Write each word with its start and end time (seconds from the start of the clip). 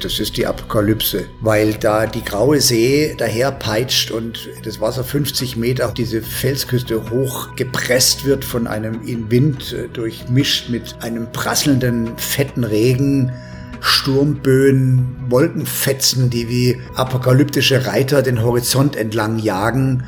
das 0.00 0.20
ist 0.20 0.36
die 0.36 0.46
Apokalypse, 0.46 1.26
weil 1.40 1.74
da 1.74 2.06
die 2.06 2.24
graue 2.24 2.60
See 2.60 3.14
daher 3.16 3.52
peitscht 3.52 4.10
und 4.10 4.48
das 4.64 4.80
Wasser 4.80 5.04
50 5.04 5.56
Meter 5.56 5.86
auf 5.86 5.94
diese 5.94 6.22
Felsküste 6.22 7.10
hochgepresst 7.10 8.24
wird 8.24 8.44
von 8.44 8.66
einem 8.66 9.06
in 9.06 9.30
Wind 9.30 9.72
äh, 9.72 9.88
durchmischt 9.88 10.68
mit 10.68 10.96
einem 11.00 11.30
prasselnden, 11.32 12.16
fetten 12.16 12.64
Regen. 12.64 13.32
Sturmböen, 13.80 15.14
Wolkenfetzen, 15.28 16.30
die 16.30 16.48
wie 16.48 16.80
apokalyptische 16.96 17.86
Reiter 17.86 18.22
den 18.22 18.42
Horizont 18.42 18.96
entlang 18.96 19.38
jagen. 19.38 20.02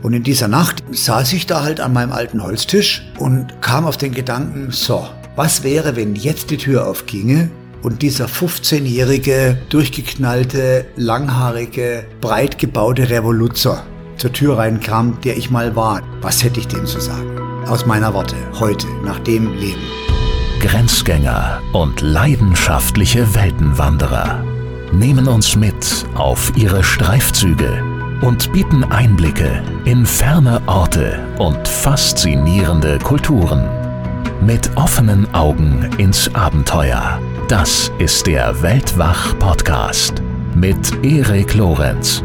Und 0.00 0.14
in 0.14 0.22
dieser 0.22 0.48
Nacht 0.48 0.82
saß 0.90 1.34
ich 1.34 1.46
da 1.46 1.62
halt 1.62 1.80
an 1.80 1.92
meinem 1.92 2.12
alten 2.12 2.42
Holztisch 2.42 3.06
und 3.18 3.60
kam 3.60 3.84
auf 3.84 3.98
den 3.98 4.14
Gedanken, 4.14 4.70
so, 4.70 5.06
was 5.36 5.62
wäre, 5.62 5.96
wenn 5.96 6.14
jetzt 6.14 6.50
die 6.50 6.56
Tür 6.56 6.86
aufginge 6.86 7.50
und 7.82 8.02
dieser 8.02 8.26
15-jährige, 8.26 9.58
durchgeknallte, 9.68 10.86
langhaarige, 10.96 12.04
breit 12.20 12.58
gebaute 12.58 13.10
Revoluzer 13.10 13.84
zur 14.16 14.32
Tür 14.32 14.58
reinkam, 14.58 15.18
der 15.24 15.36
ich 15.36 15.50
mal 15.50 15.74
war. 15.74 16.02
Was 16.20 16.44
hätte 16.44 16.60
ich 16.60 16.68
dem 16.68 16.84
zu 16.86 17.00
sagen? 17.00 17.38
Aus 17.66 17.86
meiner 17.86 18.12
Worte, 18.12 18.36
heute, 18.58 18.86
nach 19.04 19.18
dem 19.20 19.54
Leben. 19.54 19.80
Grenzgänger 20.60 21.62
und 21.72 22.02
leidenschaftliche 22.02 23.34
Weltenwanderer 23.34 24.44
nehmen 24.92 25.26
uns 25.26 25.56
mit 25.56 26.04
auf 26.14 26.52
ihre 26.56 26.84
Streifzüge 26.84 27.82
und 28.20 28.52
bieten 28.52 28.84
Einblicke 28.84 29.62
in 29.86 30.04
ferne 30.04 30.60
Orte 30.66 31.18
und 31.38 31.66
faszinierende 31.66 32.98
Kulturen. 32.98 33.66
Mit 34.44 34.70
offenen 34.76 35.32
Augen 35.34 35.88
ins 35.96 36.34
Abenteuer 36.34 37.20
das 37.50 37.90
ist 37.98 38.28
der 38.28 38.62
Weltwach-Podcast 38.62 40.22
mit 40.54 41.04
Erik 41.04 41.54
Lorenz. 41.54 42.22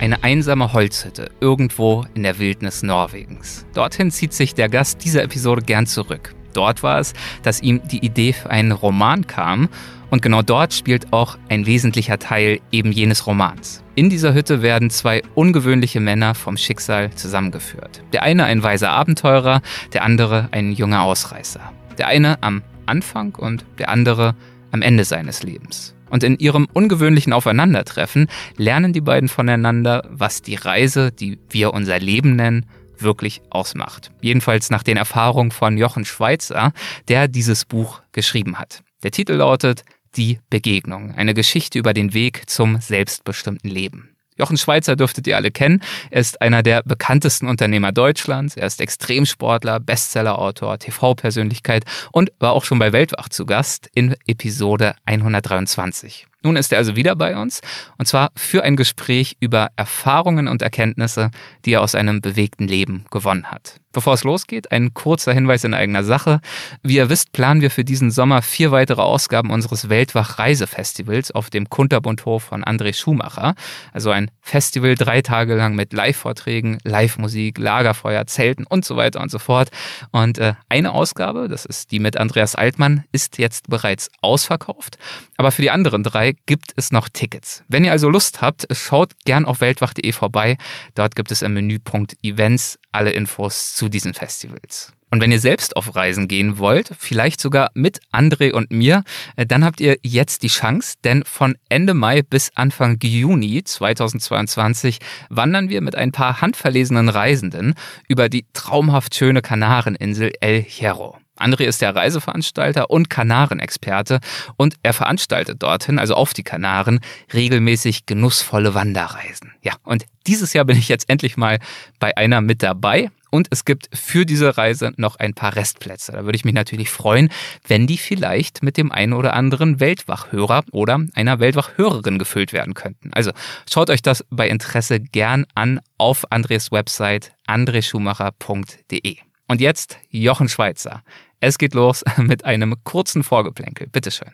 Eine 0.00 0.24
einsame 0.24 0.72
Holzhütte 0.72 1.30
irgendwo 1.40 2.04
in 2.14 2.24
der 2.24 2.40
Wildnis 2.40 2.82
Norwegens. 2.82 3.64
Dorthin 3.74 4.10
zieht 4.10 4.32
sich 4.32 4.56
der 4.56 4.68
Gast 4.68 5.04
dieser 5.04 5.22
Episode 5.22 5.62
gern 5.62 5.86
zurück. 5.86 6.34
Dort 6.52 6.82
war 6.82 6.98
es, 6.98 7.12
dass 7.44 7.62
ihm 7.62 7.80
die 7.86 8.04
Idee 8.04 8.32
für 8.32 8.50
einen 8.50 8.72
Roman 8.72 9.28
kam 9.28 9.68
und 10.12 10.20
genau 10.20 10.42
dort 10.42 10.74
spielt 10.74 11.10
auch 11.10 11.38
ein 11.48 11.64
wesentlicher 11.64 12.18
Teil 12.18 12.60
eben 12.70 12.92
jenes 12.92 13.26
Romans. 13.26 13.82
In 13.94 14.10
dieser 14.10 14.34
Hütte 14.34 14.60
werden 14.60 14.90
zwei 14.90 15.22
ungewöhnliche 15.34 16.00
Männer 16.00 16.34
vom 16.34 16.58
Schicksal 16.58 17.10
zusammengeführt. 17.14 18.02
Der 18.12 18.22
eine 18.22 18.44
ein 18.44 18.62
weiser 18.62 18.90
Abenteurer, 18.90 19.62
der 19.94 20.04
andere 20.04 20.50
ein 20.52 20.72
junger 20.72 21.02
Ausreißer. 21.02 21.72
Der 21.96 22.08
eine 22.08 22.42
am 22.42 22.62
Anfang 22.84 23.34
und 23.36 23.64
der 23.78 23.88
andere 23.88 24.34
am 24.70 24.82
Ende 24.82 25.06
seines 25.06 25.42
Lebens. 25.42 25.94
Und 26.10 26.22
in 26.24 26.36
ihrem 26.36 26.68
ungewöhnlichen 26.70 27.32
Aufeinandertreffen 27.32 28.28
lernen 28.58 28.92
die 28.92 29.00
beiden 29.00 29.30
voneinander, 29.30 30.06
was 30.10 30.42
die 30.42 30.56
Reise, 30.56 31.10
die 31.10 31.38
wir 31.48 31.72
unser 31.72 31.98
Leben 31.98 32.36
nennen, 32.36 32.66
wirklich 32.98 33.40
ausmacht. 33.48 34.10
Jedenfalls 34.20 34.68
nach 34.68 34.82
den 34.82 34.98
Erfahrungen 34.98 35.52
von 35.52 35.78
Jochen 35.78 36.04
Schweitzer, 36.04 36.74
der 37.08 37.28
dieses 37.28 37.64
Buch 37.64 38.02
geschrieben 38.12 38.58
hat. 38.58 38.82
Der 39.02 39.10
Titel 39.10 39.32
lautet 39.32 39.84
die 40.16 40.40
Begegnung, 40.50 41.14
eine 41.14 41.34
Geschichte 41.34 41.78
über 41.78 41.94
den 41.94 42.14
Weg 42.14 42.48
zum 42.48 42.80
selbstbestimmten 42.80 43.70
Leben. 43.70 44.12
Jochen 44.36 44.56
Schweizer 44.56 44.96
dürftet 44.96 45.26
ihr 45.26 45.36
alle 45.36 45.50
kennen. 45.50 45.82
Er 46.10 46.20
ist 46.20 46.40
einer 46.40 46.62
der 46.62 46.82
bekanntesten 46.82 47.48
Unternehmer 47.48 47.92
Deutschlands. 47.92 48.56
Er 48.56 48.66
ist 48.66 48.80
Extremsportler, 48.80 49.78
Bestsellerautor, 49.78 50.78
TV-Persönlichkeit 50.78 51.84
und 52.12 52.32
war 52.38 52.52
auch 52.52 52.64
schon 52.64 52.78
bei 52.78 52.92
Weltwach 52.92 53.28
zu 53.28 53.44
Gast 53.44 53.90
in 53.94 54.16
Episode 54.26 54.94
123. 55.04 56.26
Nun 56.42 56.56
ist 56.56 56.72
er 56.72 56.78
also 56.78 56.96
wieder 56.96 57.14
bei 57.14 57.36
uns 57.36 57.60
und 57.98 58.06
zwar 58.06 58.30
für 58.34 58.64
ein 58.64 58.76
Gespräch 58.76 59.36
über 59.38 59.70
Erfahrungen 59.76 60.48
und 60.48 60.62
Erkenntnisse, 60.62 61.30
die 61.64 61.74
er 61.74 61.82
aus 61.82 61.94
einem 61.94 62.20
bewegten 62.20 62.66
Leben 62.66 63.04
gewonnen 63.10 63.50
hat. 63.50 63.81
Bevor 63.92 64.14
es 64.14 64.24
losgeht, 64.24 64.72
ein 64.72 64.94
kurzer 64.94 65.32
Hinweis 65.32 65.64
in 65.64 65.74
eigener 65.74 66.02
Sache. 66.02 66.40
Wie 66.82 66.96
ihr 66.96 67.10
wisst, 67.10 67.32
planen 67.32 67.60
wir 67.60 67.70
für 67.70 67.84
diesen 67.84 68.10
Sommer 68.10 68.40
vier 68.40 68.70
weitere 68.70 69.02
Ausgaben 69.02 69.50
unseres 69.50 69.88
Weltwach-Reisefestivals 69.88 71.30
auf 71.30 71.50
dem 71.50 71.68
Kunterbundhof 71.68 72.42
von 72.42 72.64
André 72.64 72.94
Schumacher. 72.94 73.54
Also 73.92 74.10
ein 74.10 74.30
Festival 74.40 74.94
drei 74.94 75.20
Tage 75.20 75.54
lang 75.54 75.74
mit 75.74 75.92
Live-Vorträgen, 75.92 76.78
Live-Musik, 76.84 77.58
Lagerfeuer, 77.58 78.26
Zelten 78.26 78.66
und 78.66 78.84
so 78.84 78.96
weiter 78.96 79.20
und 79.20 79.30
so 79.30 79.38
fort. 79.38 79.70
Und 80.10 80.38
äh, 80.38 80.54
eine 80.68 80.92
Ausgabe, 80.92 81.48
das 81.48 81.64
ist 81.64 81.92
die 81.92 82.00
mit 82.00 82.16
Andreas 82.16 82.54
Altmann, 82.54 83.04
ist 83.12 83.38
jetzt 83.38 83.68
bereits 83.68 84.10
ausverkauft. 84.22 84.96
Aber 85.36 85.52
für 85.52 85.62
die 85.62 85.70
anderen 85.70 86.02
drei 86.02 86.34
gibt 86.46 86.72
es 86.76 86.92
noch 86.92 87.08
Tickets. 87.08 87.62
Wenn 87.68 87.84
ihr 87.84 87.92
also 87.92 88.08
Lust 88.08 88.40
habt, 88.40 88.66
schaut 88.72 89.12
gern 89.24 89.44
auf 89.44 89.60
weltwach.de 89.60 90.12
vorbei. 90.12 90.56
Dort 90.94 91.14
gibt 91.14 91.30
es 91.30 91.42
im 91.42 91.54
Menüpunkt 91.54 92.16
Events 92.22 92.78
alle 92.92 93.10
Infos 93.10 93.74
zu 93.74 93.81
diesen 93.88 94.14
Festivals. 94.14 94.92
Und 95.10 95.20
wenn 95.20 95.30
ihr 95.30 95.40
selbst 95.40 95.76
auf 95.76 95.94
Reisen 95.94 96.26
gehen 96.26 96.56
wollt, 96.56 96.90
vielleicht 96.98 97.40
sogar 97.40 97.70
mit 97.74 98.00
André 98.12 98.52
und 98.52 98.70
mir, 98.70 99.04
äh, 99.36 99.44
dann 99.44 99.64
habt 99.64 99.80
ihr 99.80 99.98
jetzt 100.02 100.42
die 100.42 100.48
Chance, 100.48 100.94
denn 101.04 101.22
von 101.24 101.56
Ende 101.68 101.92
Mai 101.92 102.22
bis 102.22 102.50
Anfang 102.54 102.98
Juni 103.02 103.62
2022 103.62 105.00
wandern 105.28 105.68
wir 105.68 105.82
mit 105.82 105.96
ein 105.96 106.12
paar 106.12 106.40
handverlesenen 106.40 107.10
Reisenden 107.10 107.74
über 108.08 108.28
die 108.30 108.46
traumhaft 108.54 109.14
schöne 109.14 109.42
Kanareninsel 109.42 110.32
El 110.40 110.62
Hierro. 110.62 111.21
André 111.38 111.64
ist 111.64 111.80
der 111.80 111.94
Reiseveranstalter 111.94 112.90
und 112.90 113.10
Kanarenexperte 113.10 114.20
und 114.56 114.74
er 114.82 114.92
veranstaltet 114.92 115.62
dorthin, 115.62 115.98
also 115.98 116.14
auf 116.14 116.34
die 116.34 116.42
Kanaren, 116.42 117.00
regelmäßig 117.32 118.06
genussvolle 118.06 118.74
Wanderreisen. 118.74 119.52
Ja, 119.62 119.74
und 119.84 120.04
dieses 120.26 120.52
Jahr 120.52 120.64
bin 120.64 120.76
ich 120.76 120.88
jetzt 120.88 121.08
endlich 121.08 121.36
mal 121.36 121.58
bei 121.98 122.16
einer 122.16 122.40
mit 122.40 122.62
dabei. 122.62 123.10
Und 123.34 123.48
es 123.50 123.64
gibt 123.64 123.88
für 123.94 124.26
diese 124.26 124.58
Reise 124.58 124.92
noch 124.98 125.16
ein 125.16 125.32
paar 125.32 125.56
Restplätze. 125.56 126.12
Da 126.12 126.24
würde 126.26 126.36
ich 126.36 126.44
mich 126.44 126.52
natürlich 126.52 126.90
freuen, 126.90 127.30
wenn 127.66 127.86
die 127.86 127.96
vielleicht 127.96 128.62
mit 128.62 128.76
dem 128.76 128.92
einen 128.92 129.14
oder 129.14 129.32
anderen 129.32 129.80
Weltwachhörer 129.80 130.64
oder 130.70 131.00
einer 131.14 131.40
Weltwachhörerin 131.40 132.18
gefüllt 132.18 132.52
werden 132.52 132.74
könnten. 132.74 133.10
Also 133.14 133.32
schaut 133.72 133.88
euch 133.88 134.02
das 134.02 134.22
bei 134.28 134.50
Interesse 134.50 135.00
gern 135.00 135.46
an 135.54 135.80
auf 135.96 136.30
Andres 136.30 136.72
Website 136.72 137.32
andreschumacher.de. 137.46 139.16
Und 139.52 139.60
jetzt 139.60 139.98
Jochen 140.08 140.48
Schweizer. 140.48 141.02
Es 141.38 141.58
geht 141.58 141.74
los 141.74 142.04
mit 142.16 142.46
einem 142.46 142.74
kurzen 142.84 143.22
Vorgeplänkel. 143.22 143.86
Bitteschön. 143.86 144.30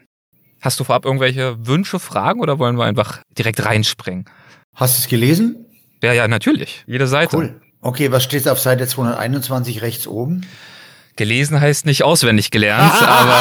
Hast 0.60 0.78
du 0.78 0.84
vorab 0.84 1.04
irgendwelche 1.04 1.66
Wünsche, 1.66 1.98
Fragen 1.98 2.38
oder 2.38 2.60
wollen 2.60 2.76
wir 2.78 2.84
einfach 2.84 3.22
direkt 3.36 3.64
reinspringen? 3.64 4.26
Hast 4.76 4.96
du 4.96 5.02
es 5.02 5.08
gelesen? 5.08 5.66
Ja, 6.04 6.12
ja, 6.12 6.28
natürlich. 6.28 6.84
Jede 6.86 7.08
Seite. 7.08 7.36
Cool. 7.36 7.60
Okay, 7.80 8.12
was 8.12 8.22
steht 8.22 8.46
auf 8.46 8.60
Seite 8.60 8.86
221 8.86 9.82
rechts 9.82 10.06
oben? 10.06 10.46
Gelesen 11.16 11.60
heißt 11.60 11.84
nicht 11.84 12.04
auswendig 12.04 12.52
gelernt, 12.52 12.92
aber 13.02 13.40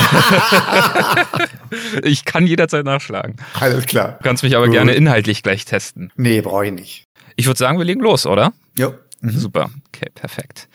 ich 2.02 2.26
kann 2.26 2.48
jederzeit 2.48 2.86
nachschlagen. 2.86 3.36
Alles 3.60 3.86
klar. 3.86 4.14
Du 4.18 4.24
kannst 4.24 4.42
mich 4.42 4.56
aber 4.56 4.66
Gut. 4.66 4.74
gerne 4.74 4.94
inhaltlich 4.94 5.44
gleich 5.44 5.66
testen. 5.66 6.12
Nee, 6.16 6.42
brauche 6.42 6.66
ich 6.66 6.72
nicht. 6.72 7.04
Ich 7.36 7.46
würde 7.46 7.60
sagen, 7.60 7.78
wir 7.78 7.86
legen 7.86 8.02
los, 8.02 8.26
oder? 8.26 8.52
Ja. 8.80 8.94
Mhm. 9.22 9.30
Super. 9.30 9.70
Okay, 9.90 10.10
perfekt. 10.16 10.68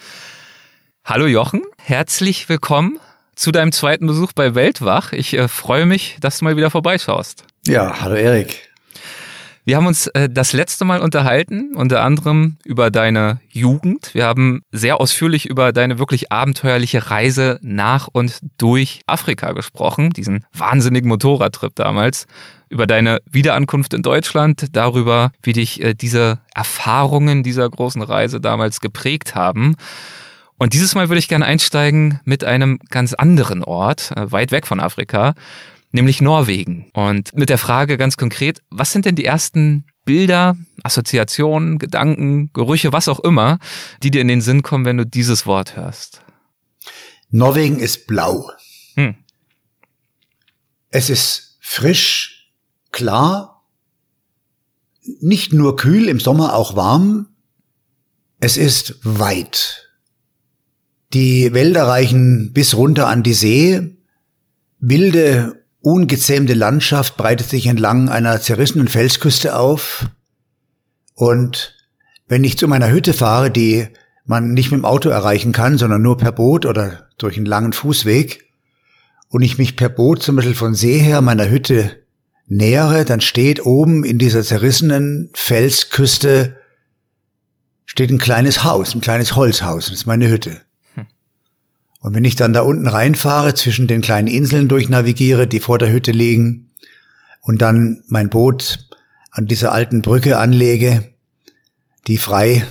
Hallo 1.05 1.27
Jochen, 1.27 1.63
herzlich 1.79 2.49
willkommen 2.49 3.01
zu 3.35 3.51
deinem 3.51 3.73
zweiten 3.73 4.07
Besuch 4.07 4.33
bei 4.35 4.55
Weltwach. 4.55 5.13
Ich 5.13 5.35
äh, 5.35 5.49
freue 5.49 5.85
mich, 5.85 6.17
dass 6.21 6.39
du 6.39 6.45
mal 6.45 6.57
wieder 6.57 6.71
vorbeischaust. 6.71 7.45
Ja, 7.67 8.01
hallo 8.01 8.15
Erik. 8.15 8.71
Wir 9.65 9.77
haben 9.77 9.89
uns 9.89 10.07
äh, 10.07 10.29
das 10.31 10.53
letzte 10.53 10.85
Mal 10.85 11.01
unterhalten, 11.01 11.75
unter 11.75 12.05
anderem 12.05 12.57
über 12.65 12.93
deine 12.93 13.41
Jugend. 13.51 14.15
Wir 14.15 14.27
haben 14.27 14.63
sehr 14.71 15.01
ausführlich 15.01 15.47
über 15.47 15.73
deine 15.73 15.99
wirklich 15.99 16.31
abenteuerliche 16.31 17.11
Reise 17.11 17.59
nach 17.63 18.07
und 18.07 18.39
durch 18.57 19.01
Afrika 19.09 19.53
gesprochen, 19.53 20.11
diesen 20.11 20.47
wahnsinnigen 20.53 21.09
Motorradtrip 21.09 21.75
damals, 21.75 22.27
über 22.69 22.87
deine 22.87 23.19
Wiederankunft 23.29 23.93
in 23.93 24.03
Deutschland, 24.03 24.67
darüber, 24.77 25.33
wie 25.43 25.53
dich 25.53 25.83
äh, 25.83 25.95
diese 25.95 26.39
Erfahrungen 26.55 27.43
dieser 27.43 27.69
großen 27.69 28.03
Reise 28.03 28.41
damals 28.41 28.81
geprägt 28.81 29.35
haben. 29.35 29.75
Und 30.63 30.75
dieses 30.75 30.95
Mal 30.95 31.09
würde 31.09 31.19
ich 31.19 31.27
gerne 31.27 31.45
einsteigen 31.45 32.21
mit 32.25 32.45
einem 32.45 32.79
ganz 32.89 33.15
anderen 33.15 33.65
Ort, 33.65 34.13
äh, 34.15 34.31
weit 34.31 34.53
weg 34.53 34.69
von 34.69 34.79
Afrika, 34.79 35.35
nämlich 35.91 36.21
Norwegen. 36.21 36.89
Und 36.93 37.35
mit 37.35 37.49
der 37.49 37.59
Frage 37.59 37.99
ganz 37.99 38.17
konkret, 38.17 38.63
was 38.71 38.93
sind 38.93 39.05
denn 39.05 39.17
die 39.17 39.25
ersten 39.25 39.87
Bilder, 40.05 40.57
Assoziationen, 40.85 41.81
Gedanken, 41.81 42.53
Gerüche, 42.53 42.93
was 42.93 43.09
auch 43.09 43.19
immer, 43.19 43.59
die 44.05 44.13
dir 44.13 44.21
in 44.21 44.29
den 44.29 44.41
Sinn 44.41 44.63
kommen, 44.63 44.85
wenn 44.85 44.99
du 44.99 45.05
dieses 45.05 45.47
Wort 45.47 45.75
hörst? 45.75 46.23
Norwegen 47.31 47.81
ist 47.81 48.07
blau. 48.07 48.49
Hm. 48.95 49.17
Es 50.91 51.11
ist 51.11 51.59
frisch, 51.61 52.53
klar, 52.93 53.65
nicht 55.19 55.53
nur 55.53 55.75
kühl, 55.75 56.09
im 56.09 56.21
Sommer 56.21 56.55
auch 56.55 56.77
warm. 56.77 57.27
Es 58.39 58.57
ist 58.57 59.01
weit 59.03 59.82
Die 61.15 61.53
Wälder 61.53 61.87
reichen 61.87 62.53
bis 62.53 62.75
runter 62.75 63.07
an 63.07 63.23
die 63.23 63.35
See. 63.35 63.97
Wilde, 64.79 65.65
ungezähmte 65.81 66.55
Landschaft 66.55 67.17
breitet 67.17 67.49
sich 67.49 67.67
entlang 67.67 68.09
einer 68.09 68.41
zerrissenen 68.41 68.89
Felsküste 68.89 69.57
auf. 69.57 70.07
Und 71.15 71.77
wenn 72.29 72.45
ich 72.45 72.57
zu 72.57 72.67
meiner 72.67 72.91
Hütte 72.91 73.13
fahre, 73.13 73.51
die 73.51 73.89
man 74.25 74.53
nicht 74.53 74.71
mit 74.71 74.81
dem 74.81 74.85
Auto 74.85 75.11
erreichen 75.11 75.53
kann, 75.53 75.79
sondern 75.79 76.01
nur 76.01 76.17
per 76.17 76.33
Boot 76.33 76.65
oder 76.65 77.09
durch 77.19 77.37
einen 77.37 77.47
langen 77.47 77.73
Fußweg, 77.73 78.45
und 79.29 79.41
ich 79.41 79.57
mich 79.57 79.77
per 79.77 79.89
Boot 79.89 80.23
zum 80.23 80.37
Beispiel 80.37 80.55
von 80.55 80.75
See 80.75 80.99
her 80.99 81.23
meiner 81.23 81.49
Hütte 81.49 82.03
nähere, 82.47 83.07
dann 83.07 83.23
steht 83.23 83.65
oben 83.65 84.05
in 84.05 84.19
dieser 84.19 84.43
zerrissenen 84.43 85.31
Felsküste 85.33 86.57
steht 87.87 88.11
ein 88.11 88.19
kleines 88.19 88.63
Haus, 88.65 88.95
ein 88.95 89.01
kleines 89.01 89.37
Holzhaus, 89.37 89.87
das 89.87 89.95
ist 89.95 90.07
meine 90.07 90.29
Hütte. 90.29 90.61
Und 92.03 92.15
wenn 92.15 92.25
ich 92.25 92.37
dann 92.37 92.53
da 92.53 92.61
unten 92.63 92.89
reinfahre, 92.89 93.55
zwischen 93.55 93.87
den 93.87 94.03
kleinen 94.03 94.29
Inseln 94.29 94.69
durchnavigiere, 94.69 95.47
die 95.47 95.61
vor 95.61 95.79
der 95.79 95.93
Hütte 95.93 96.13
liegen, 96.13 96.69
und 97.41 97.63
dann 97.63 98.03
mein 98.07 98.29
Boot 98.29 98.89
an 99.31 99.47
dieser 99.47 99.73
alten 99.73 100.03
Brücke 100.03 100.39
anlege, 100.39 101.13
die 102.07 102.19
frei 102.19 102.65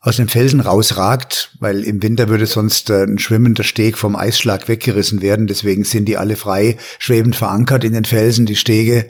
aus 0.00 0.16
dem 0.16 0.28
Felsen 0.28 0.60
rausragt, 0.60 1.56
weil 1.60 1.82
im 1.82 2.02
Winter 2.02 2.28
würde 2.28 2.46
sonst 2.46 2.90
äh, 2.90 3.04
ein 3.04 3.18
schwimmender 3.18 3.64
Steg 3.64 3.96
vom 3.96 4.16
Eisschlag 4.16 4.68
weggerissen 4.68 5.22
werden. 5.22 5.46
Deswegen 5.46 5.84
sind 5.84 6.04
die 6.06 6.18
alle 6.18 6.36
frei 6.36 6.76
schwebend 6.98 7.36
verankert 7.36 7.84
in 7.84 7.94
den 7.94 8.04
Felsen, 8.04 8.44
die 8.44 8.56
Stege, 8.56 9.08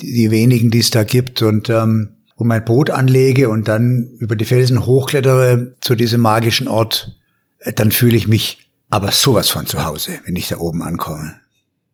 die, 0.00 0.30
wenigen, 0.30 0.70
die 0.70 0.80
es 0.80 0.90
da 0.90 1.04
gibt. 1.04 1.42
Und 1.42 1.68
ähm, 1.68 2.16
und 2.42 2.48
mein 2.48 2.64
Boot 2.64 2.90
anlege 2.90 3.48
und 3.48 3.68
dann 3.68 4.16
über 4.18 4.34
die 4.34 4.44
Felsen 4.44 4.84
hochklettere 4.84 5.76
zu 5.80 5.94
diesem 5.94 6.22
magischen 6.22 6.66
Ort, 6.66 7.16
äh, 7.60 7.72
dann 7.72 7.92
fühle 7.92 8.16
ich 8.16 8.26
mich 8.26 8.61
aber 8.92 9.10
sowas 9.10 9.48
von 9.48 9.64
zu 9.64 9.82
Hause, 9.86 10.20
wenn 10.26 10.36
ich 10.36 10.48
da 10.48 10.58
oben 10.58 10.82
ankomme. 10.82 11.34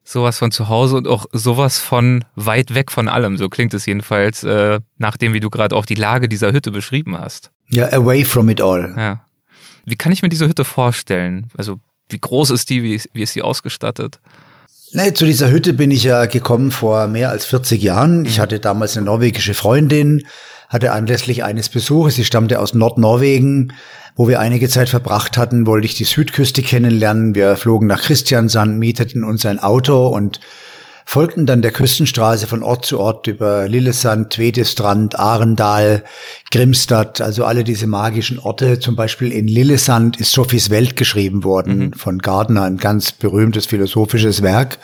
Sowas 0.03 0.39
von 0.39 0.51
zu 0.51 0.69
Hause 0.69 0.97
und 0.97 1.07
auch 1.07 1.27
sowas 1.33 1.79
von 1.79 2.25
weit 2.35 2.75
weg 2.75 2.91
von 2.91 3.09
allem. 3.09 3.37
So 3.37 3.49
klingt 3.49 3.73
es 3.73 3.87
jedenfalls, 3.87 4.43
äh, 4.43 4.81
nachdem 4.97 5.33
wie 5.33 5.39
du 5.39 5.49
gerade 5.49 5.77
auch 5.77 5.87
die 5.87 5.95
Lage 5.95 6.29
dieser 6.29 6.51
Hütte 6.51 6.73
beschrieben 6.73 7.17
hast. 7.17 7.53
Ja, 7.69 7.93
away 7.93 8.25
from 8.25 8.49
it 8.49 8.61
all. 8.61 8.95
Ja. 8.97 9.25
Wie 9.85 9.95
kann 9.95 10.11
ich 10.11 10.23
mir 10.23 10.29
diese 10.29 10.49
Hütte 10.49 10.65
vorstellen? 10.65 11.47
Also 11.57 11.79
wie 12.11 12.19
groß 12.19 12.51
ist 12.51 12.69
die? 12.69 12.83
Wie, 12.83 13.01
wie 13.13 13.23
ist 13.23 13.33
sie 13.33 13.43
ausgestattet? 13.43 14.19
Nee, 14.91 15.13
zu 15.13 15.25
dieser 15.25 15.53
Hütte 15.53 15.75
bin 15.75 15.93
ich 15.93 16.03
ja 16.03 16.27
gekommen 16.27 16.73
vor 16.73 17.07
mehr 17.07 17.31
als 17.31 17.47
40 17.47 17.81
Jahren. 17.81 18.25
Ich 18.25 18.39
mhm. 18.39 18.43
hatte 18.43 18.59
damals 18.59 18.97
eine 18.97 19.07
norwegische 19.07 19.55
Freundin, 19.55 20.27
hatte 20.69 20.93
anlässlich 20.93 21.45
eines 21.45 21.69
Besuches, 21.69 22.17
sie 22.17 22.25
stammte 22.25 22.61
aus 22.61 22.75
Nordnorwegen, 22.75 23.73
wo 24.17 24.29
wir 24.29 24.41
einige 24.41 24.69
Zeit 24.69 24.89
verbracht 24.89 25.39
hatten, 25.39 25.67
wollte 25.67 25.87
ich 25.87 25.95
die 25.95 26.05
Südküste 26.05 26.63
kennenlernen. 26.63 27.35
Wir 27.35 27.57
flogen 27.57 27.87
nach 27.87 28.03
Christiansand, 28.03 28.79
mieteten 28.79 29.25
uns 29.25 29.47
ein 29.47 29.61
Auto 29.61 30.09
und 30.09 30.41
folgten 31.09 31.47
dann 31.47 31.63
der 31.63 31.71
Küstenstraße 31.71 32.47
von 32.47 32.63
Ort 32.63 32.85
zu 32.85 33.01
Ort 33.01 33.29
über 33.29 33.67
Lillesand, 33.67 34.31
Twedestrand, 34.31 35.19
Arendal, 35.19 36.05
Grimstad, 36.51 37.23
also 37.23 37.47
alle 37.47 37.65
diese 37.65 37.87
magischen 37.87 38.39
Orte. 38.39 38.79
Zum 38.79 38.95
Beispiel 38.95 39.33
in 39.33 39.49
Lillesand 39.49 40.19
ist 40.21 40.33
Sophies 40.33 40.69
Welt 40.69 40.97
geschrieben 40.97 41.45
worden 41.45 41.79
mhm. 41.79 41.93
von 41.95 42.19
Gardner, 42.19 42.65
ein 42.65 42.77
ganz 42.77 43.13
berühmtes 43.13 43.65
philosophisches 43.65 44.43
Werk. 44.43 44.79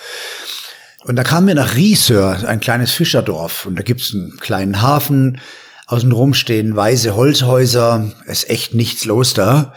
Und 1.05 1.17
da 1.17 1.25
kamen 1.25 1.49
wir 1.49 1.55
nach 1.55 1.77
Riesör, 1.77 2.49
ein 2.49 2.61
kleines 2.61 2.93
Fischerdorf. 2.93 3.67
Und 3.67 3.79
da 3.79 3.83
gibt's 3.83 4.15
einen 4.15 4.39
kleinen 4.39 4.81
Hafen. 4.81 5.41
Außenrum 5.87 6.35
stehen 6.35 6.75
weiße 6.75 7.15
Holzhäuser. 7.15 8.13
Es 8.27 8.45
ist 8.45 8.51
echt 8.51 8.75
nichts 8.75 9.05
los 9.05 9.35
da. 9.35 9.75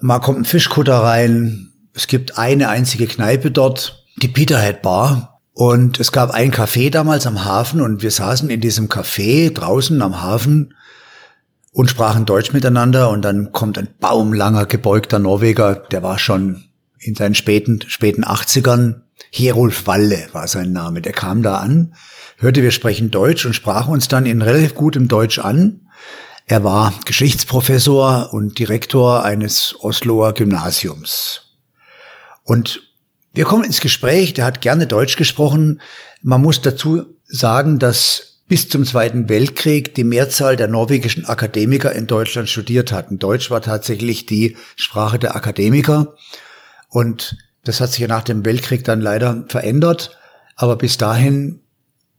Mal 0.00 0.20
kommt 0.20 0.38
ein 0.38 0.44
Fischkutter 0.44 0.98
rein. 0.98 1.72
Es 1.94 2.06
gibt 2.06 2.38
eine 2.38 2.68
einzige 2.68 3.06
Kneipe 3.06 3.50
dort, 3.50 4.04
die 4.16 4.28
Peterhead 4.28 4.82
Bar. 4.82 5.40
Und 5.54 6.00
es 6.00 6.12
gab 6.12 6.30
ein 6.30 6.50
Café 6.50 6.90
damals 6.90 7.26
am 7.26 7.44
Hafen 7.44 7.82
und 7.82 8.02
wir 8.02 8.10
saßen 8.10 8.48
in 8.48 8.60
diesem 8.60 8.88
Café 8.88 9.52
draußen 9.52 10.00
am 10.00 10.22
Hafen 10.22 10.74
und 11.72 11.90
sprachen 11.90 12.24
Deutsch 12.24 12.52
miteinander 12.52 13.10
und 13.10 13.22
dann 13.22 13.52
kommt 13.52 13.78
ein 13.78 13.88
baumlanger, 14.00 14.66
gebeugter 14.66 15.18
Norweger, 15.18 15.74
der 15.74 16.02
war 16.02 16.18
schon 16.18 16.64
in 16.98 17.14
seinen 17.14 17.34
späten, 17.34 17.80
späten 17.86 18.24
80ern. 18.24 19.02
Herolf 19.30 19.86
Walle 19.86 20.28
war 20.32 20.48
sein 20.48 20.72
Name. 20.72 21.00
Der 21.00 21.12
kam 21.12 21.42
da 21.42 21.56
an, 21.56 21.94
hörte 22.42 22.62
wir 22.62 22.72
sprechen 22.72 23.10
Deutsch 23.10 23.46
und 23.46 23.54
sprach 23.54 23.86
uns 23.86 24.08
dann 24.08 24.26
in 24.26 24.42
relativ 24.42 24.74
gutem 24.74 25.08
Deutsch 25.08 25.38
an. 25.38 25.88
Er 26.46 26.64
war 26.64 26.92
Geschichtsprofessor 27.04 28.30
und 28.32 28.58
Direktor 28.58 29.24
eines 29.24 29.76
Osloer 29.80 30.34
Gymnasiums. 30.34 31.56
Und 32.42 32.82
wir 33.32 33.44
kommen 33.44 33.64
ins 33.64 33.80
Gespräch, 33.80 34.34
der 34.34 34.44
hat 34.44 34.60
gerne 34.60 34.88
Deutsch 34.88 35.16
gesprochen. 35.16 35.80
Man 36.20 36.42
muss 36.42 36.60
dazu 36.60 37.04
sagen, 37.24 37.78
dass 37.78 38.40
bis 38.48 38.68
zum 38.68 38.84
Zweiten 38.84 39.28
Weltkrieg 39.28 39.94
die 39.94 40.04
Mehrzahl 40.04 40.56
der 40.56 40.68
norwegischen 40.68 41.24
Akademiker 41.24 41.92
in 41.92 42.08
Deutschland 42.08 42.48
studiert 42.50 42.92
hatten. 42.92 43.20
Deutsch 43.20 43.50
war 43.50 43.62
tatsächlich 43.62 44.26
die 44.26 44.56
Sprache 44.74 45.18
der 45.18 45.36
Akademiker. 45.36 46.16
Und 46.88 47.38
das 47.64 47.80
hat 47.80 47.92
sich 47.92 48.00
ja 48.00 48.08
nach 48.08 48.24
dem 48.24 48.44
Weltkrieg 48.44 48.82
dann 48.84 49.00
leider 49.00 49.44
verändert. 49.48 50.18
Aber 50.56 50.76
bis 50.76 50.98
dahin 50.98 51.60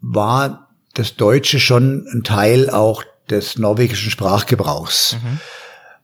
war 0.03 0.69
das 0.93 1.15
Deutsche 1.15 1.59
schon 1.59 2.05
ein 2.13 2.23
Teil 2.23 2.69
auch 2.69 3.03
des 3.29 3.57
norwegischen 3.57 4.11
Sprachgebrauchs. 4.11 5.17
Mhm. 5.23 5.39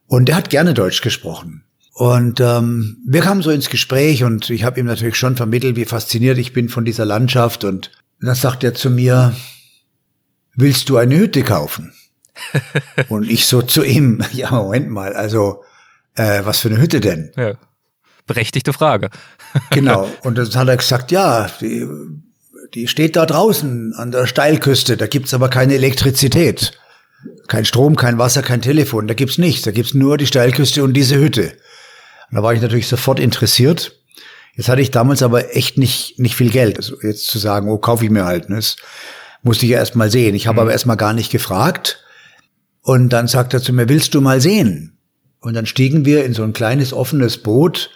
Und 0.08 0.30
er 0.30 0.38
hat 0.38 0.50
gerne 0.50 0.74
Deutsch 0.74 1.02
gesprochen. 1.02 1.64
Und 1.94 2.40
ähm, 2.40 2.98
wir 3.06 3.22
kamen 3.22 3.42
so 3.42 3.52
ins 3.52 3.70
Gespräch 3.70 4.24
und 4.24 4.50
ich 4.50 4.64
habe 4.64 4.80
ihm 4.80 4.86
natürlich 4.86 5.18
schon 5.18 5.36
vermittelt, 5.36 5.76
wie 5.76 5.86
fasziniert 5.86 6.38
ich 6.38 6.54
bin 6.54 6.70
von 6.70 6.86
dieser 6.86 7.06
Landschaft. 7.06 7.66
Und 7.66 7.92
dann 8.22 8.36
sagt 8.36 8.64
er 8.64 8.74
zu 8.74 8.90
mir, 8.90 9.36
willst 10.56 10.88
du 10.90 10.98
eine 10.98 11.18
Hütte 11.18 11.44
kaufen? 11.44 11.94
und 13.10 13.30
ich 13.30 13.46
so 13.48 13.62
zu 13.62 13.84
ihm, 13.84 14.24
ja, 14.32 14.50
Moment 14.50 14.90
mal, 14.90 15.14
also 15.14 15.64
äh, 16.16 16.46
was 16.46 16.62
für 16.62 16.70
eine 16.70 16.80
Hütte 16.80 17.02
denn? 17.02 17.34
Ja. 17.36 17.56
Berechtigte 18.26 18.72
Frage. 18.72 19.10
genau. 19.72 20.08
Und 20.24 20.38
dann 20.38 20.54
hat 20.54 20.68
er 20.68 20.78
gesagt, 20.78 21.12
ja, 21.12 21.50
die, 21.60 21.88
die 22.74 22.88
steht 22.88 23.16
da 23.16 23.26
draußen 23.26 23.94
an 23.96 24.12
der 24.12 24.28
Steilküste, 24.28 24.98
da 24.98 25.08
gibt's 25.08 25.34
aber 25.34 25.50
keine 25.50 25.76
Elektrizität. 25.76 26.74
Kein 27.48 27.66
Strom, 27.66 27.96
kein 27.96 28.18
Wasser, 28.18 28.42
kein 28.42 28.62
Telefon, 28.62 29.08
da 29.08 29.14
gibt's 29.14 29.38
nichts. 29.38 29.64
Da 29.64 29.72
gibt's 29.72 29.94
nur 29.94 30.18
die 30.18 30.28
Steilküste 30.28 30.84
und 30.84 30.94
diese 30.94 31.18
Hütte. 31.18 31.54
Und 32.30 32.38
da 32.38 32.44
war 32.44 32.54
ich 32.54 32.62
natürlich 32.62 32.88
sofort 32.88 33.20
interessiert. 33.20 34.00
Jetzt 34.56 34.70
hatte 34.70 34.82
ich 34.82 34.92
damals 34.92 35.24
aber 35.24 35.56
echt 35.56 35.78
nicht, 35.78 36.20
nicht 36.20 36.36
viel 36.36 36.50
Geld. 36.50 36.78
Also 36.78 36.96
jetzt 37.02 37.28
zu 37.28 37.40
sagen, 37.40 37.70
oh, 37.70 37.78
kaufe 37.78 38.06
ich 38.06 38.12
mir 38.12 38.26
halt. 38.26 38.50
Ne? 38.50 38.58
Das 38.58 38.78
musste 39.42 39.66
ich 39.66 39.72
ja 39.72 39.80
erst 39.80 39.96
mal 39.96 40.12
sehen. 40.12 40.36
Ich 40.36 40.48
habe 40.48 40.56
mhm. 40.56 40.62
aber 40.62 40.72
erst 40.72 40.86
mal 40.86 40.96
gar 40.96 41.14
nicht 41.14 41.32
gefragt. 41.32 42.04
Und 42.82 43.10
dann 43.10 43.28
sagt 43.28 43.54
er 43.54 43.62
zu 43.62 43.74
mir, 43.74 43.90
willst 43.90 44.14
du 44.14 44.22
mal 44.22 44.42
sehen? 44.42 44.98
Und 45.42 45.54
dann 45.54 45.66
stiegen 45.66 46.06
wir 46.06 46.26
in 46.26 46.34
so 46.34 46.44
ein 46.44 46.54
kleines 46.54 46.94
offenes 46.94 47.38
Boot 47.38 47.90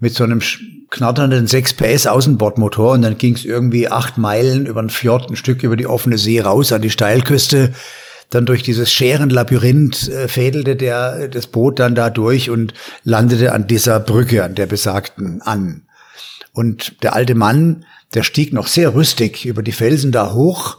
mit 0.00 0.14
so 0.14 0.24
einem 0.24 0.40
knatternden 0.90 1.46
6 1.46 1.74
PS 1.74 2.06
Außenbordmotor 2.08 2.92
und 2.92 3.02
dann 3.02 3.16
ging 3.16 3.34
es 3.34 3.44
irgendwie 3.44 3.88
acht 3.88 4.18
Meilen 4.18 4.66
über 4.66 4.82
ein 4.82 4.90
Fjord, 4.90 5.30
ein 5.30 5.36
Stück 5.36 5.62
über 5.62 5.76
die 5.76 5.86
offene 5.86 6.18
See 6.18 6.40
raus 6.40 6.72
an 6.72 6.82
die 6.82 6.90
Steilküste 6.90 7.72
dann 8.30 8.46
durch 8.46 8.62
dieses 8.62 8.92
Scherenlabyrinth 8.92 10.08
äh, 10.08 10.28
fädelte 10.28 10.76
der 10.76 11.28
das 11.28 11.48
Boot 11.48 11.78
dann 11.80 11.94
da 11.94 12.10
durch 12.10 12.48
und 12.48 12.72
landete 13.02 13.52
an 13.52 13.66
dieser 13.66 14.00
Brücke, 14.00 14.44
an 14.44 14.54
der 14.54 14.66
besagten, 14.66 15.42
an. 15.42 15.82
Und 16.52 17.02
der 17.02 17.14
alte 17.14 17.34
Mann, 17.34 17.84
der 18.14 18.22
stieg 18.22 18.52
noch 18.52 18.68
sehr 18.68 18.94
rüstig 18.94 19.44
über 19.44 19.62
die 19.62 19.72
Felsen 19.72 20.12
da 20.12 20.32
hoch 20.32 20.78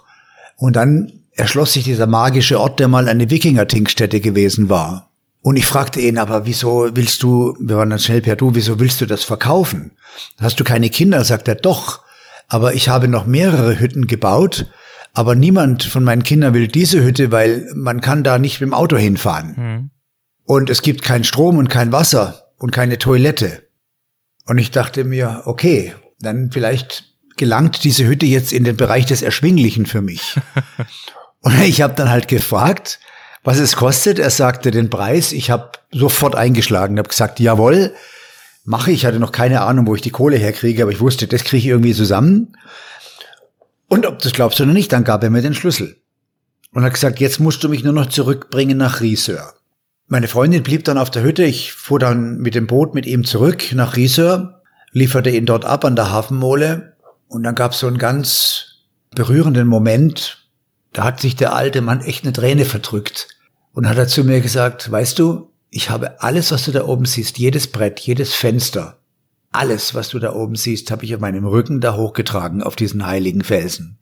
und 0.56 0.76
dann 0.76 1.12
erschloss 1.34 1.74
sich 1.74 1.84
dieser 1.84 2.08
magische 2.08 2.60
Ort, 2.60 2.80
der 2.80 2.88
mal 2.88 3.08
eine 3.08 3.30
Wikinger-Tinkstätte 3.30 4.20
gewesen 4.22 4.70
war. 4.70 5.11
Und 5.42 5.56
ich 5.56 5.66
fragte 5.66 6.00
ihn, 6.00 6.18
aber 6.18 6.46
wieso 6.46 6.90
willst 6.94 7.24
du, 7.24 7.56
wir 7.60 7.78
waren 7.78 7.90
dann 7.90 8.00
schnell 8.00 8.22
per 8.22 8.36
Du, 8.36 8.54
wieso 8.54 8.80
willst 8.80 9.02
du 9.02 9.06
das 9.06 9.24
verkaufen? 9.24 9.92
Hast 10.40 10.60
du 10.60 10.64
keine 10.64 10.90
Kinder? 10.90 11.24
Sagt 11.24 11.48
er, 11.48 11.56
doch. 11.56 12.02
Aber 12.48 12.74
ich 12.74 12.90
habe 12.90 13.08
noch 13.08 13.26
mehrere 13.26 13.80
Hütten 13.80 14.08
gebaut 14.08 14.68
aber 15.14 15.36
niemand 15.36 15.84
von 15.84 16.04
meinen 16.04 16.24
Kindern 16.24 16.54
will 16.54 16.68
diese 16.68 17.04
Hütte, 17.04 17.32
weil 17.32 17.70
man 17.76 18.02
kann 18.02 18.24
da 18.24 18.38
nicht 18.38 18.62
mit 18.62 18.70
dem 18.70 18.74
Auto 18.74 18.98
hinfahren. 18.98 19.56
Mhm. 19.58 19.90
Und 20.46 20.70
es 20.70 20.82
gibt 20.82 21.02
keinen 21.04 21.24
Strom 21.24 21.58
und 21.58 21.70
kein 21.70 21.92
Wasser 21.92 22.52
und 22.58 22.72
keine 22.72 22.98
Toilette. 22.98 23.68
Und 24.46 24.58
ich 24.58 24.72
dachte 24.72 25.04
mir, 25.04 25.44
okay, 25.46 25.94
dann 26.20 26.52
vielleicht 26.52 27.16
gelangt 27.38 27.84
diese 27.84 28.06
Hütte 28.06 28.26
jetzt 28.26 28.54
in 28.54 28.64
den 28.64 28.78
Bereich 28.78 29.06
des 29.06 29.22
Erschwinglichen 29.22 29.86
für 29.86 30.02
mich. 30.02 30.40
und 31.42 31.60
ich 31.62 31.82
habe 31.82 31.94
dann 31.96 32.10
halt 32.10 32.28
gefragt, 32.28 33.00
was 33.44 33.60
es 33.60 33.76
kostet. 33.76 34.20
Er 34.20 34.30
sagte 34.30 34.72
den 34.72 34.90
Preis. 34.90 35.32
Ich 35.32 35.50
habe 35.50 35.72
sofort 35.92 36.36
eingeschlagen, 36.36 36.98
habe 36.98 37.10
gesagt, 37.10 37.40
jawohl, 37.40 37.94
mache 38.64 38.92
ich. 38.92 39.00
Ich 39.00 39.06
hatte 39.06 39.20
noch 39.20 39.32
keine 39.32 39.62
Ahnung, 39.62 39.88
wo 39.88 39.96
ich 39.96 40.02
die 40.02 40.12
Kohle 40.12 40.38
herkriege, 40.38 40.84
aber 40.84 40.92
ich 40.92 41.00
wusste, 41.00 41.28
das 41.28 41.44
kriege 41.44 41.60
ich 41.60 41.68
irgendwie 41.68 41.94
zusammen. 41.94 42.56
Und 43.88 44.06
ob 44.06 44.20
das 44.20 44.34
glaubst 44.34 44.62
oder 44.62 44.72
nicht, 44.74 44.94
dann 44.94 45.04
gab 45.04 45.24
er 45.24 45.30
mir 45.30 45.42
den 45.42 45.54
Schlüssel. 45.54 45.98
Und 46.74 46.84
hat 46.84 46.94
gesagt, 46.94 47.20
jetzt 47.20 47.40
musst 47.40 47.64
du 47.64 47.70
mich 47.70 47.84
nur 47.84 47.94
noch 47.94 48.08
zurückbringen 48.08 48.78
nach 48.78 49.02
Rieseur. 49.02 49.54
Meine 50.08 50.28
Freundin 50.28 50.64
blieb 50.64 50.86
dann 50.86 50.98
auf 50.98 51.10
der 51.10 51.24
Hütte. 51.24 51.44
Ich 51.44 51.74
fuhr 51.74 52.00
dann 52.00 52.38
mit 52.38 52.56
dem 52.56 52.68
Boot 52.68 52.96
mit 52.96 53.06
ihm 53.06 53.26
zurück 53.26 53.74
nach 53.74 53.96
Rieseur, 53.96 54.62
lieferte 54.92 55.30
ihn 55.30 55.46
dort 55.46 55.66
ab 55.66 55.84
an 55.84 55.96
der 55.96 56.12
Hafenmole. 56.12 56.98
Und 57.28 57.44
dann 57.44 57.56
gab 57.56 57.72
es 57.72 57.80
so 57.80 57.88
einen 57.88 57.98
ganz 57.98 58.66
berührenden 59.16 59.68
Moment. 59.68 60.41
Da 60.94 61.04
hat 61.04 61.22
sich 61.22 61.36
der 61.36 61.54
alte 61.54 61.82
Mann 61.82 62.02
echt 62.02 62.24
eine 62.24 62.34
Träne 62.34 62.66
verdrückt. 62.66 63.28
Und 63.74 63.88
hat 63.88 63.98
er 63.98 64.08
zu 64.08 64.24
mir 64.24 64.42
gesagt, 64.42 64.92
weißt 64.92 65.18
du, 65.18 65.52
ich 65.70 65.90
habe 65.90 66.22
alles, 66.22 66.52
was 66.52 66.66
du 66.66 66.72
da 66.72 66.86
oben 66.86 67.06
siehst, 67.06 67.38
jedes 67.38 67.68
Brett, 67.68 68.00
jedes 68.02 68.34
Fenster, 68.34 69.02
alles, 69.52 69.94
was 69.96 70.10
du 70.10 70.20
da 70.20 70.34
oben 70.34 70.56
siehst, 70.56 70.92
habe 70.92 71.06
ich 71.06 71.14
auf 71.14 71.22
meinem 71.22 71.46
Rücken 71.46 71.82
da 71.82 71.96
hochgetragen 71.96 72.64
auf 72.64 72.76
diesen 72.76 73.06
heiligen 73.06 73.44
Felsen. 73.44 73.98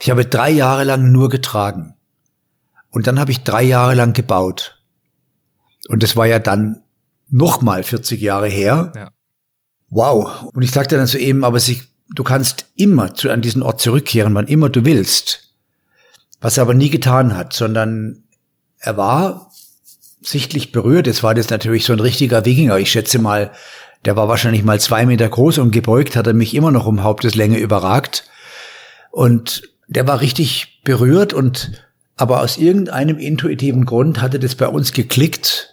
Ich 0.00 0.10
habe 0.10 0.24
drei 0.24 0.50
Jahre 0.50 0.84
lang 0.84 1.12
nur 1.12 1.28
getragen. 1.28 1.94
Und 2.90 3.06
dann 3.06 3.18
habe 3.18 3.30
ich 3.30 3.42
drei 3.42 3.62
Jahre 3.62 3.94
lang 3.94 4.12
gebaut. 4.12 4.82
Und 5.88 6.02
das 6.02 6.16
war 6.16 6.26
ja 6.26 6.38
dann 6.38 6.82
nochmal 7.28 7.82
40 7.82 8.20
Jahre 8.20 8.48
her. 8.48 8.92
Ja. 8.94 9.10
Wow. 9.88 10.44
Und 10.52 10.62
ich 10.62 10.70
sagte 10.70 10.96
dann 10.96 11.06
zu 11.06 11.18
ihm, 11.18 11.44
aber 11.44 11.58
sie, 11.58 11.82
du 12.14 12.22
kannst 12.22 12.66
immer 12.76 13.14
zu, 13.14 13.30
an 13.30 13.42
diesen 13.42 13.62
Ort 13.62 13.80
zurückkehren, 13.80 14.34
wann 14.34 14.46
immer 14.46 14.68
du 14.68 14.84
willst. 14.84 15.51
Was 16.42 16.58
er 16.58 16.62
aber 16.62 16.74
nie 16.74 16.90
getan 16.90 17.36
hat, 17.36 17.54
sondern 17.54 18.24
er 18.78 18.96
war 18.96 19.50
sichtlich 20.20 20.72
berührt. 20.72 21.06
Es 21.06 21.22
war 21.22 21.34
das 21.34 21.48
natürlich 21.48 21.84
so 21.84 21.92
ein 21.92 22.00
richtiger 22.00 22.44
Wikinger. 22.44 22.78
Ich 22.78 22.90
schätze 22.90 23.18
mal, 23.18 23.52
der 24.04 24.16
war 24.16 24.28
wahrscheinlich 24.28 24.64
mal 24.64 24.80
zwei 24.80 25.06
Meter 25.06 25.28
groß 25.28 25.58
und 25.58 25.70
gebeugt, 25.70 26.16
hat 26.16 26.26
er 26.26 26.34
mich 26.34 26.54
immer 26.54 26.70
noch 26.70 26.86
um 26.86 27.02
Haupteslänge 27.02 27.58
überragt. 27.58 28.24
Und 29.10 29.62
der 29.88 30.06
war 30.06 30.20
richtig 30.20 30.82
berührt 30.84 31.32
und 31.32 31.84
aber 32.16 32.40
aus 32.40 32.58
irgendeinem 32.58 33.18
intuitiven 33.18 33.84
Grund 33.84 34.20
hatte 34.20 34.38
das 34.38 34.54
bei 34.54 34.68
uns 34.68 34.92
geklickt, 34.92 35.72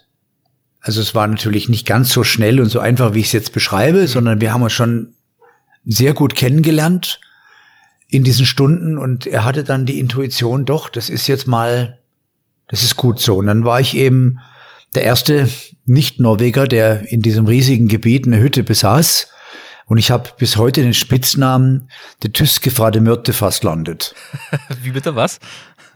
also 0.81 1.01
es 1.01 1.13
war 1.13 1.27
natürlich 1.27 1.69
nicht 1.69 1.85
ganz 1.85 2.11
so 2.11 2.23
schnell 2.23 2.59
und 2.59 2.69
so 2.69 2.79
einfach, 2.79 3.13
wie 3.13 3.19
ich 3.19 3.27
es 3.27 3.33
jetzt 3.33 3.53
beschreibe, 3.53 4.07
sondern 4.07 4.39
wir 4.41 4.53
haben 4.53 4.63
uns 4.63 4.73
schon 4.73 5.13
sehr 5.85 6.13
gut 6.13 6.35
kennengelernt 6.35 7.19
in 8.09 8.23
diesen 8.23 8.45
Stunden 8.45 8.97
und 8.97 9.27
er 9.27 9.45
hatte 9.45 9.63
dann 9.63 9.85
die 9.85 9.99
Intuition, 9.99 10.65
doch, 10.65 10.89
das 10.89 11.09
ist 11.09 11.27
jetzt 11.27 11.47
mal, 11.47 11.99
das 12.67 12.83
ist 12.83 12.95
gut 12.95 13.19
so. 13.19 13.37
Und 13.37 13.47
dann 13.47 13.63
war 13.63 13.79
ich 13.79 13.95
eben 13.95 14.39
der 14.95 15.03
erste 15.03 15.47
Nicht-Norweger, 15.85 16.67
der 16.67 17.11
in 17.11 17.21
diesem 17.21 17.45
riesigen 17.45 17.87
Gebiet 17.87 18.25
eine 18.25 18.39
Hütte 18.39 18.63
besaß. 18.63 19.27
Und 19.85 19.99
ich 19.99 20.09
habe 20.09 20.29
bis 20.37 20.57
heute 20.57 20.81
den 20.81 20.95
Spitznamen 20.95 21.89
der 22.23 22.33
Tyske 22.33 22.71
Frade 22.71 22.99
Myrte 22.99 23.31
fast 23.33 23.63
landet. 23.63 24.15
Wie 24.81 24.91
bitte 24.91 25.15
was? 25.15 25.39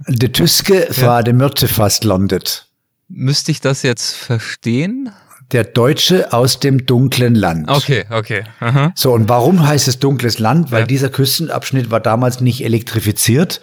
Der 0.07 0.31
Tyske 0.31 0.87
Frade 0.91 1.31
ja. 1.31 1.37
Myrte 1.37 1.67
fast 1.67 2.03
landet. 2.03 2.67
Müsste 3.07 3.51
ich 3.51 3.59
das 3.59 3.81
jetzt 3.81 4.15
verstehen? 4.15 5.11
Der 5.51 5.63
Deutsche 5.63 6.33
aus 6.33 6.59
dem 6.59 6.85
dunklen 6.85 7.35
Land. 7.35 7.69
Okay, 7.69 8.05
okay. 8.09 8.43
Aha. 8.59 8.91
So, 8.95 9.11
und 9.11 9.29
warum 9.29 9.65
heißt 9.67 9.87
es 9.87 9.99
dunkles 9.99 10.39
Land? 10.39 10.71
Weil 10.71 10.81
ja. 10.81 10.87
dieser 10.87 11.09
Küstenabschnitt 11.09 11.91
war 11.91 11.99
damals 11.99 12.41
nicht 12.41 12.63
elektrifiziert. 12.63 13.61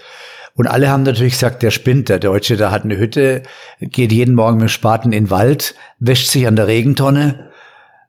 Und 0.54 0.66
alle 0.66 0.90
haben 0.90 1.04
natürlich 1.04 1.34
gesagt, 1.34 1.62
der 1.62 1.70
spinnt, 1.70 2.08
der 2.08 2.18
Deutsche, 2.18 2.56
der 2.56 2.70
hat 2.70 2.84
eine 2.84 2.98
Hütte, 2.98 3.42
geht 3.80 4.12
jeden 4.12 4.34
Morgen 4.34 4.56
mit 4.56 4.64
dem 4.64 4.68
Spaten 4.68 5.12
in 5.12 5.24
den 5.24 5.30
Wald, 5.30 5.74
wäscht 6.00 6.28
sich 6.28 6.46
an 6.46 6.56
der 6.56 6.66
Regentonne 6.66 7.49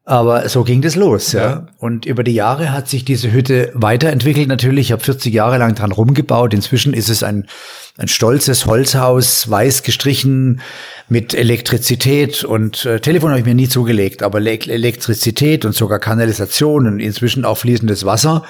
aber 0.03 0.49
so 0.49 0.63
ging 0.63 0.81
das 0.81 0.95
los, 0.95 1.31
ja. 1.31 1.41
ja. 1.41 1.67
Und 1.77 2.05
über 2.05 2.23
die 2.23 2.33
Jahre 2.33 2.71
hat 2.71 2.89
sich 2.89 3.05
diese 3.05 3.31
Hütte 3.31 3.71
weiterentwickelt. 3.75 4.47
Natürlich, 4.47 4.87
ich 4.87 4.91
habe 4.91 5.03
40 5.03 5.33
Jahre 5.33 5.57
lang 5.57 5.75
dran 5.75 5.91
rumgebaut. 5.91 6.53
Inzwischen 6.53 6.93
ist 6.93 7.09
es 7.09 7.21
ein, 7.21 7.47
ein 7.97 8.07
stolzes 8.07 8.65
Holzhaus, 8.65 9.49
weiß 9.49 9.83
gestrichen, 9.83 10.61
mit 11.07 11.33
Elektrizität 11.33 12.45
und 12.45 12.85
äh, 12.85 13.01
Telefon 13.01 13.31
habe 13.31 13.41
ich 13.41 13.45
mir 13.45 13.53
nie 13.53 13.67
zugelegt, 13.67 14.23
aber 14.23 14.39
Elektrizität 14.39 15.65
und 15.65 15.75
sogar 15.75 15.99
Kanalisation 15.99 16.87
und 16.87 16.99
inzwischen 17.01 17.43
auch 17.43 17.57
fließendes 17.57 18.05
Wasser. 18.05 18.43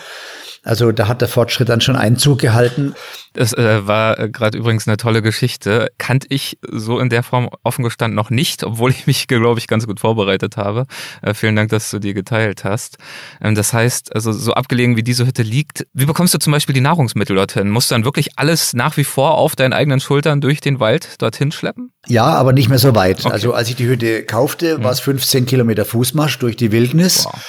Also 0.63 0.91
da 0.91 1.07
hat 1.07 1.21
der 1.21 1.27
Fortschritt 1.27 1.69
dann 1.69 1.81
schon 1.81 1.95
Einzug 1.95 2.39
gehalten. 2.39 2.93
Das 3.33 3.53
äh, 3.53 3.87
war 3.87 4.19
äh, 4.19 4.29
gerade 4.29 4.57
übrigens 4.57 4.87
eine 4.87 4.97
tolle 4.97 5.23
Geschichte. 5.23 5.91
Kannte 5.97 6.27
ich 6.29 6.59
so 6.69 6.99
in 6.99 7.09
der 7.09 7.23
Form 7.23 7.49
offen 7.63 7.83
gestanden 7.83 8.15
noch 8.15 8.29
nicht, 8.29 8.63
obwohl 8.63 8.91
ich 8.91 9.07
mich, 9.07 9.27
glaube 9.27 9.59
ich, 9.59 9.67
ganz 9.67 9.87
gut 9.87 9.99
vorbereitet 9.99 10.57
habe. 10.57 10.85
Äh, 11.23 11.33
vielen 11.33 11.55
Dank, 11.55 11.69
dass 11.69 11.89
du 11.89 11.97
die 11.97 12.13
geteilt 12.13 12.63
hast. 12.63 12.97
Ähm, 13.41 13.55
das 13.55 13.73
heißt, 13.73 14.13
also 14.13 14.31
so 14.31 14.53
abgelegen 14.53 14.97
wie 14.97 15.03
diese 15.03 15.25
Hütte 15.25 15.41
liegt, 15.41 15.87
wie 15.93 16.05
bekommst 16.05 16.33
du 16.35 16.37
zum 16.37 16.51
Beispiel 16.51 16.73
die 16.73 16.81
Nahrungsmittel 16.81 17.35
dorthin? 17.35 17.69
Musst 17.69 17.89
du 17.89 17.95
dann 17.95 18.05
wirklich 18.05 18.37
alles 18.37 18.73
nach 18.73 18.97
wie 18.97 19.05
vor 19.05 19.35
auf 19.39 19.55
deinen 19.55 19.73
eigenen 19.73 19.99
Schultern 19.99 20.41
durch 20.41 20.61
den 20.61 20.79
Wald 20.79 21.21
dorthin 21.21 21.51
schleppen? 21.51 21.91
Ja, 22.07 22.25
aber 22.25 22.53
nicht 22.53 22.69
mehr 22.69 22.79
so 22.79 22.93
weit. 22.93 23.25
Okay. 23.25 23.33
Also 23.33 23.53
als 23.53 23.69
ich 23.69 23.77
die 23.77 23.87
Hütte 23.87 24.23
kaufte, 24.25 24.77
mhm. 24.77 24.83
war 24.83 24.91
es 24.91 24.99
15 24.99 25.47
Kilometer 25.47 25.85
Fußmarsch 25.85 26.37
durch 26.37 26.55
die 26.55 26.71
Wildnis. 26.71 27.25
Wow. 27.25 27.41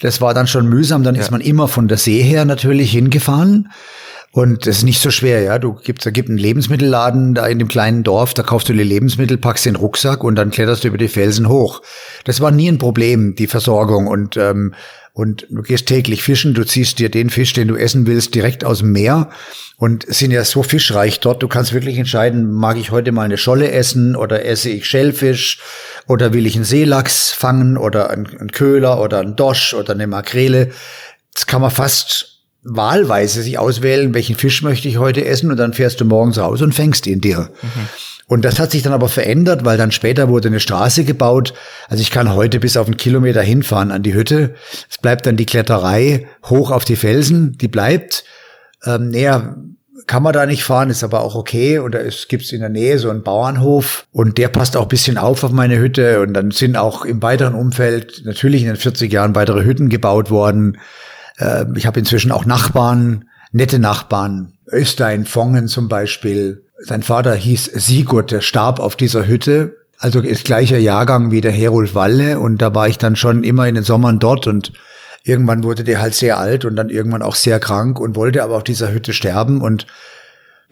Das 0.00 0.20
war 0.20 0.34
dann 0.34 0.46
schon 0.46 0.66
mühsam. 0.66 1.02
Dann 1.02 1.14
ja. 1.14 1.20
ist 1.20 1.30
man 1.30 1.40
immer 1.40 1.68
von 1.68 1.88
der 1.88 1.98
See 1.98 2.22
her 2.22 2.44
natürlich 2.44 2.90
hingefahren. 2.90 3.68
Und 4.32 4.66
das 4.66 4.78
ist 4.78 4.82
nicht 4.84 5.00
so 5.02 5.10
schwer, 5.10 5.42
ja. 5.42 5.58
Du 5.58 5.74
gibst, 5.74 6.06
da 6.06 6.10
gibt 6.10 6.28
einen 6.28 6.38
Lebensmittelladen 6.38 7.34
da 7.34 7.46
in 7.46 7.58
dem 7.58 7.66
kleinen 7.66 8.04
Dorf, 8.04 8.32
da 8.32 8.44
kaufst 8.44 8.68
du 8.68 8.72
die 8.72 8.84
Lebensmittel, 8.84 9.38
packst 9.38 9.66
den 9.66 9.74
Rucksack 9.74 10.22
und 10.22 10.36
dann 10.36 10.50
kletterst 10.50 10.84
du 10.84 10.88
über 10.88 10.98
die 10.98 11.08
Felsen 11.08 11.48
hoch. 11.48 11.82
Das 12.24 12.40
war 12.40 12.52
nie 12.52 12.68
ein 12.68 12.78
Problem, 12.78 13.34
die 13.34 13.48
Versorgung. 13.48 14.06
Und 14.06 14.36
ähm, 14.36 14.74
und 15.12 15.46
du 15.50 15.62
gehst 15.62 15.86
täglich 15.86 16.22
fischen, 16.22 16.54
du 16.54 16.64
ziehst 16.64 16.98
dir 16.98 17.10
den 17.10 17.30
Fisch, 17.30 17.52
den 17.52 17.68
du 17.68 17.76
essen 17.76 18.06
willst, 18.06 18.34
direkt 18.34 18.64
aus 18.64 18.78
dem 18.78 18.92
Meer 18.92 19.30
und 19.76 20.04
sind 20.06 20.30
ja 20.30 20.44
so 20.44 20.62
fischreich 20.62 21.20
dort, 21.20 21.42
du 21.42 21.48
kannst 21.48 21.72
wirklich 21.72 21.98
entscheiden, 21.98 22.52
mag 22.52 22.76
ich 22.76 22.90
heute 22.90 23.12
mal 23.12 23.24
eine 23.24 23.38
Scholle 23.38 23.70
essen 23.70 24.14
oder 24.14 24.44
esse 24.44 24.70
ich 24.70 24.86
Schellfisch 24.86 25.58
oder 26.06 26.32
will 26.32 26.46
ich 26.46 26.54
einen 26.54 26.64
Seelachs 26.64 27.30
fangen 27.30 27.76
oder 27.76 28.10
einen, 28.10 28.52
Köhler 28.52 29.00
oder 29.00 29.20
einen 29.20 29.36
Dosch 29.36 29.74
oder 29.74 29.94
eine 29.94 30.06
Makrele. 30.06 30.70
Das 31.34 31.46
kann 31.46 31.62
man 31.62 31.70
fast 31.70 32.40
wahlweise 32.62 33.42
sich 33.42 33.58
auswählen, 33.58 34.12
welchen 34.12 34.36
Fisch 34.36 34.62
möchte 34.62 34.88
ich 34.88 34.98
heute 34.98 35.24
essen 35.24 35.50
und 35.50 35.56
dann 35.56 35.72
fährst 35.72 36.00
du 36.00 36.04
morgens 36.04 36.38
raus 36.38 36.60
und 36.62 36.74
fängst 36.74 37.06
ihn 37.06 37.20
dir. 37.20 37.50
Mhm. 37.62 37.88
Und 38.30 38.44
das 38.44 38.60
hat 38.60 38.70
sich 38.70 38.84
dann 38.84 38.92
aber 38.92 39.08
verändert, 39.08 39.64
weil 39.64 39.76
dann 39.76 39.90
später 39.90 40.28
wurde 40.28 40.46
eine 40.46 40.60
Straße 40.60 41.02
gebaut. 41.02 41.52
Also 41.88 42.00
ich 42.00 42.12
kann 42.12 42.32
heute 42.32 42.60
bis 42.60 42.76
auf 42.76 42.86
einen 42.86 42.96
Kilometer 42.96 43.42
hinfahren 43.42 43.90
an 43.90 44.04
die 44.04 44.14
Hütte. 44.14 44.54
Es 44.88 44.98
bleibt 44.98 45.26
dann 45.26 45.36
die 45.36 45.46
Kletterei 45.46 46.28
hoch 46.44 46.70
auf 46.70 46.84
die 46.84 46.94
Felsen, 46.94 47.58
die 47.58 47.66
bleibt. 47.66 48.22
Ähm, 48.86 49.08
näher 49.08 49.56
kann 50.06 50.22
man 50.22 50.32
da 50.32 50.46
nicht 50.46 50.62
fahren, 50.62 50.90
ist 50.90 51.02
aber 51.02 51.22
auch 51.22 51.34
okay. 51.34 51.80
Und 51.80 51.92
da 51.92 51.98
gibt 52.28 52.44
es 52.44 52.52
in 52.52 52.60
der 52.60 52.68
Nähe 52.68 53.00
so 53.00 53.10
einen 53.10 53.24
Bauernhof 53.24 54.06
und 54.12 54.38
der 54.38 54.46
passt 54.46 54.76
auch 54.76 54.86
bisschen 54.86 55.18
auf 55.18 55.42
auf 55.42 55.50
meine 55.50 55.80
Hütte. 55.80 56.20
Und 56.20 56.32
dann 56.32 56.52
sind 56.52 56.76
auch 56.76 57.04
im 57.04 57.20
weiteren 57.22 57.56
Umfeld 57.56 58.22
natürlich 58.24 58.60
in 58.60 58.68
den 58.68 58.76
40 58.76 59.12
Jahren 59.12 59.34
weitere 59.34 59.64
Hütten 59.64 59.88
gebaut 59.88 60.30
worden. 60.30 60.78
Äh, 61.38 61.64
ich 61.74 61.84
habe 61.84 61.98
inzwischen 61.98 62.30
auch 62.30 62.44
Nachbarn, 62.44 63.24
nette 63.50 63.80
Nachbarn. 63.80 64.52
Östein, 64.70 65.24
Fongen 65.24 65.66
zum 65.66 65.88
Beispiel. 65.88 66.62
Sein 66.82 67.02
Vater 67.02 67.34
hieß 67.34 67.64
Sigurd, 67.74 68.30
der 68.30 68.40
starb 68.40 68.80
auf 68.80 68.96
dieser 68.96 69.26
Hütte. 69.26 69.76
Also 69.98 70.20
ist 70.20 70.44
gleicher 70.44 70.78
Jahrgang 70.78 71.30
wie 71.30 71.40
der 71.40 71.52
Herold 71.52 71.94
Walle 71.94 72.40
und 72.40 72.62
da 72.62 72.74
war 72.74 72.88
ich 72.88 72.96
dann 72.96 73.16
schon 73.16 73.44
immer 73.44 73.68
in 73.68 73.74
den 73.74 73.84
Sommern 73.84 74.18
dort 74.18 74.46
und 74.46 74.72
irgendwann 75.24 75.62
wurde 75.62 75.84
der 75.84 76.00
halt 76.00 76.14
sehr 76.14 76.38
alt 76.38 76.64
und 76.64 76.76
dann 76.76 76.88
irgendwann 76.88 77.22
auch 77.22 77.34
sehr 77.34 77.60
krank 77.60 78.00
und 78.00 78.16
wollte 78.16 78.42
aber 78.42 78.56
auf 78.56 78.64
dieser 78.64 78.92
Hütte 78.92 79.12
sterben 79.12 79.60
und 79.60 79.86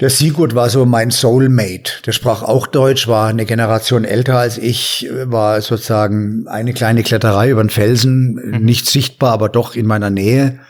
der 0.00 0.10
Sigurd 0.10 0.54
war 0.54 0.70
so 0.70 0.86
mein 0.86 1.10
Soulmate. 1.10 2.02
Der 2.06 2.12
sprach 2.12 2.42
auch 2.42 2.68
Deutsch, 2.68 3.08
war 3.08 3.28
eine 3.28 3.46
Generation 3.46 4.04
älter 4.04 4.38
als 4.38 4.56
ich, 4.56 5.08
war 5.24 5.60
sozusagen 5.60 6.46
eine 6.46 6.72
kleine 6.72 7.02
Kletterei 7.02 7.50
über 7.50 7.64
den 7.64 7.70
Felsen, 7.70 8.34
mhm. 8.34 8.64
nicht 8.64 8.86
sichtbar, 8.86 9.32
aber 9.32 9.48
doch 9.48 9.74
in 9.74 9.86
meiner 9.86 10.10
Nähe 10.10 10.60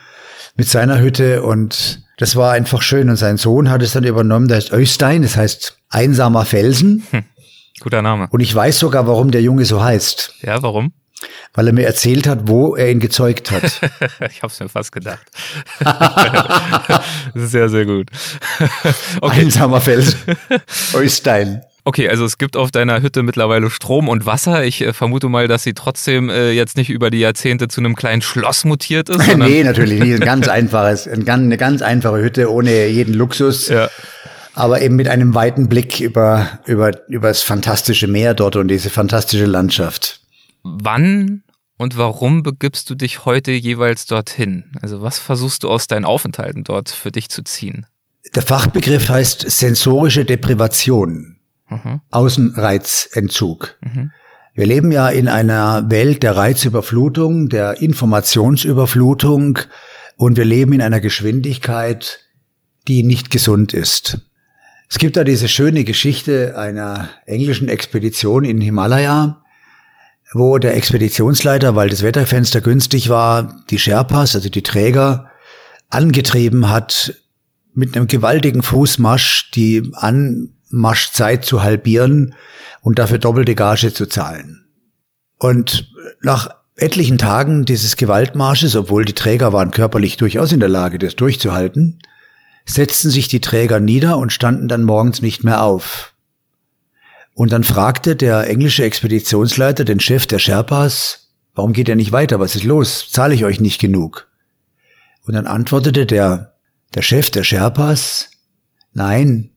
mit 0.57 0.67
seiner 0.67 0.99
Hütte 0.99 1.43
und 1.43 2.01
das 2.19 2.35
war 2.35 2.51
einfach 2.51 2.81
schön. 2.81 3.09
Und 3.09 3.15
sein 3.15 3.37
Sohn 3.37 3.69
hat 3.69 3.81
es 3.81 3.93
dann 3.93 4.03
übernommen, 4.03 4.47
der 4.47 4.57
heißt 4.57 4.71
Östein, 4.73 5.23
das 5.23 5.35
heißt 5.37 5.79
einsamer 5.89 6.45
Felsen. 6.45 7.07
Hm, 7.11 7.23
guter 7.79 8.01
Name. 8.01 8.27
Und 8.29 8.41
ich 8.41 8.53
weiß 8.53 8.77
sogar, 8.77 9.07
warum 9.07 9.31
der 9.31 9.41
Junge 9.41 9.65
so 9.65 9.81
heißt. 9.81 10.35
Ja, 10.41 10.61
warum? 10.61 10.91
Weil 11.53 11.67
er 11.67 11.73
mir 11.73 11.85
erzählt 11.85 12.27
hat, 12.27 12.47
wo 12.47 12.75
er 12.75 12.91
ihn 12.91 12.99
gezeugt 12.99 13.51
hat. 13.51 13.63
ich 14.31 14.43
habe 14.43 14.51
es 14.51 14.59
mir 14.59 14.69
fast 14.69 14.91
gedacht. 14.91 15.25
das 15.79 17.03
ist 17.35 17.51
sehr, 17.51 17.69
sehr 17.69 17.85
gut. 17.85 18.09
Okay. 19.21 19.41
Einsamer 19.41 19.81
Felsen. 19.81 20.19
Östein. 20.93 21.61
Okay, 21.89 22.07
also 22.07 22.23
es 22.23 22.37
gibt 22.37 22.55
auf 22.55 22.69
deiner 22.69 23.01
Hütte 23.01 23.23
mittlerweile 23.23 23.71
Strom 23.71 24.09
und 24.09 24.27
Wasser. 24.27 24.63
Ich 24.63 24.81
äh, 24.81 24.93
vermute 24.93 25.27
mal, 25.27 25.47
dass 25.47 25.63
sie 25.63 25.73
trotzdem 25.73 26.29
äh, 26.29 26.51
jetzt 26.51 26.77
nicht 26.77 26.91
über 26.91 27.09
die 27.09 27.17
Jahrzehnte 27.17 27.67
zu 27.67 27.81
einem 27.81 27.95
kleinen 27.95 28.21
Schloss 28.21 28.63
mutiert 28.63 29.09
ist. 29.09 29.17
nee, 29.37 29.63
natürlich 29.63 29.99
nicht. 29.99 30.13
Ein 30.13 30.19
ganz 30.19 30.47
einfaches, 30.47 31.07
ein, 31.07 31.27
eine 31.27 31.57
ganz 31.57 31.81
einfache 31.81 32.21
Hütte 32.21 32.51
ohne 32.51 32.85
jeden 32.89 33.15
Luxus. 33.15 33.69
Ja. 33.69 33.89
Aber 34.53 34.83
eben 34.83 34.97
mit 34.97 35.07
einem 35.07 35.33
weiten 35.33 35.67
Blick 35.67 35.99
über, 35.99 36.59
über, 36.67 36.91
über 37.07 37.29
das 37.29 37.41
fantastische 37.41 38.05
Meer 38.05 38.35
dort 38.35 38.55
und 38.55 38.67
diese 38.67 38.91
fantastische 38.91 39.47
Landschaft. 39.47 40.19
Wann 40.61 41.41
und 41.79 41.97
warum 41.97 42.43
begibst 42.43 42.87
du 42.91 42.93
dich 42.93 43.25
heute 43.25 43.51
jeweils 43.51 44.05
dorthin? 44.05 44.65
Also 44.79 45.01
was 45.01 45.17
versuchst 45.17 45.63
du 45.63 45.69
aus 45.69 45.87
deinen 45.87 46.05
Aufenthalten 46.05 46.63
dort 46.63 46.89
für 46.89 47.11
dich 47.11 47.29
zu 47.29 47.41
ziehen? 47.41 47.87
Der 48.35 48.43
Fachbegriff 48.43 49.09
heißt 49.09 49.49
sensorische 49.49 50.23
Deprivation. 50.23 51.38
Mhm. 51.69 52.01
Außenreizentzug. 52.11 53.77
Mhm. 53.81 54.11
Wir 54.53 54.65
leben 54.65 54.91
ja 54.91 55.09
in 55.09 55.27
einer 55.27 55.89
Welt 55.89 56.23
der 56.23 56.35
Reizüberflutung, 56.35 57.49
der 57.49 57.81
Informationsüberflutung 57.81 59.59
und 60.17 60.37
wir 60.37 60.45
leben 60.45 60.73
in 60.73 60.81
einer 60.81 60.99
Geschwindigkeit, 60.99 62.19
die 62.87 63.03
nicht 63.03 63.29
gesund 63.29 63.73
ist. 63.73 64.19
Es 64.89 64.97
gibt 64.97 65.15
da 65.15 65.23
diese 65.23 65.47
schöne 65.47 65.83
Geschichte 65.83 66.57
einer 66.57 67.09
englischen 67.25 67.69
Expedition 67.69 68.43
in 68.43 68.59
Himalaya, 68.59 69.43
wo 70.33 70.57
der 70.57 70.75
Expeditionsleiter, 70.75 71.75
weil 71.75 71.89
das 71.89 72.01
Wetterfenster 72.01 72.59
günstig 72.59 73.07
war, 73.09 73.63
die 73.69 73.79
Sherpas, 73.79 74.35
also 74.35 74.49
die 74.49 74.63
Träger, 74.63 75.29
angetrieben 75.89 76.69
hat, 76.69 77.15
mit 77.73 77.95
einem 77.95 78.07
gewaltigen 78.07 78.63
Fußmarsch 78.63 79.51
die 79.51 79.91
Anmarschzeit 80.71 81.45
zu 81.45 81.63
halbieren 81.63 82.35
und 82.81 82.99
dafür 82.99 83.17
doppelte 83.17 83.55
Gage 83.55 83.93
zu 83.93 84.05
zahlen. 84.05 84.65
Und 85.37 85.91
nach 86.21 86.49
etlichen 86.75 87.17
Tagen 87.17 87.65
dieses 87.65 87.97
Gewaltmarsches, 87.97 88.75
obwohl 88.75 89.05
die 89.05 89.13
Träger 89.13 89.53
waren 89.53 89.71
körperlich 89.71 90.17
durchaus 90.17 90.51
in 90.51 90.59
der 90.59 90.69
Lage, 90.69 90.99
das 90.99 91.15
durchzuhalten, 91.15 91.99
setzten 92.65 93.09
sich 93.09 93.27
die 93.27 93.41
Träger 93.41 93.79
nieder 93.79 94.17
und 94.17 94.31
standen 94.31 94.67
dann 94.67 94.83
morgens 94.83 95.21
nicht 95.21 95.43
mehr 95.43 95.63
auf. 95.63 96.13
Und 97.33 97.51
dann 97.51 97.63
fragte 97.63 98.15
der 98.15 98.47
englische 98.49 98.83
Expeditionsleiter 98.83 99.85
den 99.85 99.99
Chef 99.99 100.27
der 100.27 100.39
Sherpas, 100.39 101.29
warum 101.55 101.73
geht 101.73 101.89
er 101.89 101.95
nicht 101.95 102.11
weiter? 102.11 102.39
Was 102.39 102.55
ist 102.55 102.65
los? 102.65 103.07
Zahle 103.09 103.33
ich 103.33 103.45
euch 103.45 103.59
nicht 103.59 103.79
genug? 103.79 104.27
Und 105.25 105.33
dann 105.33 105.47
antwortete 105.47 106.05
der, 106.05 106.55
der 106.93 107.01
Chef 107.01 107.29
der 107.29 107.43
Sherpas, 107.43 108.29
nein, 108.93 109.51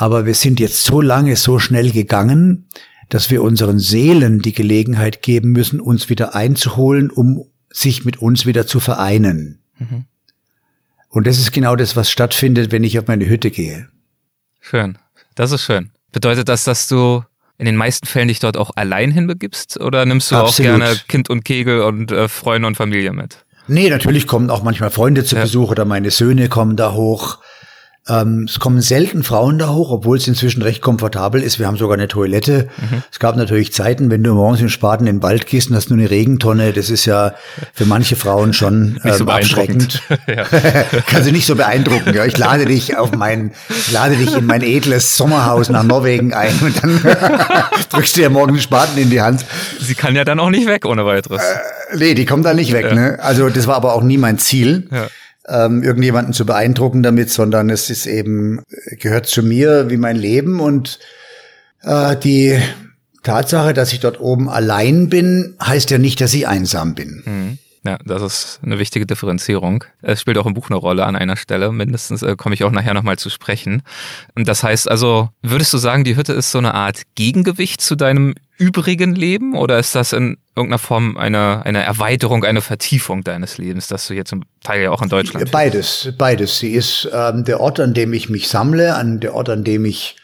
aber 0.00 0.24
wir 0.24 0.34
sind 0.34 0.60
jetzt 0.60 0.82
so 0.84 1.02
lange, 1.02 1.36
so 1.36 1.58
schnell 1.58 1.90
gegangen, 1.90 2.66
dass 3.10 3.30
wir 3.30 3.42
unseren 3.42 3.78
Seelen 3.78 4.40
die 4.40 4.54
Gelegenheit 4.54 5.20
geben 5.20 5.50
müssen, 5.52 5.78
uns 5.78 6.08
wieder 6.08 6.34
einzuholen, 6.34 7.10
um 7.10 7.44
sich 7.68 8.06
mit 8.06 8.16
uns 8.16 8.46
wieder 8.46 8.66
zu 8.66 8.80
vereinen. 8.80 9.60
Mhm. 9.78 10.06
Und 11.10 11.26
das 11.26 11.38
ist 11.38 11.52
genau 11.52 11.76
das, 11.76 11.96
was 11.96 12.10
stattfindet, 12.10 12.72
wenn 12.72 12.82
ich 12.82 12.98
auf 12.98 13.08
meine 13.08 13.28
Hütte 13.28 13.50
gehe. 13.50 13.88
Schön. 14.58 14.96
Das 15.34 15.52
ist 15.52 15.64
schön. 15.64 15.90
Bedeutet 16.12 16.48
das, 16.48 16.64
dass 16.64 16.88
du 16.88 17.22
in 17.58 17.66
den 17.66 17.76
meisten 17.76 18.06
Fällen 18.06 18.28
dich 18.28 18.38
dort 18.38 18.56
auch 18.56 18.70
allein 18.76 19.10
hinbegibst 19.10 19.78
oder 19.80 20.06
nimmst 20.06 20.30
du 20.30 20.36
Absolut. 20.36 20.72
auch 20.72 20.78
gerne 20.78 20.96
Kind 21.08 21.28
und 21.28 21.44
Kegel 21.44 21.82
und 21.82 22.10
äh, 22.10 22.26
Freunde 22.28 22.68
und 22.68 22.76
Familie 22.78 23.12
mit? 23.12 23.44
Nee, 23.66 23.90
natürlich 23.90 24.26
kommen 24.26 24.48
auch 24.48 24.62
manchmal 24.62 24.90
Freunde 24.90 25.24
zu 25.24 25.36
ja. 25.36 25.42
Besuch 25.42 25.70
oder 25.70 25.84
meine 25.84 26.10
Söhne 26.10 26.48
kommen 26.48 26.76
da 26.76 26.94
hoch. 26.94 27.40
Ähm, 28.08 28.46
es 28.48 28.58
kommen 28.58 28.80
selten 28.80 29.22
Frauen 29.22 29.58
da 29.58 29.68
hoch, 29.68 29.90
obwohl 29.90 30.16
es 30.16 30.26
inzwischen 30.26 30.62
recht 30.62 30.80
komfortabel 30.80 31.42
ist. 31.42 31.58
Wir 31.58 31.66
haben 31.66 31.76
sogar 31.76 31.98
eine 31.98 32.08
Toilette. 32.08 32.68
Mhm. 32.78 33.02
Es 33.12 33.18
gab 33.18 33.36
natürlich 33.36 33.74
Zeiten, 33.74 34.10
wenn 34.10 34.22
du 34.22 34.32
morgens 34.32 34.60
im 34.62 34.70
Spaten 34.70 35.06
in 35.06 35.16
den 35.16 35.22
Wald 35.22 35.46
gehst 35.46 35.68
und 35.68 35.76
hast 35.76 35.90
nur 35.90 35.98
eine 35.98 36.10
Regentonne. 36.10 36.72
Das 36.72 36.88
ist 36.88 37.04
ja 37.04 37.34
für 37.74 37.84
manche 37.84 38.16
Frauen 38.16 38.54
schon 38.54 38.98
ähm, 39.04 39.12
so 39.12 39.26
abschreckend. 39.26 40.02
Kann 41.06 41.22
sie 41.22 41.30
nicht 41.30 41.46
so 41.46 41.56
beeindrucken. 41.56 42.14
Ja. 42.14 42.24
Ich 42.24 42.38
lade 42.38 42.64
dich 42.64 42.96
auf 42.96 43.12
mein, 43.12 43.52
ich 43.68 43.92
lade 43.92 44.16
dich 44.16 44.34
in 44.34 44.46
mein 44.46 44.62
edles 44.62 45.18
Sommerhaus 45.18 45.68
nach 45.68 45.84
Norwegen 45.84 46.32
ein 46.32 46.58
und 46.62 46.82
dann 46.82 47.00
drückst 47.90 48.16
du 48.16 48.22
ja 48.22 48.30
morgen 48.30 48.54
den 48.54 48.62
Spaten 48.62 48.98
in 48.98 49.10
die 49.10 49.20
Hand. 49.20 49.44
Sie 49.78 49.94
kann 49.94 50.16
ja 50.16 50.24
dann 50.24 50.40
auch 50.40 50.50
nicht 50.50 50.66
weg 50.66 50.86
ohne 50.86 51.04
weiteres. 51.04 51.42
Äh, 51.42 51.96
nee, 51.98 52.14
die 52.14 52.24
kommt 52.24 52.46
da 52.46 52.54
nicht 52.54 52.72
weg. 52.72 52.86
Ja. 52.86 52.94
Ne? 52.94 53.18
Also 53.20 53.50
das 53.50 53.66
war 53.66 53.76
aber 53.76 53.92
auch 53.92 54.02
nie 54.02 54.16
mein 54.16 54.38
Ziel. 54.38 54.88
Ja 54.90 55.08
ähm, 55.50 55.82
irgendjemanden 55.82 56.32
zu 56.32 56.46
beeindrucken 56.46 57.02
damit, 57.02 57.30
sondern 57.30 57.70
es 57.70 57.90
ist 57.90 58.06
eben, 58.06 58.62
gehört 58.98 59.26
zu 59.26 59.42
mir 59.42 59.90
wie 59.90 59.96
mein 59.96 60.16
Leben 60.16 60.60
und 60.60 60.98
äh, 61.82 62.16
die 62.16 62.58
Tatsache, 63.22 63.74
dass 63.74 63.92
ich 63.92 64.00
dort 64.00 64.20
oben 64.20 64.48
allein 64.48 65.08
bin, 65.08 65.56
heißt 65.62 65.90
ja 65.90 65.98
nicht, 65.98 66.20
dass 66.20 66.32
ich 66.32 66.48
einsam 66.48 66.94
bin. 66.94 67.22
Mhm. 67.24 67.58
Ja, 67.82 67.96
das 68.04 68.20
ist 68.20 68.60
eine 68.62 68.78
wichtige 68.78 69.06
Differenzierung. 69.06 69.84
Es 70.02 70.20
spielt 70.20 70.36
auch 70.36 70.44
im 70.44 70.52
Buch 70.52 70.68
eine 70.68 70.76
Rolle 70.76 71.06
an 71.06 71.16
einer 71.16 71.36
Stelle. 71.36 71.72
Mindestens 71.72 72.22
äh, 72.22 72.36
komme 72.36 72.54
ich 72.54 72.62
auch 72.64 72.72
nachher 72.72 72.92
nochmal 72.92 73.18
zu 73.18 73.30
sprechen. 73.30 73.82
Das 74.34 74.62
heißt 74.62 74.90
also, 74.90 75.30
würdest 75.40 75.72
du 75.72 75.78
sagen, 75.78 76.04
die 76.04 76.14
Hütte 76.14 76.34
ist 76.34 76.50
so 76.50 76.58
eine 76.58 76.74
Art 76.74 77.02
Gegengewicht 77.14 77.80
zu 77.80 77.96
deinem 77.96 78.34
übrigen 78.58 79.14
Leben 79.14 79.56
oder 79.56 79.78
ist 79.78 79.94
das 79.94 80.12
in 80.12 80.36
irgendeiner 80.54 80.78
Form 80.78 81.16
eine, 81.16 81.64
eine 81.64 81.82
Erweiterung, 81.82 82.44
eine 82.44 82.60
Vertiefung 82.60 83.24
deines 83.24 83.56
Lebens, 83.56 83.88
dass 83.88 84.06
du 84.06 84.12
jetzt 84.12 84.28
zum 84.28 84.44
Teil 84.62 84.82
ja 84.82 84.90
auch 84.90 85.00
in 85.00 85.08
Deutschland 85.08 85.50
Beides, 85.50 86.12
beides. 86.18 86.58
Sie 86.58 86.72
ist 86.72 87.08
ähm, 87.14 87.44
der 87.44 87.60
Ort, 87.60 87.80
an 87.80 87.94
dem 87.94 88.12
ich 88.12 88.28
mich 88.28 88.48
sammle, 88.48 88.94
an 88.94 89.20
der 89.20 89.34
Ort, 89.34 89.48
an 89.48 89.64
dem 89.64 89.86
ich 89.86 90.16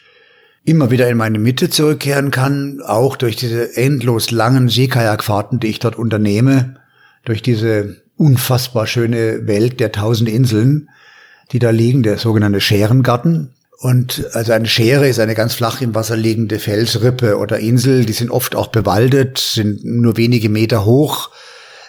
immer 0.63 0.91
wieder 0.91 1.09
in 1.09 1.17
meine 1.17 1.39
Mitte 1.39 1.71
zurückkehren 1.71 2.29
kann, 2.29 2.81
auch 2.85 3.15
durch 3.15 3.35
diese 3.35 3.75
endlos 3.75 4.29
langen 4.29 4.69
Seekajakfahrten, 4.69 5.59
die 5.59 5.67
ich 5.67 5.79
dort 5.79 5.95
unternehme 5.95 6.76
durch 7.27 7.41
diese 7.41 7.97
unfassbar 8.15 8.87
schöne 8.87 9.47
Welt 9.47 9.79
der 9.79 9.91
tausend 9.91 10.29
Inseln, 10.29 10.89
die 11.51 11.59
da 11.59 11.71
liegen, 11.71 12.01
der 12.01 12.17
sogenannte 12.17 12.61
Scherengarten. 12.61 13.53
Und 13.79 14.25
also 14.33 14.53
eine 14.53 14.67
Schere 14.67 15.07
ist 15.07 15.19
eine 15.19 15.35
ganz 15.35 15.53
flach 15.53 15.81
im 15.81 15.93
Wasser 15.93 16.15
liegende 16.15 16.57
Felsrippe 16.57 17.37
oder 17.37 17.59
Insel. 17.59 18.05
Die 18.05 18.13
sind 18.13 18.31
oft 18.31 18.55
auch 18.55 18.67
bewaldet, 18.67 19.37
sind 19.37 19.83
nur 19.83 20.17
wenige 20.17 20.49
Meter 20.49 20.85
hoch, 20.85 21.29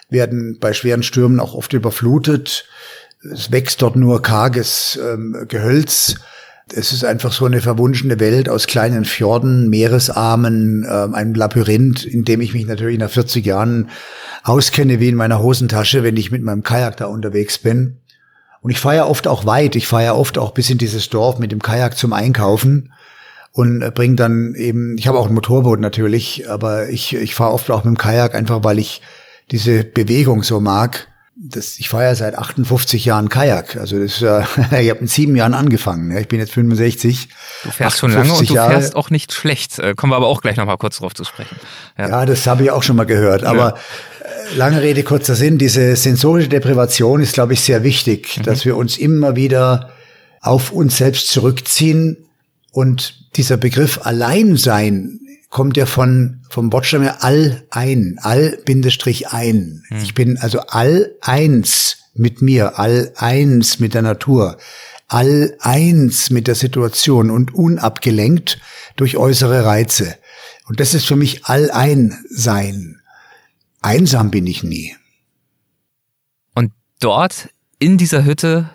werden 0.09 0.57
bei 0.59 0.73
schweren 0.73 1.03
Stürmen 1.03 1.39
auch 1.39 1.55
oft 1.55 1.73
überflutet. 1.73 2.65
Es 3.33 3.51
wächst 3.51 3.81
dort 3.81 3.95
nur 3.95 4.21
karges 4.21 4.99
ähm, 5.01 5.45
Gehölz. 5.47 6.15
Es 6.73 6.93
ist 6.93 7.03
einfach 7.03 7.31
so 7.31 7.45
eine 7.45 7.61
verwunschene 7.61 8.19
Welt 8.19 8.49
aus 8.49 8.67
kleinen 8.67 9.05
Fjorden, 9.05 9.69
Meeresarmen, 9.69 10.83
äh, 10.83 11.15
einem 11.15 11.33
Labyrinth, 11.33 12.05
in 12.05 12.25
dem 12.25 12.41
ich 12.41 12.53
mich 12.53 12.65
natürlich 12.65 12.99
nach 12.99 13.09
40 13.09 13.45
Jahren 13.45 13.89
auskenne 14.43 14.99
wie 14.99 15.09
in 15.09 15.15
meiner 15.15 15.39
Hosentasche, 15.41 16.03
wenn 16.03 16.17
ich 16.17 16.31
mit 16.31 16.43
meinem 16.43 16.63
Kajak 16.63 16.97
da 16.97 17.05
unterwegs 17.05 17.57
bin. 17.57 17.97
Und 18.61 18.71
ich 18.71 18.79
fahre 18.79 18.97
ja 18.97 19.05
oft 19.05 19.27
auch 19.27 19.45
weit. 19.45 19.75
Ich 19.75 19.87
fahre 19.87 20.03
ja 20.03 20.13
oft 20.13 20.37
auch 20.37 20.51
bis 20.51 20.69
in 20.69 20.77
dieses 20.77 21.09
Dorf 21.09 21.39
mit 21.39 21.51
dem 21.51 21.61
Kajak 21.61 21.97
zum 21.97 22.13
Einkaufen 22.13 22.91
und 23.51 23.93
bringe 23.93 24.15
dann 24.15 24.53
eben, 24.55 24.97
ich 24.97 25.07
habe 25.07 25.17
auch 25.17 25.27
ein 25.27 25.33
Motorboot 25.33 25.79
natürlich, 25.79 26.49
aber 26.49 26.89
ich, 26.89 27.15
ich 27.15 27.35
fahre 27.35 27.53
oft 27.53 27.71
auch 27.71 27.83
mit 27.83 27.95
dem 27.95 27.97
Kajak 27.97 28.35
einfach, 28.35 28.63
weil 28.63 28.79
ich 28.79 29.01
diese 29.51 29.83
Bewegung 29.83 30.43
so 30.43 30.59
mag 30.59 31.07
das, 31.41 31.79
ich 31.79 31.87
fahre 31.87 32.03
ja 32.03 32.15
seit 32.15 32.37
58 32.37 33.05
Jahren 33.05 33.29
Kajak. 33.29 33.77
Also 33.77 33.97
das, 33.97 34.21
äh, 34.21 34.41
ich 34.81 34.89
habe 34.89 34.99
in 34.99 35.07
sieben 35.07 35.35
Jahren 35.35 35.53
angefangen. 35.53 36.11
Ja. 36.11 36.19
Ich 36.19 36.27
bin 36.27 36.39
jetzt 36.39 36.51
65. 36.51 37.29
Du 37.63 37.71
fährst 37.71 37.99
schon 37.99 38.11
lange 38.11 38.33
und 38.33 38.49
du 38.49 38.53
Jahre. 38.53 38.71
fährst 38.71 38.95
auch 38.95 39.09
nicht 39.09 39.31
schlecht. 39.31 39.79
Äh, 39.79 39.95
kommen 39.95 40.11
wir 40.11 40.17
aber 40.17 40.27
auch 40.27 40.41
gleich 40.41 40.57
noch 40.57 40.65
mal 40.65 40.77
kurz 40.77 40.97
drauf 40.97 41.13
zu 41.13 41.23
sprechen. 41.23 41.55
Ja, 41.97 42.09
ja 42.09 42.25
das 42.25 42.45
habe 42.45 42.63
ich 42.63 42.71
auch 42.71 42.83
schon 42.83 42.97
mal 42.97 43.05
gehört. 43.05 43.45
Aber 43.45 43.57
ja. 43.57 43.77
Äh, 44.51 44.55
lange 44.57 44.81
Rede, 44.81 45.03
kurzer 45.03 45.35
Sinn. 45.35 45.57
Diese 45.57 45.95
sensorische 45.95 46.49
Deprivation 46.49 47.21
ist, 47.21 47.33
glaube 47.33 47.53
ich, 47.53 47.61
sehr 47.61 47.83
wichtig, 47.83 48.37
mhm. 48.37 48.43
dass 48.43 48.65
wir 48.65 48.75
uns 48.75 48.97
immer 48.97 49.37
wieder 49.37 49.91
auf 50.41 50.71
uns 50.71 50.97
selbst 50.97 51.29
zurückziehen 51.29 52.17
und 52.71 53.15
dieser 53.35 53.57
Begriff 53.57 53.99
Alleinsein 54.03 55.19
kommt 55.49 55.77
ja 55.77 55.85
von, 55.85 56.41
vom 56.49 56.71
Wortstamm 56.71 57.01
her 57.01 57.23
all 57.23 57.65
ein, 57.71 58.17
all 58.21 58.57
Bindestrich 58.65 59.29
ein. 59.29 59.83
Hm. 59.89 59.97
Ich 60.03 60.13
bin 60.13 60.37
also 60.37 60.59
all 60.59 61.15
eins 61.21 61.97
mit 62.13 62.41
mir, 62.41 62.77
all 62.79 63.11
eins 63.15 63.79
mit 63.79 63.93
der 63.93 64.03
Natur, 64.03 64.57
all 65.07 65.55
eins 65.59 66.29
mit 66.29 66.47
der 66.47 66.55
Situation 66.55 67.31
und 67.31 67.53
unabgelenkt 67.53 68.59
durch 68.95 69.17
äußere 69.17 69.65
Reize. 69.65 70.15
Und 70.67 70.79
das 70.79 70.93
ist 70.93 71.07
für 71.07 71.15
mich 71.15 71.45
all 71.45 71.71
ein 71.71 72.17
sein. 72.29 73.01
Einsam 73.81 74.29
bin 74.29 74.45
ich 74.45 74.63
nie. 74.63 74.95
Und 76.53 76.71
dort 76.99 77.49
in 77.79 77.97
dieser 77.97 78.23
Hütte, 78.25 78.69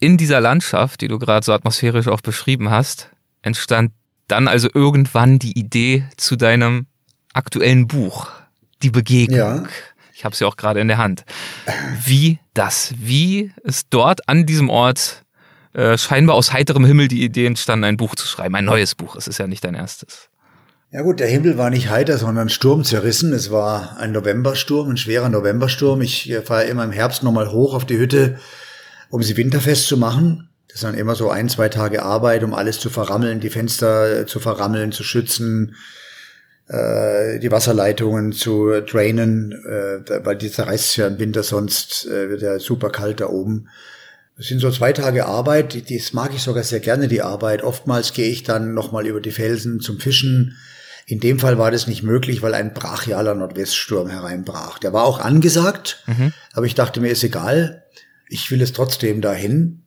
in 0.00 0.16
dieser 0.16 0.40
Landschaft, 0.40 1.00
die 1.00 1.08
du 1.08 1.18
gerade 1.18 1.44
so 1.44 1.52
atmosphärisch 1.52 2.08
auch 2.08 2.22
beschrieben 2.22 2.70
hast, 2.70 3.10
entstand 3.42 3.92
dann 4.28 4.48
also 4.48 4.68
irgendwann 4.72 5.38
die 5.38 5.58
Idee 5.58 6.04
zu 6.16 6.36
deinem 6.36 6.86
aktuellen 7.32 7.88
Buch, 7.88 8.28
die 8.82 8.90
Begegnung. 8.90 9.38
Ja. 9.38 9.64
Ich 10.14 10.24
habe 10.24 10.34
sie 10.34 10.44
auch 10.44 10.56
gerade 10.56 10.80
in 10.80 10.88
der 10.88 10.98
Hand. 10.98 11.24
Wie 12.04 12.38
das? 12.54 12.92
Wie 12.98 13.52
ist 13.62 13.88
dort 13.90 14.28
an 14.28 14.46
diesem 14.46 14.68
Ort 14.68 15.24
äh, 15.74 15.96
scheinbar 15.96 16.34
aus 16.36 16.52
heiterem 16.52 16.84
Himmel 16.84 17.08
die 17.08 17.22
Idee 17.22 17.46
entstanden, 17.46 17.84
ein 17.84 17.96
Buch 17.96 18.16
zu 18.16 18.26
schreiben, 18.26 18.54
ein 18.56 18.64
neues 18.64 18.94
Buch? 18.94 19.16
Es 19.16 19.28
ist 19.28 19.38
ja 19.38 19.46
nicht 19.46 19.64
dein 19.64 19.74
erstes. 19.74 20.28
Ja 20.90 21.02
gut, 21.02 21.20
der 21.20 21.28
Himmel 21.28 21.58
war 21.58 21.70
nicht 21.70 21.90
heiter, 21.90 22.16
sondern 22.16 22.48
sturmzerrissen. 22.48 23.32
Es 23.32 23.50
war 23.50 23.98
ein 23.98 24.12
Novembersturm, 24.12 24.88
ein 24.88 24.96
schwerer 24.96 25.28
Novembersturm. 25.28 26.00
Ich 26.00 26.34
fahre 26.44 26.64
immer 26.64 26.82
im 26.82 26.92
Herbst 26.92 27.22
nochmal 27.22 27.52
hoch 27.52 27.74
auf 27.74 27.84
die 27.84 27.98
Hütte, 27.98 28.38
um 29.10 29.22
sie 29.22 29.36
winterfest 29.36 29.86
zu 29.86 29.98
machen. 29.98 30.47
Das 30.70 30.82
dann 30.82 30.94
immer 30.94 31.14
so 31.14 31.30
ein, 31.30 31.48
zwei 31.48 31.68
Tage 31.68 32.02
Arbeit, 32.02 32.44
um 32.44 32.54
alles 32.54 32.78
zu 32.78 32.90
verrammeln, 32.90 33.40
die 33.40 33.50
Fenster 33.50 34.26
zu 34.26 34.38
verrammeln, 34.38 34.92
zu 34.92 35.02
schützen, 35.02 35.74
äh, 36.68 37.38
die 37.38 37.50
Wasserleitungen 37.50 38.32
zu 38.32 38.80
drainen, 38.82 39.52
äh, 39.52 40.24
weil 40.24 40.36
die 40.36 40.50
zerreißt 40.50 40.96
ja 40.98 41.06
im 41.06 41.18
Winter 41.18 41.42
sonst, 41.42 42.06
äh, 42.06 42.28
wird 42.28 42.42
ja 42.42 42.58
super 42.58 42.90
kalt 42.90 43.20
da 43.20 43.28
oben. 43.28 43.68
Das 44.36 44.46
sind 44.46 44.60
so 44.60 44.70
zwei 44.70 44.92
Tage 44.92 45.26
Arbeit, 45.26 45.90
das 45.90 46.12
mag 46.12 46.32
ich 46.32 46.42
sogar 46.42 46.62
sehr 46.62 46.80
gerne, 46.80 47.08
die 47.08 47.22
Arbeit. 47.22 47.64
Oftmals 47.64 48.12
gehe 48.12 48.28
ich 48.28 48.44
dann 48.44 48.72
nochmal 48.72 49.06
über 49.06 49.20
die 49.20 49.32
Felsen 49.32 49.80
zum 49.80 49.98
Fischen. 49.98 50.56
In 51.06 51.18
dem 51.18 51.38
Fall 51.38 51.58
war 51.58 51.70
das 51.70 51.86
nicht 51.86 52.02
möglich, 52.02 52.42
weil 52.42 52.54
ein 52.54 52.74
brachialer 52.74 53.34
Nordweststurm 53.34 54.08
hereinbrach. 54.08 54.78
Der 54.78 54.92
war 54.92 55.04
auch 55.04 55.18
angesagt, 55.20 56.04
mhm. 56.06 56.34
aber 56.52 56.66
ich 56.66 56.74
dachte 56.74 57.00
mir, 57.00 57.08
ist 57.08 57.24
egal, 57.24 57.82
ich 58.28 58.50
will 58.50 58.60
es 58.60 58.74
trotzdem 58.74 59.22
dahin. 59.22 59.82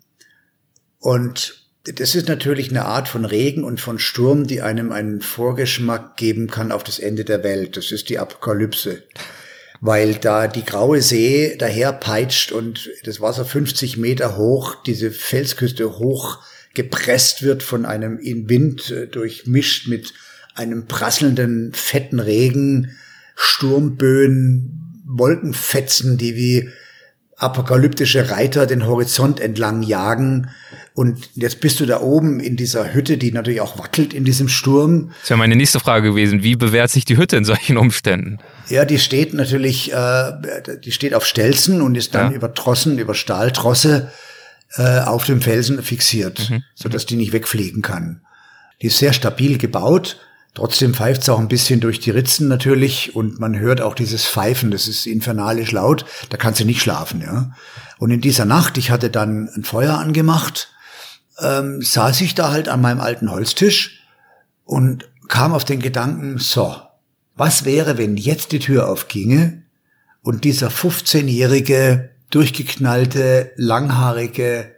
Und 1.01 1.65
das 1.83 2.15
ist 2.15 2.29
natürlich 2.29 2.69
eine 2.69 2.85
Art 2.85 3.09
von 3.09 3.25
Regen 3.25 3.65
und 3.65 3.81
von 3.81 3.99
Sturm, 3.99 4.47
die 4.47 4.61
einem 4.61 4.93
einen 4.93 5.19
Vorgeschmack 5.19 6.15
geben 6.15 6.47
kann 6.47 6.71
auf 6.71 6.85
das 6.85 6.99
Ende 6.99 7.25
der 7.25 7.43
Welt. 7.43 7.75
Das 7.75 7.91
ist 7.91 8.07
die 8.07 8.19
Apokalypse 8.19 9.03
weil 9.81 10.13
da 10.13 10.47
die 10.47 10.63
graue 10.63 11.01
See 11.01 11.55
daher 11.57 11.91
peitscht 11.91 12.51
und 12.51 12.89
das 13.03 13.19
Wasser 13.19 13.43
50 13.43 13.97
Meter 13.97 14.37
hoch, 14.37 14.75
diese 14.85 15.11
Felsküste 15.11 15.97
hoch 15.97 16.39
gepresst 16.75 17.41
wird 17.41 17.63
von 17.63 17.85
einem 17.85 18.19
in 18.19 18.47
Wind 18.47 18.91
äh, 18.91 19.07
durchmischt 19.07 19.87
mit 19.87 20.13
einem 20.53 20.85
prasselnden, 20.85 21.73
fetten 21.73 22.19
Regen, 22.19 22.95
Sturmböen, 23.35 25.01
Wolkenfetzen, 25.05 26.17
die 26.17 26.35
wie 26.35 26.69
apokalyptische 27.35 28.29
Reiter 28.29 28.67
den 28.67 28.85
Horizont 28.85 29.39
entlang 29.39 29.81
jagen. 29.81 30.51
Und 30.93 31.29
jetzt 31.35 31.61
bist 31.61 31.79
du 31.79 31.85
da 31.85 32.01
oben 32.01 32.39
in 32.39 32.57
dieser 32.57 32.93
Hütte, 32.93 33.17
die 33.17 33.31
natürlich 33.31 33.61
auch 33.61 33.79
wackelt 33.79 34.13
in 34.13 34.25
diesem 34.25 34.49
Sturm. 34.49 35.11
Das 35.21 35.29
wäre 35.29 35.37
meine 35.37 35.55
nächste 35.55 35.79
Frage 35.79 36.09
gewesen. 36.09 36.43
Wie 36.43 36.55
bewährt 36.55 36.91
sich 36.91 37.05
die 37.05 37.17
Hütte 37.17 37.37
in 37.37 37.45
solchen 37.45 37.77
Umständen? 37.77 38.39
Ja, 38.67 38.83
die 38.83 38.99
steht 38.99 39.33
natürlich, 39.33 39.93
äh, 39.93 40.31
die 40.83 40.91
steht 40.91 41.13
auf 41.13 41.25
Stelzen 41.25 41.81
und 41.81 41.95
ist 41.95 42.13
dann 42.13 42.31
ja. 42.31 42.37
über 42.37 42.53
Trossen, 42.53 42.99
über 42.99 43.13
Stahltrosse 43.13 44.11
äh, 44.75 44.99
auf 44.99 45.25
dem 45.25 45.41
Felsen 45.41 45.81
fixiert, 45.81 46.49
mhm. 46.49 46.63
sodass 46.75 47.05
die 47.05 47.15
nicht 47.15 47.31
wegfliegen 47.31 47.81
kann. 47.81 48.21
Die 48.81 48.87
ist 48.87 48.97
sehr 48.97 49.13
stabil 49.13 49.57
gebaut 49.57 50.17
Trotzdem 50.53 50.93
pfeift 50.93 51.21
es 51.21 51.29
auch 51.29 51.39
ein 51.39 51.47
bisschen 51.47 51.79
durch 51.79 52.01
die 52.01 52.09
Ritzen 52.09 52.49
natürlich 52.49 53.15
und 53.15 53.39
man 53.39 53.57
hört 53.57 53.79
auch 53.79 53.95
dieses 53.95 54.25
Pfeifen, 54.25 54.69
das 54.69 54.89
ist 54.89 55.05
infernalisch 55.05 55.71
laut, 55.71 56.05
da 56.29 56.35
kannst 56.35 56.59
du 56.59 56.65
nicht 56.65 56.81
schlafen, 56.81 57.21
ja. 57.21 57.51
Und 57.99 58.11
in 58.11 58.19
dieser 58.19 58.45
Nacht, 58.45 58.77
ich 58.77 58.91
hatte 58.91 59.09
dann 59.09 59.49
ein 59.55 59.63
Feuer 59.63 59.97
angemacht, 59.97 60.73
ähm, 61.41 61.81
saß 61.81 62.21
ich 62.21 62.35
da 62.35 62.51
halt 62.51 62.69
an 62.69 62.81
meinem 62.81 63.01
alten 63.01 63.31
Holztisch 63.31 64.05
und 64.65 65.09
kam 65.27 65.53
auf 65.53 65.65
den 65.65 65.81
Gedanken, 65.81 66.37
so, 66.37 66.75
was 67.35 67.65
wäre, 67.65 67.97
wenn 67.97 68.17
jetzt 68.17 68.51
die 68.51 68.59
Tür 68.59 68.89
aufginge 68.89 69.63
und 70.21 70.43
dieser 70.43 70.69
15-jährige, 70.69 72.11
durchgeknallte, 72.29 73.51
langhaarige, 73.55 74.75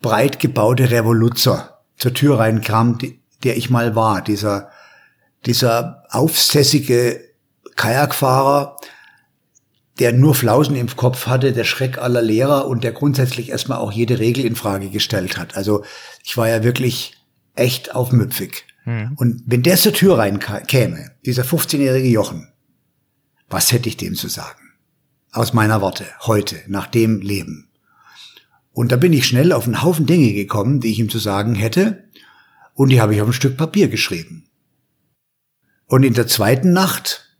breit 0.00 0.40
gebaute 0.40 0.90
Revoluzer 0.90 1.80
zur 1.96 2.14
Tür 2.14 2.38
reinkam, 2.38 2.98
der 3.44 3.56
ich 3.56 3.70
mal 3.70 3.94
war, 3.94 4.22
dieser 4.22 4.70
dieser 5.46 6.04
aufsässige 6.10 7.20
Kajakfahrer, 7.76 8.76
der 9.98 10.12
nur 10.12 10.34
Flausen 10.34 10.76
im 10.76 10.94
Kopf 10.96 11.26
hatte, 11.26 11.52
der 11.52 11.64
Schreck 11.64 11.98
aller 11.98 12.22
Lehrer 12.22 12.66
und 12.66 12.84
der 12.84 12.92
grundsätzlich 12.92 13.50
erstmal 13.50 13.78
auch 13.78 13.92
jede 13.92 14.18
Regel 14.18 14.44
in 14.44 14.56
Frage 14.56 14.88
gestellt 14.88 15.36
hat. 15.36 15.56
Also 15.56 15.84
ich 16.24 16.36
war 16.36 16.48
ja 16.48 16.64
wirklich 16.64 17.14
echt 17.54 17.94
aufmüpfig. 17.94 18.64
Hm. 18.84 19.12
Und 19.16 19.42
wenn 19.46 19.62
der 19.62 19.76
zur 19.76 19.92
Tür 19.92 20.18
reinkäme, 20.18 21.10
dieser 21.26 21.44
15-jährige 21.44 22.08
Jochen, 22.08 22.48
was 23.48 23.70
hätte 23.70 23.88
ich 23.88 23.96
dem 23.96 24.14
zu 24.14 24.28
sagen? 24.28 24.60
Aus 25.30 25.52
meiner 25.52 25.80
Worte, 25.80 26.06
heute, 26.22 26.56
nach 26.66 26.86
dem 26.86 27.20
Leben. 27.20 27.68
Und 28.72 28.92
da 28.92 28.96
bin 28.96 29.12
ich 29.12 29.26
schnell 29.26 29.52
auf 29.52 29.66
einen 29.66 29.82
Haufen 29.82 30.06
Dinge 30.06 30.32
gekommen, 30.32 30.80
die 30.80 30.90
ich 30.90 30.98
ihm 30.98 31.10
zu 31.10 31.18
sagen 31.18 31.54
hätte, 31.54 32.04
und 32.74 32.88
die 32.88 33.00
habe 33.00 33.14
ich 33.14 33.20
auf 33.20 33.28
ein 33.28 33.34
Stück 33.34 33.58
Papier 33.58 33.88
geschrieben. 33.88 34.48
Und 35.86 36.04
in 36.04 36.14
der 36.14 36.26
zweiten 36.26 36.72
Nacht 36.72 37.36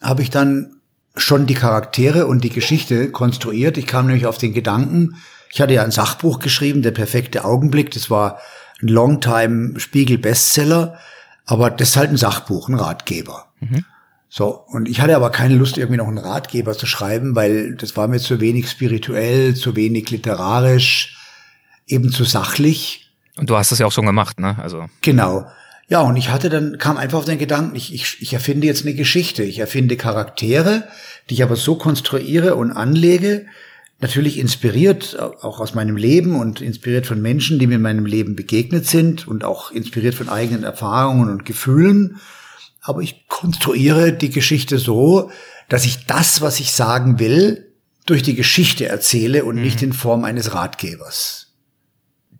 habe 0.00 0.22
ich 0.22 0.30
dann 0.30 0.77
schon 1.18 1.46
die 1.46 1.54
Charaktere 1.54 2.26
und 2.26 2.44
die 2.44 2.50
Geschichte 2.50 3.10
konstruiert. 3.10 3.76
Ich 3.76 3.86
kam 3.86 4.06
nämlich 4.06 4.26
auf 4.26 4.38
den 4.38 4.54
Gedanken, 4.54 5.16
ich 5.50 5.60
hatte 5.60 5.74
ja 5.74 5.82
ein 5.82 5.90
Sachbuch 5.90 6.38
geschrieben, 6.40 6.82
Der 6.82 6.90
perfekte 6.90 7.44
Augenblick. 7.44 7.90
Das 7.90 8.10
war 8.10 8.38
ein 8.82 8.88
Longtime 8.88 9.80
Spiegel 9.80 10.18
Bestseller, 10.18 10.98
aber 11.46 11.70
das 11.70 11.90
ist 11.90 11.96
halt 11.96 12.10
ein 12.10 12.16
Sachbuch, 12.16 12.68
ein 12.68 12.74
Ratgeber. 12.74 13.46
Mhm. 13.60 13.84
So, 14.30 14.64
und 14.68 14.88
ich 14.88 15.00
hatte 15.00 15.16
aber 15.16 15.30
keine 15.30 15.54
Lust, 15.54 15.78
irgendwie 15.78 15.96
noch 15.96 16.06
einen 16.06 16.18
Ratgeber 16.18 16.76
zu 16.76 16.86
schreiben, 16.86 17.34
weil 17.34 17.74
das 17.74 17.96
war 17.96 18.08
mir 18.08 18.18
zu 18.18 18.40
wenig 18.40 18.68
spirituell, 18.68 19.54
zu 19.54 19.74
wenig 19.74 20.10
literarisch, 20.10 21.16
eben 21.86 22.12
zu 22.12 22.24
sachlich. 22.24 23.10
Und 23.36 23.48
du 23.48 23.56
hast 23.56 23.72
das 23.72 23.78
ja 23.78 23.86
auch 23.86 23.92
schon 23.92 24.04
gemacht, 24.04 24.38
ne? 24.38 24.56
Also. 24.60 24.86
Genau. 25.00 25.46
Ja, 25.88 26.02
und 26.02 26.16
ich 26.16 26.28
hatte 26.28 26.50
dann, 26.50 26.76
kam 26.76 26.98
einfach 26.98 27.18
auf 27.18 27.24
den 27.24 27.38
Gedanken, 27.38 27.74
ich, 27.74 27.94
ich, 27.94 28.20
ich 28.20 28.34
erfinde 28.34 28.66
jetzt 28.66 28.84
eine 28.84 28.94
Geschichte. 28.94 29.42
Ich 29.42 29.58
erfinde 29.58 29.96
Charaktere, 29.96 30.86
die 31.28 31.34
ich 31.34 31.42
aber 31.42 31.56
so 31.56 31.76
konstruiere 31.76 32.56
und 32.56 32.72
anlege, 32.72 33.46
natürlich 34.00 34.38
inspiriert 34.38 35.18
auch 35.18 35.60
aus 35.60 35.74
meinem 35.74 35.96
Leben 35.96 36.36
und 36.36 36.60
inspiriert 36.60 37.06
von 37.06 37.22
Menschen, 37.22 37.58
die 37.58 37.66
mir 37.66 37.76
in 37.76 37.82
meinem 37.82 38.06
Leben 38.06 38.36
begegnet 38.36 38.86
sind 38.86 39.26
und 39.26 39.44
auch 39.44 39.70
inspiriert 39.70 40.14
von 40.14 40.28
eigenen 40.28 40.62
Erfahrungen 40.62 41.30
und 41.30 41.46
Gefühlen. 41.46 42.20
Aber 42.82 43.00
ich 43.00 43.26
konstruiere 43.28 44.12
die 44.12 44.30
Geschichte 44.30 44.78
so, 44.78 45.30
dass 45.70 45.86
ich 45.86 46.06
das, 46.06 46.42
was 46.42 46.60
ich 46.60 46.72
sagen 46.72 47.18
will, 47.18 47.72
durch 48.06 48.22
die 48.22 48.34
Geschichte 48.34 48.86
erzähle 48.86 49.44
und 49.44 49.56
mhm. 49.56 49.62
nicht 49.62 49.82
in 49.82 49.92
Form 49.92 50.24
eines 50.24 50.54
Ratgebers. 50.54 51.54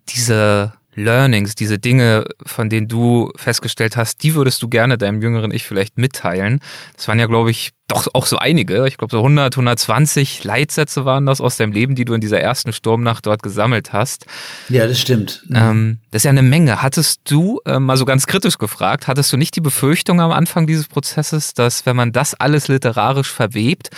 Diese 0.08 0.72
Learnings, 0.98 1.54
diese 1.54 1.78
Dinge, 1.78 2.24
von 2.44 2.68
denen 2.68 2.88
du 2.88 3.30
festgestellt 3.36 3.96
hast, 3.96 4.22
die 4.22 4.34
würdest 4.34 4.62
du 4.62 4.68
gerne 4.68 4.98
deinem 4.98 5.22
jüngeren 5.22 5.52
Ich 5.52 5.64
vielleicht 5.64 5.98
mitteilen. 5.98 6.60
Das 6.96 7.08
waren 7.08 7.18
ja, 7.18 7.26
glaube 7.26 7.50
ich, 7.50 7.70
doch 7.88 8.06
auch 8.12 8.26
so 8.26 8.36
einige. 8.36 8.86
Ich 8.86 8.98
glaube, 8.98 9.10
so 9.10 9.18
100, 9.18 9.54
120 9.54 10.44
Leitsätze 10.44 11.06
waren 11.06 11.24
das 11.24 11.40
aus 11.40 11.56
deinem 11.56 11.72
Leben, 11.72 11.94
die 11.94 12.04
du 12.04 12.12
in 12.12 12.20
dieser 12.20 12.40
ersten 12.40 12.72
Sturmnacht 12.72 13.24
dort 13.24 13.42
gesammelt 13.42 13.94
hast. 13.94 14.26
Ja, 14.68 14.86
das 14.86 15.00
stimmt. 15.00 15.44
Ähm, 15.54 15.98
das 16.10 16.20
ist 16.20 16.24
ja 16.24 16.30
eine 16.30 16.42
Menge. 16.42 16.82
Hattest 16.82 17.22
du, 17.24 17.60
äh, 17.64 17.78
mal 17.78 17.96
so 17.96 18.04
ganz 18.04 18.26
kritisch 18.26 18.58
gefragt, 18.58 19.08
hattest 19.08 19.32
du 19.32 19.38
nicht 19.38 19.56
die 19.56 19.62
Befürchtung 19.62 20.20
am 20.20 20.32
Anfang 20.32 20.66
dieses 20.66 20.86
Prozesses, 20.86 21.54
dass 21.54 21.86
wenn 21.86 21.96
man 21.96 22.12
das 22.12 22.34
alles 22.34 22.68
literarisch 22.68 23.32
verwebt, 23.32 23.90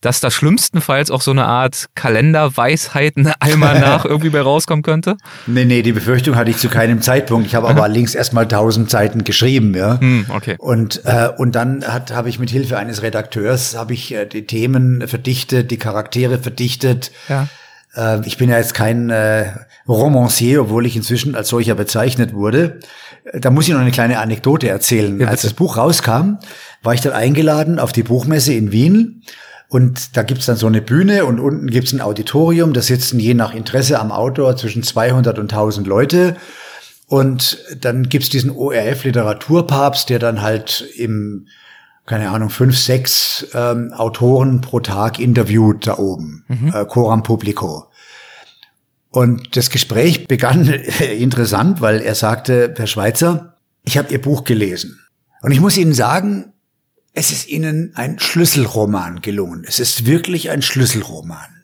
dass 0.00 0.20
da 0.20 0.30
schlimmstenfalls 0.30 1.10
auch 1.10 1.20
so 1.20 1.30
eine 1.30 1.44
Art 1.44 1.86
Kalenderweisheiten 1.94 3.32
einmal 3.38 3.80
nach 3.80 4.04
irgendwie 4.04 4.30
bei 4.30 4.40
rauskommen 4.40 4.82
könnte? 4.82 5.16
Nee, 5.46 5.64
nee, 5.64 5.82
die 5.82 5.92
Befürchtung 5.92 6.36
hatte 6.36 6.50
ich 6.50 6.56
zu 6.56 6.68
keinem 6.68 7.02
Zeitpunkt. 7.02 7.46
Ich 7.46 7.54
habe 7.54 7.68
aber 7.68 7.86
links 7.88 8.14
erstmal 8.14 8.48
tausend 8.48 8.90
Seiten 8.90 9.24
geschrieben, 9.24 9.74
ja. 9.74 10.00
Hm, 10.00 10.26
okay. 10.34 10.56
Und, 10.58 11.04
äh, 11.04 11.28
und 11.36 11.54
dann 11.54 11.84
hat, 11.84 12.12
habe 12.12 12.28
ich 12.28 12.38
mit 12.38 12.50
Hilfe 12.50 12.78
eines 12.78 13.02
Redakteurs, 13.02 13.76
habe 13.76 13.92
ich 13.92 14.12
äh, 14.12 14.26
die 14.26 14.46
Themen 14.46 15.06
verdichtet, 15.06 15.70
die 15.70 15.78
Charaktere 15.78 16.38
verdichtet. 16.38 17.12
Ja. 17.28 17.48
Äh, 17.94 18.26
ich 18.26 18.38
bin 18.38 18.48
ja 18.48 18.56
jetzt 18.56 18.74
kein 18.74 19.10
äh, 19.10 19.52
Romancier, 19.86 20.62
obwohl 20.62 20.86
ich 20.86 20.96
inzwischen 20.96 21.34
als 21.34 21.48
solcher 21.48 21.74
bezeichnet 21.74 22.32
wurde. 22.32 22.80
Da 23.34 23.50
muss 23.50 23.68
ich 23.68 23.74
noch 23.74 23.80
eine 23.80 23.90
kleine 23.90 24.18
Anekdote 24.18 24.68
erzählen. 24.68 25.20
Ja, 25.20 25.28
als 25.28 25.42
das 25.42 25.52
Buch 25.52 25.76
rauskam, 25.76 26.38
war 26.82 26.94
ich 26.94 27.02
dann 27.02 27.12
eingeladen 27.12 27.78
auf 27.78 27.92
die 27.92 28.02
Buchmesse 28.02 28.54
in 28.54 28.72
Wien 28.72 29.22
und 29.70 30.16
da 30.16 30.24
gibt's 30.24 30.46
dann 30.46 30.56
so 30.56 30.66
eine 30.66 30.82
Bühne 30.82 31.24
und 31.24 31.38
unten 31.38 31.68
gibt's 31.68 31.92
ein 31.92 32.00
Auditorium. 32.00 32.72
Da 32.72 32.82
sitzen 32.82 33.20
je 33.20 33.34
nach 33.34 33.54
Interesse 33.54 34.00
am 34.00 34.10
Autor 34.10 34.56
zwischen 34.56 34.82
200 34.82 35.38
und 35.38 35.52
1000 35.52 35.86
Leute. 35.86 36.36
Und 37.06 37.64
dann 37.80 38.08
gibt's 38.08 38.30
diesen 38.30 38.50
ORF-Literaturpapst, 38.50 40.10
der 40.10 40.18
dann 40.18 40.42
halt 40.42 40.84
im, 40.96 41.46
keine 42.04 42.30
Ahnung, 42.30 42.50
fünf, 42.50 42.76
sechs 42.76 43.46
ähm, 43.54 43.92
Autoren 43.92 44.60
pro 44.60 44.80
Tag 44.80 45.20
interviewt 45.20 45.86
da 45.86 45.98
oben, 45.98 46.44
mhm. 46.48 46.72
äh, 46.74 46.84
Coram 46.84 47.22
Publico. 47.22 47.86
Und 49.10 49.56
das 49.56 49.70
Gespräch 49.70 50.26
begann 50.28 50.66
interessant, 51.16 51.80
weil 51.80 52.00
er 52.00 52.16
sagte, 52.16 52.74
Herr 52.76 52.88
Schweizer, 52.88 53.54
ich 53.84 53.98
habe 53.98 54.12
Ihr 54.12 54.20
Buch 54.20 54.42
gelesen. 54.42 54.98
Und 55.42 55.52
ich 55.52 55.60
muss 55.60 55.76
Ihnen 55.76 55.94
sagen, 55.94 56.54
es 57.12 57.32
ist 57.32 57.48
ihnen 57.48 57.92
ein 57.96 58.18
Schlüsselroman 58.18 59.20
gelungen. 59.20 59.64
Es 59.66 59.80
ist 59.80 60.06
wirklich 60.06 60.50
ein 60.50 60.62
Schlüsselroman. 60.62 61.62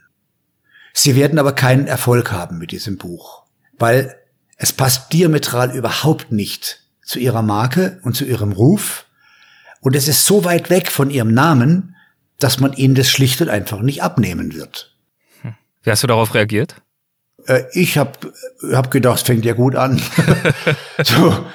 Sie 0.93 1.15
werden 1.15 1.39
aber 1.39 1.53
keinen 1.53 1.87
Erfolg 1.87 2.33
haben 2.33 2.59
mit 2.59 2.73
diesem 2.73 2.97
Buch, 2.97 3.45
weil 3.79 4.17
es 4.57 4.73
passt 4.73 5.13
diametral 5.13 5.77
überhaupt 5.77 6.33
nicht 6.33 6.83
zu 7.05 7.19
ihrer 7.19 7.43
Marke 7.43 8.01
und 8.03 8.17
zu 8.17 8.25
ihrem 8.25 8.53
Ruf. 8.53 9.05
Und 9.81 9.95
es 9.95 10.09
ist 10.09 10.25
so 10.25 10.45
weit 10.45 10.71
weg 10.71 10.91
von 10.91 11.11
ihrem 11.11 11.33
Namen, 11.33 11.95
dass 12.39 12.59
man 12.59 12.73
ihnen 12.73 12.95
das 12.95 13.09
schlicht 13.09 13.41
und 13.41 13.49
einfach 13.49 13.81
nicht 13.81 14.03
abnehmen 14.03 14.55
wird. 14.55 14.97
Hm. 15.43 15.55
Wie 15.83 15.91
hast 15.91 16.03
du 16.03 16.07
darauf 16.07 16.35
reagiert? 16.35 16.77
Äh, 17.47 17.65
ich 17.73 17.99
habe 17.99 18.33
hab 18.73 18.91
gedacht, 18.91 19.19
es 19.19 19.23
fängt 19.23 19.45
ja 19.45 19.53
gut 19.53 19.77
an. 19.77 20.01
so, 21.05 21.47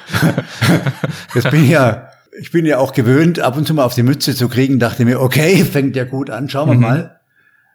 jetzt 1.35 1.49
bin 1.49 1.63
ich 1.63 1.71
ja 1.71 2.10
ich 2.41 2.49
bin 2.49 2.65
ja 2.65 2.79
auch 2.79 2.93
gewöhnt, 2.93 3.39
ab 3.39 3.55
und 3.55 3.67
zu 3.67 3.75
mal 3.75 3.83
auf 3.83 3.93
die 3.93 4.01
Mütze 4.01 4.35
zu 4.35 4.49
kriegen, 4.49 4.79
dachte 4.79 5.05
mir, 5.05 5.21
okay, 5.21 5.63
fängt 5.71 5.95
ja 5.95 6.05
gut 6.05 6.31
an, 6.31 6.49
schauen 6.49 6.69
wir 6.69 6.75
mhm. 6.75 6.81
mal. 6.81 7.19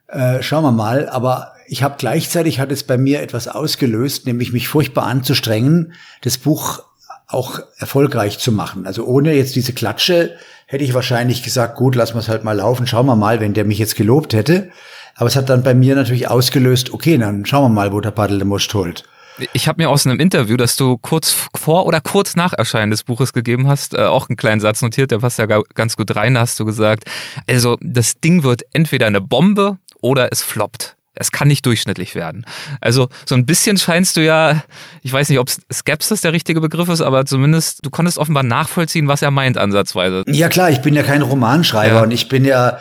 Äh, 0.08 0.42
schauen 0.42 0.64
wir 0.64 0.72
mal. 0.72 1.08
Aber 1.08 1.52
ich 1.68 1.84
habe 1.84 1.94
gleichzeitig 1.98 2.58
hat 2.58 2.72
es 2.72 2.82
bei 2.82 2.98
mir 2.98 3.22
etwas 3.22 3.46
ausgelöst, 3.46 4.26
nämlich 4.26 4.52
mich 4.52 4.66
furchtbar 4.66 5.06
anzustrengen, 5.06 5.92
das 6.22 6.38
Buch 6.38 6.82
auch 7.28 7.60
erfolgreich 7.78 8.40
zu 8.40 8.50
machen. 8.50 8.86
Also 8.86 9.04
ohne 9.04 9.34
jetzt 9.34 9.54
diese 9.54 9.72
Klatsche 9.72 10.36
hätte 10.66 10.82
ich 10.82 10.94
wahrscheinlich 10.94 11.44
gesagt, 11.44 11.76
gut, 11.76 11.94
lassen 11.94 12.14
wir 12.14 12.20
es 12.20 12.28
halt 12.28 12.42
mal 12.42 12.56
laufen, 12.56 12.88
schauen 12.88 13.06
wir 13.06 13.16
mal, 13.16 13.38
wenn 13.38 13.54
der 13.54 13.64
mich 13.64 13.78
jetzt 13.78 13.94
gelobt 13.94 14.34
hätte. 14.34 14.70
Aber 15.14 15.28
es 15.28 15.36
hat 15.36 15.48
dann 15.48 15.62
bei 15.62 15.74
mir 15.74 15.94
natürlich 15.94 16.28
ausgelöst, 16.28 16.92
okay, 16.92 17.18
dann 17.18 17.46
schauen 17.46 17.70
wir 17.70 17.74
mal, 17.74 17.92
wo 17.92 18.00
der 18.00 18.10
Paddel 18.10 18.38
der 18.38 18.46
Most 18.46 18.74
holt. 18.74 19.04
Ich 19.52 19.68
habe 19.68 19.82
mir 19.82 19.90
aus 19.90 20.06
einem 20.06 20.18
Interview, 20.18 20.56
das 20.56 20.76
du 20.76 20.96
kurz 20.96 21.36
vor 21.54 21.86
oder 21.86 22.00
kurz 22.00 22.36
nach 22.36 22.52
Erscheinen 22.52 22.90
des 22.90 23.04
Buches 23.04 23.32
gegeben 23.32 23.68
hast, 23.68 23.94
äh, 23.94 24.02
auch 24.02 24.28
einen 24.28 24.36
kleinen 24.36 24.60
Satz 24.60 24.80
notiert, 24.82 25.10
der 25.10 25.18
passt 25.18 25.38
ja 25.38 25.46
ganz 25.46 25.96
gut 25.96 26.14
rein, 26.16 26.34
da 26.34 26.40
hast 26.40 26.58
du 26.58 26.64
gesagt, 26.64 27.04
also 27.46 27.76
das 27.80 28.20
Ding 28.20 28.42
wird 28.42 28.62
entweder 28.72 29.06
eine 29.06 29.20
Bombe 29.20 29.78
oder 30.00 30.32
es 30.32 30.42
floppt. 30.42 30.96
Es 31.18 31.32
kann 31.32 31.48
nicht 31.48 31.64
durchschnittlich 31.64 32.14
werden. 32.14 32.44
Also 32.80 33.08
so 33.24 33.34
ein 33.34 33.46
bisschen 33.46 33.78
scheinst 33.78 34.18
du 34.18 34.24
ja, 34.24 34.62
ich 35.02 35.12
weiß 35.12 35.30
nicht, 35.30 35.38
ob 35.38 35.48
Skepsis 35.72 36.20
der 36.20 36.34
richtige 36.34 36.60
Begriff 36.60 36.90
ist, 36.90 37.00
aber 37.00 37.24
zumindest 37.24 37.84
du 37.84 37.90
konntest 37.90 38.18
offenbar 38.18 38.42
nachvollziehen, 38.42 39.08
was 39.08 39.22
er 39.22 39.30
meint 39.30 39.56
ansatzweise. 39.56 40.24
Ja 40.26 40.48
klar, 40.48 40.70
ich 40.70 40.82
bin 40.82 40.94
ja 40.94 41.02
kein 41.02 41.22
Romanschreiber 41.22 41.96
ja. 41.96 42.02
und 42.02 42.10
ich 42.10 42.28
bin 42.28 42.44
ja 42.44 42.78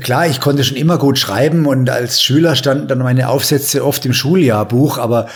Klar, 0.00 0.28
ich 0.28 0.40
konnte 0.40 0.64
schon 0.64 0.76
immer 0.76 0.98
gut 0.98 1.18
schreiben 1.18 1.66
und 1.66 1.90
als 1.90 2.22
Schüler 2.22 2.56
standen 2.56 2.88
dann 2.88 2.98
meine 2.98 3.28
Aufsätze 3.28 3.84
oft 3.84 4.06
im 4.06 4.12
Schuljahrbuch, 4.12 4.98
aber 4.98 5.26
äh, 5.26 5.28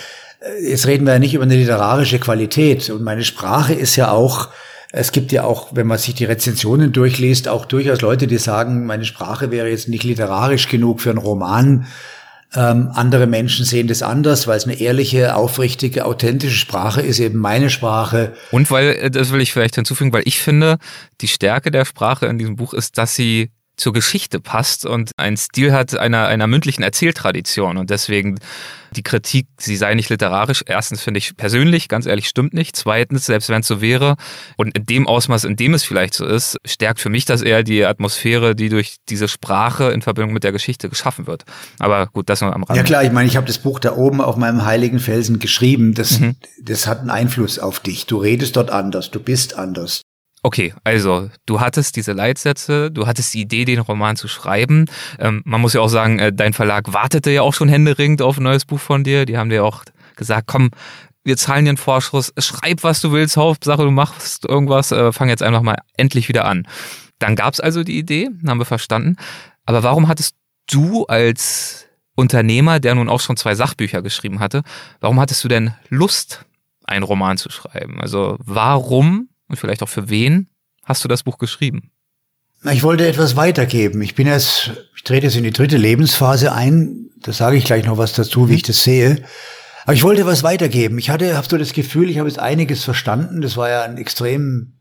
jetzt 0.62 0.86
reden 0.86 1.06
wir 1.06 1.14
ja 1.14 1.18
nicht 1.18 1.34
über 1.34 1.44
eine 1.44 1.56
literarische 1.56 2.18
Qualität 2.18 2.90
und 2.90 3.02
meine 3.02 3.24
Sprache 3.24 3.74
ist 3.74 3.96
ja 3.96 4.10
auch, 4.10 4.48
es 4.92 5.12
gibt 5.12 5.32
ja 5.32 5.44
auch, 5.44 5.68
wenn 5.72 5.86
man 5.86 5.98
sich 5.98 6.14
die 6.14 6.24
Rezensionen 6.24 6.92
durchliest, 6.92 7.48
auch 7.48 7.66
durchaus 7.66 8.00
Leute, 8.00 8.26
die 8.26 8.38
sagen, 8.38 8.86
meine 8.86 9.04
Sprache 9.04 9.50
wäre 9.50 9.68
jetzt 9.68 9.88
nicht 9.88 10.04
literarisch 10.04 10.68
genug 10.68 11.00
für 11.00 11.10
einen 11.10 11.18
Roman. 11.18 11.86
Ähm, 12.54 12.90
andere 12.94 13.26
Menschen 13.26 13.66
sehen 13.66 13.88
das 13.88 14.02
anders, 14.02 14.46
weil 14.46 14.56
es 14.56 14.64
eine 14.64 14.80
ehrliche, 14.80 15.36
aufrichtige, 15.36 16.06
authentische 16.06 16.56
Sprache 16.56 17.02
ist, 17.02 17.18
eben 17.20 17.38
meine 17.38 17.68
Sprache. 17.68 18.32
Und 18.52 18.70
weil, 18.70 18.92
äh, 18.92 19.10
das 19.10 19.32
will 19.32 19.42
ich 19.42 19.52
vielleicht 19.52 19.74
hinzufügen, 19.74 20.14
weil 20.14 20.22
ich 20.24 20.40
finde, 20.40 20.78
die 21.20 21.28
Stärke 21.28 21.70
der 21.70 21.84
Sprache 21.84 22.24
in 22.24 22.38
diesem 22.38 22.56
Buch 22.56 22.72
ist, 22.72 22.96
dass 22.96 23.14
sie 23.14 23.50
zur 23.78 23.92
Geschichte 23.92 24.40
passt 24.40 24.84
und 24.84 25.12
einen 25.16 25.36
Stil 25.36 25.72
hat 25.72 25.96
einer, 25.96 26.26
einer 26.26 26.46
mündlichen 26.46 26.82
Erzähltradition. 26.82 27.78
Und 27.78 27.90
deswegen 27.90 28.38
die 28.96 29.02
Kritik, 29.02 29.46
sie 29.58 29.76
sei 29.76 29.94
nicht 29.94 30.08
literarisch, 30.10 30.64
erstens 30.66 31.02
finde 31.02 31.18
ich 31.18 31.36
persönlich, 31.36 31.88
ganz 31.88 32.06
ehrlich, 32.06 32.28
stimmt 32.28 32.54
nicht. 32.54 32.74
Zweitens, 32.74 33.26
selbst 33.26 33.48
wenn 33.48 33.60
es 33.60 33.66
so 33.66 33.80
wäre 33.80 34.16
und 34.56 34.76
in 34.76 34.84
dem 34.84 35.06
Ausmaß, 35.06 35.44
in 35.44 35.56
dem 35.56 35.74
es 35.74 35.84
vielleicht 35.84 36.14
so 36.14 36.26
ist, 36.26 36.58
stärkt 36.64 37.00
für 37.00 37.08
mich 37.08 37.24
das 37.24 37.42
eher 37.42 37.62
die 37.62 37.84
Atmosphäre, 37.84 38.54
die 38.54 38.68
durch 38.68 38.96
diese 39.08 39.28
Sprache 39.28 39.90
in 39.90 40.02
Verbindung 40.02 40.32
mit 40.32 40.44
der 40.44 40.52
Geschichte 40.52 40.88
geschaffen 40.88 41.26
wird. 41.26 41.44
Aber 41.78 42.06
gut, 42.06 42.28
das 42.28 42.40
noch 42.40 42.52
am 42.52 42.64
Rande. 42.64 42.80
Ja 42.80 42.84
klar, 42.84 43.04
ich 43.04 43.12
meine, 43.12 43.28
ich 43.28 43.36
habe 43.36 43.46
das 43.46 43.58
Buch 43.58 43.78
da 43.78 43.94
oben 43.94 44.20
auf 44.20 44.36
meinem 44.36 44.64
heiligen 44.64 44.98
Felsen 44.98 45.38
geschrieben. 45.38 45.94
Das, 45.94 46.18
mhm. 46.18 46.36
das 46.60 46.86
hat 46.86 47.00
einen 47.00 47.10
Einfluss 47.10 47.58
auf 47.58 47.80
dich. 47.80 48.06
Du 48.06 48.18
redest 48.18 48.56
dort 48.56 48.70
anders, 48.70 49.10
du 49.10 49.20
bist 49.20 49.56
anders. 49.56 50.02
Okay, 50.42 50.72
also 50.84 51.30
du 51.46 51.60
hattest 51.60 51.96
diese 51.96 52.12
Leitsätze, 52.12 52.90
du 52.90 53.06
hattest 53.06 53.34
die 53.34 53.40
Idee, 53.40 53.64
den 53.64 53.80
Roman 53.80 54.16
zu 54.16 54.28
schreiben. 54.28 54.86
Ähm, 55.18 55.42
man 55.44 55.60
muss 55.60 55.72
ja 55.72 55.80
auch 55.80 55.88
sagen, 55.88 56.20
äh, 56.20 56.32
dein 56.32 56.52
Verlag 56.52 56.92
wartete 56.92 57.30
ja 57.30 57.42
auch 57.42 57.54
schon 57.54 57.68
händeringend 57.68 58.22
auf 58.22 58.38
ein 58.38 58.44
neues 58.44 58.64
Buch 58.64 58.78
von 58.78 59.02
dir. 59.02 59.26
Die 59.26 59.36
haben 59.36 59.50
dir 59.50 59.64
auch 59.64 59.84
gesagt, 60.16 60.46
komm, 60.46 60.70
wir 61.24 61.36
zahlen 61.36 61.64
dir 61.64 61.70
einen 61.70 61.76
Vorschuss, 61.76 62.32
schreib, 62.38 62.84
was 62.84 63.00
du 63.00 63.12
willst, 63.12 63.36
Hauptsache 63.36 63.82
du 63.82 63.90
machst 63.90 64.44
irgendwas, 64.44 64.92
äh, 64.92 65.12
fang 65.12 65.28
jetzt 65.28 65.42
einfach 65.42 65.62
mal 65.62 65.76
endlich 65.96 66.28
wieder 66.28 66.44
an. 66.44 66.66
Dann 67.18 67.34
gab's 67.34 67.58
also 67.58 67.82
die 67.82 67.98
Idee, 67.98 68.30
haben 68.46 68.58
wir 68.58 68.64
verstanden. 68.64 69.16
Aber 69.66 69.82
warum 69.82 70.08
hattest 70.08 70.36
du 70.70 71.04
als 71.06 71.86
Unternehmer, 72.14 72.80
der 72.80 72.94
nun 72.94 73.08
auch 73.08 73.20
schon 73.20 73.36
zwei 73.36 73.54
Sachbücher 73.54 74.02
geschrieben 74.02 74.40
hatte, 74.40 74.62
warum 75.00 75.18
hattest 75.20 75.42
du 75.42 75.48
denn 75.48 75.74
Lust, 75.88 76.44
einen 76.84 77.02
Roman 77.02 77.38
zu 77.38 77.50
schreiben? 77.50 78.00
Also 78.00 78.36
warum 78.38 79.28
und 79.48 79.56
vielleicht 79.56 79.82
auch 79.82 79.88
für 79.88 80.08
wen 80.08 80.48
hast 80.84 81.04
du 81.04 81.08
das 81.08 81.22
Buch 81.22 81.38
geschrieben? 81.38 81.90
Ich 82.70 82.82
wollte 82.82 83.06
etwas 83.06 83.36
weitergeben. 83.36 84.02
Ich 84.02 84.14
bin 84.14 84.26
jetzt, 84.26 84.72
ich 84.96 85.04
trete 85.04 85.26
jetzt 85.26 85.36
in 85.36 85.44
die 85.44 85.52
dritte 85.52 85.76
Lebensphase 85.76 86.52
ein. 86.52 87.10
Da 87.22 87.32
sage 87.32 87.56
ich 87.56 87.64
gleich 87.64 87.84
noch 87.84 87.98
was 87.98 88.14
dazu, 88.14 88.48
wie 88.48 88.56
ich 88.56 88.62
das 88.62 88.82
sehe. 88.82 89.22
Aber 89.84 89.94
ich 89.94 90.02
wollte 90.02 90.26
was 90.26 90.42
weitergeben. 90.42 90.98
Ich 90.98 91.08
hatte, 91.08 91.36
habe 91.36 91.46
so 91.48 91.56
das 91.56 91.72
Gefühl, 91.72 92.10
ich 92.10 92.18
habe 92.18 92.28
jetzt 92.28 92.38
einiges 92.38 92.84
verstanden. 92.84 93.40
Das 93.40 93.56
war 93.56 93.70
ja 93.70 93.82
ein 93.82 93.96
extrem 93.96 94.74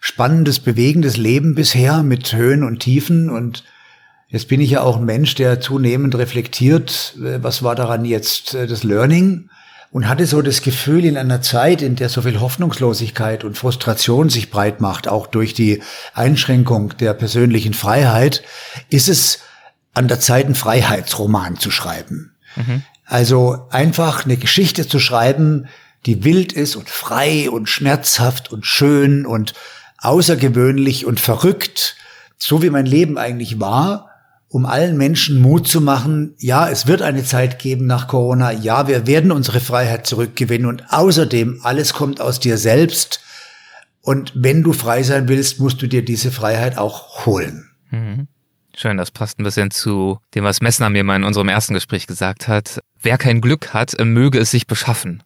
spannendes, 0.00 0.60
bewegendes 0.60 1.18
Leben 1.18 1.54
bisher 1.54 2.02
mit 2.02 2.32
Höhen 2.32 2.64
und 2.64 2.80
Tiefen. 2.80 3.28
Und 3.28 3.64
jetzt 4.28 4.48
bin 4.48 4.62
ich 4.62 4.70
ja 4.70 4.80
auch 4.80 4.96
ein 4.96 5.04
Mensch, 5.04 5.34
der 5.34 5.60
zunehmend 5.60 6.14
reflektiert, 6.16 7.14
was 7.18 7.62
war 7.62 7.74
daran 7.74 8.06
jetzt 8.06 8.54
äh, 8.54 8.66
das 8.66 8.82
Learning 8.82 9.50
und 9.90 10.08
hatte 10.08 10.26
so 10.26 10.40
das 10.40 10.62
Gefühl, 10.62 11.04
in 11.04 11.16
einer 11.16 11.42
Zeit, 11.42 11.82
in 11.82 11.96
der 11.96 12.08
so 12.08 12.22
viel 12.22 12.40
Hoffnungslosigkeit 12.40 13.42
und 13.42 13.58
Frustration 13.58 14.30
sich 14.30 14.50
breit 14.50 14.80
macht, 14.80 15.08
auch 15.08 15.26
durch 15.26 15.52
die 15.52 15.82
Einschränkung 16.14 16.96
der 16.98 17.12
persönlichen 17.14 17.74
Freiheit, 17.74 18.42
ist 18.88 19.08
es 19.08 19.40
an 19.92 20.06
der 20.06 20.20
Zeit, 20.20 20.46
einen 20.46 20.54
Freiheitsroman 20.54 21.58
zu 21.58 21.70
schreiben. 21.70 22.36
Mhm. 22.54 22.82
Also 23.04 23.66
einfach 23.70 24.24
eine 24.24 24.36
Geschichte 24.36 24.86
zu 24.86 25.00
schreiben, 25.00 25.66
die 26.06 26.22
wild 26.24 26.52
ist 26.52 26.76
und 26.76 26.88
frei 26.88 27.50
und 27.50 27.68
schmerzhaft 27.68 28.52
und 28.52 28.66
schön 28.66 29.26
und 29.26 29.54
außergewöhnlich 29.98 31.04
und 31.04 31.18
verrückt, 31.18 31.96
so 32.38 32.62
wie 32.62 32.70
mein 32.70 32.86
Leben 32.86 33.18
eigentlich 33.18 33.58
war, 33.60 34.09
um 34.52 34.66
allen 34.66 34.96
Menschen 34.96 35.40
Mut 35.40 35.68
zu 35.68 35.80
machen, 35.80 36.34
ja, 36.38 36.68
es 36.68 36.88
wird 36.88 37.02
eine 37.02 37.22
Zeit 37.22 37.60
geben 37.60 37.86
nach 37.86 38.08
Corona, 38.08 38.50
ja, 38.50 38.88
wir 38.88 39.06
werden 39.06 39.30
unsere 39.30 39.60
Freiheit 39.60 40.08
zurückgewinnen 40.08 40.66
und 40.66 40.92
außerdem, 40.92 41.60
alles 41.62 41.94
kommt 41.94 42.20
aus 42.20 42.40
dir 42.40 42.58
selbst 42.58 43.20
und 44.02 44.32
wenn 44.34 44.64
du 44.64 44.72
frei 44.72 45.04
sein 45.04 45.28
willst, 45.28 45.60
musst 45.60 45.80
du 45.82 45.86
dir 45.86 46.04
diese 46.04 46.32
Freiheit 46.32 46.78
auch 46.78 47.26
holen. 47.26 47.70
Mhm. 47.90 48.26
Schön, 48.76 48.96
das 48.96 49.12
passt 49.12 49.38
ein 49.38 49.44
bisschen 49.44 49.70
zu 49.70 50.18
dem, 50.34 50.42
was 50.42 50.60
Messner 50.60 50.90
mir 50.90 51.04
mal 51.04 51.16
in 51.16 51.24
unserem 51.24 51.48
ersten 51.48 51.74
Gespräch 51.74 52.08
gesagt 52.08 52.48
hat. 52.48 52.80
Wer 53.00 53.18
kein 53.18 53.40
Glück 53.40 53.72
hat, 53.72 53.94
möge 54.00 54.38
es 54.38 54.50
sich 54.50 54.66
beschaffen. 54.66 55.22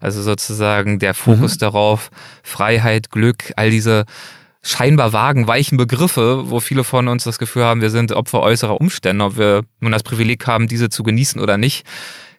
Also 0.00 0.22
sozusagen 0.22 0.98
der 0.98 1.14
Fokus 1.14 1.54
mhm. 1.54 1.60
darauf, 1.60 2.10
Freiheit, 2.42 3.10
Glück, 3.10 3.52
all 3.56 3.70
diese 3.70 4.04
scheinbar 4.66 5.12
vagen, 5.12 5.46
weichen 5.46 5.78
Begriffe, 5.78 6.50
wo 6.50 6.60
viele 6.60 6.84
von 6.84 7.08
uns 7.08 7.24
das 7.24 7.38
Gefühl 7.38 7.64
haben, 7.64 7.80
wir 7.80 7.90
sind 7.90 8.12
Opfer 8.12 8.40
äußerer 8.40 8.80
Umstände, 8.80 9.24
ob 9.24 9.36
wir 9.38 9.62
nun 9.80 9.92
das 9.92 10.02
Privileg 10.02 10.46
haben, 10.46 10.66
diese 10.66 10.88
zu 10.88 11.02
genießen 11.02 11.40
oder 11.40 11.56
nicht. 11.56 11.86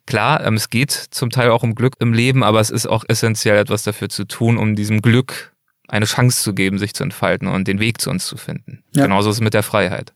Klar, 0.05 0.45
ähm, 0.45 0.55
es 0.55 0.69
geht 0.69 0.91
zum 0.91 1.29
Teil 1.29 1.49
auch 1.51 1.63
um 1.63 1.75
Glück 1.75 1.95
im 1.99 2.13
Leben, 2.13 2.43
aber 2.43 2.59
es 2.59 2.69
ist 2.69 2.85
auch 2.85 3.03
essentiell 3.07 3.57
etwas 3.57 3.83
dafür 3.83 4.09
zu 4.09 4.25
tun, 4.25 4.57
um 4.57 4.75
diesem 4.75 5.01
Glück 5.01 5.53
eine 5.87 6.05
Chance 6.05 6.43
zu 6.43 6.53
geben, 6.53 6.79
sich 6.79 6.93
zu 6.93 7.03
entfalten 7.03 7.47
und 7.47 7.67
den 7.67 7.79
Weg 7.79 8.01
zu 8.01 8.09
uns 8.09 8.25
zu 8.25 8.35
finden. 8.35 8.83
Ja. 8.93 9.03
Genauso 9.03 9.29
ist 9.29 9.37
es 9.37 9.41
mit 9.41 9.53
der 9.53 9.63
Freiheit. 9.63 10.13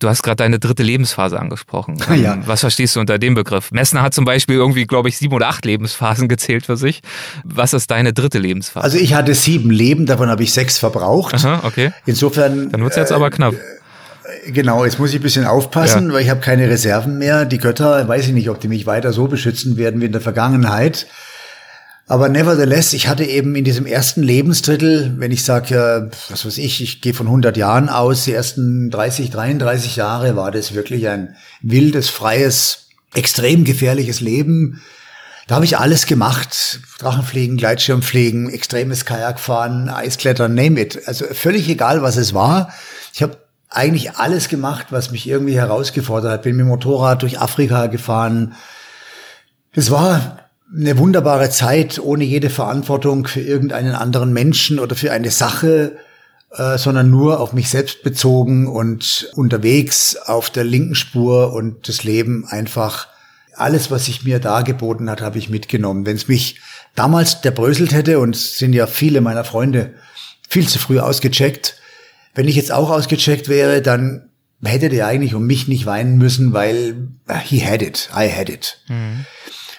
Du 0.00 0.08
hast 0.08 0.22
gerade 0.22 0.36
deine 0.36 0.60
dritte 0.60 0.82
Lebensphase 0.82 1.38
angesprochen. 1.38 1.96
Ja. 2.18 2.36
Was 2.46 2.60
verstehst 2.60 2.96
du 2.96 3.00
unter 3.00 3.18
dem 3.18 3.34
Begriff? 3.34 3.70
Messner 3.70 4.02
hat 4.02 4.12
zum 4.12 4.24
Beispiel 4.24 4.56
irgendwie, 4.56 4.86
glaube 4.86 5.08
ich, 5.08 5.16
sieben 5.18 5.34
oder 5.34 5.48
acht 5.48 5.64
Lebensphasen 5.64 6.26
gezählt 6.26 6.66
für 6.66 6.76
sich. 6.76 7.00
Was 7.44 7.72
ist 7.72 7.92
deine 7.92 8.12
dritte 8.12 8.38
Lebensphase? 8.38 8.82
Also 8.82 8.98
ich 8.98 9.14
hatte 9.14 9.34
sieben 9.34 9.70
Leben, 9.70 10.04
davon 10.04 10.28
habe 10.28 10.42
ich 10.42 10.52
sechs 10.52 10.78
verbraucht. 10.78 11.34
Aha, 11.34 11.60
okay. 11.62 11.92
Insofern. 12.06 12.70
Dann 12.70 12.80
wird 12.80 12.90
es 12.90 12.96
jetzt 12.96 13.12
aber 13.12 13.30
knapp. 13.30 13.54
Äh, 13.54 14.50
genau, 14.50 14.84
jetzt 14.84 14.98
muss 14.98 15.10
ich 15.10 15.20
ein 15.20 15.22
bisschen 15.22 15.44
aufpassen, 15.44 16.08
ja. 16.08 16.14
weil 16.14 16.22
ich 16.22 16.30
habe 16.30 16.40
keine 16.40 16.68
Reserven 16.68 17.18
mehr. 17.18 17.44
Die 17.44 17.58
Götter, 17.58 18.08
weiß 18.08 18.26
ich 18.26 18.32
nicht, 18.32 18.50
ob 18.50 18.58
die 18.58 18.68
mich 18.68 18.86
weiter 18.86 19.12
so 19.12 19.28
beschützen 19.28 19.76
werden 19.76 20.00
wie 20.00 20.06
in 20.06 20.12
der 20.12 20.20
Vergangenheit. 20.20 21.06
Aber 22.10 22.30
nevertheless, 22.30 22.94
ich 22.94 23.06
hatte 23.06 23.24
eben 23.24 23.54
in 23.54 23.64
diesem 23.64 23.84
ersten 23.84 24.22
Lebensdrittel, 24.22 25.12
wenn 25.18 25.30
ich 25.30 25.44
sage, 25.44 26.10
was 26.30 26.46
weiß 26.46 26.56
ich, 26.56 26.82
ich 26.82 27.02
gehe 27.02 27.12
von 27.12 27.26
100 27.26 27.54
Jahren 27.58 27.90
aus, 27.90 28.24
die 28.24 28.32
ersten 28.32 28.88
30, 28.88 29.28
33 29.28 29.96
Jahre 29.96 30.34
war 30.34 30.50
das 30.50 30.72
wirklich 30.72 31.06
ein 31.06 31.36
wildes, 31.60 32.08
freies, 32.08 32.86
extrem 33.12 33.64
gefährliches 33.64 34.20
Leben. 34.22 34.80
Da 35.48 35.56
habe 35.56 35.66
ich 35.66 35.76
alles 35.76 36.06
gemacht. 36.06 36.80
Drachenfliegen, 36.98 37.58
Gleitschirmfliegen, 37.58 38.48
extremes 38.48 39.04
Kajakfahren, 39.04 39.90
Eisklettern, 39.90 40.54
name 40.54 40.80
it. 40.80 41.06
Also 41.06 41.26
völlig 41.26 41.68
egal, 41.68 42.00
was 42.00 42.16
es 42.16 42.32
war. 42.32 42.72
Ich 43.12 43.22
habe 43.22 43.36
eigentlich 43.68 44.12
alles 44.12 44.48
gemacht, 44.48 44.86
was 44.90 45.10
mich 45.10 45.28
irgendwie 45.28 45.56
herausgefordert 45.56 46.32
hat. 46.32 46.42
Bin 46.42 46.56
mit 46.56 46.64
dem 46.64 46.68
Motorrad 46.68 47.20
durch 47.20 47.38
Afrika 47.38 47.86
gefahren. 47.86 48.54
Es 49.72 49.90
war 49.90 50.47
eine 50.74 50.98
wunderbare 50.98 51.50
Zeit 51.50 51.98
ohne 51.98 52.24
jede 52.24 52.50
Verantwortung 52.50 53.26
für 53.26 53.40
irgendeinen 53.40 53.94
anderen 53.94 54.32
Menschen 54.32 54.78
oder 54.78 54.96
für 54.96 55.12
eine 55.12 55.30
Sache, 55.30 55.96
äh, 56.50 56.78
sondern 56.78 57.10
nur 57.10 57.40
auf 57.40 57.52
mich 57.52 57.68
selbst 57.68 58.02
bezogen 58.02 58.66
und 58.66 59.30
unterwegs 59.34 60.16
auf 60.16 60.50
der 60.50 60.64
linken 60.64 60.94
Spur 60.94 61.52
und 61.52 61.88
das 61.88 62.04
Leben 62.04 62.46
einfach 62.46 63.08
alles, 63.54 63.90
was 63.90 64.04
sich 64.04 64.24
mir 64.24 64.38
dargeboten 64.38 65.10
hat, 65.10 65.20
habe 65.20 65.38
ich 65.38 65.50
mitgenommen. 65.50 66.06
Wenn 66.06 66.16
es 66.16 66.28
mich 66.28 66.60
damals 66.94 67.40
der 67.40 67.50
bröselt 67.50 67.92
hätte 67.92 68.18
und 68.18 68.36
es 68.36 68.58
sind 68.58 68.72
ja 68.72 68.86
viele 68.86 69.20
meiner 69.20 69.44
Freunde 69.44 69.94
viel 70.48 70.68
zu 70.68 70.78
früh 70.78 71.00
ausgecheckt, 71.00 71.76
wenn 72.34 72.46
ich 72.46 72.56
jetzt 72.56 72.72
auch 72.72 72.90
ausgecheckt 72.90 73.48
wäre, 73.48 73.82
dann 73.82 74.30
hätte 74.62 74.88
der 74.88 75.06
eigentlich 75.06 75.34
um 75.34 75.46
mich 75.46 75.66
nicht 75.66 75.86
weinen 75.86 76.18
müssen, 76.18 76.52
weil 76.52 77.08
he 77.44 77.64
had 77.64 77.82
it, 77.82 78.08
I 78.14 78.30
had 78.30 78.48
it. 78.48 78.80
Mhm. 78.88 79.24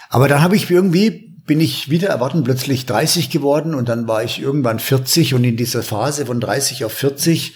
Aber 0.10 0.28
dann 0.28 0.41
habe 0.41 0.56
ich 0.56 0.69
irgendwie 0.69 1.30
bin 1.50 1.62
ich 1.62 1.89
wieder 1.89 2.10
erwarten 2.10 2.43
plötzlich 2.43 2.86
30 2.86 3.32
geworden 3.32 3.74
und 3.74 3.89
dann 3.89 4.08
war 4.08 4.24
ich 4.24 4.39
irgendwann 4.39 4.78
40 4.78 5.34
und 5.34 5.43
in 5.43 5.58
dieser 5.58 5.82
Phase 5.82 6.28
von 6.28 6.39
30 6.39 6.86
auf 6.86 6.93
40 6.93 7.56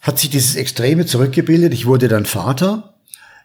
hat 0.00 0.18
sich 0.18 0.28
dieses 0.28 0.56
Extreme 0.56 1.06
zurückgebildet. 1.06 1.72
Ich 1.72 1.86
wurde 1.86 2.08
dann 2.08 2.26
Vater. 2.26 2.96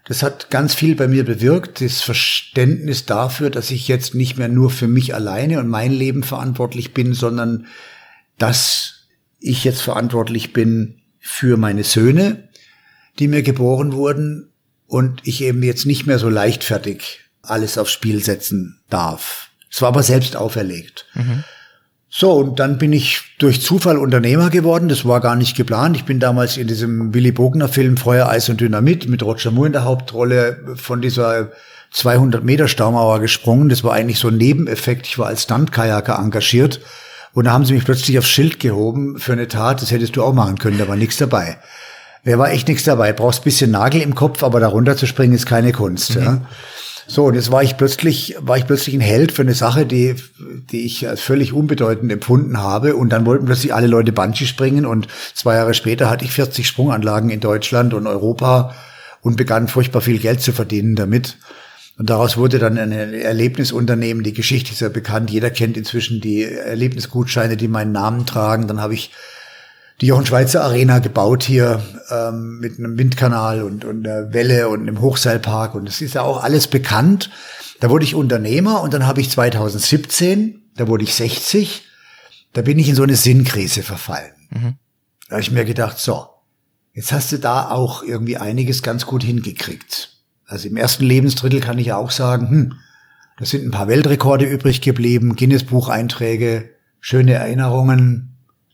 Das 0.06 0.24
hat 0.24 0.50
ganz 0.50 0.74
viel 0.74 0.96
bei 0.96 1.08
mir 1.08 1.24
bewirkt, 1.24 1.80
das 1.82 2.02
Verständnis 2.02 3.06
dafür, 3.06 3.52
dass 3.52 3.70
ich 3.70 3.88
jetzt 3.88 4.16
nicht 4.16 4.40
mehr 4.40 4.48
nur 4.48 4.72
für 4.72 4.88
mich 4.88 5.14
alleine 5.14 5.60
und 5.60 5.68
mein 5.68 5.92
Leben 5.92 6.24
verantwortlich 6.24 6.96
bin, 6.96 7.14
sondern 7.14 7.68
dass 8.40 9.08
ich 9.40 9.64
jetzt 9.64 9.82
verantwortlich 9.82 10.54
bin 10.54 11.02
für 11.20 11.56
meine 11.56 11.84
Söhne, 11.84 12.50
die 13.20 13.28
mir 13.28 13.44
geboren 13.44 13.94
wurden 13.94 14.50
und 14.88 15.22
ich 15.24 15.44
eben 15.44 15.62
jetzt 15.62 15.86
nicht 15.86 16.08
mehr 16.08 16.18
so 16.18 16.30
leichtfertig 16.30 17.21
alles 17.44 17.78
aufs 17.78 17.92
Spiel 17.92 18.24
setzen 18.24 18.80
darf. 18.90 19.50
Es 19.72 19.82
war 19.82 19.90
aber 19.90 20.04
selbst 20.04 20.36
auferlegt. 20.36 21.06
Mhm. 21.14 21.44
So, 22.14 22.34
und 22.34 22.60
dann 22.60 22.78
bin 22.78 22.92
ich 22.92 23.22
durch 23.40 23.62
Zufall 23.62 23.98
Unternehmer 23.98 24.50
geworden. 24.50 24.90
Das 24.90 25.06
war 25.06 25.22
gar 25.22 25.38
nicht 25.38 25.56
geplant. 25.56 25.96
Ich 25.96 26.04
bin 26.04 26.20
damals 26.20 26.58
in 26.58 26.68
diesem 26.68 27.14
Willy 27.14 27.32
Bogner 27.32 27.70
Film 27.70 27.96
Feuer, 27.96 28.28
Eis 28.28 28.50
und 28.50 28.60
Dynamit 28.60 29.08
mit 29.08 29.24
Roger 29.24 29.50
Moore 29.50 29.68
in 29.68 29.74
der 29.74 29.86
Hauptrolle 29.86 30.76
von 30.76 31.02
dieser 31.02 31.52
200 31.92 32.44
Meter 32.44 32.68
Staumauer 32.68 33.22
gesprungen. 33.22 33.70
Das 33.70 33.86
war 33.86 33.94
eigentlich 33.94 34.20
so 34.20 34.28
ein 34.28 34.36
Nebeneffekt. 34.36 35.08
Ich 35.08 35.18
war 35.20 35.28
als 35.28 35.44
Stunt-Kajaker 35.44 36.20
engagiert. 36.20 36.82
Und 37.34 37.46
da 37.46 37.52
haben 37.52 37.64
sie 37.64 37.74
mich 37.74 37.86
plötzlich 37.86 38.20
aufs 38.20 38.28
Schild 38.28 38.60
gehoben 38.60 39.18
für 39.18 39.32
eine 39.32 39.48
Tat. 39.48 39.82
Das 39.82 39.92
hättest 39.92 40.18
du 40.18 40.24
auch 40.24 40.34
machen 40.34 40.58
können. 40.58 40.78
Da 40.78 40.90
war 40.90 40.98
nichts 40.98 41.16
dabei. 41.16 41.60
Wer 42.24 42.38
war 42.38 42.52
echt 42.52 42.68
nichts 42.68 42.84
dabei. 42.84 43.14
Brauchst 43.14 43.46
bisschen 43.46 43.72
Nagel 43.72 44.02
im 44.02 44.16
Kopf, 44.16 44.44
aber 44.44 44.60
darunter 44.60 44.98
zu 44.98 45.08
springen 45.08 45.34
ist 45.34 45.46
keine 45.46 45.72
Kunst. 45.72 46.18
Mhm. 46.18 46.22
Ja. 46.22 46.42
So, 47.08 47.26
und 47.26 47.36
jetzt 47.36 47.52
war 47.52 47.64
ich 47.64 47.78
plötzlich, 47.78 48.36
war 48.40 48.58
ich 48.58 48.66
plötzlich 48.66 48.96
ein 48.96 49.02
Held 49.02 49.32
für 49.32 49.42
eine 49.42 49.54
Sache, 49.54 49.86
die, 49.86 50.16
die 50.72 50.86
ich 50.86 51.08
als 51.08 51.22
völlig 51.22 51.54
unbedeutend 51.54 52.12
empfunden 52.12 52.58
habe. 52.58 52.96
Und 52.96 53.10
dann 53.10 53.26
wollten 53.26 53.46
plötzlich 53.46 53.74
alle 53.74 53.88
Leute 53.88 54.12
Bungee 54.12 54.46
springen. 54.46 54.86
Und 54.86 55.08
zwei 55.34 55.56
Jahre 55.56 55.74
später 55.74 56.10
hatte 56.10 56.26
ich 56.26 56.32
40 56.32 56.68
Sprunganlagen 56.68 57.30
in 57.30 57.40
Deutschland 57.40 57.94
und 57.94 58.08
Europa 58.08 58.76
und 59.22 59.38
begann 59.38 59.68
furchtbar 59.68 60.02
viel 60.02 60.20
Geld 60.20 60.42
zu 60.42 60.52
verdienen 60.52 60.96
damit. 60.96 61.38
Und 61.98 62.10
daraus 62.10 62.38
wurde 62.38 62.58
dann 62.58 62.78
ein 62.78 62.92
Erlebnisunternehmen. 62.92 64.24
Die 64.24 64.34
Geschichte 64.34 64.72
ist 64.72 64.82
ja 64.82 64.90
bekannt. 64.90 65.30
Jeder 65.30 65.52
kennt 65.52 65.78
inzwischen 65.78 66.22
die 66.22 66.44
Erlebnisgutscheine, 66.44 67.58
die 67.58 67.68
meinen 67.68 67.92
Namen 67.92 68.26
tragen. 68.26 68.68
Dann 68.68 68.82
habe 68.82 68.94
ich 68.94 69.12
die 70.02 70.08
Jochen 70.08 70.26
Schweizer 70.26 70.64
Arena 70.64 70.98
gebaut 70.98 71.44
hier 71.44 71.82
ähm, 72.10 72.60
mit 72.60 72.80
einem 72.80 72.98
Windkanal 72.98 73.62
und, 73.62 73.86
und 73.86 74.08
einer 74.08 74.34
Welle 74.34 74.68
und 74.68 74.82
einem 74.82 75.00
Hochseilpark. 75.00 75.76
Und 75.76 75.88
das 75.88 76.02
ist 76.02 76.16
ja 76.16 76.24
auch 76.24 76.44
alles 76.44 76.68
bekannt. 76.68 77.30
Da 77.80 77.90
wurde 77.92 78.04
ich 78.04 78.16
Unternehmer 78.16 78.82
und 78.82 78.94
dann 78.94 79.06
habe 79.06 79.22
ich 79.22 79.30
2017, 79.30 80.72
da 80.76 80.88
wurde 80.88 81.04
ich 81.04 81.14
60, 81.14 81.84
da 82.54 82.64
bin 82.64 82.80
ich 82.80 82.90
in 82.90 82.96
so 82.96 83.04
eine 83.04 83.16
Sinnkrise 83.16 83.84
verfallen. 83.84 84.32
Mhm. 84.50 84.76
Da 85.28 85.34
habe 85.34 85.42
ich 85.42 85.52
mir 85.52 85.66
gedacht, 85.66 86.00
so, 86.00 86.26
jetzt 86.94 87.12
hast 87.12 87.32
du 87.32 87.38
da 87.38 87.70
auch 87.70 88.02
irgendwie 88.02 88.38
einiges 88.38 88.82
ganz 88.82 89.06
gut 89.06 89.24
hingekriegt. 89.24 90.18
Also 90.46 90.68
im 90.68 90.78
ersten 90.78 91.06
Lebensdrittel 91.06 91.60
kann 91.60 91.78
ich 91.78 91.88
ja 91.88 91.98
auch 91.98 92.12
sagen, 92.12 92.50
hm, 92.50 92.74
da 93.38 93.46
sind 93.46 93.66
ein 93.66 93.72
paar 93.72 93.88
Weltrekorde 93.88 94.46
übrig 94.46 94.82
geblieben, 94.82 95.36
Guinness-Bucheinträge, 95.36 96.72
schöne 97.00 97.34
Erinnerungen, 97.34 98.31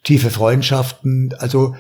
tiefe 0.07 0.29
Freundschaften. 0.29 1.35
Also 1.37 1.75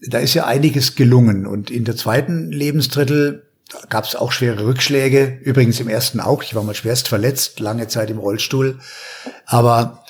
da 0.00 0.18
ist 0.18 0.34
ja 0.34 0.46
einiges 0.46 0.94
gelungen. 0.94 1.46
Und 1.46 1.68
in 1.68 1.84
der 1.84 1.96
zweiten 1.96 2.52
Lebensdrittel 2.52 3.42
gab 3.88 4.04
es 4.04 4.14
auch 4.14 4.30
schwere 4.30 4.64
Rückschläge. 4.64 5.38
Übrigens 5.42 5.80
im 5.80 5.88
ersten 5.88 6.20
auch. 6.20 6.44
Ich 6.44 6.54
war 6.54 6.62
mal 6.62 6.76
schwerst 6.76 7.08
verletzt, 7.08 7.58
lange 7.58 7.88
Zeit 7.88 8.08
im 8.10 8.18
Rollstuhl. 8.18 8.78
Aber 9.46 10.04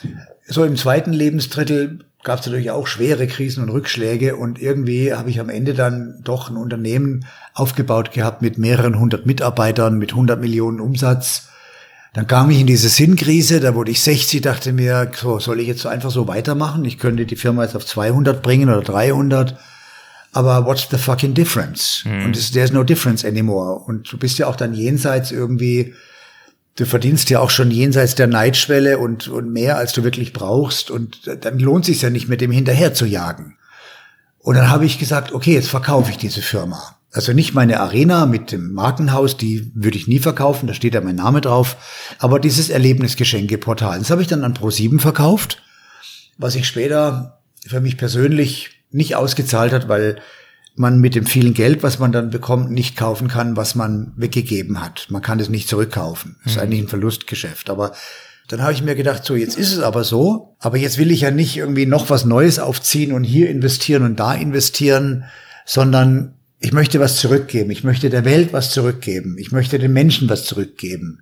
so 0.46 0.64
im 0.64 0.76
zweiten 0.76 1.14
Lebensdrittel 1.14 2.00
gab 2.24 2.40
es 2.40 2.46
natürlich 2.46 2.72
auch 2.72 2.86
schwere 2.86 3.26
Krisen 3.26 3.62
und 3.62 3.70
Rückschläge. 3.70 4.36
Und 4.36 4.60
irgendwie 4.60 5.14
habe 5.14 5.30
ich 5.30 5.40
am 5.40 5.48
Ende 5.48 5.72
dann 5.72 6.20
doch 6.22 6.50
ein 6.50 6.58
Unternehmen 6.58 7.24
aufgebaut 7.54 8.12
gehabt 8.12 8.42
mit 8.42 8.58
mehreren 8.58 8.98
hundert 8.98 9.24
Mitarbeitern, 9.24 9.96
mit 9.96 10.10
100 10.10 10.38
Millionen 10.38 10.78
Umsatz 10.78 11.48
dann 12.16 12.26
kam 12.26 12.48
ich 12.48 12.61
in 12.61 12.66
diese 12.66 12.88
Sinnkrise, 12.88 13.61
da 13.61 13.74
wurde 13.74 13.90
ich 13.90 14.00
60, 14.00 14.40
dachte 14.40 14.72
mir, 14.72 15.11
so, 15.14 15.38
soll 15.38 15.61
ich 15.61 15.68
jetzt 15.68 15.83
so 15.83 15.90
einfach 15.90 16.11
so 16.11 16.26
weitermachen? 16.26 16.83
Ich 16.87 16.98
könnte 16.98 17.26
die 17.26 17.37
Firma 17.37 17.62
jetzt 17.62 17.76
auf 17.76 17.85
200 17.85 18.40
bringen 18.40 18.70
oder 18.70 18.81
300. 18.81 19.55
Aber 20.33 20.64
what's 20.64 20.88
the 20.90 20.96
fucking 20.96 21.35
difference? 21.35 22.00
Hm. 22.05 22.24
Und 22.24 22.52
there's 22.55 22.72
no 22.72 22.85
difference 22.85 23.22
anymore. 23.22 23.81
Und 23.81 24.11
du 24.11 24.16
bist 24.16 24.38
ja 24.38 24.46
auch 24.46 24.57
dann 24.57 24.72
jenseits 24.72 25.31
irgendwie, 25.31 25.92
du 26.76 26.87
verdienst 26.87 27.29
ja 27.29 27.40
auch 27.40 27.50
schon 27.50 27.70
jenseits 27.70 28.14
der 28.14 28.29
Neidschwelle 28.29 28.96
und, 28.96 29.29
und 29.29 29.52
mehr, 29.52 29.76
als 29.76 29.92
du 29.92 30.02
wirklich 30.02 30.33
brauchst. 30.33 30.90
Und 30.90 31.31
dann 31.42 31.59
lohnt 31.59 31.85
sich 31.85 32.00
ja 32.00 32.09
nicht, 32.09 32.31
mit 32.31 32.40
dem 32.40 32.50
hinterher 32.50 32.94
zu 32.94 33.05
jagen. 33.05 33.59
Und 34.38 34.55
dann 34.55 34.70
habe 34.70 34.87
ich 34.87 34.98
gesagt, 34.98 35.33
okay, 35.33 35.52
jetzt 35.52 35.68
verkaufe 35.68 36.11
ich 36.11 36.16
diese 36.16 36.40
Firma. 36.40 36.95
Also 37.16 37.33
nicht 37.33 37.55
meine 37.55 37.81
Arena 37.81 38.26
mit 38.26 38.52
dem 38.52 38.74
Markenhaus, 38.74 39.38
die 39.38 39.72
würde 39.74 39.96
ich 39.96 40.07
nie 40.07 40.18
verkaufen, 40.18 40.66
da 40.66 40.74
steht 40.74 40.92
ja 40.92 41.00
mein 41.00 41.16
Name 41.16 41.40
drauf. 41.40 41.79
Aber 42.18 42.38
dieses 42.38 42.68
Erlebnisgeschenkeportal, 42.68 43.98
das 43.98 44.11
habe 44.11 44.20
ich 44.20 44.29
dann 44.29 44.44
an 44.44 44.52
Pro7 44.52 45.00
verkauft, 45.00 45.62
was 46.37 46.52
sich 46.52 46.68
später 46.68 47.40
für 47.66 47.81
mich 47.81 47.96
persönlich 47.96 48.83
nicht 48.90 49.16
ausgezahlt 49.16 49.72
hat, 49.72 49.88
weil 49.88 50.20
man 50.74 51.00
mit 51.00 51.14
dem 51.14 51.24
vielen 51.24 51.55
Geld, 51.55 51.83
was 51.83 51.98
man 51.98 52.12
dann 52.12 52.29
bekommt, 52.29 52.70
nicht 52.70 52.98
kaufen 52.98 53.29
kann, 53.29 53.57
was 53.57 53.74
man 53.74 54.12
weggegeben 54.16 54.83
hat. 54.83 55.07
Man 55.09 55.22
kann 55.22 55.40
es 55.40 55.48
nicht 55.48 55.70
zurückkaufen. 55.70 56.37
Das 56.44 56.52
ist 56.52 56.59
mhm. 56.59 56.64
eigentlich 56.64 56.83
ein 56.83 56.88
Verlustgeschäft. 56.88 57.70
Aber 57.70 57.92
dann 58.48 58.61
habe 58.61 58.74
ich 58.74 58.83
mir 58.83 58.94
gedacht, 58.94 59.24
so 59.24 59.35
jetzt 59.35 59.57
ist 59.57 59.72
es 59.72 59.81
aber 59.81 60.05
so, 60.05 60.55
aber 60.61 60.76
jetzt 60.76 60.98
will 60.98 61.11
ich 61.11 61.22
ja 61.22 61.31
nicht 61.31 61.57
irgendwie 61.57 61.87
noch 61.87 62.11
was 62.11 62.26
Neues 62.26 62.59
aufziehen 62.59 63.14
und 63.14 63.24
hier 63.24 63.48
investieren 63.48 64.02
und 64.02 64.20
da 64.20 64.35
investieren, 64.35 65.24
sondern 65.64 66.36
ich 66.58 66.72
möchte 66.72 67.00
was 67.00 67.16
zurückgeben. 67.16 67.70
Ich 67.70 67.84
möchte 67.84 68.10
der 68.10 68.24
Welt 68.24 68.52
was 68.52 68.70
zurückgeben. 68.70 69.36
Ich 69.38 69.52
möchte 69.52 69.78
den 69.78 69.92
Menschen 69.92 70.28
was 70.28 70.44
zurückgeben. 70.44 71.20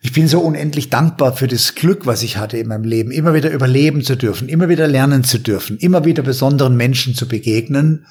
Ich 0.00 0.12
bin 0.12 0.28
so 0.28 0.40
unendlich 0.40 0.90
dankbar 0.90 1.34
für 1.34 1.48
das 1.48 1.74
Glück, 1.74 2.06
was 2.06 2.22
ich 2.22 2.36
hatte 2.36 2.56
in 2.56 2.68
meinem 2.68 2.84
Leben, 2.84 3.10
immer 3.10 3.34
wieder 3.34 3.50
überleben 3.50 4.04
zu 4.04 4.16
dürfen, 4.16 4.48
immer 4.48 4.68
wieder 4.68 4.86
lernen 4.86 5.24
zu 5.24 5.38
dürfen, 5.38 5.76
immer 5.78 6.04
wieder 6.04 6.22
besonderen 6.22 6.76
Menschen 6.76 7.16
zu 7.16 7.26
begegnen 7.26 8.06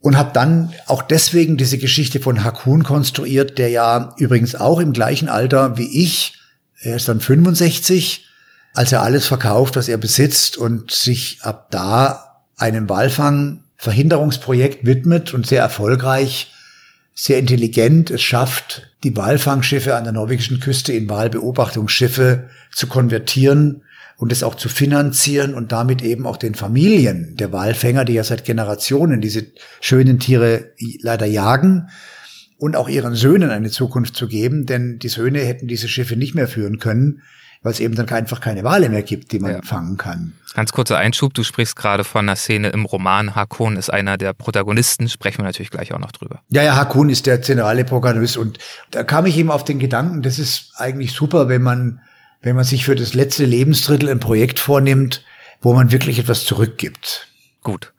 und 0.00 0.16
habe 0.16 0.30
dann 0.32 0.72
auch 0.86 1.02
deswegen 1.02 1.56
diese 1.56 1.78
Geschichte 1.78 2.18
von 2.18 2.42
Hakun 2.42 2.82
konstruiert, 2.82 3.58
der 3.58 3.68
ja 3.68 4.14
übrigens 4.18 4.56
auch 4.56 4.80
im 4.80 4.92
gleichen 4.92 5.28
Alter 5.28 5.78
wie 5.78 6.02
ich, 6.02 6.34
er 6.80 6.96
ist 6.96 7.08
dann 7.08 7.20
65, 7.20 8.26
als 8.74 8.92
er 8.92 9.02
alles 9.02 9.26
verkauft, 9.26 9.76
was 9.76 9.88
er 9.88 9.98
besitzt 9.98 10.58
und 10.58 10.90
sich 10.90 11.38
ab 11.42 11.70
da 11.70 12.42
einem 12.56 12.88
Walfang 12.88 13.60
Verhinderungsprojekt 13.86 14.84
widmet 14.84 15.32
und 15.32 15.46
sehr 15.46 15.62
erfolgreich, 15.62 16.52
sehr 17.14 17.38
intelligent 17.38 18.10
es 18.10 18.20
schafft, 18.20 18.90
die 19.04 19.16
Walfangschiffe 19.16 19.94
an 19.94 20.02
der 20.02 20.12
norwegischen 20.12 20.58
Küste 20.58 20.92
in 20.92 21.08
Walbeobachtungsschiffe 21.08 22.50
zu 22.72 22.88
konvertieren 22.88 23.82
und 24.16 24.32
es 24.32 24.42
auch 24.42 24.56
zu 24.56 24.68
finanzieren 24.68 25.54
und 25.54 25.70
damit 25.70 26.02
eben 26.02 26.26
auch 26.26 26.36
den 26.36 26.56
Familien 26.56 27.36
der 27.36 27.52
Walfänger, 27.52 28.04
die 28.04 28.14
ja 28.14 28.24
seit 28.24 28.44
Generationen 28.44 29.20
diese 29.20 29.46
schönen 29.80 30.18
Tiere 30.18 30.72
leider 31.00 31.26
jagen, 31.26 31.88
und 32.58 32.74
auch 32.74 32.88
ihren 32.88 33.14
Söhnen 33.14 33.50
eine 33.50 33.70
Zukunft 33.70 34.16
zu 34.16 34.26
geben, 34.26 34.66
denn 34.66 34.98
die 34.98 35.08
Söhne 35.08 35.40
hätten 35.40 35.68
diese 35.68 35.88
Schiffe 35.88 36.16
nicht 36.16 36.34
mehr 36.34 36.48
führen 36.48 36.78
können, 36.78 37.22
weil 37.62 37.72
es 37.72 37.80
eben 37.80 37.94
dann 37.94 38.08
einfach 38.08 38.40
keine 38.40 38.64
Wale 38.64 38.88
mehr 38.88 39.02
gibt, 39.02 39.32
die 39.32 39.38
man 39.38 39.52
ja. 39.52 39.62
fangen 39.62 39.96
kann. 39.96 40.32
Ganz 40.56 40.72
kurzer 40.72 40.96
Einschub, 40.96 41.34
du 41.34 41.42
sprichst 41.42 41.76
gerade 41.76 42.02
von 42.02 42.26
einer 42.26 42.34
Szene 42.34 42.70
im 42.70 42.86
Roman. 42.86 43.34
Hakun 43.34 43.76
ist 43.76 43.92
einer 43.92 44.16
der 44.16 44.32
Protagonisten, 44.32 45.06
sprechen 45.10 45.40
wir 45.40 45.44
natürlich 45.44 45.68
gleich 45.68 45.92
auch 45.92 45.98
noch 45.98 46.12
drüber. 46.12 46.40
Ja, 46.48 46.62
ja, 46.62 46.76
Hakun 46.76 47.10
ist 47.10 47.26
der 47.26 47.42
zentrale 47.42 47.84
Protagonist 47.84 48.38
und 48.38 48.58
da 48.90 49.04
kam 49.04 49.26
ich 49.26 49.36
eben 49.36 49.50
auf 49.50 49.64
den 49.64 49.78
Gedanken, 49.78 50.22
das 50.22 50.38
ist 50.38 50.72
eigentlich 50.76 51.12
super, 51.12 51.50
wenn 51.50 51.60
man, 51.60 52.00
wenn 52.40 52.56
man 52.56 52.64
sich 52.64 52.86
für 52.86 52.94
das 52.94 53.12
letzte 53.12 53.44
Lebensdrittel 53.44 54.08
ein 54.08 54.18
Projekt 54.18 54.58
vornimmt, 54.58 55.26
wo 55.60 55.74
man 55.74 55.92
wirklich 55.92 56.18
etwas 56.18 56.46
zurückgibt. 56.46 57.28
Gut. 57.62 57.92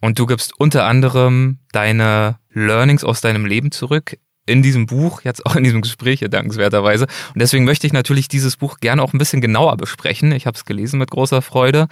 Und 0.00 0.18
du 0.18 0.26
gibst 0.26 0.58
unter 0.58 0.86
anderem 0.86 1.60
deine 1.70 2.36
Learnings 2.50 3.04
aus 3.04 3.20
deinem 3.20 3.46
Leben 3.46 3.70
zurück 3.70 4.18
in 4.44 4.62
diesem 4.62 4.86
Buch, 4.86 5.22
jetzt 5.22 5.46
auch 5.46 5.54
in 5.54 5.64
diesem 5.64 5.82
Gespräch 5.82 6.20
dankenswerterweise. 6.20 7.04
Und 7.04 7.40
deswegen 7.40 7.64
möchte 7.64 7.86
ich 7.86 7.92
natürlich 7.92 8.28
dieses 8.28 8.56
Buch 8.56 8.78
gerne 8.80 9.02
auch 9.02 9.12
ein 9.12 9.18
bisschen 9.18 9.40
genauer 9.40 9.76
besprechen. 9.76 10.32
Ich 10.32 10.46
habe 10.46 10.56
es 10.56 10.64
gelesen 10.64 10.98
mit 10.98 11.10
großer 11.10 11.42
Freude. 11.42 11.86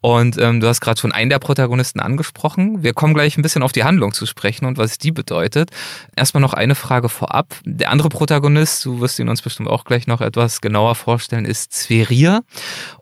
Und 0.00 0.38
ähm, 0.38 0.60
du 0.60 0.68
hast 0.68 0.80
gerade 0.80 1.00
schon 1.00 1.10
einen 1.10 1.28
der 1.28 1.40
Protagonisten 1.40 1.98
angesprochen. 1.98 2.84
Wir 2.84 2.92
kommen 2.92 3.14
gleich 3.14 3.36
ein 3.36 3.42
bisschen 3.42 3.64
auf 3.64 3.72
die 3.72 3.82
Handlung 3.82 4.12
zu 4.12 4.26
sprechen 4.26 4.64
und 4.64 4.78
was 4.78 4.98
die 4.98 5.10
bedeutet. 5.10 5.70
Erstmal 6.14 6.40
noch 6.40 6.54
eine 6.54 6.76
Frage 6.76 7.08
vorab. 7.08 7.56
Der 7.64 7.90
andere 7.90 8.08
Protagonist, 8.08 8.84
du 8.84 9.00
wirst 9.00 9.18
ihn 9.18 9.28
uns 9.28 9.42
bestimmt 9.42 9.68
auch 9.68 9.84
gleich 9.84 10.06
noch 10.06 10.20
etwas 10.20 10.60
genauer 10.60 10.94
vorstellen, 10.94 11.44
ist 11.44 11.72
Zverir. 11.72 12.42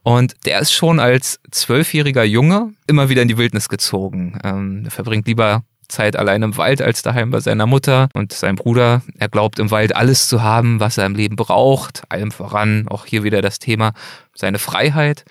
Und 0.03 0.34
der 0.47 0.61
ist 0.61 0.72
schon 0.72 1.01
als 1.01 1.38
zwölfjähriger 1.51 2.24
Junge 2.24 2.72
immer 2.86 3.11
wieder 3.11 3.20
in 3.20 3.28
die 3.28 3.36
Wildnis 3.36 3.68
gezogen. 3.68 4.38
Ähm, 4.42 4.82
er 4.86 4.90
verbringt 4.90 5.26
lieber 5.26 5.64
Zeit 5.89 6.16
allein 6.16 6.43
im 6.43 6.57
Wald 6.57 6.82
als 6.82 7.03
daheim 7.03 7.30
bei 7.30 7.41
seiner 7.41 7.66
Mutter 7.66 8.09
und 8.14 8.32
sein 8.32 8.57
Bruder. 8.57 9.03
Er 9.18 9.28
glaubt 9.28 9.59
im 9.59 9.70
Wald 9.70 9.95
alles 9.95 10.28
zu 10.28 10.43
haben, 10.43 10.80
was 10.80 10.99
er 10.99 11.07
im 11.07 11.14
Leben 11.14 11.37
braucht. 11.37 12.03
Allem 12.09 12.30
voran, 12.30 12.87
auch 12.89 13.07
hier 13.07 13.22
wieder 13.22 13.43
das 13.43 13.59
Thema, 13.59 13.93
seine 14.34 14.59
Freiheit. 14.59 15.24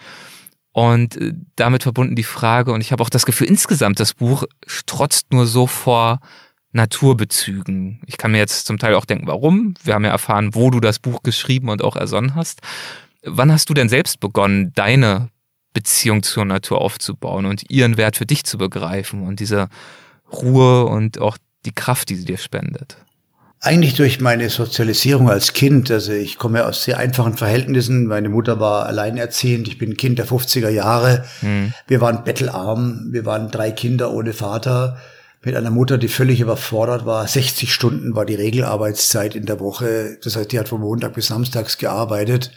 Und 0.72 1.16
äh, 1.18 1.34
damit 1.56 1.84
verbunden 1.84 2.16
die 2.16 2.24
Frage, 2.24 2.74
und 2.74 2.82
ich 2.82 2.92
habe 2.92 3.02
auch 3.02 3.10
das 3.10 3.26
Gefühl, 3.26 3.48
insgesamt 3.48 4.00
das 4.00 4.14
Buch 4.14 4.44
strotzt 4.68 5.32
nur 5.32 5.48
so 5.48 5.68
vor 5.68 6.20
Naturbezügen. 6.74 8.02
Ich 8.06 8.18
kann 8.18 8.32
mir 8.32 8.40
jetzt 8.40 8.66
zum 8.66 8.78
Teil 8.78 8.96
auch 8.96 9.06
denken, 9.06 9.28
warum. 9.28 9.76
Wir 9.84 9.94
haben 9.94 10.04
ja 10.04 10.12
erfahren, 10.12 10.54
wo 10.54 10.70
du 10.72 10.82
das 10.82 11.00
Buch 11.00 11.24
geschrieben 11.24 11.70
und 11.70 11.82
auch 11.82 11.96
ersonnen 11.96 12.36
hast. 12.36 12.60
Wann 13.24 13.52
hast 13.52 13.70
du 13.70 13.74
denn 13.74 13.88
selbst 13.88 14.20
begonnen, 14.20 14.74
deine 14.76 15.30
Beziehung 15.74 16.24
zur 16.24 16.44
Natur 16.44 16.82
aufzubauen 16.82 17.46
und 17.46 17.70
ihren 17.70 17.96
Wert 17.96 18.18
für 18.18 18.26
dich 18.26 18.44
zu 18.44 18.58
begreifen 18.58 19.24
und 19.24 19.40
diese 19.40 19.70
Ruhe 20.32 20.86
und 20.86 21.20
auch 21.20 21.38
die 21.66 21.74
Kraft, 21.74 22.10
die 22.10 22.16
sie 22.16 22.26
dir 22.26 22.38
spendet? 22.38 22.98
Eigentlich 23.60 23.96
durch 23.96 24.20
meine 24.20 24.50
Sozialisierung 24.50 25.30
als 25.30 25.54
Kind. 25.54 25.90
Also 25.90 26.12
ich 26.12 26.38
komme 26.38 26.66
aus 26.66 26.84
sehr 26.84 27.00
einfachen 27.00 27.36
Verhältnissen. 27.36 28.06
Meine 28.06 28.30
Mutter 28.30 28.60
war 28.60 28.86
alleinerziehend. 28.86 29.68
Ich 29.68 29.80
bin 29.80 29.98
Kind 29.98 30.20
der 30.20 30.28
50er 30.28 30.70
Jahre. 30.70 31.26
Mhm. 31.42 31.74
Wir 31.88 32.00
waren 32.00 32.24
bettelarm. 32.24 33.08
Wir 33.12 33.26
waren 33.26 33.50
drei 33.50 33.72
Kinder 33.72 34.12
ohne 34.12 34.34
Vater. 34.34 34.98
Mit 35.44 35.56
einer 35.56 35.72
Mutter, 35.72 35.98
die 35.98 36.10
völlig 36.10 36.42
überfordert 36.42 37.06
war. 37.06 37.28
60 37.28 37.74
Stunden 37.74 38.16
war 38.16 38.26
die 38.26 38.36
Regelarbeitszeit 38.36 39.36
in 39.36 39.46
der 39.46 39.60
Woche. 39.60 40.18
Das 40.24 40.36
heißt, 40.36 40.52
die 40.52 40.60
hat 40.60 40.68
von 40.68 40.82
Montag 40.82 41.14
bis 41.14 41.28
Samstags 41.28 41.78
gearbeitet. 41.78 42.52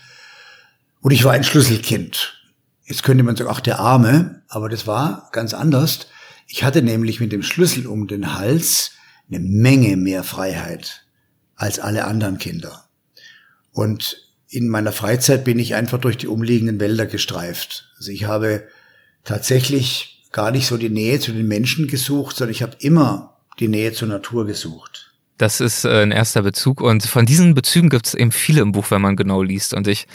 Und 1.01 1.13
ich 1.13 1.25
war 1.25 1.33
ein 1.33 1.45
Schlüsselkind. 1.45 2.43
Jetzt 2.85 3.03
könnte 3.03 3.25
man 3.25 3.37
sagen, 3.37 3.51
ach, 3.53 3.61
der 3.61 3.79
Arme. 3.79 4.43
Aber 4.49 4.69
das 4.69 4.87
war 4.87 5.29
ganz 5.33 5.55
anders. 5.55 6.09
Ich 6.51 6.65
hatte 6.65 6.83
nämlich 6.83 7.21
mit 7.21 7.31
dem 7.31 7.43
Schlüssel 7.43 7.87
um 7.87 8.09
den 8.09 8.35
Hals 8.35 8.93
eine 9.29 9.39
Menge 9.39 9.97
mehr 9.99 10.25
Freiheit 10.25 11.05
als 11.55 11.79
alle 11.79 12.07
anderen 12.07 12.39
Kinder. 12.39 12.89
Und 13.71 14.27
in 14.49 14.69
meiner 14.69 14.93
Freizeit 14.93 15.45
bin 15.45 15.59
ich 15.59 15.75
einfach 15.75 15.99
durch 15.99 16.17
die 16.17 16.27
umliegenden 16.27 16.81
Wälder 16.81 17.05
gestreift. 17.05 17.93
Also 17.99 18.11
ich 18.11 18.25
habe 18.25 18.67
tatsächlich 19.25 20.25
gar 20.33 20.51
nicht 20.51 20.67
so 20.67 20.79
die 20.79 20.89
Nähe 20.89 21.21
zu 21.21 21.33
den 21.33 21.47
Menschen 21.47 21.87
gesucht, 21.87 22.37
sondern 22.37 22.53
ich 22.53 22.63
habe 22.63 22.77
immer 22.81 23.37
die 23.61 23.69
Nähe 23.69 23.93
zur 23.93 24.09
Natur 24.09 24.47
gesucht. 24.47 25.13
Das 25.37 25.61
ist 25.61 25.85
äh, 25.85 26.03
ein 26.03 26.13
erster 26.13 26.43
Bezug 26.43 26.81
und 26.81 27.05
von 27.05 27.27
diesen 27.27 27.55
Bezügen 27.55 27.91
gibt 27.91 28.07
es 28.07 28.15
eben 28.15 28.33
viele 28.33 28.63
im 28.63 28.73
Buch, 28.73 28.91
wenn 28.91 29.03
man 29.03 29.17
genau 29.17 29.43
liest. 29.43 29.75
Und 29.75 29.87
ich 29.87 30.07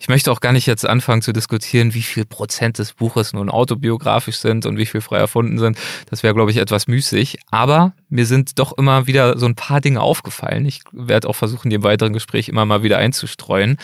ich 0.00 0.08
möchte 0.08 0.32
auch 0.32 0.40
gar 0.40 0.52
nicht 0.52 0.66
jetzt 0.66 0.86
anfangen 0.86 1.20
zu 1.20 1.32
diskutieren, 1.32 1.92
wie 1.92 2.02
viel 2.02 2.24
Prozent 2.24 2.78
des 2.78 2.94
Buches 2.94 3.34
nun 3.34 3.50
autobiografisch 3.50 4.38
sind 4.38 4.64
und 4.64 4.78
wie 4.78 4.86
viel 4.86 5.02
frei 5.02 5.18
erfunden 5.18 5.58
sind. 5.58 5.78
Das 6.08 6.22
wäre, 6.22 6.32
glaube 6.34 6.50
ich, 6.50 6.56
etwas 6.56 6.88
müßig. 6.88 7.38
Aber 7.50 7.92
mir 8.08 8.24
sind 8.24 8.58
doch 8.58 8.76
immer 8.78 9.06
wieder 9.06 9.38
so 9.38 9.44
ein 9.44 9.54
paar 9.54 9.82
Dinge 9.82 10.00
aufgefallen. 10.00 10.64
Ich 10.64 10.80
werde 10.90 11.28
auch 11.28 11.36
versuchen, 11.36 11.68
die 11.68 11.76
im 11.76 11.82
weiteren 11.82 12.14
Gespräch 12.14 12.48
immer 12.48 12.64
mal 12.64 12.82
wieder 12.82 12.96
einzustreuen. 12.96 13.76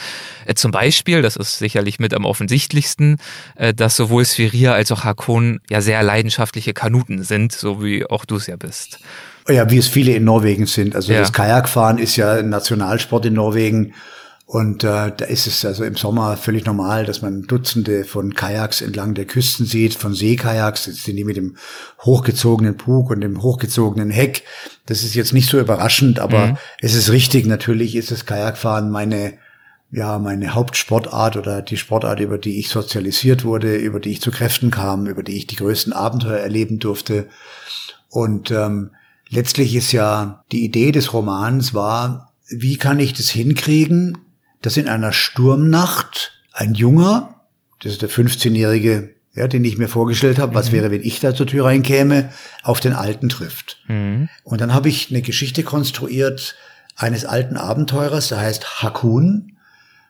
Äh, 0.46 0.54
zum 0.54 0.70
Beispiel, 0.70 1.20
das 1.20 1.36
ist 1.36 1.58
sicherlich 1.58 1.98
mit 1.98 2.14
am 2.14 2.24
offensichtlichsten, 2.24 3.18
äh, 3.56 3.74
dass 3.74 3.94
sowohl 3.96 4.24
Spheria 4.24 4.72
als 4.72 4.90
auch 4.92 5.04
Hakon 5.04 5.60
ja 5.68 5.82
sehr 5.82 6.02
leidenschaftliche 6.02 6.72
Kanuten 6.72 7.24
sind, 7.24 7.52
so 7.52 7.84
wie 7.84 8.06
auch 8.06 8.24
du 8.24 8.36
es 8.36 8.46
ja 8.46 8.56
bist. 8.56 9.00
Ja, 9.48 9.70
wie 9.70 9.78
es 9.78 9.86
viele 9.86 10.12
in 10.12 10.24
Norwegen 10.24 10.66
sind. 10.66 10.96
Also 10.96 11.12
ja. 11.12 11.20
das 11.20 11.34
Kajakfahren 11.34 11.98
ist 11.98 12.16
ja 12.16 12.32
ein 12.32 12.48
Nationalsport 12.48 13.26
in 13.26 13.34
Norwegen. 13.34 13.92
Und 14.49 14.84
äh, 14.84 15.11
da 15.11 15.24
ist 15.24 15.49
es 15.49 15.64
also 15.64 15.82
im 15.82 15.97
Sommer 15.97 16.36
völlig 16.36 16.66
normal, 16.66 17.05
dass 17.05 17.20
man 17.20 17.42
Dutzende 17.42 18.05
von 18.05 18.32
Kajaks 18.32 18.80
entlang 18.80 19.14
der 19.14 19.24
Küsten 19.24 19.66
sieht, 19.66 19.94
von 19.94 20.14
Seekajaks, 20.14 20.86
jetzt 20.86 21.03
sind 21.03 21.16
die 21.16 21.24
mit 21.24 21.36
dem 21.36 21.57
hochgezogenen 22.03 22.76
Bug 22.76 23.11
und 23.11 23.22
dem 23.22 23.42
hochgezogenen 23.42 24.11
Heck. 24.11 24.44
Das 24.86 25.03
ist 25.03 25.16
jetzt 25.16 25.32
nicht 25.32 25.51
so 25.51 25.59
überraschend, 25.59 26.20
aber 26.20 26.47
mhm. 26.47 26.59
es 26.80 26.94
ist 26.94 27.11
richtig, 27.11 27.44
natürlich 27.47 27.97
ist 27.97 28.12
das 28.12 28.24
Kajakfahren 28.24 28.88
meine, 28.88 29.34
ja, 29.90 30.20
meine 30.20 30.55
Hauptsportart 30.55 31.36
oder 31.36 31.61
die 31.61 31.76
Sportart, 31.76 32.20
über 32.20 32.38
die 32.38 32.61
ich 32.61 32.68
sozialisiert 32.68 33.44
wurde, 33.44 33.74
über 33.74 33.99
die 33.99 34.12
ich 34.12 34.20
zu 34.20 34.30
Kräften 34.30 34.70
kam, 34.70 35.09
über 35.09 35.24
die 35.24 35.36
ich 35.38 35.49
die 35.49 35.57
größten 35.57 35.92
Abenteuer 35.92 36.38
erleben 36.38 36.78
durfte. 36.78 37.26
Und 38.11 38.53
ähm, 38.53 38.92
letztlich 39.28 39.74
ist 39.74 39.90
ja 39.90 40.44
die 40.53 40.64
Idee 40.64 40.92
des 40.92 41.12
Romans 41.12 41.74
war, 41.74 42.32
wie 42.49 42.76
kann 42.76 43.01
ich 43.01 43.12
das 43.12 43.28
hinkriegen, 43.28 44.18
dass 44.62 44.76
in 44.76 44.88
einer 44.88 45.12
Sturmnacht 45.12 46.32
ein 46.52 46.74
Junger, 46.74 47.42
das 47.82 47.92
ist 47.92 48.02
der 48.02 48.11
15-jährige, 48.11 49.14
ja, 49.34 49.48
den 49.48 49.64
ich 49.64 49.76
mir 49.76 49.88
vorgestellt 49.88 50.38
habe, 50.38 50.54
was 50.54 50.70
mhm. 50.70 50.76
wäre, 50.76 50.90
wenn 50.90 51.02
ich 51.02 51.20
da 51.20 51.34
zur 51.34 51.46
Tür 51.46 51.66
reinkäme, 51.66 52.30
auf 52.62 52.80
den 52.80 52.94
Alten 52.94 53.28
trifft. 53.28 53.78
Mhm. 53.86 54.28
Und 54.44 54.61
dann 54.61 54.72
habe 54.72 54.88
ich 54.88 55.11
eine 55.11 55.22
Geschichte 55.22 55.62
konstruiert 55.62 56.57
eines 56.96 57.26
alten 57.26 57.57
Abenteurers, 57.57 58.28
der 58.28 58.38
heißt 58.38 58.82
Hakun. 58.82 59.59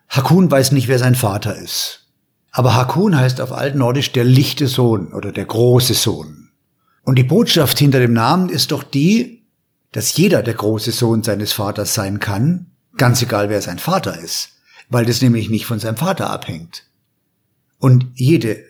Hakun 0.09 0.51
weiß 0.51 0.71
nicht, 0.73 0.87
wer 0.87 1.01
sein 1.01 1.17
Vater 1.17 1.57
ist. 1.57 2.07
Aber 2.53 2.77
Hakun 2.77 3.17
heißt 3.17 3.41
auf 3.41 3.53
altnordisch 3.53 4.13
der 4.13 4.25
lichte 4.25 4.69
Sohn 4.69 5.13
oder 5.13 5.33
der 5.33 5.45
große 5.45 5.95
Sohn. 5.95 6.51
Und 7.03 7.17
die 7.17 7.25
Botschaft 7.25 7.79
hinter 7.79 7.99
dem 7.99 8.13
Namen 8.13 8.49
ist 8.49 8.73
doch 8.73 8.83
die, 8.83 9.45
dass 9.93 10.17
jeder 10.17 10.43
der 10.43 10.55
große 10.55 10.93
Sohn 10.93 11.23
seines 11.23 11.53
Vaters 11.53 11.95
sein 11.95 12.21
kann, 12.21 12.67
Ganz 12.97 13.23
egal, 13.23 13.51
wer 13.51 13.63
sein 13.63 13.79
Vater 13.79 14.19
ist, 14.19 14.61
weil 14.89 15.05
das 15.05 15.23
nämlich 15.23 15.51
nicht 15.51 15.67
von 15.67 15.79
seinem 15.79 15.97
Vater 15.97 16.31
abhängt. 16.31 16.85
Und 17.79 18.07
jede 18.15 18.65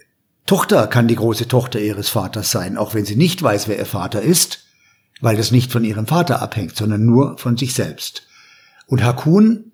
Tochter 0.46 0.86
kann 0.86 1.08
die 1.08 1.16
große 1.16 1.48
Tochter 1.48 1.80
ihres 1.80 2.08
Vaters 2.08 2.50
sein, 2.50 2.76
auch 2.76 2.94
wenn 2.94 3.04
sie 3.04 3.16
nicht 3.16 3.42
weiß, 3.42 3.68
wer 3.68 3.78
ihr 3.78 3.86
Vater 3.86 4.22
ist, 4.22 4.64
weil 5.20 5.36
das 5.36 5.50
nicht 5.50 5.72
von 5.72 5.84
ihrem 5.84 6.06
Vater 6.06 6.42
abhängt, 6.42 6.76
sondern 6.76 7.04
nur 7.04 7.38
von 7.38 7.56
sich 7.56 7.74
selbst. 7.74 8.26
Und 8.86 9.02
Hakun 9.02 9.72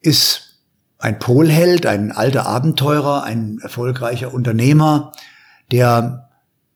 ist 0.00 0.58
ein 0.98 1.18
Polheld, 1.18 1.86
ein 1.86 2.12
alter 2.12 2.46
Abenteurer, 2.46 3.24
ein 3.24 3.58
erfolgreicher 3.62 4.34
Unternehmer, 4.34 5.12
der 5.72 6.28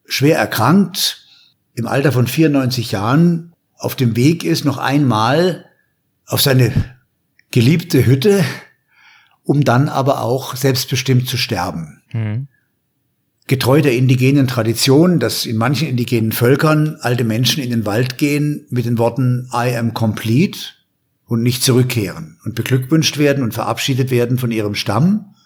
schwer 0.07 0.39
erkrankt, 0.39 1.27
im 1.75 1.87
Alter 1.87 2.12
von 2.12 2.27
94 2.27 2.93
Jahren 2.93 3.55
auf 3.77 3.97
dem 3.97 4.16
Weg 4.16 4.45
ist, 4.45 4.64
noch 4.64 4.79
einmal 4.79 5.66
auf 6.27 6.41
seine 6.41 6.93
geliebte 7.55 8.05
Hütte, 8.05 8.45
um 9.45 9.63
dann 9.63 9.89
aber 9.89 10.23
auch 10.23 10.57
selbstbestimmt 10.57 11.29
zu 11.29 11.37
sterben. 11.37 12.03
Mhm. 12.13 12.49
Getreu 13.47 13.81
der 13.81 13.93
indigenen 13.93 14.49
Tradition, 14.49 15.21
dass 15.21 15.47
in 15.47 15.57
manchen 15.57 15.87
indigenen 15.87 16.33
Völkern 16.33 16.97
alte 17.01 17.23
Menschen 17.23 17.63
in 17.63 17.71
den 17.71 17.87
Wald 17.87 18.19
gehen 18.19 18.67
mit 18.71 18.87
den 18.87 18.99
Worten 18.99 19.49
I 19.53 19.77
am 19.77 19.95
complete 19.95 20.59
und 21.27 21.45
nicht 21.45 21.63
zurückkehren 21.63 22.41
und 22.45 22.57
beglückwünscht 22.57 23.19
werden 23.19 23.45
und 23.45 23.55
verabschiedet 23.55 24.11
werden 24.11 24.37
von 24.37 24.51
ihrem 24.51 24.75
Stamm, 24.75 25.37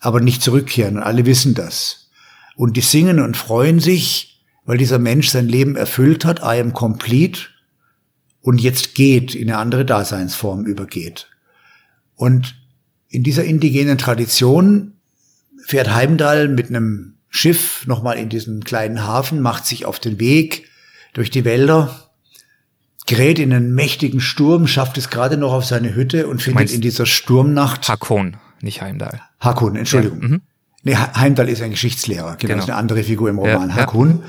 aber 0.00 0.20
nicht 0.20 0.40
zurückkehren. 0.40 0.96
Und 0.96 1.02
alle 1.02 1.26
wissen 1.26 1.52
das. 1.52 2.08
Und 2.56 2.78
die 2.78 2.80
singen 2.80 3.20
und 3.20 3.36
freuen 3.36 3.80
sich, 3.80 4.42
weil 4.64 4.78
dieser 4.78 4.98
Mensch 4.98 5.28
sein 5.28 5.48
Leben 5.48 5.76
erfüllt 5.76 6.24
hat, 6.24 6.38
I 6.38 6.58
am 6.58 6.72
complete 6.72 7.40
und 8.40 8.62
jetzt 8.62 8.94
geht, 8.94 9.34
in 9.34 9.50
eine 9.50 9.58
andere 9.58 9.84
Daseinsform 9.84 10.64
übergeht. 10.64 11.28
Und 12.16 12.54
in 13.08 13.22
dieser 13.22 13.44
indigenen 13.44 13.98
Tradition 13.98 14.94
fährt 15.64 15.94
Heimdall 15.94 16.48
mit 16.48 16.68
einem 16.68 17.14
Schiff 17.28 17.86
nochmal 17.86 18.16
in 18.16 18.28
diesen 18.28 18.62
kleinen 18.62 19.04
Hafen, 19.04 19.40
macht 19.40 19.66
sich 19.66 19.86
auf 19.86 19.98
den 19.98 20.20
Weg 20.20 20.68
durch 21.14 21.30
die 21.30 21.44
Wälder, 21.44 22.10
gerät 23.06 23.38
in 23.38 23.52
einen 23.52 23.74
mächtigen 23.74 24.20
Sturm, 24.20 24.66
schafft 24.66 24.98
es 24.98 25.10
gerade 25.10 25.36
noch 25.36 25.52
auf 25.52 25.64
seine 25.64 25.94
Hütte 25.94 26.26
und 26.26 26.40
findet 26.42 26.72
in 26.72 26.80
dieser 26.80 27.06
Sturmnacht. 27.06 27.88
Hakon, 27.88 28.36
nicht 28.60 28.82
Heimdall. 28.82 29.20
Hakon, 29.40 29.76
Entschuldigung. 29.76 30.22
Ja, 30.22 30.28
mhm. 30.28 30.42
nee, 30.82 30.96
Heimdall 30.96 31.48
ist 31.48 31.60
ein 31.62 31.70
Geschichtslehrer, 31.70 32.36
genau, 32.36 32.54
genau. 32.54 32.62
ist 32.62 32.70
eine 32.70 32.78
andere 32.78 33.02
Figur 33.02 33.28
im 33.28 33.38
Roman. 33.38 33.70
Ja, 33.70 33.74
Hakon. 33.76 34.22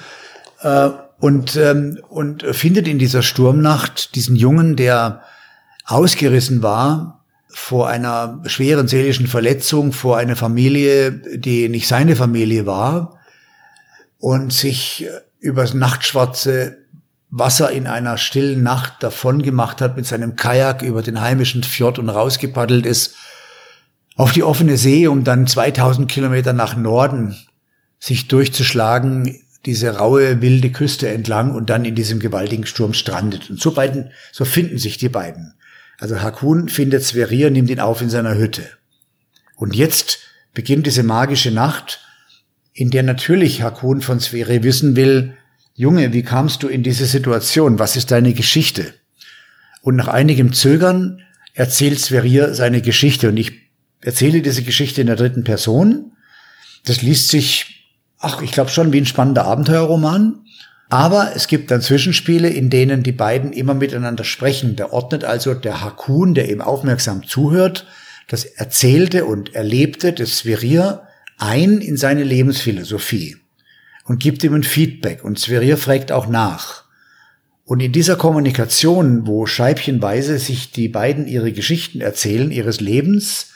Ja. 0.64 0.88
Äh, 0.88 0.92
und, 1.20 1.56
ähm, 1.56 2.00
und 2.10 2.44
findet 2.44 2.88
in 2.88 3.00
dieser 3.00 3.22
Sturmnacht 3.22 4.16
diesen 4.16 4.36
Jungen, 4.36 4.76
der 4.76 5.22
ausgerissen 5.86 6.62
war 6.62 7.15
vor 7.56 7.88
einer 7.88 8.42
schweren 8.48 8.90
seelischen 8.90 9.28
Verletzung, 9.28 9.94
vor 9.94 10.18
einer 10.18 10.36
Familie, 10.36 11.14
die 11.14 11.70
nicht 11.70 11.88
seine 11.88 12.18
Familie 12.18 12.66
war 12.66 13.22
und 14.20 14.52
sich 14.52 15.08
übers 15.40 15.74
nachtschwarze 15.74 16.80
Wasser 17.30 17.72
in 17.72 17.88
einer 17.88 18.18
stillen 18.18 18.62
Nacht 18.62 18.96
davon 19.00 19.42
gemacht 19.42 19.80
hat 19.80 19.96
mit 19.96 20.06
seinem 20.06 20.36
Kajak 20.36 20.82
über 20.82 21.02
den 21.02 21.22
heimischen 21.22 21.64
Fjord 21.64 21.98
und 21.98 22.10
rausgepaddelt 22.10 22.86
ist 22.86 23.16
auf 24.18 24.34
die 24.34 24.44
offene 24.44 24.76
See, 24.76 25.08
um 25.08 25.24
dann 25.24 25.48
2000 25.48 26.12
Kilometer 26.12 26.52
nach 26.52 26.76
Norden 26.76 27.38
sich 28.00 28.28
durchzuschlagen, 28.28 29.40
diese 29.66 29.98
raue, 29.98 30.42
wilde 30.42 30.72
Küste 30.72 31.08
entlang 31.08 31.56
und 31.56 31.70
dann 31.70 31.86
in 31.86 31.96
diesem 31.96 32.20
gewaltigen 32.20 32.66
Sturm 32.66 32.94
strandet. 32.94 33.50
Und 33.50 33.62
so 33.62 33.74
beiden, 33.74 34.12
so 34.34 34.44
finden 34.44 34.78
sich 34.78 34.98
die 34.98 35.10
beiden. 35.10 35.54
Also 36.00 36.22
Hakun 36.22 36.70
findet 36.70 37.04
Sverrir, 37.04 37.50
nimmt 37.50 37.70
ihn 37.70 37.80
auf 37.80 38.02
in 38.02 38.10
seiner 38.10 38.36
Hütte. 38.36 38.64
Und 39.56 39.76
jetzt 39.76 40.20
beginnt 40.54 40.86
diese 40.86 41.04
magische 41.04 41.52
Nacht, 41.52 42.02
in 42.74 42.90
der 42.90 43.04
natürlich 43.04 43.62
Hakun 43.62 44.02
von 44.02 44.20
Sverrir 44.20 44.64
wissen 44.64 44.96
will, 44.96 45.36
Junge, 45.78 46.14
wie 46.14 46.24
kamst 46.24 46.64
du 46.64 46.70
in 46.70 46.84
diese 46.84 47.06
Situation? 47.06 47.80
Was 47.80 47.98
ist 47.98 48.12
deine 48.12 48.34
Geschichte? 48.34 48.94
Und 49.82 49.98
nach 49.98 50.08
einigem 50.08 50.54
Zögern 50.54 51.22
erzählt 51.54 52.00
Sverir 52.00 52.54
seine 52.54 52.82
Geschichte 52.82 53.30
und 53.30 53.38
ich 53.38 53.52
erzähle 54.02 54.42
diese 54.42 54.64
Geschichte 54.64 55.02
in 55.02 55.08
der 55.08 55.16
dritten 55.16 55.44
Person. 55.44 56.14
Das 56.86 57.02
liest 57.02 57.28
sich, 57.28 57.88
ach, 58.20 58.42
ich 58.42 58.52
glaube 58.52 58.72
schon 58.72 58.94
wie 58.94 59.02
ein 59.02 59.06
spannender 59.06 59.46
Abenteuerroman. 59.46 60.46
Aber 60.96 61.36
es 61.36 61.48
gibt 61.48 61.72
dann 61.72 61.82
Zwischenspiele, 61.82 62.48
in 62.48 62.70
denen 62.70 63.04
die 63.04 63.12
beiden 63.12 63.52
immer 63.52 63.74
miteinander 63.74 64.24
sprechen. 64.24 64.78
Da 64.78 64.92
ordnet 64.92 65.26
also 65.26 65.54
der 65.54 65.82
Hakun, 65.82 66.36
der 66.36 66.50
ihm 66.50 66.62
aufmerksam 66.62 67.28
zuhört, 67.28 67.86
das 68.30 68.46
Erzählte 68.46 69.26
und 69.26 69.54
Erlebte 69.56 70.14
des 70.14 70.38
Sverir 70.38 71.06
ein 71.38 71.80
in 71.80 71.98
seine 71.98 72.24
Lebensphilosophie 72.24 73.36
und 74.06 74.22
gibt 74.22 74.42
ihm 74.46 74.54
ein 74.54 74.64
Feedback. 74.64 75.26
Und 75.26 75.38
Sverir 75.38 75.76
fragt 75.76 76.14
auch 76.14 76.28
nach. 76.28 76.86
Und 77.66 77.82
in 77.82 77.92
dieser 77.92 78.16
Kommunikation, 78.16 79.28
wo 79.28 79.48
scheibchenweise 79.48 80.40
sich 80.40 80.72
die 80.72 80.88
beiden 80.88 81.28
ihre 81.28 81.52
Geschichten 81.52 82.00
erzählen, 82.00 82.52
ihres 82.52 82.80
Lebens, 82.80 83.48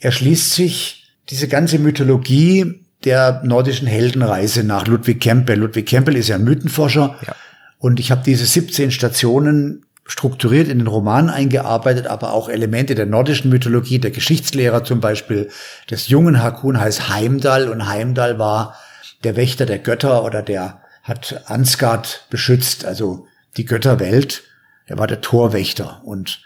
erschließt 0.00 0.52
sich 0.52 1.14
diese 1.30 1.48
ganze 1.48 1.78
Mythologie 1.78 2.83
der 3.04 3.42
nordischen 3.44 3.86
Heldenreise 3.86 4.64
nach 4.64 4.86
Ludwig 4.86 5.20
Campbell. 5.20 5.58
Ludwig 5.58 5.86
Campbell 5.86 6.16
ist 6.16 6.28
ja 6.28 6.36
ein 6.36 6.44
Mythenforscher. 6.44 7.16
Ja. 7.26 7.34
Und 7.78 8.00
ich 8.00 8.10
habe 8.10 8.22
diese 8.24 8.46
17 8.46 8.90
Stationen 8.90 9.84
strukturiert 10.06 10.68
in 10.68 10.78
den 10.78 10.86
Roman 10.86 11.30
eingearbeitet, 11.30 12.06
aber 12.06 12.32
auch 12.32 12.48
Elemente 12.48 12.94
der 12.94 13.06
nordischen 13.06 13.50
Mythologie, 13.50 13.98
der 13.98 14.10
Geschichtslehrer 14.10 14.84
zum 14.84 15.00
Beispiel 15.00 15.50
des 15.90 16.08
jungen 16.08 16.42
Hakun 16.42 16.78
heißt 16.78 17.08
Heimdall 17.08 17.68
und 17.68 17.86
Heimdall 17.86 18.38
war 18.38 18.76
der 19.22 19.36
Wächter 19.36 19.64
der 19.64 19.78
Götter 19.78 20.24
oder 20.24 20.42
der 20.42 20.82
hat 21.02 21.42
Ansgard 21.46 22.26
beschützt, 22.30 22.84
also 22.84 23.26
die 23.56 23.64
Götterwelt. 23.64 24.42
Er 24.86 24.98
war 24.98 25.06
der 25.06 25.22
Torwächter 25.22 26.02
und 26.04 26.42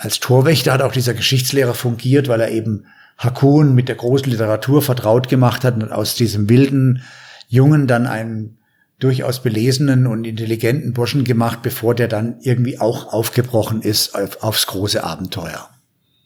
als 0.00 0.20
Torwächter 0.20 0.72
hat 0.72 0.82
auch 0.82 0.92
dieser 0.92 1.14
Geschichtslehrer 1.14 1.74
fungiert, 1.74 2.28
weil 2.28 2.40
er 2.40 2.50
eben 2.50 2.86
Hakun 3.18 3.74
mit 3.74 3.88
der 3.88 3.96
großen 3.96 4.30
Literatur 4.30 4.82
vertraut 4.82 5.28
gemacht 5.28 5.64
hat 5.64 5.74
und 5.74 5.92
aus 5.92 6.14
diesem 6.14 6.48
wilden 6.48 7.02
Jungen 7.48 7.86
dann 7.86 8.06
einen 8.06 8.58
durchaus 8.98 9.42
belesenen 9.42 10.06
und 10.06 10.24
intelligenten 10.24 10.92
Burschen 10.92 11.24
gemacht, 11.24 11.60
bevor 11.62 11.94
der 11.94 12.08
dann 12.08 12.36
irgendwie 12.40 12.78
auch 12.78 13.12
aufgebrochen 13.12 13.82
ist 13.82 14.14
auf, 14.14 14.42
aufs 14.42 14.66
große 14.66 15.02
Abenteuer. 15.02 15.68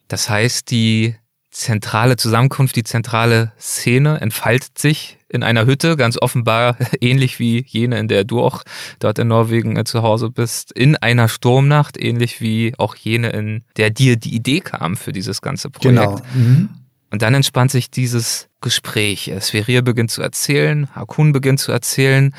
Das 0.08 0.30
heißt, 0.30 0.70
die 0.70 1.16
zentrale 1.50 2.16
Zusammenkunft, 2.16 2.76
die 2.76 2.84
zentrale 2.84 3.52
Szene 3.58 4.20
entfaltet 4.20 4.78
sich 4.78 5.18
in 5.28 5.42
einer 5.42 5.66
Hütte, 5.66 5.96
ganz 5.96 6.16
offenbar 6.20 6.76
ähnlich 7.00 7.38
wie 7.38 7.64
jene, 7.66 7.98
in 7.98 8.08
der 8.08 8.24
du 8.24 8.40
auch 8.40 8.62
dort 8.98 9.18
in 9.18 9.28
Norwegen 9.28 9.76
äh, 9.76 9.84
zu 9.84 10.02
Hause 10.02 10.30
bist, 10.30 10.72
in 10.72 10.96
einer 10.96 11.28
Sturmnacht, 11.28 12.00
ähnlich 12.00 12.40
wie 12.40 12.74
auch 12.78 12.94
jene, 12.94 13.30
in 13.30 13.64
der 13.76 13.90
dir 13.90 14.16
die 14.16 14.34
Idee 14.34 14.60
kam 14.60 14.96
für 14.96 15.12
dieses 15.12 15.42
ganze 15.42 15.70
Projekt. 15.70 15.96
Genau. 15.96 16.20
Mhm. 16.34 16.70
Und 17.10 17.22
dann 17.22 17.34
entspannt 17.34 17.70
sich 17.70 17.90
dieses 17.90 18.48
Gespräch. 18.60 19.32
Sverir 19.40 19.82
beginnt 19.82 20.10
zu 20.10 20.22
erzählen, 20.22 20.94
Hakun 20.94 21.32
beginnt 21.32 21.60
zu 21.60 21.72
erzählen. 21.72 22.34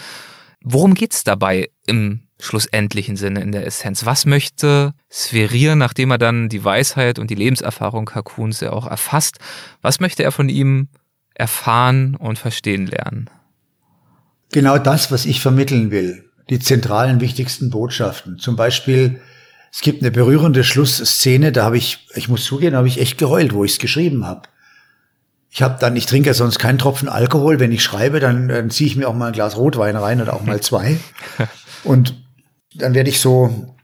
Worum 0.61 0.93
geht's 0.93 1.24
dabei 1.24 1.70
im 1.88 2.22
schlussendlichen 2.39 3.15
Sinne 3.15 3.41
in 3.41 3.51
der 3.51 3.65
Essenz? 3.65 4.05
Was 4.05 4.26
möchte 4.26 4.93
Sverir, 5.11 5.76
nachdem 5.76 6.11
er 6.11 6.17
dann 6.17 6.49
die 6.49 6.63
Weisheit 6.63 7.20
und 7.20 7.30
die 7.30 7.36
Lebenserfahrung 7.36 8.09
Hakuns 8.13 8.59
ja 8.61 8.72
auch 8.72 8.88
erfasst, 8.88 9.39
was 9.82 9.99
möchte 9.99 10.24
er 10.24 10.32
von 10.32 10.49
ihm 10.49 10.89
erfahren 11.34 12.15
und 12.15 12.38
verstehen 12.38 12.86
lernen? 12.86 13.30
Genau 14.51 14.78
das, 14.78 15.11
was 15.11 15.26
ich 15.26 15.41
vermitteln 15.41 15.91
will. 15.91 16.30
Die 16.49 16.59
zentralen, 16.59 17.22
wichtigsten 17.22 17.70
Botschaften. 17.70 18.39
Zum 18.39 18.55
Beispiel, 18.55 19.22
es 19.72 19.82
gibt 19.82 20.01
eine 20.01 20.11
berührende 20.11 20.63
Schlussszene, 20.63 21.51
da 21.51 21.65
habe 21.65 21.78
ich, 21.78 22.07
ich 22.15 22.28
muss 22.28 22.43
zugeben, 22.43 22.72
da 22.72 22.80
habe 22.80 22.88
ich 22.88 22.99
echt 22.99 23.17
geheult, 23.17 23.53
wo 23.53 23.63
ich 23.63 23.74
es 23.74 23.80
geschrieben 23.80 24.26
habe. 24.26 24.49
Ich 25.52 25.62
habe 25.62 25.78
dann, 25.80 25.95
ich 25.95 26.06
trinke 26.06 26.28
ja 26.28 26.34
sonst 26.34 26.60
keinen 26.60 26.78
Tropfen 26.78 27.10
Alkohol. 27.10 27.60
Wenn 27.60 27.72
ich 27.72 27.84
schreibe, 27.84 28.20
dann, 28.20 28.47
dann 28.47 28.70
ziehe 28.70 28.88
ich 28.89 28.95
mir 28.95 29.08
auch 29.08 29.16
mal 29.16 29.28
ein 29.28 29.34
Glas 29.34 29.58
Rotwein 29.58 29.95
rein 29.95 30.22
oder 30.22 30.34
auch 30.34 30.43
mal 30.43 30.62
zwei. 30.62 30.97
Und 31.84 32.14
dann 32.76 32.93
werde 32.93 33.10
ich 33.10 33.20
so 33.20 33.76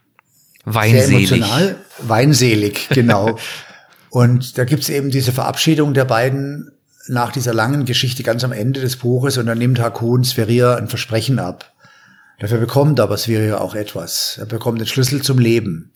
weinselig. 0.65 1.29
Sehr 1.29 1.37
emotional. 1.37 1.75
Weinselig, 1.99 2.89
genau. 2.89 3.37
und 4.09 4.57
da 4.57 4.65
gibt's 4.65 4.89
eben 4.89 5.11
diese 5.11 5.31
Verabschiedung 5.31 5.93
der 5.93 6.05
beiden 6.05 6.71
nach 7.07 7.31
dieser 7.31 7.53
langen 7.53 7.85
Geschichte 7.85 8.23
ganz 8.23 8.43
am 8.43 8.51
Ende 8.51 8.81
des 8.81 8.97
Buches 8.97 9.37
und 9.37 9.45
dann 9.45 9.57
nimmt 9.57 9.79
Hakun 9.79 10.23
Sverir 10.23 10.77
ein 10.77 10.87
Versprechen 10.87 11.39
ab. 11.39 11.73
Dafür 12.39 12.57
bekommt 12.57 12.99
aber 12.99 13.17
Sverir 13.17 13.61
auch 13.61 13.75
etwas. 13.75 14.37
Er 14.39 14.45
bekommt 14.45 14.81
den 14.81 14.87
Schlüssel 14.87 15.21
zum 15.21 15.39
Leben. 15.39 15.93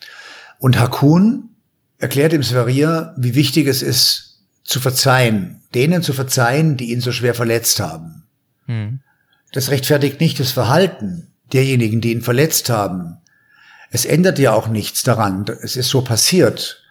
Und 0.57 0.79
Hakun 0.79 1.49
erklärt 1.97 2.31
dem 2.31 2.43
Sverir, 2.43 3.13
wie 3.17 3.35
wichtig 3.35 3.67
es 3.67 3.81
ist, 3.81 4.39
zu 4.63 4.79
verzeihen, 4.79 5.58
denen 5.73 6.01
zu 6.01 6.13
verzeihen, 6.13 6.77
die 6.77 6.91
ihn 6.91 7.01
so 7.01 7.11
schwer 7.11 7.35
verletzt 7.35 7.79
haben. 7.79 8.23
Hm. 8.65 8.99
Das 9.51 9.71
rechtfertigt 9.71 10.19
nicht 10.19 10.39
das 10.39 10.51
Verhalten 10.51 11.27
derjenigen, 11.53 12.01
die 12.01 12.11
ihn 12.11 12.21
verletzt 12.21 12.69
haben. 12.69 13.17
Es 13.91 14.05
ändert 14.05 14.37
ja 14.37 14.53
auch 14.53 14.67
nichts 14.67 15.03
daran. 15.03 15.45
Es 15.61 15.75
ist 15.75 15.89
so 15.89 16.01
passiert. 16.01 16.83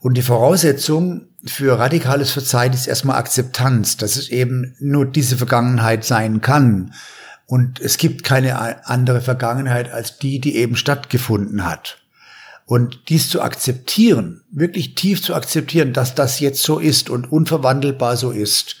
Und 0.00 0.14
die 0.14 0.22
Voraussetzung 0.22 1.26
für 1.44 1.78
radikales 1.78 2.30
Verzeihen 2.30 2.72
ist 2.72 2.86
erstmal 2.86 3.18
Akzeptanz, 3.18 3.96
dass 3.96 4.16
es 4.16 4.28
eben 4.28 4.74
nur 4.78 5.06
diese 5.06 5.36
Vergangenheit 5.36 6.04
sein 6.04 6.40
kann. 6.40 6.94
Und 7.46 7.80
es 7.80 7.98
gibt 7.98 8.24
keine 8.24 8.86
andere 8.86 9.20
Vergangenheit 9.20 9.90
als 9.90 10.18
die, 10.18 10.40
die 10.40 10.56
eben 10.56 10.76
stattgefunden 10.76 11.64
hat. 11.64 11.98
Und 12.66 13.08
dies 13.10 13.30
zu 13.30 13.42
akzeptieren, 13.42 14.42
wirklich 14.50 14.96
tief 14.96 15.22
zu 15.22 15.34
akzeptieren, 15.34 15.92
dass 15.92 16.16
das 16.16 16.40
jetzt 16.40 16.62
so 16.62 16.80
ist 16.80 17.08
und 17.08 17.30
unverwandelbar 17.30 18.16
so 18.16 18.32
ist, 18.32 18.76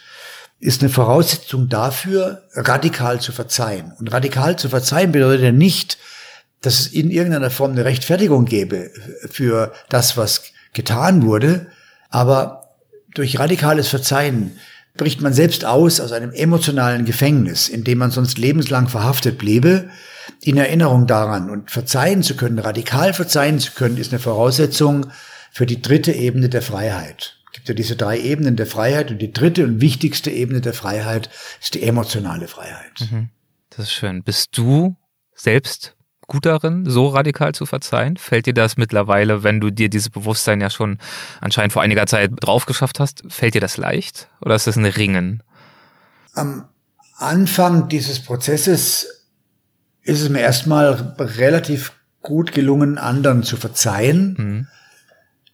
ist 0.58 0.82
eine 0.82 0.90
Voraussetzung 0.90 1.68
dafür, 1.68 2.42
radikal 2.54 3.20
zu 3.20 3.30
verzeihen. 3.30 3.92
Und 3.98 4.12
radikal 4.12 4.58
zu 4.58 4.68
verzeihen 4.68 5.12
bedeutet 5.12 5.44
ja 5.44 5.52
nicht, 5.52 5.98
dass 6.62 6.80
es 6.80 6.86
in 6.88 7.10
irgendeiner 7.10 7.50
Form 7.50 7.72
eine 7.72 7.84
Rechtfertigung 7.84 8.44
gäbe 8.44 8.90
für 9.30 9.72
das, 9.88 10.16
was 10.16 10.42
getan 10.72 11.22
wurde, 11.22 11.68
aber 12.10 12.74
durch 13.14 13.38
radikales 13.38 13.86
Verzeihen 13.86 14.58
bricht 14.96 15.20
man 15.20 15.32
selbst 15.32 15.64
aus 15.64 16.00
aus 16.00 16.10
einem 16.10 16.32
emotionalen 16.32 17.04
Gefängnis, 17.04 17.68
in 17.68 17.84
dem 17.84 17.98
man 17.98 18.10
sonst 18.10 18.36
lebenslang 18.38 18.88
verhaftet 18.88 19.38
bliebe 19.38 19.90
in 20.42 20.56
Erinnerung 20.56 21.06
daran 21.06 21.50
und 21.50 21.70
verzeihen 21.70 22.22
zu 22.22 22.36
können, 22.36 22.58
radikal 22.58 23.12
verzeihen 23.14 23.58
zu 23.58 23.72
können, 23.72 23.96
ist 23.96 24.12
eine 24.12 24.20
Voraussetzung 24.20 25.06
für 25.50 25.66
die 25.66 25.80
dritte 25.80 26.12
Ebene 26.12 26.48
der 26.48 26.62
Freiheit. 26.62 27.38
Es 27.46 27.52
gibt 27.52 27.68
ja 27.68 27.74
diese 27.74 27.96
drei 27.96 28.20
Ebenen 28.20 28.56
der 28.56 28.66
Freiheit 28.66 29.10
und 29.10 29.18
die 29.18 29.32
dritte 29.32 29.64
und 29.64 29.80
wichtigste 29.80 30.30
Ebene 30.30 30.60
der 30.60 30.74
Freiheit 30.74 31.30
ist 31.60 31.74
die 31.74 31.82
emotionale 31.82 32.48
Freiheit. 32.48 33.08
Mhm. 33.10 33.30
Das 33.70 33.86
ist 33.86 33.92
schön. 33.92 34.22
Bist 34.22 34.56
du 34.58 34.96
selbst 35.34 35.96
gut 36.26 36.46
darin, 36.46 36.84
so 36.88 37.08
radikal 37.08 37.54
zu 37.54 37.66
verzeihen? 37.66 38.16
Fällt 38.16 38.46
dir 38.46 38.54
das 38.54 38.76
mittlerweile, 38.76 39.42
wenn 39.42 39.60
du 39.60 39.70
dir 39.70 39.88
dieses 39.88 40.10
Bewusstsein 40.10 40.60
ja 40.60 40.70
schon 40.70 40.98
anscheinend 41.40 41.72
vor 41.72 41.82
einiger 41.82 42.06
Zeit 42.06 42.32
drauf 42.40 42.66
geschafft 42.66 43.00
hast, 43.00 43.22
fällt 43.28 43.54
dir 43.54 43.60
das 43.60 43.76
leicht 43.76 44.28
oder 44.40 44.54
ist 44.54 44.66
das 44.66 44.76
ein 44.76 44.84
Ringen? 44.84 45.42
Am 46.34 46.68
Anfang 47.16 47.88
dieses 47.88 48.20
Prozesses 48.20 49.15
ist 50.06 50.22
es 50.22 50.28
mir 50.28 50.40
erstmal 50.40 51.14
relativ 51.18 51.92
gut 52.22 52.52
gelungen, 52.52 52.98
anderen 52.98 53.42
zu 53.42 53.56
verzeihen. 53.56 54.34
Mhm. 54.38 54.66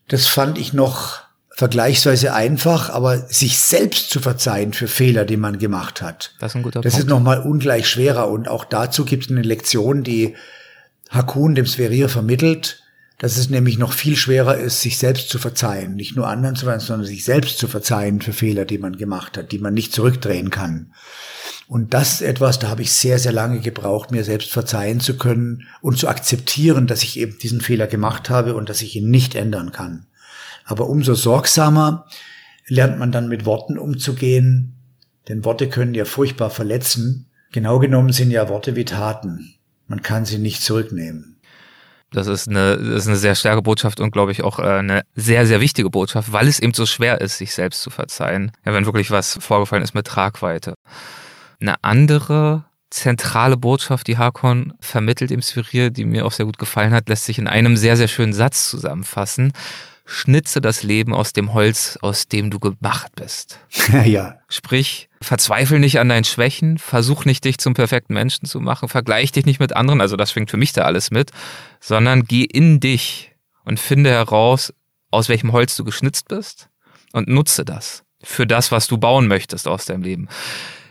Das 0.09 0.26
fand 0.26 0.59
ich 0.59 0.72
noch 0.72 1.20
vergleichsweise 1.55 2.32
einfach, 2.34 2.90
aber 2.90 3.18
sich 3.18 3.61
selbst 3.61 4.11
zu 4.11 4.20
verzeihen 4.20 4.72
für 4.72 4.88
Fehler, 4.88 5.24
die 5.24 5.36
man 5.36 5.59
gemacht 5.59 6.00
hat. 6.00 6.34
Das 6.40 6.53
ist 6.53 6.57
ein 6.57 6.62
guter 6.62 6.80
Das 6.80 6.94
Punkt. 6.94 7.05
ist 7.05 7.11
nochmal 7.11 7.40
ungleich 7.40 7.88
schwerer 7.88 8.28
und 8.28 8.48
auch 8.48 8.64
dazu 8.64 9.05
gibt 9.05 9.24
es 9.24 9.30
eine 9.30 9.42
Lektion, 9.42 10.03
die 10.03 10.34
Hakun 11.11 11.55
dem 11.55 11.66
Sverir 11.66 12.09
vermittelt, 12.09 12.82
dass 13.18 13.36
es 13.36 13.50
nämlich 13.50 13.78
noch 13.78 13.92
viel 13.92 14.16
schwerer 14.16 14.57
ist, 14.57 14.80
sich 14.80 14.98
selbst 14.98 15.28
zu 15.28 15.38
verzeihen. 15.38 15.94
Nicht 15.94 16.16
nur 16.16 16.26
anderen 16.26 16.57
zu 16.57 16.64
verzeihen, 16.64 16.86
sondern 16.86 17.07
sich 17.07 17.24
selbst 17.24 17.59
zu 17.59 17.68
verzeihen 17.68 18.20
für 18.22 18.32
Fehler, 18.32 18.64
die 18.64 18.78
man 18.78 18.96
gemacht 18.96 19.36
hat, 19.36 19.53
die 19.53 19.59
man 19.59 19.74
nicht 19.74 19.92
zurückdrehen 19.92 20.50
kann. 20.50 20.92
Und 21.68 21.94
das 21.94 22.14
ist 22.14 22.22
etwas, 22.22 22.58
da 22.58 22.68
habe 22.68 22.82
ich 22.82 22.92
sehr, 22.92 23.18
sehr 23.18 23.32
lange 23.32 23.60
gebraucht, 23.60 24.10
mir 24.10 24.24
selbst 24.24 24.50
verzeihen 24.50 25.00
zu 25.00 25.16
können 25.16 25.66
und 25.80 25.98
zu 25.98 26.08
akzeptieren, 26.08 26.86
dass 26.86 27.02
ich 27.02 27.18
eben 27.18 27.38
diesen 27.38 27.60
Fehler 27.60 27.86
gemacht 27.86 28.30
habe 28.30 28.54
und 28.54 28.68
dass 28.68 28.82
ich 28.82 28.96
ihn 28.96 29.10
nicht 29.10 29.34
ändern 29.34 29.72
kann. 29.72 30.06
Aber 30.64 30.88
umso 30.88 31.14
sorgsamer 31.14 32.06
lernt 32.66 32.98
man 32.98 33.12
dann 33.12 33.28
mit 33.28 33.46
Worten 33.46 33.78
umzugehen, 33.78 34.74
denn 35.28 35.44
Worte 35.44 35.68
können 35.68 35.94
ja 35.94 36.04
furchtbar 36.04 36.50
verletzen. 36.50 37.30
Genau 37.52 37.78
genommen 37.78 38.12
sind 38.12 38.30
ja 38.30 38.48
Worte 38.48 38.76
wie 38.76 38.84
Taten. 38.84 39.54
Man 39.86 40.02
kann 40.02 40.24
sie 40.24 40.38
nicht 40.38 40.62
zurücknehmen. 40.62 41.32
Das 42.12 42.26
ist 42.26 42.46
eine, 42.46 42.76
das 42.76 43.02
ist 43.02 43.08
eine 43.08 43.16
sehr 43.16 43.34
starke 43.34 43.62
Botschaft 43.62 43.98
und 44.00 44.10
glaube 44.10 44.32
ich 44.32 44.42
auch 44.42 44.58
äh, 44.58 44.62
eine 44.62 45.02
sehr, 45.14 45.46
sehr 45.46 45.60
wichtige 45.60 45.88
Botschaft, 45.88 46.32
weil 46.32 46.46
es 46.46 46.60
eben 46.60 46.74
so 46.74 46.84
schwer 46.84 47.20
ist, 47.20 47.38
sich 47.38 47.54
selbst 47.54 47.80
zu 47.80 47.90
verzeihen. 47.90 48.52
Ja, 48.66 48.74
wenn 48.74 48.84
wirklich 48.84 49.10
was 49.10 49.38
vorgefallen 49.40 49.82
ist 49.82 49.94
mit 49.94 50.06
Tragweite. 50.06 50.74
Eine 51.62 51.82
andere 51.84 52.64
zentrale 52.90 53.56
Botschaft, 53.56 54.08
die 54.08 54.18
Hakon 54.18 54.74
vermittelt 54.80 55.30
im 55.30 55.42
Sphärier, 55.42 55.90
die 55.90 56.04
mir 56.04 56.26
auch 56.26 56.32
sehr 56.32 56.44
gut 56.44 56.58
gefallen 56.58 56.92
hat, 56.92 57.08
lässt 57.08 57.24
sich 57.24 57.38
in 57.38 57.46
einem 57.46 57.76
sehr, 57.76 57.96
sehr 57.96 58.08
schönen 58.08 58.32
Satz 58.32 58.68
zusammenfassen. 58.68 59.52
Schnitze 60.04 60.60
das 60.60 60.82
Leben 60.82 61.14
aus 61.14 61.32
dem 61.32 61.54
Holz, 61.54 61.96
aus 62.02 62.26
dem 62.26 62.50
du 62.50 62.58
gemacht 62.58 63.12
bist. 63.14 63.60
ja. 64.04 64.40
Sprich, 64.48 65.08
verzweifel 65.20 65.78
nicht 65.78 66.00
an 66.00 66.08
deinen 66.08 66.24
Schwächen, 66.24 66.78
versuch 66.78 67.24
nicht 67.26 67.44
dich 67.44 67.58
zum 67.58 67.74
perfekten 67.74 68.14
Menschen 68.14 68.46
zu 68.46 68.58
machen, 68.58 68.88
vergleich 68.88 69.30
dich 69.30 69.46
nicht 69.46 69.60
mit 69.60 69.76
anderen, 69.76 70.00
also 70.00 70.16
das 70.16 70.32
schwingt 70.32 70.50
für 70.50 70.56
mich 70.56 70.72
da 70.72 70.82
alles 70.82 71.12
mit, 71.12 71.30
sondern 71.78 72.24
geh 72.24 72.42
in 72.42 72.80
dich 72.80 73.30
und 73.64 73.78
finde 73.78 74.10
heraus, 74.10 74.74
aus 75.12 75.28
welchem 75.28 75.52
Holz 75.52 75.76
du 75.76 75.84
geschnitzt 75.84 76.26
bist 76.26 76.68
und 77.12 77.28
nutze 77.28 77.64
das 77.64 78.02
für 78.20 78.48
das, 78.48 78.72
was 78.72 78.88
du 78.88 78.98
bauen 78.98 79.28
möchtest 79.28 79.68
aus 79.68 79.84
deinem 79.84 80.02
Leben. 80.02 80.28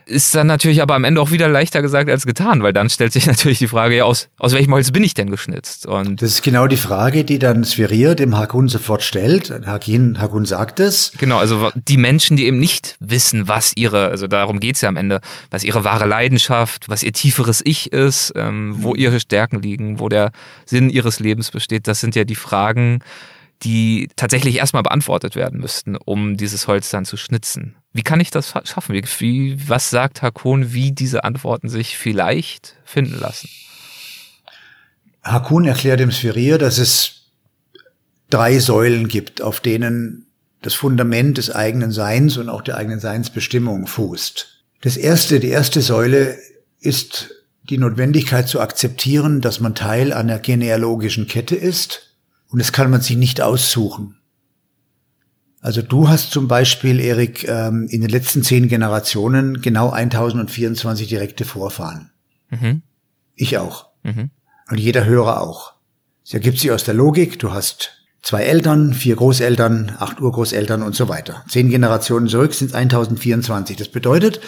Ist 0.06 0.36
dann 0.36 0.48
natürlich 0.48 0.82
aber 0.82 0.96
am 0.96 1.04
Ende 1.04 1.22
auch 1.22 1.32
wieder 1.32 1.48
leichter 1.48 1.82
gesagt 1.82 2.10
als 2.10 2.26
getan, 2.26 2.64
weil 2.64 2.74
dann 2.74 2.90
stellt 2.90 3.14
sich 3.14 3.26
natürlich 3.28 3.60
die 3.60 3.68
Frage, 3.68 3.96
ja, 3.96 4.04
aus, 4.04 4.30
aus 4.38 4.54
welchem 4.54 4.74
Holz 4.74 4.92
bin 4.92 5.04
ich 5.04 5.14
denn 5.14 5.30
geschnitzt? 5.30 5.86
Und 5.86 6.22
das 6.22 6.32
ist 6.32 6.44
genau 6.44 6.68
die 6.68 6.78
Frage, 6.78 7.24
die 7.24 7.40
dann 7.40 7.64
Spherier 7.64 8.16
dem 8.16 8.38
Hakun 8.38 8.68
sofort 8.68 9.04
stellt. 9.04 9.52
Hakin, 9.66 10.20
Hakun 10.20 10.46
sagt 10.46 10.80
es. 10.80 11.12
Genau, 11.18 11.38
also 11.38 11.72
die 11.76 11.98
Menschen, 11.98 12.38
die 12.38 12.46
eben 12.46 12.60
nicht 12.60 12.96
wissen, 13.00 13.48
was 13.48 13.74
ihre, 13.76 14.08
also 14.08 14.28
darum 14.28 14.60
geht's 14.60 14.82
ja 14.82 14.90
am 14.90 14.98
Ende, 14.98 15.22
was 15.50 15.64
ihre 15.64 15.84
wahre 15.84 16.06
Leidenschaft, 16.06 16.90
was 16.90 17.04
ihr 17.04 17.14
tieferes 17.14 17.62
Ich 17.64 17.92
ist, 17.92 18.34
ähm, 18.36 18.76
wo 18.80 18.94
mhm. 18.94 19.00
ihre 19.00 19.20
Stärken 19.20 19.62
liegen, 19.62 20.00
wo 20.00 20.10
der 20.10 20.32
Sinn 20.66 20.90
ihres 20.90 21.20
Lebens 21.20 21.52
besteht, 21.52 21.88
das 21.88 22.00
sind 22.00 22.16
ja 22.16 22.24
die 22.24 22.36
Fragen, 22.36 23.00
die 23.64 24.10
tatsächlich 24.16 24.56
erstmal 24.56 24.84
beantwortet 24.84 25.36
werden 25.36 25.60
müssten, 25.60 25.96
um 25.96 26.38
dieses 26.38 26.68
Holz 26.68 26.90
dann 26.90 27.06
zu 27.06 27.18
schnitzen. 27.18 27.76
Wie 27.94 28.04
kann 28.04 28.20
ich 28.20 28.32
das 28.32 28.54
schaffen? 28.64 28.96
Wie, 28.96 29.70
was 29.70 29.90
sagt 29.90 30.22
Hakun, 30.22 30.74
wie 30.74 30.92
diese 30.92 31.24
Antworten 31.24 31.70
sich 31.70 31.98
vielleicht 31.98 32.76
finden 32.86 33.20
lassen? 33.20 33.50
Hakun 35.24 35.66
erklärt 35.66 36.02
im 36.02 36.12
Sphärier, 36.12 36.58
dass 36.58 36.80
es 36.80 37.28
drei 38.30 38.58
Säulen 38.60 39.08
gibt, 39.08 39.42
auf 39.42 39.60
denen 39.60 40.26
das 40.62 40.74
Fundament 40.74 41.38
des 41.38 41.52
eigenen 41.52 41.92
Seins 41.92 42.38
und 42.38 42.50
auch 42.50 42.62
der 42.62 42.78
eigenen 42.78 43.00
Seinsbestimmung 43.00 43.88
fußt. 43.88 44.64
Das 44.82 44.98
erste, 44.98 45.40
die 45.40 45.50
erste 45.50 45.82
Säule 45.82 46.38
ist 46.80 47.32
die 47.70 47.78
Notwendigkeit 47.78 48.48
zu 48.48 48.60
akzeptieren, 48.60 49.42
dass 49.42 49.60
man 49.60 49.76
Teil 49.76 50.14
einer 50.14 50.40
genealogischen 50.40 51.28
Kette 51.28 51.56
ist 51.56 52.11
und 52.52 52.60
das 52.60 52.72
kann 52.72 52.92
man 52.92 53.02
sich 53.02 53.18
nicht 53.18 53.42
aussuchen. 53.42 54.18
Also 55.62 55.82
du 55.82 56.10
hast 56.10 56.32
zum 56.32 56.48
Beispiel, 56.48 57.00
Erik, 57.00 57.48
ähm, 57.48 57.88
in 57.90 58.02
den 58.02 58.10
letzten 58.10 58.44
zehn 58.44 58.68
Generationen 58.68 59.62
genau 59.62 59.92
1024 59.92 61.08
direkte 61.08 61.46
Vorfahren. 61.46 62.12
Mhm. 62.50 62.82
Ich 63.36 63.58
auch. 63.58 63.90
Mhm. 64.04 64.32
Und 64.70 64.80
jeder 64.80 65.06
Hörer 65.06 65.42
auch. 65.42 65.74
Es 66.26 66.34
ergibt 66.34 66.60
sich 66.60 66.72
aus 66.72 66.84
der 66.84 66.94
Logik, 66.94 67.40
du 67.40 67.52
hast 67.52 67.92
zwei 68.22 68.44
Eltern, 68.44 68.94
vier 68.94 69.16
Großeltern, 69.16 69.96
acht 70.00 70.20
Urgroßeltern 70.20 70.82
und 70.82 70.96
so 70.96 71.08
weiter. 71.10 71.46
Zehn 71.48 71.70
Generationen 71.70 72.28
zurück 72.28 72.54
sind 72.54 72.74
1024. 72.74 73.78
Das 73.78 73.88
bedeutet, 73.88 74.42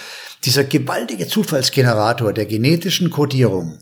dieser 0.45 0.63
gewaltige 0.63 1.27
Zufallsgenerator 1.27 2.33
der 2.33 2.47
genetischen 2.47 3.09
Kodierung 3.11 3.79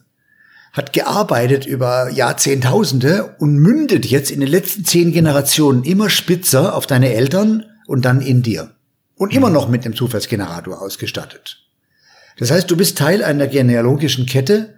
hat 0.73 0.93
gearbeitet 0.93 1.65
über 1.65 2.09
Jahrzehntausende 2.09 3.35
und 3.39 3.57
mündet 3.57 4.05
jetzt 4.05 4.31
in 4.31 4.39
den 4.39 4.49
letzten 4.49 4.85
zehn 4.85 5.11
Generationen 5.11 5.83
immer 5.83 6.09
spitzer 6.09 6.75
auf 6.75 6.87
deine 6.87 7.13
Eltern 7.13 7.65
und 7.87 8.05
dann 8.05 8.21
in 8.21 8.41
dir. 8.41 8.71
Und 9.15 9.33
immer 9.33 9.49
noch 9.49 9.67
mit 9.67 9.85
dem 9.85 9.95
Zufallsgenerator 9.95 10.81
ausgestattet. 10.81 11.61
Das 12.37 12.49
heißt, 12.51 12.71
du 12.71 12.77
bist 12.77 12.97
Teil 12.97 13.23
einer 13.23 13.47
genealogischen 13.47 14.25
Kette 14.25 14.73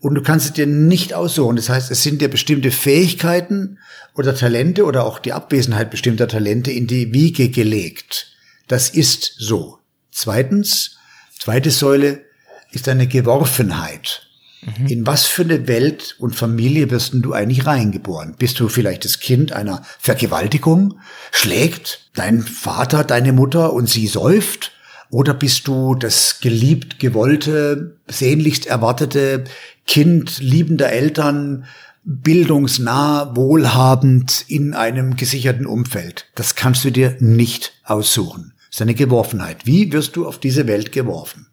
und 0.00 0.14
du 0.14 0.22
kannst 0.22 0.46
es 0.46 0.52
dir 0.54 0.66
nicht 0.66 1.14
aussuchen. 1.14 1.56
Das 1.56 1.68
heißt, 1.68 1.90
es 1.90 2.02
sind 2.02 2.20
dir 2.20 2.28
bestimmte 2.28 2.70
Fähigkeiten 2.70 3.78
oder 4.14 4.34
Talente 4.34 4.84
oder 4.84 5.04
auch 5.04 5.18
die 5.18 5.32
Abwesenheit 5.32 5.90
bestimmter 5.90 6.28
Talente 6.28 6.72
in 6.72 6.86
die 6.86 7.12
Wiege 7.12 7.50
gelegt. 7.50 8.32
Das 8.66 8.88
ist 8.88 9.34
so. 9.38 9.78
Zweitens, 10.10 10.96
zweite 11.38 11.70
Säule 11.70 12.24
ist 12.72 12.88
eine 12.88 13.06
Geworfenheit. 13.06 14.25
Mhm. 14.66 14.86
In 14.86 15.06
was 15.06 15.26
für 15.26 15.42
eine 15.42 15.68
Welt 15.68 16.16
und 16.18 16.34
Familie 16.34 16.90
wirst 16.90 17.12
du 17.14 17.32
eigentlich 17.32 17.66
reingeboren? 17.66 18.34
Bist 18.36 18.58
du 18.58 18.68
vielleicht 18.68 19.04
das 19.04 19.20
Kind 19.20 19.52
einer 19.52 19.82
Vergewaltigung? 19.98 20.98
Schlägt 21.30 22.10
dein 22.14 22.42
Vater 22.42 23.04
deine 23.04 23.32
Mutter 23.32 23.72
und 23.72 23.88
sie 23.88 24.06
säuft? 24.08 24.72
Oder 25.10 25.34
bist 25.34 25.68
du 25.68 25.94
das 25.94 26.40
geliebt, 26.40 26.98
gewollte, 26.98 27.96
sehnlichst 28.08 28.66
erwartete 28.66 29.44
Kind 29.86 30.38
liebender 30.40 30.90
Eltern, 30.90 31.66
bildungsnah, 32.02 33.36
wohlhabend 33.36 34.44
in 34.48 34.74
einem 34.74 35.14
gesicherten 35.14 35.66
Umfeld? 35.66 36.26
Das 36.34 36.56
kannst 36.56 36.84
du 36.84 36.90
dir 36.90 37.16
nicht 37.20 37.74
aussuchen. 37.84 38.52
Das 38.68 38.78
ist 38.78 38.82
eine 38.82 38.94
Geworfenheit. 38.94 39.64
Wie 39.64 39.92
wirst 39.92 40.16
du 40.16 40.26
auf 40.26 40.40
diese 40.40 40.66
Welt 40.66 40.90
geworfen? 40.90 41.46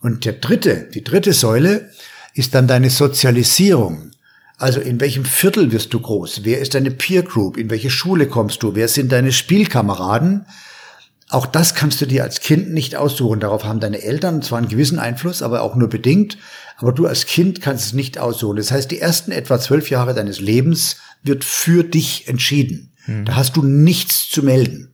Und 0.00 0.24
der 0.24 0.34
dritte, 0.34 0.88
die 0.94 1.02
dritte 1.02 1.32
Säule 1.32 1.90
ist 2.34 2.54
dann 2.54 2.66
deine 2.66 2.90
Sozialisierung. 2.90 4.10
Also 4.58 4.80
in 4.80 5.00
welchem 5.00 5.24
Viertel 5.24 5.72
wirst 5.72 5.92
du 5.92 6.00
groß? 6.00 6.40
Wer 6.44 6.60
ist 6.60 6.74
deine 6.74 6.90
Peer 6.90 7.22
Group? 7.22 7.56
In 7.56 7.70
welche 7.70 7.90
Schule 7.90 8.28
kommst 8.28 8.62
du? 8.62 8.74
Wer 8.74 8.88
sind 8.88 9.10
deine 9.10 9.32
Spielkameraden? 9.32 10.46
Auch 11.30 11.46
das 11.46 11.74
kannst 11.74 12.00
du 12.00 12.06
dir 12.06 12.22
als 12.22 12.40
Kind 12.40 12.72
nicht 12.72 12.94
aussuchen. 12.94 13.40
Darauf 13.40 13.64
haben 13.64 13.80
deine 13.80 14.02
Eltern 14.02 14.42
zwar 14.42 14.58
einen 14.58 14.68
gewissen 14.68 14.98
Einfluss, 14.98 15.42
aber 15.42 15.62
auch 15.62 15.74
nur 15.74 15.88
bedingt. 15.88 16.38
Aber 16.76 16.92
du 16.92 17.06
als 17.06 17.26
Kind 17.26 17.60
kannst 17.62 17.86
es 17.86 17.92
nicht 17.92 18.18
aussuchen. 18.18 18.56
Das 18.56 18.70
heißt, 18.70 18.90
die 18.90 19.00
ersten 19.00 19.32
etwa 19.32 19.58
zwölf 19.58 19.88
Jahre 19.90 20.14
deines 20.14 20.40
Lebens 20.40 20.98
wird 21.22 21.44
für 21.44 21.84
dich 21.84 22.28
entschieden. 22.28 22.92
Hm. 23.04 23.24
Da 23.24 23.34
hast 23.36 23.56
du 23.56 23.62
nichts 23.62 24.28
zu 24.28 24.42
melden. 24.42 24.92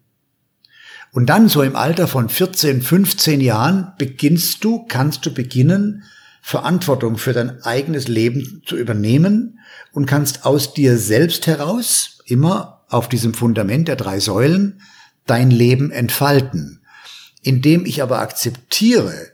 Und 1.13 1.27
dann 1.27 1.49
so 1.49 1.63
im 1.63 1.75
Alter 1.75 2.07
von 2.07 2.29
14, 2.29 2.83
15 2.83 3.41
Jahren 3.41 3.93
beginnst 3.99 4.63
du, 4.63 4.85
kannst 4.87 5.27
du 5.27 5.33
beginnen, 5.33 6.05
Verantwortung 6.49 7.19
für 7.19 7.35
dein 7.35 7.63
eigenes 7.65 8.09
Leben 8.09 8.63
zu 8.65 8.79
übernehmen 8.79 9.61
und 9.93 10.07
kannst 10.07 10.47
aus 10.47 10.73
dir 10.73 10.97
selbst 10.97 11.47
heraus, 11.47 12.21
immer 12.25 12.87
auf 12.89 13.07
diesem 13.07 13.35
Fundament 13.35 13.87
der 13.87 13.97
drei 13.97 14.19
Säulen, 14.19 14.81
dein 15.27 15.51
Leben 15.51 15.91
entfalten. 15.91 16.81
Indem 17.43 17.85
ich 17.85 18.03
aber 18.03 18.21
akzeptiere, 18.21 19.27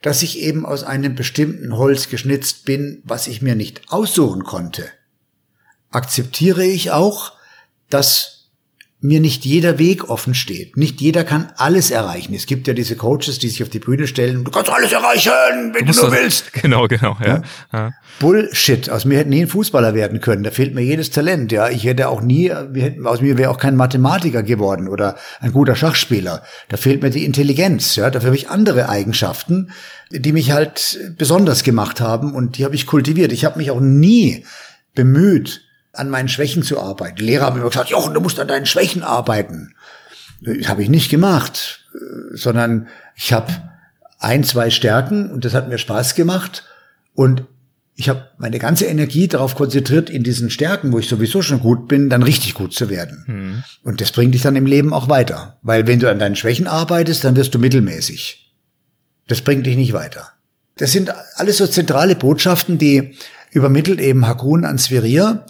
dass 0.00 0.22
ich 0.22 0.38
eben 0.38 0.64
aus 0.64 0.84
einem 0.84 1.16
bestimmten 1.16 1.76
Holz 1.76 2.08
geschnitzt 2.08 2.66
bin, 2.66 3.02
was 3.02 3.26
ich 3.26 3.42
mir 3.42 3.56
nicht 3.56 3.90
aussuchen 3.90 4.44
konnte, 4.44 4.84
akzeptiere 5.90 6.62
ich 6.64 6.92
auch, 6.92 7.32
dass 7.88 8.39
mir 9.02 9.20
nicht 9.20 9.46
jeder 9.46 9.78
Weg 9.78 10.10
offen 10.10 10.34
steht. 10.34 10.76
Nicht 10.76 11.00
jeder 11.00 11.24
kann 11.24 11.50
alles 11.56 11.90
erreichen. 11.90 12.34
Es 12.34 12.44
gibt 12.44 12.68
ja 12.68 12.74
diese 12.74 12.96
Coaches, 12.96 13.38
die 13.38 13.48
sich 13.48 13.62
auf 13.62 13.70
die 13.70 13.78
Bühne 13.78 14.06
stellen, 14.06 14.44
du 14.44 14.50
kannst 14.50 14.70
alles 14.70 14.92
erreichen, 14.92 15.32
wenn 15.72 15.86
du, 15.86 15.92
du 15.92 16.02
nur 16.02 16.12
willst. 16.12 16.52
Genau, 16.60 16.86
genau, 16.88 17.16
ja. 17.24 17.42
ja. 17.72 17.92
Bullshit. 18.18 18.90
Aus 18.90 19.06
mir 19.06 19.18
hätte 19.18 19.30
nie 19.30 19.42
ein 19.42 19.48
Fußballer 19.48 19.94
werden 19.94 20.20
können. 20.20 20.42
Da 20.42 20.50
fehlt 20.50 20.74
mir 20.74 20.82
jedes 20.82 21.10
Talent, 21.10 21.50
ja. 21.52 21.70
Ich 21.70 21.84
hätte 21.84 22.08
auch 22.08 22.20
nie, 22.20 22.52
aus 22.52 23.22
mir 23.22 23.38
wäre 23.38 23.50
auch 23.50 23.58
kein 23.58 23.76
Mathematiker 23.76 24.42
geworden 24.42 24.88
oder 24.88 25.16
ein 25.40 25.52
guter 25.52 25.74
Schachspieler. 25.74 26.42
Da 26.68 26.76
fehlt 26.76 27.02
mir 27.02 27.10
die 27.10 27.24
Intelligenz, 27.24 27.96
ja. 27.96 28.10
Dafür 28.10 28.28
habe 28.28 28.36
ich 28.36 28.50
andere 28.50 28.90
Eigenschaften, 28.90 29.70
die 30.10 30.32
mich 30.32 30.50
halt 30.50 30.98
besonders 31.16 31.62
gemacht 31.62 32.00
haben 32.02 32.34
und 32.34 32.58
die 32.58 32.64
habe 32.66 32.74
ich 32.74 32.86
kultiviert. 32.86 33.32
Ich 33.32 33.46
habe 33.46 33.58
mich 33.58 33.70
auch 33.70 33.80
nie 33.80 34.44
bemüht, 34.94 35.62
an 35.92 36.10
meinen 36.10 36.28
Schwächen 36.28 36.62
zu 36.62 36.80
arbeiten. 36.80 37.16
Die 37.16 37.24
Lehrer 37.24 37.46
haben 37.46 37.58
immer 37.58 37.68
gesagt, 37.68 37.90
Jochen, 37.90 38.14
du 38.14 38.20
musst 38.20 38.38
an 38.38 38.48
deinen 38.48 38.66
Schwächen 38.66 39.02
arbeiten. 39.02 39.74
Das 40.40 40.68
habe 40.68 40.82
ich 40.82 40.88
nicht 40.88 41.10
gemacht, 41.10 41.84
sondern 42.32 42.88
ich 43.16 43.32
habe 43.32 43.52
ein, 44.18 44.44
zwei 44.44 44.70
Stärken 44.70 45.30
und 45.30 45.44
das 45.44 45.54
hat 45.54 45.68
mir 45.68 45.78
Spaß 45.78 46.14
gemacht 46.14 46.64
und 47.14 47.44
ich 48.00 48.08
habe 48.08 48.30
meine 48.38 48.58
ganze 48.58 48.86
Energie 48.86 49.28
darauf 49.28 49.54
konzentriert, 49.54 50.08
in 50.08 50.22
diesen 50.22 50.48
Stärken, 50.48 50.90
wo 50.90 50.98
ich 50.98 51.08
sowieso 51.08 51.42
schon 51.42 51.60
gut 51.60 51.86
bin, 51.86 52.08
dann 52.08 52.22
richtig 52.22 52.54
gut 52.54 52.72
zu 52.72 52.88
werden. 52.88 53.24
Mhm. 53.26 53.64
Und 53.82 54.00
das 54.00 54.12
bringt 54.12 54.34
dich 54.34 54.40
dann 54.40 54.56
im 54.56 54.64
Leben 54.64 54.94
auch 54.94 55.10
weiter. 55.10 55.58
Weil 55.60 55.86
wenn 55.86 56.00
du 56.00 56.10
an 56.10 56.18
deinen 56.18 56.36
Schwächen 56.36 56.66
arbeitest, 56.66 57.24
dann 57.24 57.36
wirst 57.36 57.54
du 57.54 57.58
mittelmäßig. 57.58 58.54
Das 59.28 59.42
bringt 59.42 59.66
dich 59.66 59.76
nicht 59.76 59.92
weiter. 59.92 60.30
Das 60.78 60.92
sind 60.92 61.12
alles 61.34 61.58
so 61.58 61.66
zentrale 61.66 62.16
Botschaften, 62.16 62.78
die 62.78 63.16
übermittelt 63.50 64.00
eben 64.00 64.26
Hakun 64.26 64.64
an 64.64 64.78
Sverier 64.78 65.44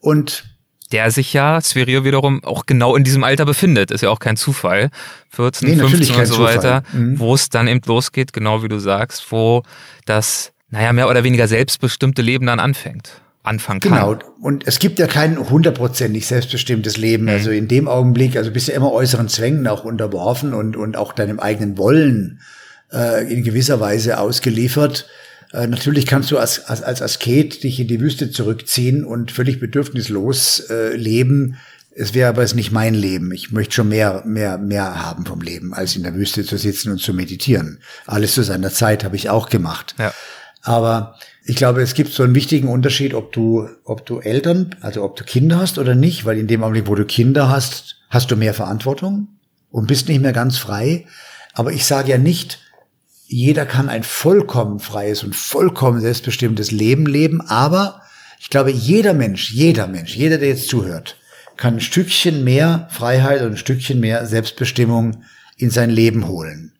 und 0.00 0.44
der 0.92 1.10
sich 1.10 1.32
ja, 1.32 1.60
Sphärier 1.60 2.04
wiederum, 2.04 2.42
auch 2.44 2.66
genau 2.66 2.96
in 2.96 3.04
diesem 3.04 3.22
Alter 3.24 3.44
befindet. 3.44 3.90
Ist 3.90 4.00
ja 4.00 4.10
auch 4.10 4.20
kein 4.20 4.36
Zufall. 4.36 4.90
14, 5.30 5.68
nee, 5.68 5.76
15 5.76 6.16
und 6.16 6.26
so 6.26 6.42
weiter, 6.42 6.82
mhm. 6.92 7.18
wo 7.18 7.34
es 7.34 7.50
dann 7.50 7.68
eben 7.68 7.80
losgeht, 7.84 8.32
genau 8.32 8.62
wie 8.62 8.68
du 8.68 8.78
sagst, 8.78 9.30
wo 9.30 9.62
das, 10.06 10.52
naja, 10.70 10.92
mehr 10.92 11.08
oder 11.08 11.24
weniger 11.24 11.46
selbstbestimmte 11.46 12.22
Leben 12.22 12.46
dann 12.46 12.60
anfängt. 12.60 13.20
Anfangen 13.42 13.80
kann. 13.80 13.92
Genau. 13.92 14.18
Und 14.40 14.66
es 14.66 14.78
gibt 14.78 14.98
ja 14.98 15.06
kein 15.06 15.38
hundertprozentig 15.38 16.26
selbstbestimmtes 16.26 16.96
Leben. 16.96 17.24
Mhm. 17.24 17.30
Also 17.30 17.50
in 17.50 17.68
dem 17.68 17.86
Augenblick, 17.86 18.36
also 18.36 18.50
bist 18.50 18.68
du 18.68 18.72
immer 18.72 18.92
äußeren 18.92 19.28
Zwängen 19.28 19.66
auch 19.68 19.84
unterworfen 19.84 20.54
und, 20.54 20.76
und 20.76 20.96
auch 20.96 21.12
deinem 21.12 21.38
eigenen 21.38 21.78
Wollen 21.78 22.40
äh, 22.92 23.30
in 23.32 23.44
gewisser 23.44 23.80
Weise 23.80 24.18
ausgeliefert. 24.18 25.06
Äh, 25.52 25.66
natürlich 25.66 26.06
kannst 26.06 26.30
du 26.30 26.38
als, 26.38 26.64
als, 26.66 26.82
als 26.82 27.02
Asket 27.02 27.62
dich 27.62 27.80
in 27.80 27.88
die 27.88 28.00
Wüste 28.00 28.30
zurückziehen 28.30 29.04
und 29.04 29.30
völlig 29.30 29.60
bedürfnislos 29.60 30.60
äh, 30.70 30.94
leben. 30.94 31.56
Es 31.94 32.14
wäre 32.14 32.28
aber 32.28 32.42
es 32.42 32.54
nicht 32.54 32.70
mein 32.70 32.94
Leben. 32.94 33.32
Ich 33.32 33.50
möchte 33.50 33.74
schon 33.74 33.88
mehr, 33.88 34.22
mehr, 34.24 34.58
mehr 34.58 35.04
haben 35.04 35.26
vom 35.26 35.40
Leben, 35.40 35.74
als 35.74 35.96
in 35.96 36.02
der 36.02 36.14
Wüste 36.14 36.44
zu 36.44 36.56
sitzen 36.56 36.92
und 36.92 36.98
zu 36.98 37.12
meditieren. 37.12 37.80
Alles 38.06 38.34
zu 38.34 38.42
seiner 38.42 38.70
Zeit 38.70 39.04
habe 39.04 39.16
ich 39.16 39.30
auch 39.30 39.48
gemacht. 39.48 39.94
Ja. 39.98 40.12
Aber 40.62 41.18
ich 41.44 41.56
glaube, 41.56 41.82
es 41.82 41.94
gibt 41.94 42.12
so 42.12 42.22
einen 42.22 42.34
wichtigen 42.34 42.68
Unterschied, 42.68 43.14
ob 43.14 43.32
du, 43.32 43.68
ob 43.84 44.04
du 44.04 44.20
Eltern, 44.20 44.76
also 44.80 45.02
ob 45.02 45.16
du 45.16 45.24
Kinder 45.24 45.58
hast 45.58 45.78
oder 45.78 45.94
nicht, 45.94 46.24
weil 46.24 46.38
in 46.38 46.46
dem 46.46 46.62
Augenblick, 46.62 46.86
wo 46.86 46.94
du 46.94 47.06
Kinder 47.06 47.48
hast, 47.48 47.96
hast 48.10 48.30
du 48.30 48.36
mehr 48.36 48.54
Verantwortung 48.54 49.28
und 49.70 49.86
bist 49.86 50.08
nicht 50.08 50.20
mehr 50.20 50.32
ganz 50.32 50.58
frei. 50.58 51.06
Aber 51.54 51.72
ich 51.72 51.86
sage 51.86 52.10
ja 52.10 52.18
nicht, 52.18 52.60
jeder 53.30 53.66
kann 53.66 53.90
ein 53.90 54.04
vollkommen 54.04 54.80
freies 54.80 55.22
und 55.22 55.36
vollkommen 55.36 56.00
selbstbestimmtes 56.00 56.70
Leben 56.70 57.04
leben, 57.04 57.42
aber 57.42 58.00
ich 58.40 58.48
glaube, 58.48 58.70
jeder 58.70 59.12
Mensch, 59.12 59.52
jeder 59.52 59.86
Mensch, 59.86 60.16
jeder, 60.16 60.38
der 60.38 60.48
jetzt 60.48 60.68
zuhört, 60.68 61.16
kann 61.58 61.74
ein 61.74 61.80
Stückchen 61.80 62.42
mehr 62.42 62.88
Freiheit 62.90 63.42
und 63.42 63.48
ein 63.48 63.56
Stückchen 63.58 64.00
mehr 64.00 64.26
Selbstbestimmung 64.26 65.24
in 65.58 65.68
sein 65.70 65.90
Leben 65.90 66.26
holen. 66.26 66.72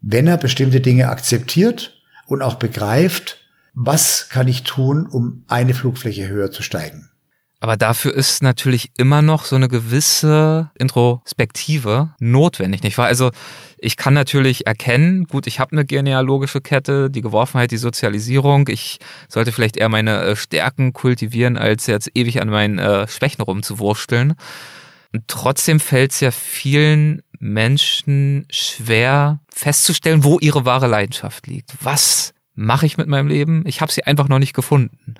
Wenn 0.00 0.26
er 0.26 0.38
bestimmte 0.38 0.80
Dinge 0.80 1.10
akzeptiert 1.10 2.00
und 2.26 2.40
auch 2.40 2.54
begreift, 2.54 3.38
was 3.74 4.30
kann 4.30 4.48
ich 4.48 4.62
tun, 4.62 5.06
um 5.06 5.44
eine 5.46 5.74
Flugfläche 5.74 6.26
höher 6.26 6.50
zu 6.50 6.62
steigen. 6.62 7.05
Aber 7.60 7.76
dafür 7.78 8.14
ist 8.14 8.42
natürlich 8.42 8.90
immer 8.98 9.22
noch 9.22 9.46
so 9.46 9.56
eine 9.56 9.68
gewisse 9.68 10.70
Introspektive 10.78 12.14
notwendig, 12.18 12.82
nicht 12.82 12.98
wahr? 12.98 13.06
Also 13.06 13.30
ich 13.78 13.96
kann 13.96 14.12
natürlich 14.12 14.66
erkennen, 14.66 15.24
gut, 15.24 15.46
ich 15.46 15.58
habe 15.58 15.72
eine 15.72 15.86
genealogische 15.86 16.60
Kette, 16.60 17.10
die 17.10 17.22
Geworfenheit, 17.22 17.70
die 17.70 17.78
Sozialisierung. 17.78 18.68
Ich 18.68 18.98
sollte 19.28 19.52
vielleicht 19.52 19.78
eher 19.78 19.88
meine 19.88 20.22
äh, 20.22 20.36
Stärken 20.36 20.92
kultivieren, 20.92 21.56
als 21.56 21.86
jetzt 21.86 22.10
ewig 22.14 22.42
an 22.42 22.50
meinen 22.50 22.78
äh, 22.78 23.08
Schwächen 23.08 23.42
rumzuwursteln. 23.42 24.34
Und 25.12 25.28
trotzdem 25.28 25.80
fällt 25.80 26.12
es 26.12 26.20
ja 26.20 26.30
vielen 26.30 27.22
Menschen 27.38 28.46
schwer 28.50 29.40
festzustellen, 29.48 30.24
wo 30.24 30.38
ihre 30.38 30.66
wahre 30.66 30.88
Leidenschaft 30.88 31.46
liegt. 31.46 31.72
Was 31.80 32.34
mache 32.54 32.84
ich 32.84 32.98
mit 32.98 33.08
meinem 33.08 33.28
Leben? 33.28 33.64
Ich 33.66 33.80
habe 33.80 33.92
sie 33.92 34.04
einfach 34.04 34.28
noch 34.28 34.38
nicht 34.38 34.54
gefunden. 34.54 35.14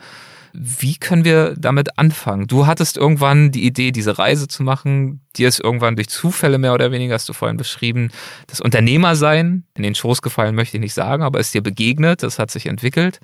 Wie 0.59 0.97
können 0.97 1.25
wir 1.25 1.55
damit 1.57 1.99
anfangen? 1.99 2.47
Du 2.47 2.67
hattest 2.67 2.97
irgendwann 2.97 3.53
die 3.53 3.65
Idee, 3.65 3.93
diese 3.93 4.19
Reise 4.19 4.49
zu 4.49 4.63
machen. 4.63 5.21
Dir 5.37 5.49
ist 5.49 5.61
irgendwann 5.61 5.97
durch 5.97 6.09
Zufälle 6.09 6.59
mehr 6.59 6.73
oder 6.73 6.91
weniger, 6.93 7.15
hast 7.15 7.29
du 7.29 7.33
vorhin 7.33 7.57
beschrieben, 7.57 8.11
das 8.47 8.61
Unternehmersein 8.61 9.65
in 9.75 9.83
den 9.83 9.95
Schoß 9.95 10.23
gefallen, 10.23 10.55
möchte 10.55 10.77
ich 10.77 10.81
nicht 10.81 10.95
sagen, 10.95 11.23
aber 11.23 11.41
ist 11.41 11.53
dir 11.53 11.63
begegnet, 11.63 12.23
das 12.23 12.39
hat 12.39 12.51
sich 12.51 12.67
entwickelt. 12.67 13.21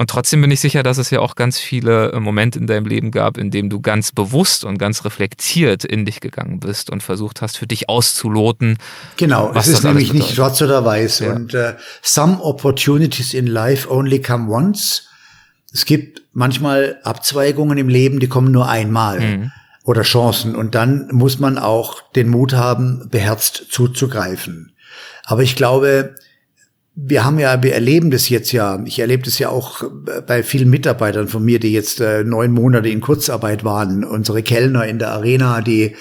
Und 0.00 0.10
trotzdem 0.10 0.40
bin 0.40 0.50
ich 0.52 0.60
sicher, 0.60 0.84
dass 0.84 0.96
es 0.96 1.10
ja 1.10 1.18
auch 1.18 1.34
ganz 1.34 1.58
viele 1.58 2.12
äh, 2.12 2.20
Momente 2.20 2.58
in 2.60 2.68
deinem 2.68 2.86
Leben 2.86 3.10
gab, 3.10 3.36
in 3.36 3.50
dem 3.50 3.68
du 3.68 3.80
ganz 3.80 4.12
bewusst 4.12 4.64
und 4.64 4.78
ganz 4.78 5.04
reflektiert 5.04 5.84
in 5.84 6.04
dich 6.04 6.20
gegangen 6.20 6.60
bist 6.60 6.88
und 6.88 7.02
versucht 7.02 7.42
hast, 7.42 7.58
für 7.58 7.66
dich 7.66 7.88
auszuloten. 7.88 8.78
Genau, 9.16 9.52
es 9.54 9.66
ist 9.66 9.82
nämlich 9.82 10.12
nicht 10.12 10.36
schwarz 10.36 10.62
oder 10.62 10.84
weiß. 10.84 11.18
Ja. 11.20 11.32
Und 11.32 11.52
uh, 11.52 11.72
some 12.00 12.40
opportunities 12.40 13.34
in 13.34 13.48
life 13.48 13.90
only 13.90 14.22
come 14.22 14.48
once. 14.48 15.08
Es 15.72 15.84
gibt 15.84 16.22
manchmal 16.32 16.98
Abzweigungen 17.02 17.78
im 17.78 17.88
Leben, 17.88 18.20
die 18.20 18.28
kommen 18.28 18.52
nur 18.52 18.68
einmal. 18.68 19.20
Mhm. 19.20 19.52
Oder 19.84 20.02
Chancen. 20.02 20.54
Und 20.54 20.74
dann 20.74 21.08
muss 21.12 21.38
man 21.38 21.56
auch 21.56 22.02
den 22.12 22.28
Mut 22.28 22.52
haben, 22.52 23.08
beherzt 23.10 23.66
zuzugreifen. 23.70 24.72
Aber 25.24 25.42
ich 25.42 25.56
glaube, 25.56 26.14
wir 26.94 27.24
haben 27.24 27.38
ja, 27.38 27.62
wir 27.62 27.74
erleben 27.74 28.10
das 28.10 28.28
jetzt 28.28 28.52
ja. 28.52 28.82
Ich 28.84 28.98
erlebe 28.98 29.22
das 29.22 29.38
ja 29.38 29.50
auch 29.50 29.84
bei 30.26 30.42
vielen 30.42 30.68
Mitarbeitern 30.68 31.28
von 31.28 31.44
mir, 31.44 31.60
die 31.60 31.72
jetzt 31.72 32.00
äh, 32.00 32.24
neun 32.24 32.52
Monate 32.52 32.88
in 32.88 33.00
Kurzarbeit 33.00 33.64
waren. 33.64 34.04
Unsere 34.04 34.42
Kellner 34.42 34.84
in 34.84 34.98
der 34.98 35.12
Arena, 35.12 35.60
die 35.60 35.94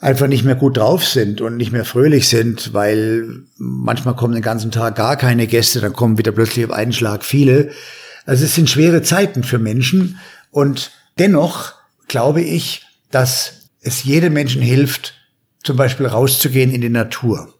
einfach 0.00 0.26
nicht 0.26 0.44
mehr 0.44 0.54
gut 0.54 0.76
drauf 0.76 1.04
sind 1.04 1.40
und 1.40 1.56
nicht 1.56 1.72
mehr 1.72 1.84
fröhlich 1.84 2.28
sind, 2.28 2.72
weil 2.74 3.26
manchmal 3.56 4.14
kommen 4.14 4.34
den 4.34 4.42
ganzen 4.42 4.70
Tag 4.70 4.96
gar 4.96 5.16
keine 5.16 5.46
Gäste, 5.46 5.80
dann 5.80 5.92
kommen 5.92 6.18
wieder 6.18 6.32
plötzlich 6.32 6.66
auf 6.66 6.72
einen 6.72 6.92
Schlag 6.92 7.24
viele. 7.24 7.70
Also 8.28 8.44
es 8.44 8.54
sind 8.54 8.68
schwere 8.68 9.00
Zeiten 9.00 9.42
für 9.42 9.58
Menschen 9.58 10.18
und 10.50 10.92
dennoch 11.18 11.72
glaube 12.08 12.42
ich, 12.42 12.84
dass 13.10 13.70
es 13.80 14.04
jedem 14.04 14.34
Menschen 14.34 14.60
hilft, 14.60 15.14
zum 15.64 15.78
Beispiel 15.78 16.04
rauszugehen 16.04 16.70
in 16.70 16.82
die 16.82 16.90
Natur. 16.90 17.54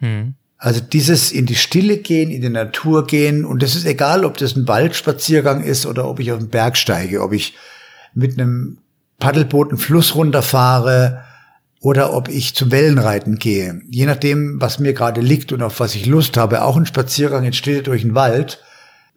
Hm. 0.00 0.34
Also 0.56 0.80
dieses 0.80 1.30
in 1.30 1.46
die 1.46 1.54
Stille 1.54 1.98
gehen, 1.98 2.32
in 2.32 2.42
die 2.42 2.48
Natur 2.48 3.06
gehen 3.06 3.44
und 3.44 3.62
das 3.62 3.76
ist 3.76 3.86
egal, 3.86 4.24
ob 4.24 4.38
das 4.38 4.56
ein 4.56 4.66
Waldspaziergang 4.66 5.62
ist 5.62 5.86
oder 5.86 6.08
ob 6.08 6.18
ich 6.18 6.32
auf 6.32 6.38
den 6.40 6.48
Berg 6.48 6.76
steige, 6.76 7.22
ob 7.22 7.32
ich 7.32 7.54
mit 8.12 8.36
einem 8.36 8.78
Paddelboot 9.20 9.68
einen 9.68 9.78
Fluss 9.78 10.16
runterfahre 10.16 11.22
oder 11.80 12.12
ob 12.12 12.28
ich 12.28 12.56
zum 12.56 12.72
Wellenreiten 12.72 13.38
gehe. 13.38 13.82
Je 13.88 14.06
nachdem, 14.06 14.60
was 14.60 14.80
mir 14.80 14.94
gerade 14.94 15.20
liegt 15.20 15.52
und 15.52 15.62
auf 15.62 15.78
was 15.78 15.94
ich 15.94 16.06
Lust 16.06 16.36
habe, 16.36 16.64
auch 16.64 16.76
ein 16.76 16.86
Spaziergang 16.86 17.44
in 17.44 17.52
Stille 17.52 17.84
durch 17.84 18.02
den 18.02 18.16
Wald 18.16 18.58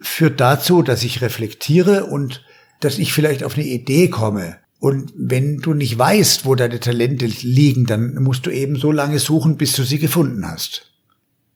führt 0.01 0.39
dazu, 0.39 0.81
dass 0.81 1.03
ich 1.03 1.21
reflektiere 1.21 2.05
und 2.05 2.43
dass 2.79 2.97
ich 2.97 3.13
vielleicht 3.13 3.43
auf 3.43 3.55
eine 3.55 3.65
Idee 3.65 4.09
komme. 4.09 4.57
Und 4.79 5.13
wenn 5.15 5.59
du 5.59 5.75
nicht 5.75 5.97
weißt, 5.97 6.45
wo 6.45 6.55
deine 6.55 6.79
Talente 6.79 7.27
liegen, 7.27 7.85
dann 7.85 8.15
musst 8.15 8.47
du 8.47 8.49
eben 8.49 8.75
so 8.75 8.91
lange 8.91 9.19
suchen, 9.19 9.55
bis 9.55 9.73
du 9.73 9.83
sie 9.83 9.99
gefunden 9.99 10.47
hast. 10.47 10.91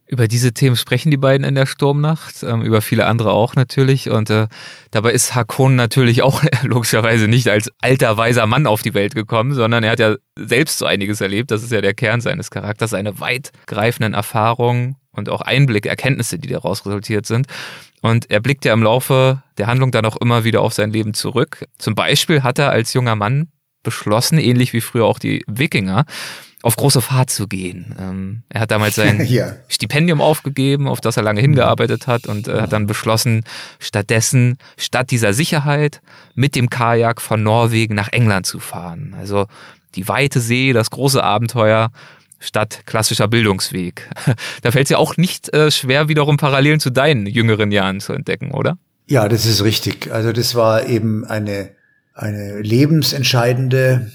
Über 0.07 0.27
diese 0.27 0.53
Themen 0.53 0.75
sprechen 0.75 1.09
die 1.09 1.17
beiden 1.17 1.43
in 1.43 1.55
der 1.55 1.65
Sturmnacht, 1.65 2.43
ähm, 2.43 2.61
über 2.61 2.83
viele 2.83 3.07
andere 3.07 3.31
auch 3.31 3.55
natürlich. 3.55 4.11
Und 4.11 4.29
äh, 4.29 4.47
dabei 4.91 5.13
ist 5.13 5.33
Hakon 5.33 5.75
natürlich 5.75 6.21
auch 6.21 6.43
logischerweise 6.61 7.27
nicht 7.27 7.47
als 7.47 7.71
alter, 7.81 8.15
weiser 8.15 8.45
Mann 8.45 8.67
auf 8.67 8.83
die 8.83 8.93
Welt 8.93 9.15
gekommen, 9.15 9.55
sondern 9.55 9.83
er 9.83 9.91
hat 9.93 9.99
ja 9.99 10.15
selbst 10.37 10.77
so 10.77 10.85
einiges 10.85 11.21
erlebt. 11.21 11.49
Das 11.49 11.63
ist 11.63 11.71
ja 11.71 11.81
der 11.81 11.95
Kern 11.95 12.21
seines 12.21 12.51
Charakters, 12.51 12.91
seine 12.91 13.19
weitgreifenden 13.19 14.13
Erfahrungen 14.13 14.97
und 15.11 15.29
auch 15.29 15.41
Einblick, 15.41 15.87
Erkenntnisse, 15.87 16.37
die 16.37 16.49
daraus 16.49 16.85
resultiert 16.85 17.25
sind. 17.25 17.47
Und 18.01 18.29
er 18.29 18.39
blickt 18.39 18.65
ja 18.65 18.73
im 18.73 18.83
Laufe 18.83 19.41
der 19.57 19.67
Handlung 19.67 19.91
dann 19.91 20.05
auch 20.05 20.17
immer 20.17 20.43
wieder 20.43 20.61
auf 20.61 20.73
sein 20.73 20.91
Leben 20.91 21.13
zurück. 21.13 21.65
Zum 21.77 21.95
Beispiel 21.95 22.43
hat 22.43 22.59
er 22.59 22.69
als 22.69 22.93
junger 22.93 23.15
Mann 23.15 23.47
beschlossen, 23.83 24.37
ähnlich 24.37 24.73
wie 24.73 24.81
früher 24.81 25.05
auch 25.05 25.19
die 25.19 25.43
Wikinger, 25.47 26.05
auf 26.65 26.75
große 26.77 27.01
Fahrt 27.01 27.29
zu 27.29 27.47
gehen. 27.47 27.95
Ähm, 27.99 28.43
er 28.49 28.61
hat 28.61 28.71
damals 28.71 28.95
sein 28.95 29.23
ja. 29.29 29.53
Stipendium 29.67 30.19
aufgegeben, 30.19 30.87
auf 30.87 30.99
das 30.99 31.15
er 31.15 31.21
lange 31.21 31.39
hingearbeitet 31.39 32.07
hat 32.07 32.25
und 32.25 32.47
äh, 32.47 32.61
hat 32.61 32.73
dann 32.73 32.87
beschlossen, 32.87 33.43
stattdessen, 33.79 34.57
statt 34.75 35.11
dieser 35.11 35.33
Sicherheit, 35.33 36.01
mit 36.33 36.55
dem 36.55 36.71
Kajak 36.71 37.21
von 37.21 37.43
Norwegen 37.43 37.93
nach 37.93 38.11
England 38.11 38.47
zu 38.47 38.59
fahren. 38.59 39.15
Also 39.17 39.45
die 39.93 40.07
weite 40.07 40.39
See, 40.39 40.73
das 40.73 40.89
große 40.89 41.23
Abenteuer 41.23 41.91
statt 42.45 42.81
klassischer 42.85 43.27
Bildungsweg. 43.27 44.09
Da 44.61 44.71
fällt 44.71 44.85
es 44.85 44.89
ja 44.89 44.97
auch 44.97 45.17
nicht 45.17 45.53
äh, 45.53 45.69
schwer, 45.69 46.07
wiederum 46.07 46.37
Parallelen 46.37 46.79
zu 46.79 46.89
deinen 46.89 47.27
jüngeren 47.27 47.71
Jahren 47.71 47.99
zu 47.99 48.13
entdecken, 48.13 48.51
oder? 48.51 48.77
Ja, 49.07 49.27
das 49.27 49.45
ist 49.45 49.63
richtig. 49.63 50.11
Also 50.11 50.31
das 50.31 50.55
war 50.55 50.87
eben 50.87 51.25
eine, 51.25 51.71
eine 52.13 52.61
lebensentscheidende 52.61 54.11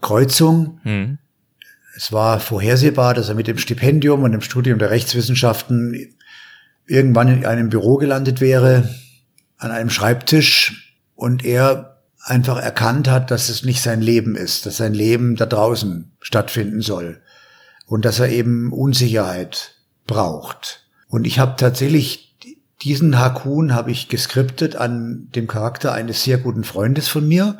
Kreuzung. 0.00 0.80
Hm. 0.82 1.18
Es 1.96 2.12
war 2.12 2.40
vorhersehbar, 2.40 3.14
dass 3.14 3.28
er 3.28 3.34
mit 3.34 3.46
dem 3.46 3.58
Stipendium 3.58 4.22
und 4.22 4.32
dem 4.32 4.40
Studium 4.40 4.78
der 4.78 4.90
Rechtswissenschaften 4.90 6.14
irgendwann 6.86 7.28
in 7.28 7.46
einem 7.46 7.68
Büro 7.68 7.96
gelandet 7.96 8.40
wäre, 8.40 8.88
an 9.58 9.70
einem 9.70 9.90
Schreibtisch 9.90 10.96
und 11.14 11.44
er 11.44 11.98
einfach 12.22 12.58
erkannt 12.60 13.08
hat, 13.08 13.30
dass 13.30 13.48
es 13.48 13.64
nicht 13.64 13.80
sein 13.80 14.00
Leben 14.00 14.34
ist, 14.34 14.66
dass 14.66 14.78
sein 14.78 14.94
Leben 14.94 15.36
da 15.36 15.46
draußen 15.46 16.10
stattfinden 16.20 16.80
soll 16.80 17.20
und 17.90 18.04
dass 18.04 18.20
er 18.20 18.28
eben 18.28 18.72
Unsicherheit 18.72 19.74
braucht. 20.06 20.86
Und 21.08 21.26
ich 21.26 21.40
habe 21.40 21.56
tatsächlich 21.56 22.36
diesen 22.82 23.18
Hakun 23.18 23.74
habe 23.74 23.90
ich 23.90 24.08
geskriptet 24.08 24.76
an 24.76 25.28
dem 25.34 25.48
Charakter 25.48 25.92
eines 25.92 26.22
sehr 26.22 26.38
guten 26.38 26.64
Freundes 26.64 27.08
von 27.08 27.26
mir, 27.26 27.58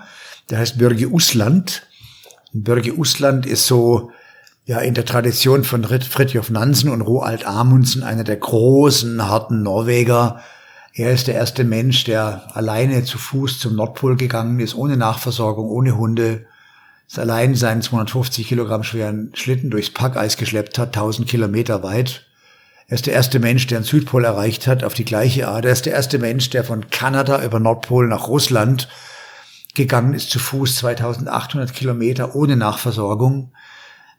der 0.49 0.59
heißt 0.59 0.79
Börge 0.79 1.11
Usland. 1.11 1.83
Börge 2.53 2.97
Usland 2.97 3.45
ist 3.45 3.67
so 3.67 4.13
ja 4.65 4.79
in 4.79 4.95
der 4.95 5.05
Tradition 5.05 5.65
von 5.65 5.83
Fridtjof 5.85 6.49
Nansen 6.49 6.91
und 6.91 7.03
Roald 7.03 7.45
Amundsen 7.45 8.05
einer 8.05 8.25
der 8.25 8.37
großen, 8.37 9.29
harten 9.29 9.65
Norweger. 9.65 10.41
Er 10.95 11.13
ist 11.13 11.27
der 11.27 11.35
erste 11.35 11.65
Mensch, 11.65 12.05
der 12.05 12.57
alleine 12.57 13.03
zu 13.03 13.19
Fuß 13.19 13.59
zum 13.59 13.75
Nordpol 13.75 14.17
gegangen 14.17 14.61
ist, 14.61 14.77
ohne 14.77 14.97
Nachversorgung, 14.97 15.69
ohne 15.69 15.99
Hunde, 15.99 16.47
ist 17.11 17.19
allein 17.19 17.57
seinen 17.57 17.83
250 17.83 18.47
Kilogramm 18.47 18.85
schweren 18.85 19.33
Schlitten 19.35 19.69
durchs 19.71 19.91
Packeis 19.91 20.37
geschleppt 20.37 20.79
hat, 20.79 20.89
1000 20.97 21.29
Kilometer 21.29 21.83
weit. 21.83 22.27
Er 22.87 22.95
ist 22.95 23.07
der 23.07 23.15
erste 23.15 23.41
Mensch, 23.41 23.67
der 23.67 23.81
den 23.81 23.85
Südpol 23.85 24.25
erreicht 24.25 24.69
hat, 24.69 24.85
auf 24.85 24.95
die 24.95 25.05
gleiche 25.05 25.49
Art. 25.49 25.65
Er 25.65 25.73
ist 25.73 25.87
der 25.87 25.93
erste 25.93 26.19
Mensch, 26.19 26.51
der 26.51 26.63
von 26.63 26.89
Kanada 26.91 27.45
über 27.45 27.59
Nordpol 27.59 28.07
nach 28.07 28.29
Russland 28.29 28.89
gegangen 29.75 30.15
ist, 30.15 30.31
zu 30.31 30.39
Fuß 30.39 30.77
2800 30.77 31.75
Kilometer 31.75 32.37
ohne 32.37 32.57
Nachversorgung 32.57 33.53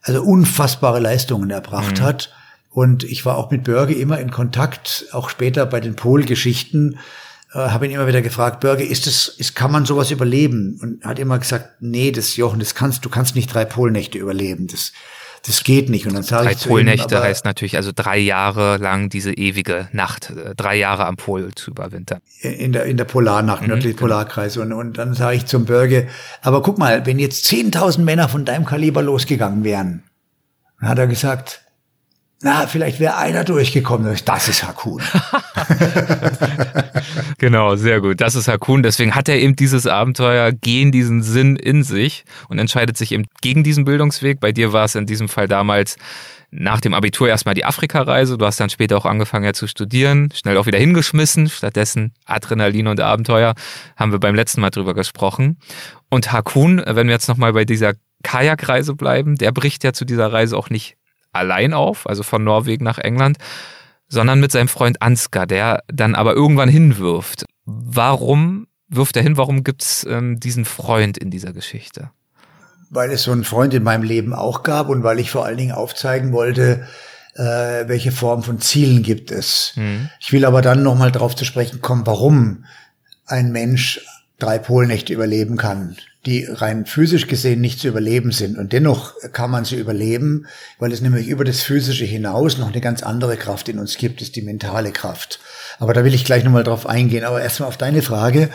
also 0.02 0.22
unfassbare 0.22 1.00
Leistungen 1.00 1.50
erbracht 1.50 2.00
mhm. 2.00 2.04
hat. 2.04 2.34
Und 2.70 3.04
ich 3.04 3.24
war 3.24 3.38
auch 3.38 3.50
mit 3.50 3.64
Börge 3.64 3.94
immer 3.94 4.18
in 4.18 4.30
Kontakt, 4.30 5.06
auch 5.12 5.30
später 5.30 5.64
bei 5.64 5.80
den 5.80 5.96
Polgeschichten, 5.96 6.98
äh, 7.54 7.58
habe 7.58 7.86
ihn 7.86 7.92
immer 7.92 8.06
wieder 8.06 8.22
gefragt, 8.22 8.60
Börge, 8.60 8.84
ist 8.84 9.06
es, 9.06 9.28
ist, 9.28 9.54
kann 9.54 9.72
man 9.72 9.84
sowas 9.84 10.10
überleben? 10.10 10.78
Und 10.80 11.04
hat 11.04 11.18
immer 11.18 11.38
gesagt, 11.38 11.80
nee, 11.80 12.10
das 12.10 12.36
Jochen, 12.36 12.60
das 12.60 12.74
kannst, 12.74 13.04
du 13.04 13.08
kannst 13.10 13.34
nicht 13.34 13.52
drei 13.52 13.64
Polnächte 13.64 14.18
überleben. 14.18 14.66
Das, 14.68 14.92
das 15.46 15.64
geht 15.64 15.90
nicht. 15.90 16.06
Und 16.06 16.14
dann 16.14 16.22
sage 16.22 16.44
drei 16.44 16.52
ich 16.52 16.66
Polnächte 16.66 17.16
ihm, 17.16 17.22
heißt 17.22 17.44
natürlich 17.44 17.76
also 17.76 17.90
drei 17.94 18.18
Jahre 18.18 18.76
lang 18.76 19.08
diese 19.08 19.32
ewige 19.32 19.88
Nacht, 19.92 20.30
äh, 20.30 20.54
drei 20.54 20.76
Jahre 20.76 21.06
am 21.06 21.16
Pol 21.16 21.54
zu 21.54 21.72
überwintern. 21.72 22.20
in 22.40 22.72
der, 22.72 22.84
in 22.84 22.96
der 22.96 23.04
Polarnacht, 23.04 23.62
Mhm, 23.62 23.68
nördliche 23.68 23.94
genau. 23.94 24.00
Polarkreis. 24.00 24.56
Und, 24.56 24.72
und 24.72 24.98
dann 24.98 25.14
sage 25.14 25.36
ich 25.36 25.46
zum 25.46 25.64
Börge, 25.64 26.08
aber 26.42 26.62
guck 26.62 26.78
mal, 26.78 27.04
wenn 27.06 27.18
jetzt 27.18 27.46
10.000 27.46 28.00
Männer 28.00 28.28
von 28.28 28.44
deinem 28.44 28.64
Kaliber 28.64 29.02
losgegangen 29.02 29.64
wären, 29.64 30.04
dann 30.80 30.88
hat 30.88 30.98
er 30.98 31.06
gesagt, 31.06 31.61
na, 32.42 32.66
vielleicht 32.66 33.00
wäre 33.00 33.16
einer 33.16 33.44
durchgekommen. 33.44 34.16
Das 34.24 34.48
ist 34.48 34.66
Hakun. 34.66 35.02
Genau, 37.38 37.74
sehr 37.74 38.00
gut. 38.00 38.20
Das 38.20 38.36
ist 38.36 38.46
Hakun. 38.46 38.84
Deswegen 38.84 39.16
hat 39.16 39.28
er 39.28 39.36
eben 39.36 39.56
dieses 39.56 39.88
Abenteuer, 39.88 40.52
gehen 40.52 40.92
diesen 40.92 41.24
Sinn 41.24 41.56
in 41.56 41.82
sich 41.82 42.24
und 42.48 42.60
entscheidet 42.60 42.96
sich 42.96 43.10
eben 43.10 43.24
gegen 43.40 43.64
diesen 43.64 43.84
Bildungsweg. 43.84 44.38
Bei 44.38 44.52
dir 44.52 44.72
war 44.72 44.84
es 44.84 44.94
in 44.94 45.06
diesem 45.06 45.28
Fall 45.28 45.48
damals 45.48 45.96
nach 46.52 46.80
dem 46.80 46.94
Abitur 46.94 47.28
erstmal 47.28 47.56
die 47.56 47.64
Afrikareise. 47.64 48.38
Du 48.38 48.46
hast 48.46 48.60
dann 48.60 48.70
später 48.70 48.96
auch 48.96 49.06
angefangen 49.06 49.44
ja 49.44 49.54
zu 49.54 49.66
studieren, 49.66 50.28
schnell 50.32 50.56
auch 50.56 50.66
wieder 50.66 50.78
hingeschmissen. 50.78 51.48
Stattdessen 51.48 52.12
Adrenalin 52.26 52.86
und 52.86 53.00
Abenteuer. 53.00 53.54
Haben 53.96 54.12
wir 54.12 54.20
beim 54.20 54.36
letzten 54.36 54.60
Mal 54.60 54.70
drüber 54.70 54.94
gesprochen. 54.94 55.58
Und 56.10 56.30
Hakun, 56.30 56.80
wenn 56.86 57.08
wir 57.08 57.14
jetzt 57.14 57.28
nochmal 57.28 57.54
bei 57.54 57.64
dieser 57.64 57.94
Kajakreise 58.22 58.94
bleiben, 58.94 59.36
der 59.36 59.50
bricht 59.50 59.82
ja 59.82 59.92
zu 59.92 60.04
dieser 60.04 60.32
Reise 60.32 60.56
auch 60.56 60.70
nicht 60.70 60.96
allein 61.32 61.74
auf, 61.74 62.06
also 62.08 62.22
von 62.22 62.44
Norwegen 62.44 62.84
nach 62.84 62.98
England, 62.98 63.38
sondern 64.08 64.40
mit 64.40 64.52
seinem 64.52 64.68
Freund 64.68 65.00
Ansgar, 65.00 65.46
der 65.46 65.82
dann 65.88 66.14
aber 66.14 66.34
irgendwann 66.34 66.68
hinwirft. 66.68 67.44
Warum 67.64 68.66
wirft 68.88 69.16
er 69.16 69.22
hin? 69.22 69.36
Warum 69.36 69.64
gibt's 69.64 70.06
ähm, 70.08 70.38
diesen 70.38 70.64
Freund 70.64 71.16
in 71.16 71.30
dieser 71.30 71.52
Geschichte? 71.52 72.10
weil 72.92 73.10
es 73.10 73.22
so 73.22 73.32
einen 73.32 73.44
Freund 73.44 73.72
in 73.72 73.82
meinem 73.82 74.02
Leben 74.02 74.34
auch 74.34 74.62
gab 74.62 74.90
und 74.90 75.02
weil 75.02 75.18
ich 75.18 75.30
vor 75.30 75.46
allen 75.46 75.56
Dingen 75.56 75.72
aufzeigen 75.72 76.32
wollte, 76.32 76.86
äh, 77.34 77.88
welche 77.88 78.12
Form 78.12 78.42
von 78.42 78.60
Zielen 78.60 79.02
gibt 79.02 79.30
es. 79.30 79.72
Ich 80.20 80.32
will 80.32 80.44
aber 80.44 80.60
dann 80.60 80.82
nochmal 80.82 81.10
darauf 81.10 81.34
zu 81.34 81.46
sprechen 81.46 81.80
kommen, 81.80 82.06
warum 82.06 82.66
ein 83.24 83.50
Mensch 83.50 84.04
drei 84.38 84.58
Polnächte 84.58 85.14
überleben 85.14 85.56
kann, 85.56 85.96
die 86.26 86.44
rein 86.44 86.86
physisch 86.86 87.26
gesehen 87.26 87.60
nicht 87.60 87.80
zu 87.80 87.88
überleben 87.88 88.30
sind. 88.30 88.56
Und 88.56 88.72
dennoch 88.72 89.14
kann 89.32 89.50
man 89.50 89.64
sie 89.64 89.76
überleben, 89.76 90.46
weil 90.78 90.92
es 90.92 91.00
nämlich 91.00 91.26
über 91.26 91.44
das 91.44 91.62
Physische 91.62 92.04
hinaus 92.04 92.58
noch 92.58 92.68
eine 92.68 92.80
ganz 92.80 93.02
andere 93.02 93.36
Kraft 93.36 93.68
in 93.68 93.78
uns 93.78 93.96
gibt, 93.96 94.22
ist 94.22 94.36
die 94.36 94.42
mentale 94.42 94.92
Kraft. 94.92 95.40
Aber 95.78 95.94
da 95.94 96.04
will 96.04 96.14
ich 96.14 96.24
gleich 96.24 96.44
nochmal 96.44 96.62
drauf 96.62 96.86
eingehen. 96.86 97.24
Aber 97.24 97.42
erstmal 97.42 97.68
auf 97.68 97.76
deine 97.76 98.02
Frage. 98.02 98.50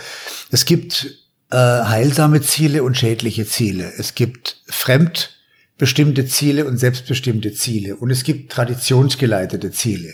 Es 0.50 0.64
gibt 0.64 1.08
äh, 1.52 1.58
heilsame 1.58 2.42
Ziele 2.42 2.84
und 2.84 2.98
schädliche 2.98 3.46
Ziele. 3.46 3.92
Es 3.98 4.16
gibt 4.16 4.62
fremdbestimmte 4.68 6.26
Ziele 6.26 6.66
und 6.66 6.78
selbstbestimmte 6.78 7.52
Ziele. 7.54 7.98
Und 7.98 8.12
es 8.12 8.24
gibt 8.24 8.52
traditionsgeleitete 8.54 9.72
Ziele. 9.72 10.14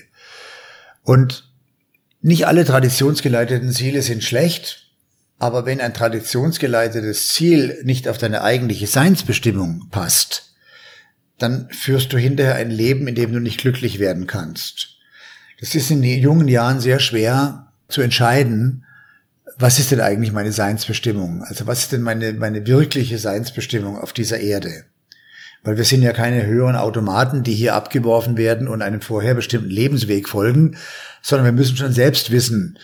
Und 1.03 1.51
nicht 2.21 2.47
alle 2.47 2.65
traditionsgeleiteten 2.65 3.71
Ziele 3.71 4.01
sind 4.01 4.23
schlecht, 4.23 4.82
aber 5.39 5.65
wenn 5.65 5.81
ein 5.81 5.93
traditionsgeleitetes 5.93 7.29
Ziel 7.29 7.81
nicht 7.83 8.07
auf 8.07 8.17
deine 8.17 8.43
eigentliche 8.43 8.87
Seinsbestimmung 8.87 9.87
passt, 9.91 10.53
dann 11.37 11.67
führst 11.71 12.13
du 12.13 12.17
hinterher 12.17 12.55
ein 12.55 12.71
Leben, 12.71 13.07
in 13.07 13.15
dem 13.15 13.33
du 13.33 13.39
nicht 13.39 13.59
glücklich 13.59 13.99
werden 13.99 14.27
kannst. 14.27 14.97
Das 15.59 15.75
ist 15.75 15.91
in 15.91 16.01
den 16.01 16.21
jungen 16.21 16.47
Jahren 16.47 16.79
sehr 16.79 16.99
schwer 16.99 17.71
zu 17.87 18.01
entscheiden, 18.01 18.85
was 19.57 19.79
ist 19.79 19.91
denn 19.91 20.01
eigentlich 20.01 20.31
meine 20.31 20.51
Seinsbestimmung? 20.51 21.43
Also 21.43 21.67
was 21.67 21.79
ist 21.79 21.91
denn 21.91 22.01
meine, 22.01 22.33
meine 22.33 22.65
wirkliche 22.65 23.17
Seinsbestimmung 23.17 23.99
auf 23.99 24.13
dieser 24.13 24.39
Erde? 24.39 24.85
Weil 25.63 25.77
wir 25.77 25.83
sind 25.83 26.01
ja 26.01 26.11
keine 26.11 26.45
höheren 26.45 26.75
Automaten, 26.75 27.43
die 27.43 27.53
hier 27.53 27.75
abgeworfen 27.75 28.35
werden 28.35 28.67
und 28.67 28.81
einem 28.81 29.01
vorher 29.01 29.35
bestimmten 29.35 29.69
Lebensweg 29.69 30.27
folgen, 30.27 30.77
sondern 31.21 31.45
wir 31.45 31.51
müssen 31.53 31.77
schon 31.77 31.93
selbst 31.93 32.31
wissen, 32.31 32.77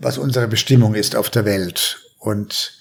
was 0.00 0.18
unsere 0.18 0.48
Bestimmung 0.48 0.94
ist 0.94 1.16
auf 1.16 1.30
der 1.30 1.44
Welt. 1.44 1.98
Und 2.18 2.74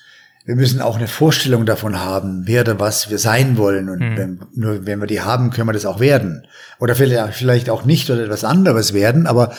wir 0.45 0.55
müssen 0.55 0.81
auch 0.81 0.97
eine 0.97 1.07
Vorstellung 1.07 1.65
davon 1.65 1.99
haben, 1.99 2.43
wer 2.45 2.61
oder 2.61 2.79
was 2.79 3.09
wir 3.09 3.17
sein 3.17 3.57
wollen. 3.57 3.89
Und 3.89 4.17
wenn, 4.17 4.39
nur 4.53 4.85
wenn 4.85 4.99
wir 4.99 5.07
die 5.07 5.21
haben, 5.21 5.51
können 5.51 5.69
wir 5.69 5.73
das 5.73 5.85
auch 5.85 5.99
werden. 5.99 6.47
Oder 6.79 6.95
vielleicht 6.95 7.35
vielleicht 7.35 7.69
auch 7.69 7.85
nicht 7.85 8.09
oder 8.09 8.23
etwas 8.23 8.43
anderes 8.43 8.93
werden. 8.93 9.25
Aber 9.25 9.55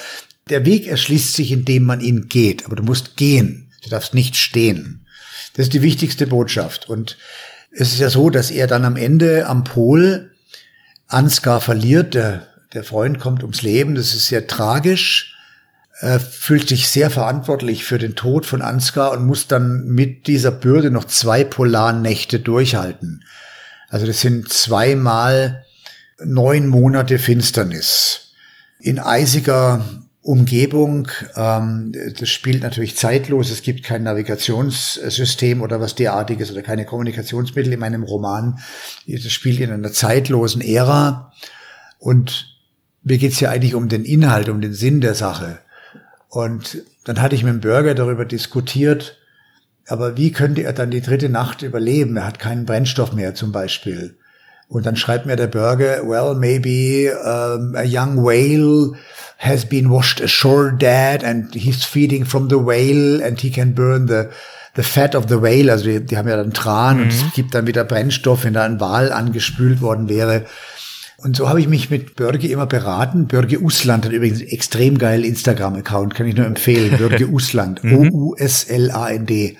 der 0.51 0.67
Weg 0.67 0.87
erschließt 0.87 1.35
sich, 1.35 1.53
indem 1.53 1.85
man 1.85 2.01
ihn 2.01 2.29
geht. 2.29 2.67
Aber 2.67 2.77
du 2.77 2.83
musst 2.83 3.17
gehen. 3.17 3.73
Du 3.83 3.89
darfst 3.89 4.15
nicht 4.15 4.37
stehen. 4.37 5.07
Das 5.55 5.65
ist 5.67 5.73
die 5.73 5.83
wichtigste 5.83 6.27
Botschaft. 6.27 6.89
Und 6.89 7.17
es 7.71 7.93
ist 7.93 8.01
ja 8.01 8.11
so, 8.11 8.29
dass 8.29 8.51
er 8.51 8.67
dann 8.67 8.85
am 8.85 8.97
Ende 8.97 9.47
am 9.47 9.65
Pol 9.65 10.31
Ansgar 11.07 11.61
verliert. 11.61 12.15
Der, 12.15 12.47
der 12.75 12.85
Freund 12.85 13.21
kommt 13.21 13.43
ums 13.43 13.63
Leben. 13.63 13.95
Das 13.95 14.15
ist 14.15 14.27
sehr 14.27 14.47
tragisch. 14.47 15.34
Er 16.05 16.21
fühlt 16.21 16.69
sich 16.69 16.89
sehr 16.89 17.09
verantwortlich 17.09 17.87
für 17.87 17.97
den 17.97 18.15
Tod 18.15 18.45
von 18.45 18.61
Ansgar 18.61 19.13
und 19.13 19.25
muss 19.25 19.47
dann 19.47 19.87
mit 19.87 20.27
dieser 20.27 20.51
Bürde 20.51 20.91
noch 20.91 21.07
zwei 21.07 21.45
Polarnächte 21.45 22.41
durchhalten. 22.41 23.25
Also 23.89 24.07
das 24.07 24.21
sind 24.21 24.51
zweimal 24.51 25.65
neun 26.23 26.67
Monate 26.67 27.19
Finsternis. 27.19 28.35
In 28.81 28.99
eisiger 28.99 29.83
Umgebung, 30.21 31.09
ähm, 31.37 31.95
das 32.19 32.29
spielt 32.29 32.63
natürlich 32.63 32.99
zeitlos, 32.99 33.51
es 33.51 33.63
gibt 33.63 33.83
kein 33.83 34.03
Navigationssystem 34.03 35.63
oder 35.63 35.81
was 35.81 35.95
derartiges 35.95 36.53
oder 36.53 36.61
keine 36.61 36.85
Kommunikationsmittel 36.85 37.73
in 37.73 37.81
meinem 37.81 38.03
Roman. 38.03 38.59
Das 39.07 39.33
spielt 39.33 39.59
in 39.59 39.73
einer 39.73 39.93
zeitlosen 39.93 40.61
Ära 40.61 41.33
und 41.99 42.59
mir 43.03 43.17
geht's 43.17 43.41
ja 43.41 43.49
eigentlich 43.49 43.75
um 43.75 43.89
den 43.89 44.05
Inhalt, 44.05 44.51
um 44.51 44.61
den 44.61 44.75
Sinn 44.75 45.01
der 45.01 45.15
Sache. 45.15 45.61
Und 46.35 46.83
dann 47.05 47.23
hatte 47.23 47.37
ich 47.37 47.45
mit 47.45 47.53
dem 47.53 47.61
Bürger 47.61 47.95
darüber 47.95 48.25
diskutiert, 48.25 49.17
aber 49.87 50.17
wie 50.17 50.33
könnte 50.33 50.65
er 50.65 50.73
dann 50.73 50.91
die 50.91 51.01
dritte 51.01 51.29
Nacht 51.29 51.63
überleben? 51.63 52.17
Er 52.17 52.27
hat 52.27 52.41
keinen 52.41 52.67
Brennstoff 52.67 53.13
mehr 53.13 53.37
zum 53.37 53.53
Beispiel. 53.53 54.17
Und 54.67 54.85
dann 54.85 54.97
schreibt 54.97 55.27
mir 55.27 55.37
der 55.37 55.47
Bürger, 55.47 56.03
well, 56.05 56.35
maybe 56.35 57.13
um, 57.21 57.77
a 57.77 57.85
young 57.85 58.17
whale 58.17 58.99
has 59.39 59.65
been 59.65 59.89
washed 59.89 60.21
ashore 60.21 60.73
dead 60.73 61.23
and 61.23 61.55
he's 61.55 61.85
feeding 61.85 62.25
from 62.25 62.51
the 62.51 62.57
whale 62.57 63.25
and 63.25 63.41
he 63.41 63.51
can 63.51 63.73
burn 63.73 64.09
the 64.09 64.25
the 64.75 64.83
fat 64.83 65.15
of 65.15 65.27
the 65.29 65.41
whale. 65.41 65.71
Also 65.71 65.85
die, 65.85 66.05
die 66.05 66.17
haben 66.17 66.29
ja 66.29 66.37
dann 66.37 66.53
Tran 66.53 67.01
und 67.01 67.13
es 67.13 67.23
gibt 67.33 67.55
dann 67.55 67.69
wieder 67.69 67.85
Brennstoff, 67.85 68.43
wenn 68.43 68.55
da 68.55 68.65
ein 68.65 68.81
Wal 68.81 69.13
angespült 69.13 69.81
worden 69.81 70.09
wäre. 70.09 70.47
Und 71.19 71.37
so 71.37 71.49
habe 71.49 71.61
ich 71.61 71.69
mich 71.69 71.91
mit 71.91 72.17
Börge 72.17 72.49
immer 72.49 72.67
beraten. 72.67 73.27
Börge 73.27 73.61
Usland 73.61 74.05
hat 74.05 74.13
übrigens 74.13 74.41
einen 74.41 74.49
extrem 74.49 74.99
geilen 74.99 75.25
Instagram-Account, 75.25 76.15
kann 76.15 76.27
ich 76.27 76.37
nur 76.37 76.47
empfehlen. 76.47 76.97
Börge 76.99 77.29
Usland, 77.29 77.83
O-U-S-L-A-N-D, 77.85 79.57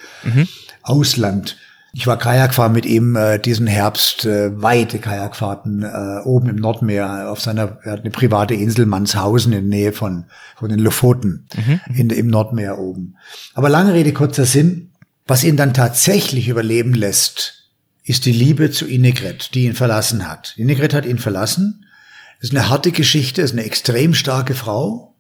Ausland. 0.83 1.57
Ich 1.97 2.09
war 2.09 2.19
Kajakfahren 2.19 2.73
mit 2.73 2.87
ihm 2.87 3.15
äh, 3.15 3.39
diesen 3.39 3.69
Herbst, 3.69 4.27
äh, 4.27 4.61
weite 4.61 4.99
Kajakfahrten 4.99 5.85
äh, 5.85 6.23
oben 6.25 6.49
im 6.49 6.57
Nordmeer 6.57 7.31
auf 7.31 7.41
seiner, 7.41 7.79
er 7.85 7.93
hat 7.93 8.01
eine 8.01 8.11
private 8.11 8.55
Insel 8.55 8.85
Mannshausen 8.85 9.53
in 9.53 9.71
der 9.71 9.79
Nähe 9.79 9.93
von, 9.93 10.25
von 10.57 10.71
den 10.71 10.81
Lofoten 10.81 11.47
in, 11.95 12.11
im 12.11 12.27
Nordmeer 12.27 12.79
oben. 12.81 13.17
Aber 13.55 13.69
lange 13.69 13.95
Rede, 13.95 14.13
kurzer 14.13 14.45
Sinn, 14.45 14.91
was 15.29 15.45
ihn 15.45 15.57
dann 15.57 15.73
tatsächlich 15.73 16.49
überleben 16.49 16.95
lässt, 16.95 17.64
ist 18.05 18.27
die 18.27 18.33
Liebe 18.33 18.71
zu 18.71 18.87
Innegret, 18.87 19.55
die 19.55 19.65
ihn 19.65 19.75
verlassen 19.75 20.29
hat. 20.29 20.55
Innegret 20.57 20.93
hat 20.93 21.07
ihn 21.07 21.19
verlassen. 21.19 21.87
Das 22.39 22.51
ist 22.51 22.57
eine 22.57 22.69
harte 22.69 22.93
Geschichte, 22.93 23.41
ist 23.41 23.53
eine 23.53 23.65
extrem 23.65 24.13
starke 24.15 24.55
Frau. 24.55 25.17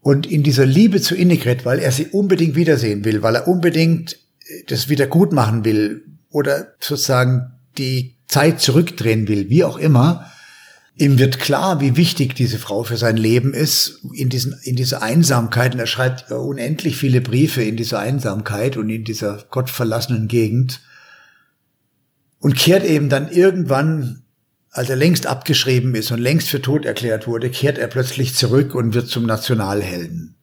Und 0.00 0.26
in 0.26 0.44
dieser 0.44 0.64
Liebe 0.64 1.02
zu 1.02 1.16
Innegret, 1.16 1.64
weil 1.64 1.80
er 1.80 1.90
sie 1.90 2.06
unbedingt 2.06 2.54
wiedersehen 2.54 3.04
will, 3.04 3.22
weil 3.22 3.34
er 3.34 3.48
unbedingt 3.48 4.16
das 4.68 4.88
wieder 4.88 5.08
gut 5.08 5.32
machen 5.32 5.64
will 5.64 6.04
oder 6.30 6.74
sozusagen 6.78 7.52
die 7.76 8.14
Zeit 8.28 8.60
zurückdrehen 8.60 9.26
will, 9.26 9.50
wie 9.50 9.64
auch 9.64 9.76
immer, 9.76 10.30
ihm 10.94 11.18
wird 11.18 11.40
klar, 11.40 11.80
wie 11.80 11.96
wichtig 11.96 12.36
diese 12.36 12.58
Frau 12.58 12.84
für 12.84 12.96
sein 12.96 13.16
Leben 13.16 13.52
ist, 13.52 14.00
in, 14.14 14.28
diesen, 14.28 14.56
in 14.62 14.76
dieser 14.76 15.02
Einsamkeit. 15.02 15.74
Und 15.74 15.80
er 15.80 15.86
schreibt 15.86 16.30
unendlich 16.30 16.96
viele 16.96 17.20
Briefe 17.20 17.62
in 17.62 17.76
dieser 17.76 17.98
Einsamkeit 17.98 18.76
und 18.76 18.88
in 18.88 19.02
dieser 19.02 19.44
gottverlassenen 19.50 20.28
Gegend 20.28 20.80
und 22.38 22.56
kehrt 22.56 22.84
eben 22.84 23.08
dann 23.08 23.30
irgendwann, 23.30 24.22
als 24.70 24.90
er 24.90 24.96
längst 24.96 25.26
abgeschrieben 25.26 25.94
ist 25.94 26.10
und 26.10 26.18
längst 26.18 26.48
für 26.48 26.60
tot 26.60 26.84
erklärt 26.84 27.26
wurde, 27.26 27.50
kehrt 27.50 27.78
er 27.78 27.88
plötzlich 27.88 28.34
zurück 28.34 28.74
und 28.74 28.94
wird 28.94 29.08
zum 29.08 29.26
Nationalhelden. 29.26 30.36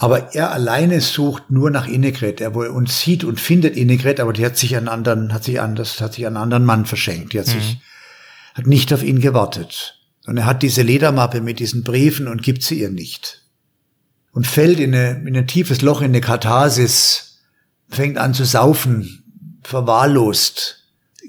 Aber 0.00 0.32
er 0.34 0.52
alleine 0.52 1.00
sucht 1.00 1.50
nur 1.50 1.70
nach 1.70 1.88
Innegret. 1.88 2.40
Er 2.40 2.54
wohl 2.54 2.68
und 2.68 2.88
sieht 2.88 3.24
und 3.24 3.40
findet 3.40 3.76
Innegret, 3.76 4.20
aber 4.20 4.32
die 4.32 4.46
hat 4.46 4.56
sich 4.56 4.76
einen 4.76 4.86
anderen, 4.86 5.34
hat 5.34 5.42
sich 5.42 5.60
anders, 5.60 6.00
hat 6.00 6.14
sich 6.14 6.24
einen 6.24 6.36
anderen 6.36 6.64
Mann 6.64 6.86
verschenkt. 6.86 7.32
Die 7.32 7.40
hat 7.40 7.46
sich, 7.46 7.80
hat 8.54 8.68
nicht 8.68 8.92
auf 8.92 9.02
ihn 9.02 9.20
gewartet. 9.20 9.98
Und 10.26 10.36
er 10.36 10.46
hat 10.46 10.62
diese 10.62 10.82
Ledermappe 10.82 11.40
mit 11.40 11.58
diesen 11.58 11.82
Briefen 11.82 12.28
und 12.28 12.44
gibt 12.44 12.62
sie 12.62 12.80
ihr 12.80 12.90
nicht. 12.90 13.42
Und 14.30 14.46
fällt 14.46 14.78
in, 14.78 14.94
eine, 14.94 15.26
in 15.26 15.36
ein 15.36 15.48
tiefes 15.48 15.82
Loch, 15.82 16.00
in 16.00 16.12
eine 16.12 16.20
Katharsis, 16.20 17.40
fängt 17.88 18.18
an 18.18 18.34
zu 18.34 18.44
saufen, 18.44 19.17
verwahrlost, 19.62 20.84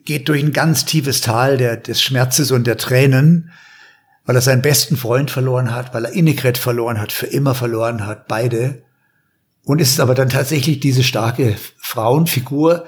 geht 0.05 0.29
durch 0.29 0.43
ein 0.43 0.53
ganz 0.53 0.85
tiefes 0.85 1.21
Tal 1.21 1.57
der, 1.57 1.77
des 1.77 2.01
Schmerzes 2.01 2.51
und 2.51 2.65
der 2.67 2.77
Tränen, 2.77 3.51
weil 4.25 4.35
er 4.35 4.41
seinen 4.41 4.61
besten 4.61 4.97
Freund 4.97 5.31
verloren 5.31 5.73
hat, 5.73 5.93
weil 5.93 6.05
er 6.05 6.13
Innegret 6.13 6.57
verloren 6.57 6.99
hat, 6.99 7.11
für 7.11 7.25
immer 7.25 7.55
verloren 7.55 8.05
hat, 8.05 8.27
beide. 8.27 8.83
Und 9.63 9.81
es 9.81 9.89
ist 9.89 9.99
aber 9.99 10.15
dann 10.15 10.29
tatsächlich 10.29 10.79
diese 10.79 11.03
starke 11.03 11.55
Frauenfigur, 11.77 12.85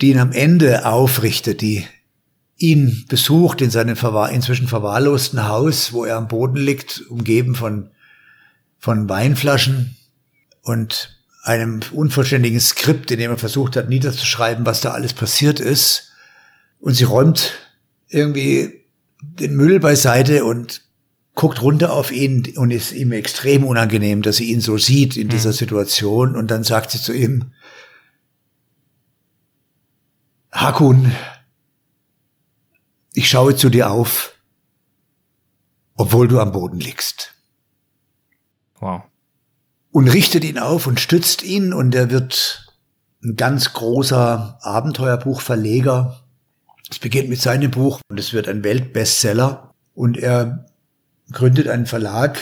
die 0.00 0.10
ihn 0.10 0.18
am 0.18 0.32
Ende 0.32 0.86
aufrichtet, 0.86 1.62
die 1.62 1.86
ihn 2.58 3.04
besucht 3.08 3.60
in 3.60 3.70
seinem 3.70 3.96
verwahr 3.96 4.30
inzwischen 4.30 4.68
verwahrlosten 4.68 5.46
Haus, 5.46 5.92
wo 5.92 6.04
er 6.04 6.16
am 6.16 6.28
Boden 6.28 6.56
liegt, 6.56 7.02
umgeben 7.08 7.54
von, 7.54 7.90
von 8.78 9.08
Weinflaschen 9.08 9.96
und 10.62 11.15
einem 11.46 11.80
unvollständigen 11.92 12.60
Skript, 12.60 13.10
in 13.10 13.20
dem 13.20 13.30
er 13.30 13.38
versucht 13.38 13.76
hat, 13.76 13.88
niederzuschreiben, 13.88 14.66
was 14.66 14.80
da 14.80 14.90
alles 14.90 15.12
passiert 15.12 15.60
ist. 15.60 16.12
Und 16.80 16.94
sie 16.94 17.04
räumt 17.04 17.52
irgendwie 18.08 18.84
den 19.22 19.54
Müll 19.54 19.78
beiseite 19.78 20.44
und 20.44 20.82
guckt 21.34 21.62
runter 21.62 21.92
auf 21.92 22.10
ihn 22.10 22.56
und 22.56 22.72
ist 22.72 22.92
ihm 22.92 23.12
extrem 23.12 23.64
unangenehm, 23.64 24.22
dass 24.22 24.36
sie 24.36 24.50
ihn 24.50 24.60
so 24.60 24.76
sieht 24.76 25.16
in 25.16 25.28
dieser 25.28 25.50
mhm. 25.50 25.54
Situation. 25.54 26.36
Und 26.36 26.50
dann 26.50 26.64
sagt 26.64 26.90
sie 26.90 27.00
zu 27.00 27.12
ihm, 27.12 27.52
Hakun, 30.50 31.12
ich 33.14 33.28
schaue 33.28 33.54
zu 33.54 33.70
dir 33.70 33.90
auf, 33.90 34.34
obwohl 35.94 36.26
du 36.26 36.40
am 36.40 36.50
Boden 36.50 36.80
liegst. 36.80 37.34
Wow. 38.80 39.02
Und 39.96 40.08
richtet 40.08 40.44
ihn 40.44 40.58
auf 40.58 40.86
und 40.86 41.00
stützt 41.00 41.42
ihn 41.42 41.72
und 41.72 41.94
er 41.94 42.10
wird 42.10 42.70
ein 43.24 43.34
ganz 43.34 43.72
großer 43.72 44.58
Abenteuerbuchverleger. 44.60 46.20
Es 46.90 46.98
beginnt 46.98 47.30
mit 47.30 47.40
seinem 47.40 47.70
Buch 47.70 48.02
und 48.10 48.20
es 48.20 48.34
wird 48.34 48.46
ein 48.46 48.62
Weltbestseller 48.62 49.72
und 49.94 50.18
er 50.18 50.66
gründet 51.32 51.68
einen 51.68 51.86
Verlag, 51.86 52.38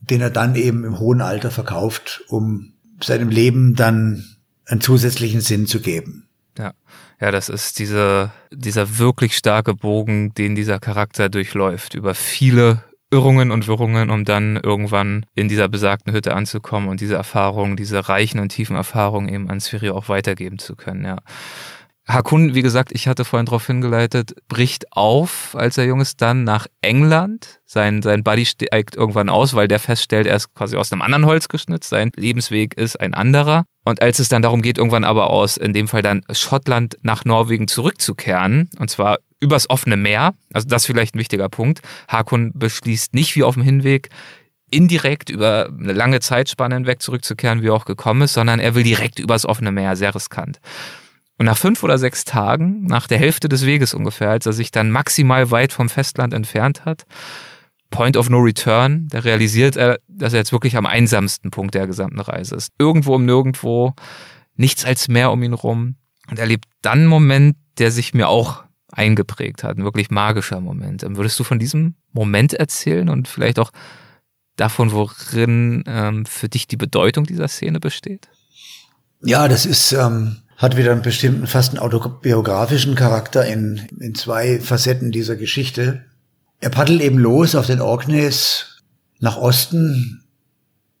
den 0.00 0.22
er 0.22 0.30
dann 0.30 0.54
eben 0.54 0.84
im 0.84 0.98
hohen 0.98 1.20
Alter 1.20 1.50
verkauft, 1.50 2.24
um 2.28 2.72
seinem 3.02 3.28
Leben 3.28 3.74
dann 3.74 4.24
einen 4.64 4.80
zusätzlichen 4.80 5.42
Sinn 5.42 5.66
zu 5.66 5.80
geben. 5.80 6.30
Ja. 6.56 6.72
Ja, 7.20 7.30
das 7.30 7.50
ist 7.50 7.78
diese, 7.78 8.30
dieser 8.50 8.96
wirklich 8.96 9.36
starke 9.36 9.74
Bogen, 9.74 10.32
den 10.32 10.54
dieser 10.54 10.78
Charakter 10.78 11.28
durchläuft, 11.28 11.92
über 11.92 12.14
viele 12.14 12.82
Irrungen 13.12 13.50
und 13.50 13.66
Wirrungen, 13.66 14.10
um 14.10 14.24
dann 14.24 14.56
irgendwann 14.56 15.26
in 15.34 15.48
dieser 15.48 15.68
besagten 15.68 16.12
Hütte 16.12 16.34
anzukommen 16.34 16.88
und 16.88 17.00
diese 17.00 17.16
Erfahrungen, 17.16 17.76
diese 17.76 18.08
reichen 18.08 18.38
und 18.40 18.50
tiefen 18.50 18.76
Erfahrungen 18.76 19.28
eben 19.28 19.50
an 19.50 19.60
Sphäre 19.60 19.94
auch 19.94 20.08
weitergeben 20.08 20.58
zu 20.58 20.76
können, 20.76 21.04
ja. 21.04 21.16
Hakun, 22.12 22.54
wie 22.54 22.62
gesagt, 22.62 22.92
ich 22.92 23.08
hatte 23.08 23.24
vorhin 23.24 23.46
darauf 23.46 23.66
hingeleitet, 23.66 24.34
bricht 24.48 24.92
auf, 24.92 25.54
als 25.54 25.78
er 25.78 25.84
jung 25.84 26.00
ist, 26.00 26.20
dann 26.20 26.44
nach 26.44 26.66
England. 26.80 27.60
Sein, 27.66 28.02
sein 28.02 28.24
Buddy 28.24 28.46
steigt 28.46 28.96
irgendwann 28.96 29.28
aus, 29.28 29.54
weil 29.54 29.68
der 29.68 29.78
feststellt, 29.78 30.26
er 30.26 30.36
ist 30.36 30.54
quasi 30.54 30.76
aus 30.76 30.92
einem 30.92 31.02
anderen 31.02 31.26
Holz 31.26 31.48
geschnitzt. 31.48 31.90
Sein 31.90 32.10
Lebensweg 32.16 32.74
ist 32.74 33.00
ein 33.00 33.14
anderer. 33.14 33.64
Und 33.84 34.02
als 34.02 34.18
es 34.18 34.28
dann 34.28 34.42
darum 34.42 34.62
geht, 34.62 34.78
irgendwann 34.78 35.04
aber 35.04 35.30
aus, 35.30 35.56
in 35.56 35.72
dem 35.72 35.88
Fall 35.88 36.02
dann 36.02 36.22
Schottland 36.32 36.96
nach 37.02 37.24
Norwegen 37.24 37.68
zurückzukehren, 37.68 38.68
und 38.78 38.90
zwar 38.90 39.18
übers 39.40 39.70
offene 39.70 39.96
Meer, 39.96 40.34
also 40.52 40.68
das 40.68 40.82
ist 40.82 40.86
vielleicht 40.86 41.14
ein 41.14 41.18
wichtiger 41.18 41.48
Punkt. 41.48 41.80
Hakun 42.08 42.52
beschließt 42.54 43.14
nicht 43.14 43.36
wie 43.36 43.42
auf 43.42 43.54
dem 43.54 43.62
Hinweg, 43.62 44.10
indirekt 44.70 45.30
über 45.30 45.68
eine 45.68 45.92
lange 45.92 46.20
Zeitspanne 46.20 46.74
hinweg 46.74 47.02
zurückzukehren, 47.02 47.62
wie 47.62 47.68
er 47.68 47.74
auch 47.74 47.84
gekommen 47.84 48.22
ist, 48.22 48.34
sondern 48.34 48.60
er 48.60 48.74
will 48.74 48.84
direkt 48.84 49.18
übers 49.18 49.46
offene 49.46 49.72
Meer, 49.72 49.96
sehr 49.96 50.14
riskant. 50.14 50.60
Und 51.40 51.46
nach 51.46 51.56
fünf 51.56 51.82
oder 51.82 51.96
sechs 51.96 52.24
Tagen, 52.24 52.84
nach 52.84 53.06
der 53.06 53.16
Hälfte 53.16 53.48
des 53.48 53.64
Weges 53.64 53.94
ungefähr, 53.94 54.28
als 54.28 54.44
er 54.44 54.52
sich 54.52 54.72
dann 54.72 54.90
maximal 54.90 55.50
weit 55.50 55.72
vom 55.72 55.88
Festland 55.88 56.34
entfernt 56.34 56.84
hat, 56.84 57.06
Point 57.88 58.18
of 58.18 58.28
No 58.28 58.40
Return, 58.40 59.08
da 59.08 59.20
realisiert 59.20 59.74
er, 59.74 60.00
dass 60.06 60.34
er 60.34 60.40
jetzt 60.40 60.52
wirklich 60.52 60.76
am 60.76 60.84
einsamsten 60.84 61.50
Punkt 61.50 61.74
der 61.74 61.86
gesamten 61.86 62.20
Reise 62.20 62.56
ist. 62.56 62.74
Irgendwo 62.78 63.14
um 63.14 63.24
nirgendwo, 63.24 63.94
nichts 64.54 64.84
als 64.84 65.08
Meer 65.08 65.32
um 65.32 65.42
ihn 65.42 65.54
rum. 65.54 65.96
Und 66.28 66.38
er 66.38 66.44
lebt 66.44 66.66
dann 66.82 66.98
einen 66.98 67.06
Moment, 67.06 67.56
der 67.78 67.90
sich 67.90 68.12
mir 68.12 68.28
auch 68.28 68.64
eingeprägt 68.92 69.64
hat, 69.64 69.78
ein 69.78 69.84
wirklich 69.84 70.10
magischer 70.10 70.60
Moment. 70.60 71.04
Ähm, 71.04 71.16
würdest 71.16 71.40
du 71.40 71.44
von 71.44 71.58
diesem 71.58 71.94
Moment 72.12 72.52
erzählen 72.52 73.08
und 73.08 73.28
vielleicht 73.28 73.58
auch 73.58 73.70
davon, 74.56 74.92
worin 74.92 75.84
ähm, 75.86 76.26
für 76.26 76.50
dich 76.50 76.66
die 76.66 76.76
Bedeutung 76.76 77.24
dieser 77.24 77.48
Szene 77.48 77.80
besteht? 77.80 78.28
Ja, 79.22 79.48
das 79.48 79.64
ist 79.64 79.92
ähm, 79.92 80.36
hat 80.60 80.76
wieder 80.76 80.92
einen 80.92 81.00
bestimmten, 81.00 81.46
fast 81.46 81.70
einen 81.70 81.78
autobiografischen 81.78 82.94
Charakter 82.94 83.46
in, 83.46 83.88
in 83.98 84.14
zwei 84.14 84.60
Facetten 84.60 85.10
dieser 85.10 85.36
Geschichte. 85.36 86.04
Er 86.60 86.68
paddelt 86.68 87.00
eben 87.00 87.16
los 87.16 87.54
auf 87.54 87.66
den 87.66 87.80
Orkneys 87.80 88.82
nach 89.20 89.38
Osten 89.38 90.22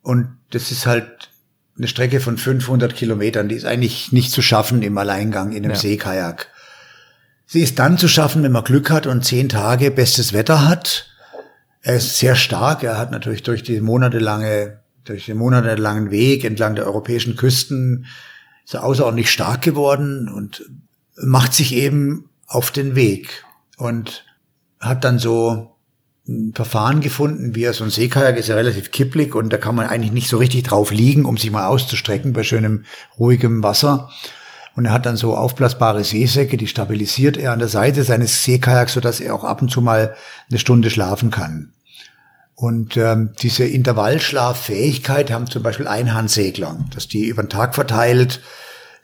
und 0.00 0.28
das 0.50 0.70
ist 0.70 0.86
halt 0.86 1.28
eine 1.76 1.88
Strecke 1.88 2.20
von 2.20 2.38
500 2.38 2.94
Kilometern, 2.94 3.50
die 3.50 3.54
ist 3.54 3.66
eigentlich 3.66 4.12
nicht 4.12 4.32
zu 4.32 4.40
schaffen 4.40 4.82
im 4.82 4.96
Alleingang 4.96 5.52
in 5.52 5.64
einem 5.64 5.74
ja. 5.74 5.78
Seekajak. 5.78 6.48
Sie 7.44 7.60
ist 7.60 7.78
dann 7.78 7.98
zu 7.98 8.08
schaffen, 8.08 8.42
wenn 8.42 8.52
man 8.52 8.64
Glück 8.64 8.90
hat 8.90 9.06
und 9.06 9.26
zehn 9.26 9.50
Tage 9.50 9.90
bestes 9.90 10.32
Wetter 10.32 10.66
hat. 10.66 11.10
Er 11.82 11.96
ist 11.96 12.18
sehr 12.18 12.34
stark. 12.34 12.82
Er 12.82 12.96
hat 12.96 13.10
natürlich 13.10 13.42
durch 13.42 13.62
die 13.62 13.80
monatelange, 13.80 14.80
durch 15.04 15.26
den 15.26 15.36
monatelangen 15.36 16.10
Weg 16.10 16.44
entlang 16.44 16.76
der 16.76 16.86
europäischen 16.86 17.36
Küsten 17.36 18.06
ist 18.64 18.74
er 18.74 18.84
außerordentlich 18.84 19.30
stark 19.30 19.62
geworden 19.62 20.28
und 20.28 20.64
macht 21.16 21.54
sich 21.54 21.74
eben 21.74 22.30
auf 22.46 22.70
den 22.70 22.94
Weg 22.94 23.44
und 23.76 24.24
hat 24.80 25.04
dann 25.04 25.18
so 25.18 25.76
ein 26.28 26.52
Verfahren 26.54 27.00
gefunden, 27.00 27.54
wie 27.54 27.64
er 27.64 27.72
so 27.72 27.84
ein 27.84 27.90
Seekajak 27.90 28.36
ist 28.36 28.48
ja 28.48 28.54
relativ 28.54 28.90
kipplig 28.90 29.34
und 29.34 29.52
da 29.52 29.56
kann 29.56 29.74
man 29.74 29.86
eigentlich 29.86 30.12
nicht 30.12 30.28
so 30.28 30.38
richtig 30.38 30.64
drauf 30.64 30.90
liegen, 30.90 31.24
um 31.24 31.36
sich 31.36 31.50
mal 31.50 31.66
auszustrecken 31.66 32.32
bei 32.32 32.42
schönem 32.42 32.84
ruhigem 33.18 33.62
Wasser. 33.62 34.10
Und 34.76 34.86
er 34.86 34.92
hat 34.92 35.04
dann 35.04 35.16
so 35.16 35.36
aufblasbare 35.36 36.04
Seesäcke, 36.04 36.56
die 36.56 36.68
stabilisiert 36.68 37.36
er 37.36 37.52
an 37.52 37.58
der 37.58 37.68
Seite 37.68 38.04
seines 38.04 38.44
Seekajaks, 38.44 38.92
sodass 38.92 39.20
er 39.20 39.34
auch 39.34 39.44
ab 39.44 39.60
und 39.60 39.70
zu 39.70 39.80
mal 39.80 40.14
eine 40.48 40.58
Stunde 40.58 40.90
schlafen 40.90 41.30
kann. 41.30 41.72
Und 42.60 42.98
ähm, 42.98 43.30
diese 43.40 43.64
Intervallschlaffähigkeit 43.64 45.30
haben 45.30 45.46
zum 45.46 45.62
Beispiel 45.62 45.88
Einhandsegler, 45.88 46.84
dass 46.92 47.08
die 47.08 47.24
über 47.24 47.42
den 47.42 47.48
Tag 47.48 47.74
verteilt 47.74 48.42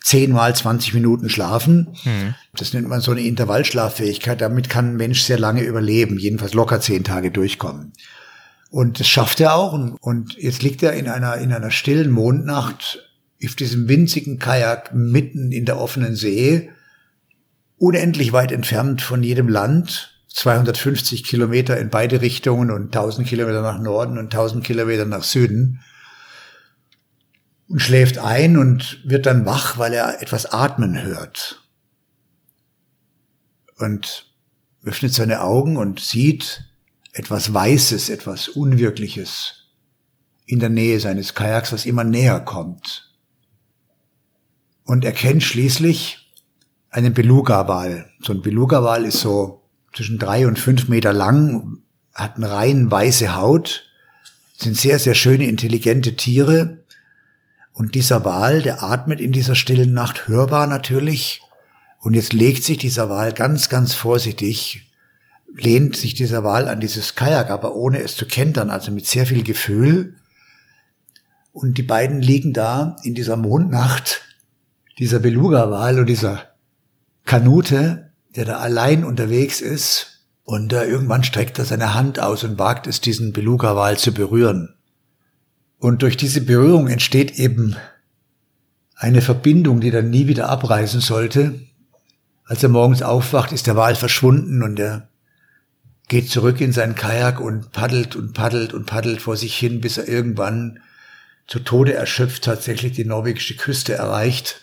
zehnmal 0.03 0.55
20 0.55 0.93
Minuten 0.93 1.31
schlafen. 1.31 1.97
Mhm. 2.05 2.35
Das 2.55 2.75
nennt 2.75 2.87
man 2.87 3.01
so 3.01 3.13
eine 3.13 3.23
Intervallschlaffähigkeit. 3.23 4.43
Damit 4.43 4.69
kann 4.69 4.91
ein 4.91 4.97
Mensch 4.97 5.23
sehr 5.23 5.39
lange 5.39 5.63
überleben, 5.63 6.19
jedenfalls 6.19 6.53
locker 6.53 6.83
zehn 6.83 7.03
Tage 7.03 7.31
durchkommen. 7.31 7.95
Und 8.69 9.01
das 9.01 9.09
schafft 9.09 9.41
er 9.41 9.55
auch. 9.55 9.73
Und 9.73 10.37
jetzt 10.37 10.63
liegt 10.63 10.83
er 10.83 10.93
in 10.93 11.09
einer, 11.09 11.39
in 11.39 11.51
einer 11.51 11.71
stillen 11.71 12.11
Mondnacht 12.11 13.09
auf 13.43 13.55
diesem 13.55 13.89
winzigen 13.89 14.39
Kajak 14.39 14.93
mitten 14.95 15.51
in 15.51 15.65
der 15.65 15.81
offenen 15.81 16.15
See, 16.15 16.69
unendlich 17.79 18.35
weit 18.35 18.53
entfernt 18.53 19.01
von 19.01 19.23
jedem 19.23 19.49
Land, 19.49 20.16
250 20.29 21.25
Kilometer 21.25 21.79
in 21.79 21.91
beide 21.91 22.21
Richtungen 22.21 22.71
und 22.71 22.95
1000 22.95 23.27
Kilometer 23.27 23.63
nach 23.63 23.79
Norden 23.79 24.19
und 24.19 24.27
1000 24.27 24.65
Kilometer 24.65 25.05
nach 25.05 25.23
Süden 25.23 25.81
und 27.69 27.81
schläft 27.81 28.19
ein 28.19 28.57
und 28.57 29.01
wird 29.05 29.27
dann 29.27 29.47
wach, 29.47 29.79
weil 29.79 29.93
er 29.93 30.23
etwas 30.23 30.47
atmen 30.47 31.03
hört. 31.03 31.63
Und 33.79 34.33
öffnet 34.85 35.13
seine 35.13 35.43
Augen 35.43 35.77
und 35.77 36.01
sieht 36.01 36.65
etwas 37.13 37.53
Weißes, 37.53 38.09
etwas 38.09 38.49
Unwirkliches 38.49 39.67
in 40.47 40.61
der 40.61 40.69
Nähe 40.69 41.01
seines 41.01 41.35
Kajaks, 41.35 41.73
was 41.73 41.87
immer 41.87 42.05
näher 42.05 42.41
kommt. 42.41 43.15
Und 44.85 45.05
erkennt 45.05 45.43
schließlich 45.43 46.33
einen 46.91 47.13
Beluga-Wal. 47.13 48.11
So 48.21 48.33
ein 48.33 48.43
Beluga-Wal 48.43 49.05
ist 49.05 49.21
so 49.21 49.66
zwischen 49.97 50.19
drei 50.19 50.47
und 50.47 50.59
fünf 50.59 50.89
Meter 50.89 51.13
lang, 51.13 51.79
hat 52.13 52.37
eine 52.37 52.51
rein 52.51 52.91
weiße 52.91 53.35
Haut, 53.35 53.85
sind 54.57 54.77
sehr, 54.77 54.99
sehr 54.99 55.15
schöne, 55.15 55.47
intelligente 55.47 56.17
Tiere. 56.17 56.85
Und 57.73 57.95
dieser 57.95 58.25
Wal, 58.25 58.63
der 58.63 58.83
atmet 58.83 59.21
in 59.21 59.33
dieser 59.33 59.55
stillen 59.55 59.93
Nacht 59.93 60.29
hörbar 60.29 60.67
natürlich. 60.67 61.43
Und 62.01 62.15
jetzt 62.15 62.33
legt 62.33 62.63
sich 62.63 62.79
dieser 62.79 63.09
Wal 63.09 63.33
ganz, 63.33 63.69
ganz 63.69 63.95
vorsichtig, 63.95 64.91
lehnt 65.55 65.97
sich 65.97 66.15
dieser 66.15 66.45
Wal 66.45 66.69
an 66.69 66.81
dieses 66.81 67.15
Kajak, 67.15 67.51
aber 67.51 67.75
ohne 67.75 68.01
es 68.01 68.17
zu 68.17 68.27
kentern, 68.27 68.71
also 68.71 68.93
mit 68.93 69.07
sehr 69.07 69.27
viel 69.27 69.43
Gefühl. 69.43 70.17
Und 71.53 71.79
die 71.79 71.83
beiden 71.83 72.21
liegen 72.21 72.53
da 72.53 72.97
in 73.03 73.15
dieser 73.15 73.37
Mondnacht, 73.37 74.23
dieser 74.99 75.21
Beluga-Wal 75.21 76.01
und 76.01 76.07
dieser 76.07 76.51
Kanute 77.25 78.06
der 78.37 78.45
da 78.45 78.59
allein 78.59 79.05
unterwegs 79.05 79.61
ist 79.61 80.23
Und 80.45 80.73
äh, 80.73 80.85
irgendwann 80.85 81.25
streckt 81.25 81.59
er 81.59 81.65
seine 81.65 81.95
Hand 81.95 82.21
aus 82.21 82.45
und 82.45 82.57
wagt 82.57 82.87
es, 82.87 83.01
diesen 83.01 83.33
Beluga-Wal 83.33 83.99
zu 83.99 84.13
berühren. 84.13 84.77
Und 85.79 86.03
durch 86.03 86.17
diese 86.17 86.41
Berührung 86.41 86.87
entsteht 86.87 87.41
eben 87.41 87.75
eine 88.95 89.23
Verbindung, 89.23 89.81
die 89.81 89.91
dann 89.91 90.09
nie 90.09 90.29
wieder 90.29 90.49
abreißen 90.49 91.01
sollte. 91.01 91.61
Als 92.45 92.63
er 92.63 92.69
morgens 92.69 93.03
aufwacht, 93.03 93.51
ist 93.51 93.67
der 93.67 93.75
Wal 93.75 93.97
verschwunden 93.97 94.63
und 94.63 94.79
er 94.79 95.09
geht 96.07 96.31
zurück 96.31 96.61
in 96.61 96.71
seinen 96.71 96.95
Kajak 96.95 97.41
und 97.41 97.73
paddelt 97.73 98.15
und 98.15 98.33
paddelt 98.33 98.73
und 98.73 98.87
paddelt 98.87 99.21
vor 99.21 99.37
sich 99.37 99.57
hin, 99.57 99.81
bis 99.81 99.99
er 99.99 100.07
irgendwann 100.07 100.79
zu 101.49 101.59
Tode 101.59 101.95
erschöpft 101.95 102.45
tatsächlich 102.45 102.93
die 102.93 103.05
norwegische 103.05 103.57
Küste 103.57 103.95
erreicht. 103.95 104.61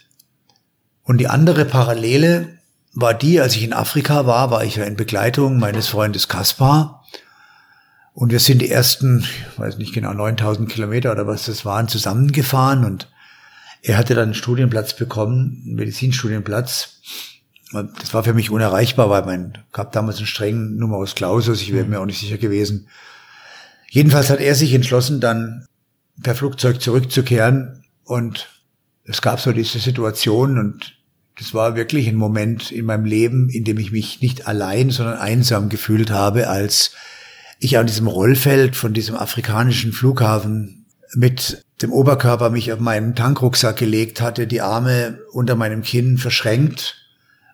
Und 1.04 1.18
die 1.18 1.28
andere 1.28 1.66
Parallele 1.66 2.58
war 2.94 3.14
die, 3.14 3.42
als 3.42 3.56
ich 3.56 3.64
in 3.64 3.74
Afrika 3.74 4.26
war, 4.26 4.52
war 4.52 4.64
ich 4.64 4.76
ja 4.76 4.84
in 4.84 4.96
Begleitung 4.96 5.60
meines 5.60 5.88
Freundes 5.88 6.28
Kaspar. 6.28 7.04
Und 8.14 8.32
wir 8.32 8.40
sind 8.40 8.62
die 8.62 8.70
ersten, 8.70 9.22
ich 9.22 9.60
weiß 9.60 9.78
nicht 9.78 9.94
genau, 9.94 10.14
9000 10.14 10.70
Kilometer 10.70 11.12
oder 11.12 11.26
was 11.26 11.46
das 11.46 11.66
waren, 11.66 11.88
zusammengefahren 11.88 12.86
und 12.86 13.10
er 13.82 13.98
hatte 13.98 14.14
dann 14.14 14.26
einen 14.26 14.34
Studienplatz 14.34 14.96
bekommen, 14.96 15.64
einen 15.66 15.76
Medizinstudienplatz. 15.76 17.02
Das 17.72 18.14
war 18.14 18.24
für 18.24 18.34
mich 18.34 18.52
unerreichbar, 18.52 19.10
weil 19.10 19.26
mein 19.26 19.58
gab 19.72 19.92
damals 19.92 20.18
einen 20.18 20.28
strengen 20.28 20.78
Numerus 20.78 21.16
Clausus, 21.16 21.62
ich 21.62 21.74
wäre 21.74 21.86
mir 21.86 22.00
auch 22.00 22.06
nicht 22.06 22.20
sicher 22.20 22.38
gewesen. 22.38 22.88
Jedenfalls 23.90 24.30
hat 24.30 24.40
er 24.40 24.56
sich 24.56 24.74
entschlossen, 24.74 25.20
dann 25.20 25.66
per 26.22 26.36
Flugzeug 26.36 26.82
zurückzukehren 26.82 27.84
und 28.04 28.48
es 29.06 29.22
gab 29.22 29.42
so 29.42 29.52
diese 29.52 29.80
Situation 29.80 30.60
und 30.60 30.96
das 31.38 31.54
war 31.54 31.76
wirklich 31.76 32.08
ein 32.08 32.16
Moment 32.16 32.72
in 32.72 32.86
meinem 32.86 33.06
Leben, 33.06 33.50
in 33.50 33.64
dem 33.64 33.78
ich 33.78 33.92
mich 33.92 34.22
nicht 34.22 34.48
allein, 34.48 34.92
sondern 34.92 35.18
einsam 35.18 35.70
gefühlt 35.70 36.12
habe, 36.12 36.48
als 36.48 36.92
ich 37.60 37.78
an 37.78 37.88
diesem 37.88 38.08
Rollfeld 38.08 38.76
von 38.76 38.94
diesem 38.94 39.16
afrikanischen 39.16 39.94
Flughafen 39.94 40.86
mit 41.16 41.64
dem 41.82 41.92
Oberkörper 41.92 42.50
mich 42.50 42.72
auf 42.72 42.80
meinen 42.80 43.16
Tankrucksack 43.16 43.78
gelegt 43.78 44.22
hatte, 44.22 44.48
die 44.48 44.62
Arme 44.62 45.20
unter 45.32 45.56
meinem 45.56 45.82
Kinn 45.82 46.18
verschränkt 46.18 46.98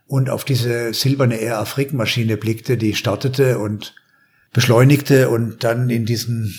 und 0.07 0.29
auf 0.29 0.43
diese 0.43 0.93
silberne 0.93 1.37
Air 1.37 1.59
Afrique 1.59 1.95
Maschine 1.95 2.37
blickte, 2.37 2.77
die 2.77 2.95
startete 2.95 3.59
und 3.59 3.95
beschleunigte 4.51 5.29
und 5.29 5.63
dann 5.63 5.89
in 5.89 6.05
diesen 6.05 6.55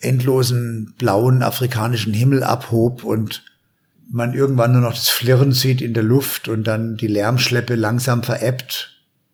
endlosen 0.00 0.94
blauen 0.98 1.42
afrikanischen 1.42 2.12
Himmel 2.12 2.42
abhob 2.42 3.04
und 3.04 3.44
man 4.10 4.34
irgendwann 4.34 4.72
nur 4.72 4.82
noch 4.82 4.94
das 4.94 5.08
Flirren 5.08 5.52
sieht 5.52 5.80
in 5.80 5.94
der 5.94 6.02
Luft 6.02 6.48
und 6.48 6.64
dann 6.64 6.96
die 6.96 7.06
Lärmschleppe 7.06 7.74
langsam 7.74 8.22
verebbt 8.22 8.92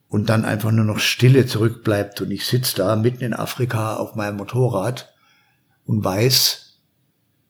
und 0.09 0.29
dann 0.29 0.45
einfach 0.45 0.71
nur 0.71 0.85
noch 0.85 0.99
Stille 0.99 1.47
zurückbleibt 1.47 2.21
und 2.21 2.31
ich 2.31 2.47
sitze 2.47 2.77
da 2.77 2.97
mitten 2.97 3.23
in 3.23 3.35
Afrika 3.35 3.97
auf 3.97 4.14
meinem 4.14 4.37
Motorrad 4.37 5.12
und 5.85 6.05
weiß, 6.05 6.79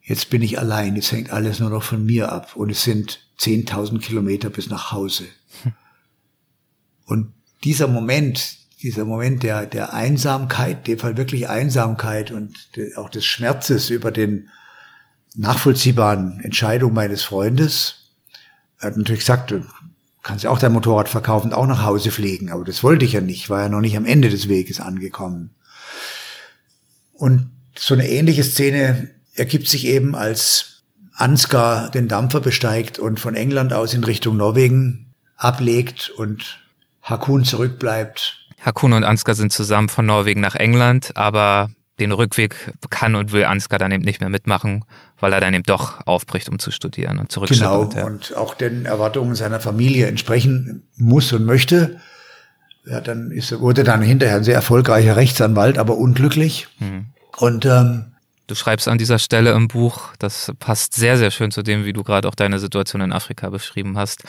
jetzt 0.02 0.30
bin 0.30 0.42
ich 0.42 0.58
allein, 0.58 0.96
jetzt 0.96 1.12
hängt 1.12 1.30
alles 1.30 1.60
nur 1.60 1.70
noch 1.70 1.82
von 1.82 2.04
mir 2.04 2.32
ab 2.32 2.56
und 2.56 2.70
es 2.70 2.82
sind 2.82 3.20
10.000 3.38 4.00
Kilometer 4.00 4.50
bis 4.50 4.68
nach 4.68 4.92
Hause. 4.92 5.24
Und 7.04 7.32
dieser 7.64 7.86
Moment, 7.86 8.58
dieser 8.82 9.06
Moment 9.06 9.42
der, 9.42 9.64
der 9.64 9.94
Einsamkeit, 9.94 10.86
dem 10.86 10.98
Fall 10.98 11.16
wirklich 11.16 11.48
Einsamkeit 11.48 12.30
und 12.30 12.54
auch 12.96 13.08
des 13.08 13.24
Schmerzes 13.24 13.88
über 13.88 14.10
den 14.10 14.50
nachvollziehbaren 15.38 16.40
Entscheidung 16.40 16.92
meines 16.92 17.22
Freundes, 17.22 18.10
er 18.80 18.88
hat 18.88 18.96
natürlich 18.96 19.20
gesagt, 19.20 19.50
du 19.50 19.64
kannst 20.22 20.44
ja 20.44 20.50
auch 20.50 20.58
dein 20.58 20.72
Motorrad 20.72 21.08
verkaufen 21.08 21.48
und 21.48 21.54
auch 21.54 21.66
nach 21.66 21.84
Hause 21.84 22.10
fliegen, 22.10 22.50
aber 22.50 22.64
das 22.64 22.82
wollte 22.82 23.04
ich 23.04 23.12
ja 23.12 23.20
nicht, 23.20 23.48
war 23.48 23.62
ja 23.62 23.68
noch 23.68 23.80
nicht 23.80 23.96
am 23.96 24.04
Ende 24.04 24.28
des 24.28 24.48
Weges 24.48 24.80
angekommen. 24.80 25.50
Und 27.12 27.50
so 27.76 27.94
eine 27.94 28.08
ähnliche 28.08 28.44
Szene 28.44 29.10
ergibt 29.34 29.68
sich 29.68 29.86
eben, 29.86 30.14
als 30.14 30.82
Ansgar 31.14 31.90
den 31.90 32.08
Dampfer 32.08 32.40
besteigt 32.40 32.98
und 32.98 33.18
von 33.18 33.34
England 33.34 33.72
aus 33.72 33.94
in 33.94 34.04
Richtung 34.04 34.36
Norwegen 34.36 35.14
ablegt 35.36 36.10
und 36.10 36.60
Hakun 37.02 37.44
zurückbleibt. 37.44 38.46
Hakun 38.60 38.92
und 38.92 39.04
Ansgar 39.04 39.34
sind 39.34 39.52
zusammen 39.52 39.88
von 39.88 40.06
Norwegen 40.06 40.40
nach 40.40 40.56
England, 40.56 41.16
aber 41.16 41.70
den 41.98 42.12
Rückweg 42.12 42.54
kann 42.90 43.14
und 43.14 43.32
will 43.32 43.44
Ansgar 43.44 43.78
dann 43.78 43.92
eben 43.92 44.04
nicht 44.04 44.20
mehr 44.20 44.30
mitmachen, 44.30 44.84
weil 45.18 45.32
er 45.32 45.40
dann 45.40 45.54
eben 45.54 45.64
doch 45.64 46.06
aufbricht, 46.06 46.48
um 46.48 46.58
zu 46.58 46.70
studieren 46.70 47.18
und 47.18 47.32
zurückschaut. 47.32 47.90
Genau, 47.90 48.00
ja. 48.00 48.06
und 48.06 48.36
auch 48.36 48.54
den 48.54 48.86
Erwartungen 48.86 49.34
seiner 49.34 49.60
Familie 49.60 50.06
entsprechen 50.06 50.88
muss 50.96 51.32
und 51.32 51.44
möchte. 51.44 52.00
Ja, 52.86 53.00
dann 53.00 53.30
ist, 53.30 53.58
wurde 53.60 53.84
dann 53.84 54.00
hinterher 54.00 54.36
ein 54.36 54.44
sehr 54.44 54.54
erfolgreicher 54.54 55.16
Rechtsanwalt, 55.16 55.76
aber 55.78 55.96
unglücklich. 55.96 56.68
Mhm. 56.78 57.06
Und 57.36 57.66
ähm, 57.66 58.12
Du 58.48 58.54
schreibst 58.54 58.88
an 58.88 58.96
dieser 58.96 59.18
Stelle 59.18 59.52
im 59.52 59.68
Buch, 59.68 60.14
das 60.18 60.52
passt 60.58 60.94
sehr, 60.94 61.18
sehr 61.18 61.30
schön 61.30 61.50
zu 61.50 61.62
dem, 61.62 61.84
wie 61.84 61.92
du 61.92 62.02
gerade 62.02 62.26
auch 62.26 62.34
deine 62.34 62.58
Situation 62.58 63.02
in 63.02 63.12
Afrika 63.12 63.50
beschrieben 63.50 63.98
hast. 63.98 64.24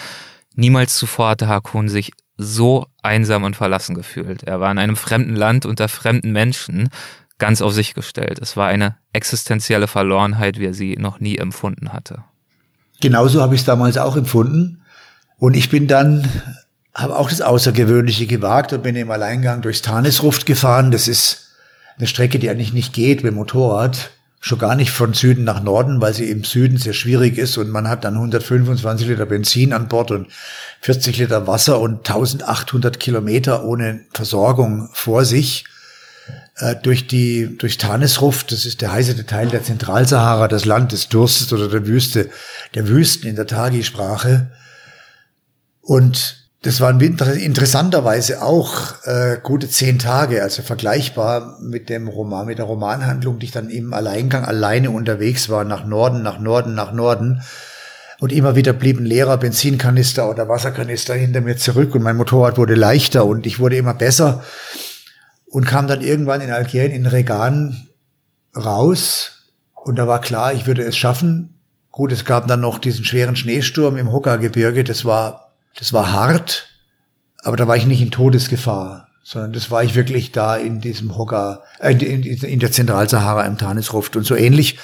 Niemals 0.56 0.96
zuvor 0.96 1.30
hatte 1.30 1.48
Hakun 1.48 1.88
sich 1.88 2.12
so 2.36 2.86
einsam 3.02 3.46
und 3.46 3.56
verlassen 3.56 3.96
gefühlt. 3.96 4.44
Er 4.44 4.60
war 4.60 4.72
in 4.72 4.78
einem 4.78 4.98
fremden 4.98 5.38
Land 5.38 5.66
unter 5.66 5.88
fremden 5.88 6.34
Menschen 6.34 6.90
ganz 7.40 7.62
auf 7.62 7.74
sich 7.74 7.96
gestellt. 7.96 8.40
Es 8.40 8.56
war 8.56 8.68
eine 8.68 8.98
existenzielle 9.14 9.88
Verlorenheit, 9.88 10.60
wie 10.60 10.68
er 10.68 10.74
sie 10.74 10.96
noch 10.98 11.20
nie 11.20 11.38
empfunden 11.38 11.92
hatte. 11.92 12.24
Genauso 13.02 13.42
habe 13.42 13.56
ich 13.56 13.62
es 13.62 13.66
damals 13.66 13.98
auch 13.98 14.16
empfunden. 14.16 14.82
Und 15.38 15.56
ich 15.56 15.70
bin 15.70 15.88
dann, 15.88 16.28
habe 16.94 17.18
auch 17.18 17.30
das 17.30 17.42
Außergewöhnliche 17.42 18.28
gewagt 18.28 18.74
und 18.74 18.84
bin 18.84 18.96
im 18.96 19.10
Alleingang 19.10 19.62
durchs 19.62 19.82
Tanesruft 19.82 20.46
gefahren. 20.46 20.92
Das 20.92 21.08
ist 21.08 21.48
eine 21.98 22.08
Strecke, 22.08 22.40
die 22.40 22.50
eigentlich 22.50 22.74
nicht 22.74 22.94
geht 22.94 23.24
mit 23.24 23.34
Motorrad. 23.34 24.12
Schon 24.42 24.60
gar 24.60 24.76
nicht 24.76 24.92
von 24.92 25.14
Süden 25.14 25.44
nach 25.44 25.62
Norden, 25.62 26.00
weil 26.00 26.14
sie 26.14 26.30
im 26.30 26.46
Süden 26.46 26.78
sehr 26.78 26.94
schwierig 26.94 27.38
ist 27.38 27.58
und 27.58 27.70
man 27.70 27.90
hat 27.90 28.06
dann 28.06 28.14
125 28.14 29.08
Liter 29.08 29.26
Benzin 29.26 29.74
an 29.74 29.90
Bord 29.90 30.12
und 30.12 30.28
40 30.80 31.18
Liter 31.18 31.46
Wasser 31.46 31.82
und 31.82 32.10
1800 32.10 33.02
Kilometer 33.02 33.66
ohne 33.66 34.02
Versorgung 34.14 34.90
vor 34.94 35.26
sich 35.26 35.66
äh, 36.60 36.76
durch 36.76 37.08
die 37.08 37.58
durch 37.58 37.78
Tanesruf, 37.78 38.44
das 38.44 38.66
ist 38.66 38.82
der 38.82 38.92
heiße 38.92 39.26
Teil 39.26 39.48
der 39.48 39.64
Zentralsahara, 39.64 40.48
das 40.48 40.66
Land 40.66 40.92
des 40.92 41.10
Durstes 41.10 41.52
oder 41.54 41.68
der 41.68 41.88
Wüste, 41.88 42.30
der 42.76 42.88
Wüsten 42.88 43.28
in 43.28 43.36
der 43.36 43.48
Tagi-Sprache. 43.48 44.52
Und 45.82 46.50
das 46.62 46.82
waren 46.82 47.00
interessanterweise 47.00 48.42
auch 48.42 49.06
äh, 49.06 49.38
gute 49.42 49.70
zehn 49.70 49.98
Tage, 49.98 50.44
also 50.44 50.62
vergleichbar 50.62 51.58
mit 51.62 51.88
dem 51.88 52.10
Roman, 52.10 52.48
mit 52.48 52.58
der 52.58 52.66
Romanhandlung, 52.66 53.40
die 53.40 53.46
ich 53.46 53.52
dann 53.54 53.70
im 53.70 53.94
Alleingang 53.94 54.44
alleine 54.44 54.92
unterwegs 54.92 55.48
war, 55.48 55.64
nach 55.64 55.86
Norden, 55.86 56.22
nach 56.22 56.40
Norden, 56.40 56.76
nach 56.76 56.92
Norden. 56.92 57.42
Und 58.20 58.34
immer 58.34 58.58
wieder 58.58 58.74
blieben 58.74 59.06
leerer 59.06 59.38
Benzinkanister 59.38 60.30
oder 60.30 60.50
Wasserkanister 60.50 61.14
hinter 61.14 61.40
mir 61.40 61.56
zurück 61.56 61.96
und 61.96 62.04
mein 62.04 62.18
Motorrad 62.18 62.58
wurde 62.58 62.76
leichter 62.76 63.26
und 63.26 63.46
ich 63.46 63.60
wurde 63.60 63.78
immer 63.78 63.94
besser 63.94 64.44
und 65.52 65.66
kam 65.66 65.88
dann 65.88 66.02
irgendwann 66.02 66.42
in 66.42 66.52
Algerien 66.52 66.92
in 66.92 67.06
Regan 67.06 67.88
raus 68.56 69.52
und 69.74 69.98
da 69.98 70.08
war 70.08 70.22
klar, 70.22 70.54
ich 70.54 70.68
würde 70.68 70.84
es 70.84 70.98
schaffen. 70.98 71.56
Gut, 71.92 72.12
es 72.12 72.26
gab 72.26 72.48
dann 72.48 72.62
noch 72.62 72.80
diesen 72.80 73.06
schweren 73.06 73.36
Schneesturm 73.36 73.98
im 73.98 74.12
Hokka-Gebirge, 74.12 74.84
das 74.84 75.06
war 75.06 75.50
das 75.76 75.94
war 75.94 76.12
hart, 76.12 76.68
aber 77.44 77.58
da 77.58 77.68
war 77.68 77.78
ich 77.78 77.86
nicht 77.86 78.02
in 78.02 78.12
Todesgefahr, 78.12 79.08
sondern 79.24 79.54
das 79.54 79.72
war 79.72 79.84
ich 79.84 79.96
wirklich 79.96 80.32
da 80.32 80.58
in 80.58 80.82
diesem 80.82 81.18
Hocker, 81.18 81.64
äh, 81.80 81.94
in, 81.94 82.24
in 82.24 82.60
der 82.60 82.72
Zentralsahara 82.72 83.46
im 83.46 83.58
Tanisruft. 83.58 84.16
Und 84.16 84.24
so 84.24 84.36
ähnlich 84.36 84.78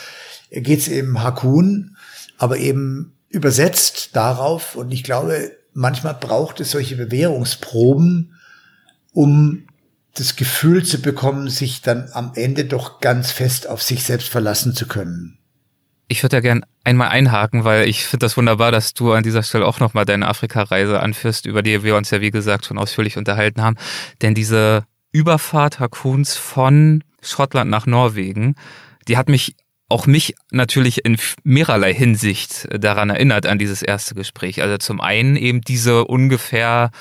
geht's 0.51 0.87
eben 0.87 1.21
Hakun, 1.21 1.97
aber 2.37 2.57
eben 2.57 3.13
übersetzt 3.29 4.15
darauf. 4.15 4.75
Und 4.75 4.93
ich 4.93 5.03
glaube, 5.03 5.51
manchmal 5.73 6.13
braucht 6.13 6.61
es 6.61 6.71
solche 6.71 6.95
Bewährungsproben, 6.95 8.35
um 9.11 9.67
das 10.15 10.35
Gefühl 10.35 10.83
zu 10.83 11.01
bekommen, 11.01 11.49
sich 11.49 11.81
dann 11.81 12.09
am 12.13 12.31
Ende 12.35 12.65
doch 12.65 12.99
ganz 13.01 13.31
fest 13.31 13.67
auf 13.67 13.83
sich 13.83 14.03
selbst 14.03 14.29
verlassen 14.29 14.73
zu 14.73 14.87
können. 14.87 15.37
Ich 16.07 16.23
würde 16.23 16.37
ja 16.37 16.41
gern 16.41 16.65
einmal 16.83 17.09
einhaken, 17.09 17.63
weil 17.63 17.87
ich 17.87 18.05
finde 18.05 18.25
das 18.25 18.37
wunderbar, 18.37 18.71
dass 18.71 18.93
du 18.93 19.11
an 19.11 19.23
dieser 19.23 19.43
Stelle 19.43 19.65
auch 19.65 19.79
nochmal 19.79 20.05
deine 20.05 20.27
Afrika-Reise 20.27 20.99
anführst, 20.99 21.45
über 21.45 21.63
die 21.63 21.83
wir 21.83 21.95
uns 21.95 22.11
ja 22.11 22.21
wie 22.21 22.31
gesagt 22.31 22.65
schon 22.65 22.77
ausführlich 22.77 23.17
unterhalten 23.17 23.61
haben. 23.61 23.75
Denn 24.21 24.35
diese 24.35 24.85
Überfahrt 25.11 25.79
Hakuns 25.79 26.35
von 26.35 27.03
Schottland 27.21 27.69
nach 27.69 27.85
Norwegen, 27.85 28.55
die 29.07 29.17
hat 29.17 29.29
mich 29.29 29.55
auch 29.89 30.07
mich 30.07 30.35
natürlich 30.51 31.05
in 31.05 31.17
mehrerlei 31.43 31.93
Hinsicht 31.93 32.67
daran 32.71 33.09
erinnert 33.09 33.45
an 33.45 33.59
dieses 33.59 33.81
erste 33.81 34.15
Gespräch. 34.15 34.61
Also 34.61 34.77
zum 34.77 35.01
einen 35.01 35.35
eben 35.35 35.61
diese 35.61 36.05
ungefähr 36.05 36.91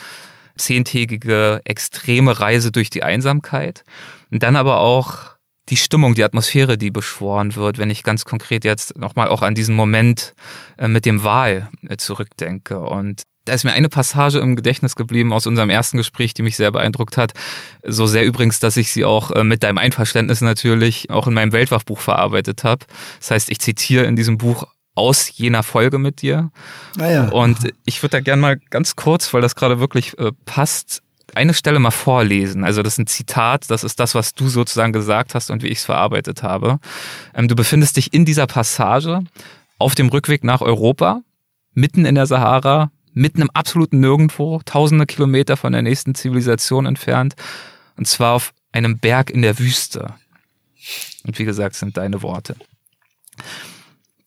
zehntägige 0.56 1.60
extreme 1.64 2.38
Reise 2.38 2.72
durch 2.72 2.90
die 2.90 3.02
Einsamkeit 3.02 3.84
und 4.30 4.42
dann 4.42 4.56
aber 4.56 4.80
auch 4.80 5.34
die 5.70 5.76
Stimmung, 5.76 6.14
die 6.14 6.24
Atmosphäre, 6.24 6.76
die 6.76 6.90
beschworen 6.90 7.56
wird, 7.56 7.78
wenn 7.78 7.90
ich 7.90 8.02
ganz 8.02 8.24
konkret 8.24 8.64
jetzt 8.64 8.98
nochmal 8.98 9.28
auch 9.28 9.42
an 9.42 9.54
diesen 9.54 9.74
Moment 9.74 10.34
äh, 10.76 10.88
mit 10.88 11.06
dem 11.06 11.24
Wahl 11.24 11.70
äh, 11.88 11.96
zurückdenke. 11.96 12.80
Und 12.80 13.22
da 13.46 13.54
ist 13.54 13.64
mir 13.64 13.72
eine 13.72 13.88
Passage 13.88 14.38
im 14.38 14.56
Gedächtnis 14.56 14.94
geblieben 14.96 15.32
aus 15.32 15.46
unserem 15.46 15.70
ersten 15.70 15.98
Gespräch, 15.98 16.34
die 16.34 16.42
mich 16.42 16.56
sehr 16.56 16.70
beeindruckt 16.70 17.16
hat. 17.16 17.32
So 17.82 18.06
sehr 18.06 18.24
übrigens, 18.24 18.58
dass 18.58 18.76
ich 18.76 18.90
sie 18.90 19.04
auch 19.04 19.30
äh, 19.30 19.44
mit 19.44 19.62
deinem 19.62 19.78
Einverständnis 19.78 20.42
natürlich 20.42 21.10
auch 21.10 21.26
in 21.26 21.34
meinem 21.34 21.52
Weltwachbuch 21.52 22.00
verarbeitet 22.00 22.64
habe. 22.64 22.84
Das 23.20 23.30
heißt, 23.30 23.50
ich 23.50 23.58
zitiere 23.58 24.04
in 24.04 24.16
diesem 24.16 24.36
Buch 24.36 24.66
aus 24.94 25.36
jener 25.36 25.62
Folge 25.62 25.98
mit 25.98 26.22
dir. 26.22 26.50
Ah 26.98 27.10
ja. 27.10 27.28
Und 27.28 27.58
ich 27.84 28.02
würde 28.02 28.18
da 28.18 28.20
gerne 28.20 28.40
mal 28.40 28.56
ganz 28.70 28.96
kurz, 28.96 29.32
weil 29.34 29.40
das 29.40 29.54
gerade 29.54 29.80
wirklich 29.80 30.18
äh, 30.18 30.32
passt, 30.44 31.02
eine 31.34 31.54
Stelle 31.54 31.78
mal 31.78 31.90
vorlesen. 31.90 32.64
Also 32.64 32.82
das 32.82 32.94
ist 32.94 32.98
ein 32.98 33.06
Zitat, 33.06 33.70
das 33.70 33.82
ist 33.82 33.98
das, 33.98 34.14
was 34.14 34.34
du 34.34 34.48
sozusagen 34.48 34.92
gesagt 34.92 35.34
hast 35.34 35.50
und 35.50 35.62
wie 35.62 35.68
ich 35.68 35.78
es 35.78 35.84
verarbeitet 35.84 36.42
habe. 36.42 36.78
Ähm, 37.34 37.48
du 37.48 37.56
befindest 37.56 37.96
dich 37.96 38.12
in 38.14 38.24
dieser 38.24 38.46
Passage 38.46 39.20
auf 39.78 39.94
dem 39.94 40.08
Rückweg 40.08 40.44
nach 40.44 40.60
Europa, 40.60 41.22
mitten 41.72 42.04
in 42.04 42.14
der 42.14 42.26
Sahara, 42.26 42.90
mitten 43.12 43.42
im 43.42 43.50
absoluten 43.50 44.00
Nirgendwo, 44.00 44.60
tausende 44.64 45.06
Kilometer 45.06 45.56
von 45.56 45.72
der 45.72 45.82
nächsten 45.82 46.14
Zivilisation 46.14 46.86
entfernt, 46.86 47.34
und 47.96 48.06
zwar 48.06 48.34
auf 48.34 48.52
einem 48.72 48.98
Berg 48.98 49.30
in 49.30 49.42
der 49.42 49.58
Wüste. 49.58 50.14
Und 51.24 51.38
wie 51.38 51.44
gesagt, 51.44 51.76
sind 51.76 51.96
deine 51.96 52.22
Worte. 52.22 52.56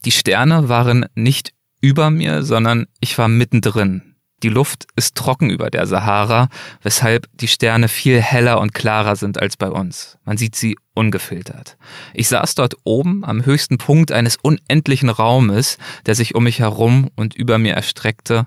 Die 0.07 0.11
Sterne 0.11 0.69
waren 0.69 1.05
nicht 1.15 1.51
über 1.81 2.09
mir, 2.11 2.41
sondern 2.41 2.87
ich 3.01 3.17
war 3.17 3.27
mittendrin. 3.27 4.15
Die 4.41 4.47
Luft 4.47 4.87
ist 4.95 5.15
trocken 5.15 5.49
über 5.49 5.69
der 5.69 5.85
Sahara, 5.85 6.47
weshalb 6.81 7.27
die 7.33 7.49
Sterne 7.49 7.89
viel 7.89 8.21
heller 8.21 8.61
und 8.61 8.73
klarer 8.73 9.17
sind 9.17 9.37
als 9.37 9.57
bei 9.57 9.69
uns. 9.69 10.17
Man 10.23 10.37
sieht 10.37 10.55
sie 10.55 10.77
ungefiltert. 10.93 11.75
Ich 12.13 12.29
saß 12.29 12.55
dort 12.55 12.75
oben 12.85 13.25
am 13.25 13.45
höchsten 13.45 13.79
Punkt 13.79 14.13
eines 14.13 14.37
unendlichen 14.37 15.09
Raumes, 15.09 15.77
der 16.05 16.15
sich 16.15 16.35
um 16.35 16.45
mich 16.45 16.59
herum 16.59 17.09
und 17.17 17.35
über 17.35 17.57
mir 17.57 17.73
erstreckte 17.73 18.45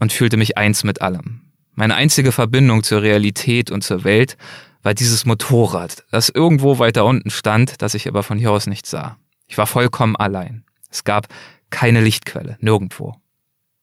und 0.00 0.12
fühlte 0.12 0.36
mich 0.36 0.58
eins 0.58 0.84
mit 0.84 1.00
allem. 1.00 1.40
Meine 1.72 1.94
einzige 1.94 2.30
Verbindung 2.30 2.82
zur 2.82 3.00
Realität 3.00 3.70
und 3.70 3.82
zur 3.82 4.04
Welt 4.04 4.36
war 4.82 4.92
dieses 4.92 5.24
Motorrad, 5.24 6.04
das 6.10 6.28
irgendwo 6.28 6.78
weiter 6.78 7.06
unten 7.06 7.30
stand, 7.30 7.80
das 7.80 7.94
ich 7.94 8.06
aber 8.06 8.22
von 8.22 8.36
hier 8.36 8.50
aus 8.50 8.66
nicht 8.66 8.84
sah. 8.84 9.16
Ich 9.46 9.56
war 9.56 9.66
vollkommen 9.66 10.14
allein. 10.14 10.62
Es 10.90 11.04
gab 11.04 11.28
keine 11.70 12.00
Lichtquelle, 12.00 12.56
nirgendwo. 12.60 13.14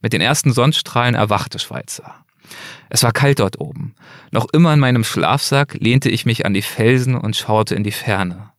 Mit 0.02 0.14
den 0.14 0.22
ersten 0.22 0.52
Sonnenstrahlen 0.52 1.16
erwachte 1.16 1.60
Schweizer. 1.60 2.16
Es 2.90 3.04
war 3.04 3.12
kalt 3.12 3.40
dort 3.40 3.60
oben. 3.60 3.96
Noch 4.32 4.48
immer 4.54 4.74
in 4.74 4.80
meinem 4.80 5.04
Schlafsack 5.04 5.76
lehnte 5.76 6.10
ich 6.10 6.26
mich 6.26 6.46
an 6.46 6.54
die 6.54 6.62
Felsen 6.62 7.16
und 7.16 7.36
schaute 7.36 7.76
in 7.76 7.84
die 7.84 7.92
Ferne. 7.92 8.52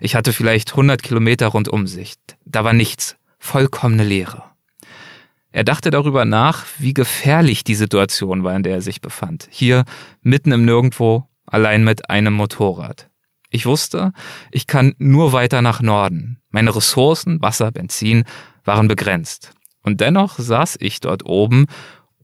Ich 0.00 0.14
hatte 0.14 0.32
vielleicht 0.32 0.70
100 0.70 1.02
Kilometer 1.02 1.48
Rundumsicht. 1.48 2.20
Da 2.44 2.64
war 2.64 2.72
nichts, 2.72 3.16
vollkommene 3.38 4.04
Leere. 4.04 4.44
Er 5.50 5.64
dachte 5.64 5.90
darüber 5.90 6.24
nach, 6.24 6.66
wie 6.78 6.94
gefährlich 6.94 7.64
die 7.64 7.74
Situation 7.74 8.44
war, 8.44 8.54
in 8.54 8.62
der 8.62 8.74
er 8.74 8.82
sich 8.82 9.00
befand. 9.00 9.48
Hier, 9.50 9.84
mitten 10.22 10.52
im 10.52 10.64
Nirgendwo, 10.64 11.26
allein 11.46 11.84
mit 11.84 12.10
einem 12.10 12.34
Motorrad. 12.34 13.08
Ich 13.50 13.66
wusste, 13.66 14.12
ich 14.50 14.66
kann 14.66 14.94
nur 14.98 15.32
weiter 15.32 15.62
nach 15.62 15.80
Norden. 15.80 16.40
Meine 16.50 16.74
Ressourcen, 16.74 17.40
Wasser, 17.40 17.70
Benzin, 17.70 18.24
waren 18.64 18.88
begrenzt. 18.88 19.52
Und 19.82 20.00
dennoch 20.00 20.38
saß 20.38 20.76
ich 20.80 21.00
dort 21.00 21.24
oben 21.24 21.66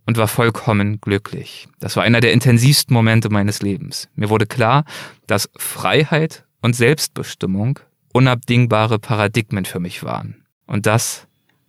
und 0.06 0.18
war 0.18 0.28
vollkommen 0.28 1.00
glücklich. 1.00 1.68
Das 1.80 1.96
war 1.96 2.02
einer 2.02 2.20
der 2.20 2.32
intensivsten 2.32 2.92
Momente 2.92 3.30
meines 3.30 3.62
Lebens. 3.62 4.08
Mir 4.14 4.28
wurde 4.28 4.46
klar, 4.46 4.84
dass 5.26 5.48
Freiheit 5.56 6.44
und 6.60 6.76
Selbstbestimmung 6.76 7.78
unabdingbare 8.12 8.98
Paradigmen 8.98 9.64
für 9.64 9.80
mich 9.80 10.02
waren. 10.02 10.44
Und 10.66 10.86
das 10.86 11.26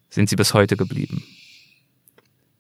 sind 0.10 0.30
sie 0.30 0.36
bis 0.36 0.54
heute 0.54 0.78
geblieben. 0.78 1.24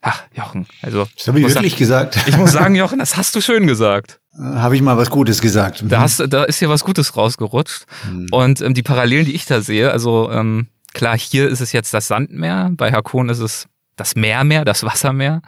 Ach, 0.07 0.22
Jochen, 0.34 0.68
also. 0.82 1.07
Das 1.18 1.27
habe 1.27 1.40
ich 1.40 1.48
wirklich 1.48 1.73
sagen, 1.88 2.10
gesagt. 2.11 2.18
Ich 2.27 2.38
muss 2.38 2.52
sagen, 2.52 2.76
Jochen, 2.76 2.99
das 2.99 3.18
hast 3.18 3.36
du 3.36 3.41
schön 3.41 3.65
gesagt. 3.65 4.19
Habe 4.38 4.76
ich 4.76 4.82
mal 4.82 4.98
was 4.98 5.10
Gutes 5.10 5.41
gesagt. 5.41 5.84
Da, 5.88 6.02
hast, 6.02 6.23
da 6.27 6.44
ist 6.44 6.60
hier 6.60 6.69
was 6.69 6.84
Gutes 6.84 7.18
rausgerutscht. 7.18 7.86
Mhm. 8.10 8.27
Und 8.32 8.61
ähm, 8.61 8.73
die 8.73 8.84
Parallelen, 8.84 9.26
die 9.26 9.34
ich 9.34 9.45
da 9.45 9.61
sehe, 9.61 9.91
also 9.91 10.30
ähm, 10.30 10.68
Klar, 10.95 11.18
hier 11.18 11.49
ist 11.49 11.60
es 11.60 11.73
jetzt 11.73 11.94
das 11.94 12.07
Sandmeer, 12.07 12.72
bei 12.72 12.94
Hakun 12.94 13.27
ist 13.27 13.40
es 13.40 13.68
das 13.98 14.15
Meermeer, 14.15 14.64
das 14.64 14.82
Wassermeer. 14.84 15.41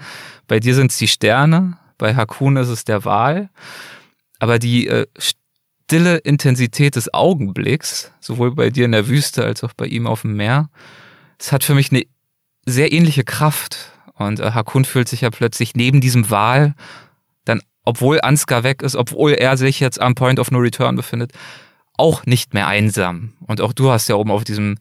Bei 0.45 0.59
dir 0.59 0.75
sind 0.75 0.91
es 0.91 0.97
die 0.97 1.07
Sterne, 1.07 1.77
bei 1.97 2.15
Hakun 2.17 2.57
ist 2.57 2.67
es 2.67 2.83
der 2.83 3.05
Wal. 3.05 3.49
Aber 4.39 4.59
die 4.59 4.87
äh, 4.87 5.07
stille 5.17 6.17
Intensität 6.17 6.97
des 6.97 7.13
Augenblicks, 7.13 8.11
sowohl 8.19 8.55
bei 8.55 8.69
dir 8.69 8.83
in 8.83 8.91
der 8.91 9.07
Wüste 9.07 9.45
als 9.45 9.63
auch 9.63 9.71
bei 9.71 9.85
ihm 9.85 10.05
auf 10.05 10.23
dem 10.23 10.35
Meer, 10.35 10.69
es 11.39 11.53
hat 11.53 11.63
für 11.63 11.75
mich 11.75 11.91
eine 11.91 12.03
sehr 12.65 12.91
ähnliche 12.91 13.23
Kraft. 13.23 13.93
Und 14.17 14.39
äh, 14.39 14.51
Hakun 14.51 14.85
fühlt 14.85 15.07
sich 15.07 15.21
ja 15.21 15.29
plötzlich 15.29 15.75
neben 15.75 16.01
diesem 16.01 16.29
Wal, 16.29 16.75
dann, 17.45 17.61
obwohl 17.83 18.19
Ansgar 18.21 18.63
weg 18.63 18.81
ist, 18.81 18.95
obwohl 18.95 19.33
er 19.33 19.57
sich 19.57 19.79
jetzt 19.79 20.01
am 20.01 20.15
Point 20.15 20.39
of 20.39 20.51
No 20.51 20.59
Return 20.59 20.95
befindet, 20.95 21.31
auch 21.97 22.25
nicht 22.25 22.53
mehr 22.53 22.67
einsam. 22.67 23.33
Und 23.45 23.61
auch 23.61 23.73
du 23.73 23.91
hast 23.91 24.07
ja 24.07 24.15
oben 24.15 24.31
auf 24.31 24.43
diesem 24.43 24.77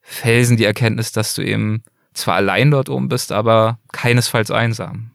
Felsen 0.00 0.56
die 0.56 0.64
Erkenntnis, 0.64 1.12
dass 1.12 1.34
du 1.34 1.42
eben 1.42 1.82
zwar 2.14 2.36
allein 2.36 2.70
dort 2.70 2.88
oben 2.88 3.08
bist, 3.08 3.32
aber 3.32 3.78
keinesfalls 3.92 4.50
einsam. 4.50 5.10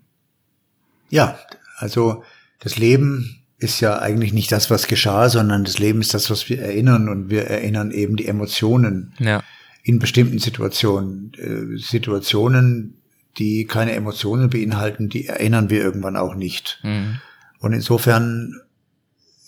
Ja, 1.09 1.37
also 1.77 2.23
das 2.59 2.77
Leben 2.77 3.43
ist 3.57 3.79
ja 3.79 3.99
eigentlich 3.99 4.33
nicht 4.33 4.51
das, 4.51 4.69
was 4.69 4.87
geschah, 4.87 5.29
sondern 5.29 5.63
das 5.63 5.79
Leben 5.79 6.01
ist 6.01 6.13
das, 6.13 6.29
was 6.29 6.49
wir 6.49 6.61
erinnern 6.61 7.09
und 7.09 7.29
wir 7.29 7.45
erinnern 7.45 7.91
eben 7.91 8.15
die 8.17 8.27
Emotionen 8.27 9.13
ja. 9.19 9.41
in 9.83 9.99
bestimmten 9.99 10.39
Situationen. 10.39 11.33
Äh, 11.37 11.77
Situationen, 11.77 13.01
die 13.37 13.65
keine 13.65 13.93
Emotionen 13.93 14.49
beinhalten, 14.49 15.09
die 15.09 15.27
erinnern 15.27 15.69
wir 15.69 15.81
irgendwann 15.81 16.17
auch 16.17 16.35
nicht. 16.35 16.79
Mhm. 16.83 17.19
Und 17.59 17.73
insofern 17.73 18.61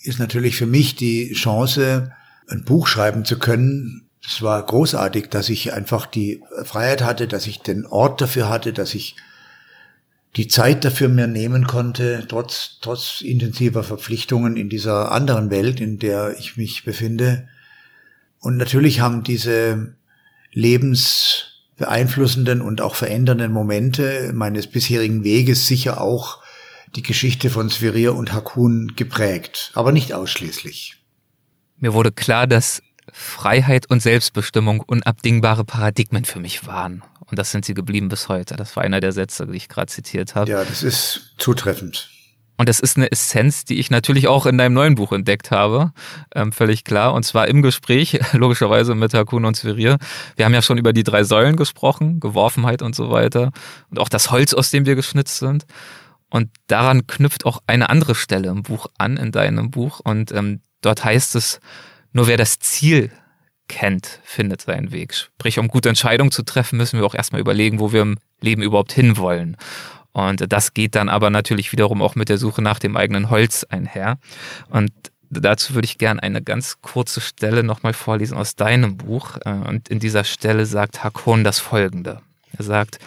ist 0.02 0.20
natürlich 0.20 0.56
für 0.56 0.66
mich 0.66 0.96
die 0.96 1.34
Chance, 1.34 2.12
ein 2.48 2.64
Buch 2.64 2.88
schreiben 2.88 3.26
zu 3.26 3.40
können, 3.40 4.06
es 4.28 4.42
war 4.42 4.66
großartig, 4.66 5.30
dass 5.30 5.50
ich 5.50 5.74
einfach 5.74 6.06
die 6.06 6.42
Freiheit 6.64 7.04
hatte, 7.04 7.28
dass 7.28 7.46
ich 7.46 7.60
den 7.60 7.86
Ort 7.86 8.22
dafür 8.22 8.50
hatte, 8.50 8.74
dass 8.74 8.96
ich 8.96 9.16
die 10.36 10.48
Zeit 10.48 10.84
dafür 10.84 11.08
mir 11.08 11.28
nehmen 11.28 11.68
konnte, 11.68 12.26
trotz, 12.28 12.80
trotz 12.82 13.22
intensiver 13.22 13.84
Verpflichtungen 13.84 14.58
in 14.58 14.70
dieser 14.70 15.12
anderen 15.12 15.50
Welt, 15.50 15.80
in 15.80 16.00
der 16.00 16.36
ich 16.38 16.58
mich 16.58 16.84
befinde. 16.84 17.48
Und 18.40 18.58
natürlich 18.58 19.00
haben 19.00 19.24
diese 19.24 19.96
lebensbeeinflussenden 21.78 22.62
und 22.62 22.82
auch 22.82 22.96
verändernden 22.96 23.52
Momente 23.52 24.32
meines 24.34 24.68
bisherigen 24.68 25.24
Weges 25.24 25.68
sicher 25.68 26.02
auch 26.02 26.40
die 26.96 27.04
Geschichte 27.04 27.50
von 27.50 27.70
Sverir 27.70 28.16
und 28.16 28.32
Hakun 28.32 28.94
geprägt, 28.96 29.72
aber 29.74 29.92
nicht 29.92 30.14
ausschließlich. 30.14 30.98
Mir 31.78 31.94
wurde 31.94 32.12
klar, 32.12 32.48
dass 32.48 32.82
Freiheit 33.12 33.90
und 33.90 34.02
Selbstbestimmung 34.02 34.80
unabdingbare 34.80 35.66
Paradigmen 35.66 36.24
für 36.24 36.40
mich 36.40 36.66
waren. 36.66 37.04
Und 37.20 37.38
das 37.38 37.52
sind 37.52 37.66
sie 37.66 37.74
geblieben 37.74 38.08
bis 38.08 38.30
heute. 38.30 38.56
Das 38.56 38.76
war 38.76 38.84
einer 38.84 39.02
der 39.02 39.12
Sätze, 39.12 39.48
die 39.48 39.58
ich 39.58 39.68
gerade 39.68 39.88
zitiert 39.88 40.36
habe. 40.36 40.50
Ja, 40.50 40.64
das 40.64 40.84
ist 40.84 41.34
zutreffend. 41.38 42.10
Und 42.58 42.70
das 42.70 42.80
ist 42.80 42.98
eine 42.98 43.12
Essenz, 43.12 43.66
die 43.66 43.80
ich 43.80 43.90
natürlich 43.90 44.28
auch 44.28 44.46
in 44.46 44.58
deinem 44.58 44.74
neuen 44.74 44.96
Buch 44.96 45.12
entdeckt 45.12 45.52
habe, 45.52 45.92
ähm, 46.34 46.52
völlig 46.52 46.84
klar. 46.84 47.14
Und 47.14 47.24
zwar 47.24 47.48
im 47.48 47.62
Gespräch, 47.62 48.20
logischerweise 48.34 48.96
mit 48.96 49.14
Hakun 49.14 49.46
und 49.46 49.56
Sverir. 49.56 49.98
Wir 50.36 50.46
haben 50.46 50.54
ja 50.54 50.62
schon 50.62 50.78
über 50.78 50.94
die 50.94 51.04
drei 51.04 51.24
Säulen 51.24 51.56
gesprochen, 51.58 52.20
Geworfenheit 52.20 52.82
und 52.82 52.96
so 52.96 53.12
weiter. 53.12 53.52
Und 53.90 54.00
auch 54.00 54.10
das 54.10 54.32
Holz, 54.32 54.54
aus 54.54 54.72
dem 54.72 54.86
wir 54.86 54.96
geschnitzt 54.96 55.38
sind. 55.38 55.66
Und 56.30 56.50
daran 56.68 57.08
knüpft 57.08 57.46
auch 57.46 57.62
eine 57.68 57.90
andere 57.90 58.16
Stelle 58.16 58.50
im 58.50 58.64
Buch 58.64 58.88
an, 58.98 59.18
in 59.18 59.32
deinem 59.32 59.72
Buch. 59.72 60.00
Und 60.04 60.32
ähm, 60.32 60.62
dort 60.82 61.04
heißt 61.04 61.36
es, 61.36 61.60
nur 62.14 62.28
wer 62.28 62.38
das 62.38 62.60
Ziel 62.60 63.12
kennt, 63.68 64.20
findet 64.24 64.62
seinen 64.62 64.92
Weg. 64.92 65.14
Sprich, 65.14 65.60
um 65.60 65.68
gute 65.68 65.90
Entscheidungen 65.90 66.32
zu 66.32 66.44
treffen, 66.44 66.78
müssen 66.78 67.00
wir 67.00 67.06
auch 67.06 67.16
erstmal 67.16 67.42
überlegen, 67.42 67.80
wo 67.80 67.92
wir 67.92 68.02
im 68.02 68.18
Leben 68.42 68.62
überhaupt 68.62 68.94
hinwollen. 68.94 69.58
Und 70.16 70.46
das 70.48 70.74
geht 70.74 70.96
dann 70.96 71.10
aber 71.10 71.30
natürlich 71.30 71.74
wiederum 71.74 72.02
auch 72.02 72.16
mit 72.16 72.30
der 72.30 72.38
Suche 72.38 72.62
nach 72.62 72.80
dem 72.80 72.96
eigenen 72.96 73.30
Holz 73.30 73.66
einher. 73.70 74.18
Und 74.70 74.94
dazu 75.30 75.76
würde 75.76 75.84
ich 75.88 75.98
gerne 75.98 76.24
eine 76.24 76.42
ganz 76.42 76.78
kurze 76.82 77.20
Stelle 77.20 77.64
nochmal 77.64 77.92
vorlesen 77.92 78.38
aus 78.38 78.56
deinem 78.56 78.96
Buch. 78.96 79.38
Und 79.44 79.90
in 79.90 80.00
dieser 80.00 80.24
Stelle 80.24 80.66
sagt 80.66 81.04
Hakon 81.04 81.44
das 81.44 81.60
folgende. 81.60 82.22
Er 82.58 82.64
sagt, 82.64 83.00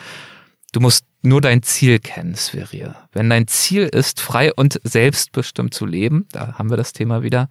du 0.73 0.81
musst 0.81 1.07
nur 1.23 1.41
dein 1.41 1.63
Ziel 1.63 1.99
kennen, 1.99 2.35
Sverir. 2.35 2.95
Wenn 3.13 3.31
dein 3.31 3.49
Ziel 3.49 3.85
ist, 3.85 4.21
frei 4.21 4.53
und 4.53 4.79
selbstbestimmt 4.85 5.73
zu 5.73 5.87
leben, 5.87 6.27
da 6.33 6.59
haben 6.59 6.69
wir 6.69 6.77
das 6.77 6.93
Thema 6.93 7.23
wieder, 7.23 7.49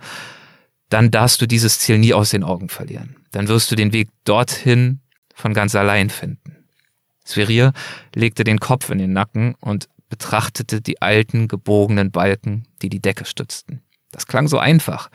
dann 0.89 1.09
darfst 1.09 1.41
du 1.41 1.47
dieses 1.47 1.79
Ziel 1.79 1.97
nie 1.97 2.13
aus 2.13 2.29
den 2.29 2.43
Augen 2.43 2.69
verlieren. 2.69 3.15
Dann 3.31 3.47
wirst 3.47 3.71
du 3.71 3.75
den 3.75 3.91
Weg 3.91 4.09
dorthin 4.23 4.99
von 5.33 5.55
ganz 5.55 5.73
allein 5.73 6.11
finden. 6.11 6.56
Sverir 7.27 7.73
legte 8.15 8.43
den 8.43 8.59
Kopf 8.59 8.89
in 8.89 8.97
den 8.97 9.13
Nacken 9.13 9.55
und 9.59 9.89
betrachtete 10.09 10.81
die 10.81 11.01
alten 11.01 11.47
gebogenen 11.47 12.11
Balken, 12.11 12.63
die 12.81 12.89
die 12.89 13.01
Decke 13.01 13.25
stützten. 13.25 13.81
Das 14.11 14.25
klang 14.25 14.47
so 14.47 14.57
einfach. 14.57 15.09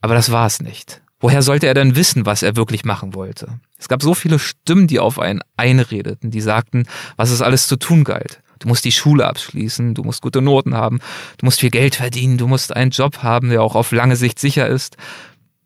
Aber 0.00 0.14
das 0.14 0.32
war 0.32 0.46
es 0.46 0.60
nicht. 0.60 1.02
Woher 1.20 1.42
sollte 1.42 1.66
er 1.66 1.74
denn 1.74 1.96
wissen, 1.96 2.26
was 2.26 2.42
er 2.42 2.56
wirklich 2.56 2.84
machen 2.84 3.14
wollte? 3.14 3.60
Es 3.76 3.88
gab 3.88 4.02
so 4.02 4.14
viele 4.14 4.38
Stimmen, 4.38 4.86
die 4.86 5.00
auf 5.00 5.18
einen 5.18 5.40
einredeten, 5.56 6.30
die 6.30 6.40
sagten, 6.40 6.86
was 7.16 7.30
es 7.30 7.42
alles 7.42 7.66
zu 7.66 7.76
tun 7.76 8.04
galt. 8.04 8.40
Du 8.60 8.68
musst 8.68 8.84
die 8.84 8.92
Schule 8.92 9.26
abschließen, 9.26 9.94
du 9.94 10.04
musst 10.04 10.22
gute 10.22 10.40
Noten 10.40 10.74
haben, 10.74 11.00
du 11.38 11.44
musst 11.44 11.60
viel 11.60 11.70
Geld 11.70 11.96
verdienen, 11.96 12.38
du 12.38 12.46
musst 12.46 12.74
einen 12.74 12.92
Job 12.92 13.22
haben, 13.22 13.50
der 13.50 13.62
auch 13.62 13.74
auf 13.74 13.92
lange 13.92 14.16
Sicht 14.16 14.38
sicher 14.38 14.66
ist. 14.68 14.96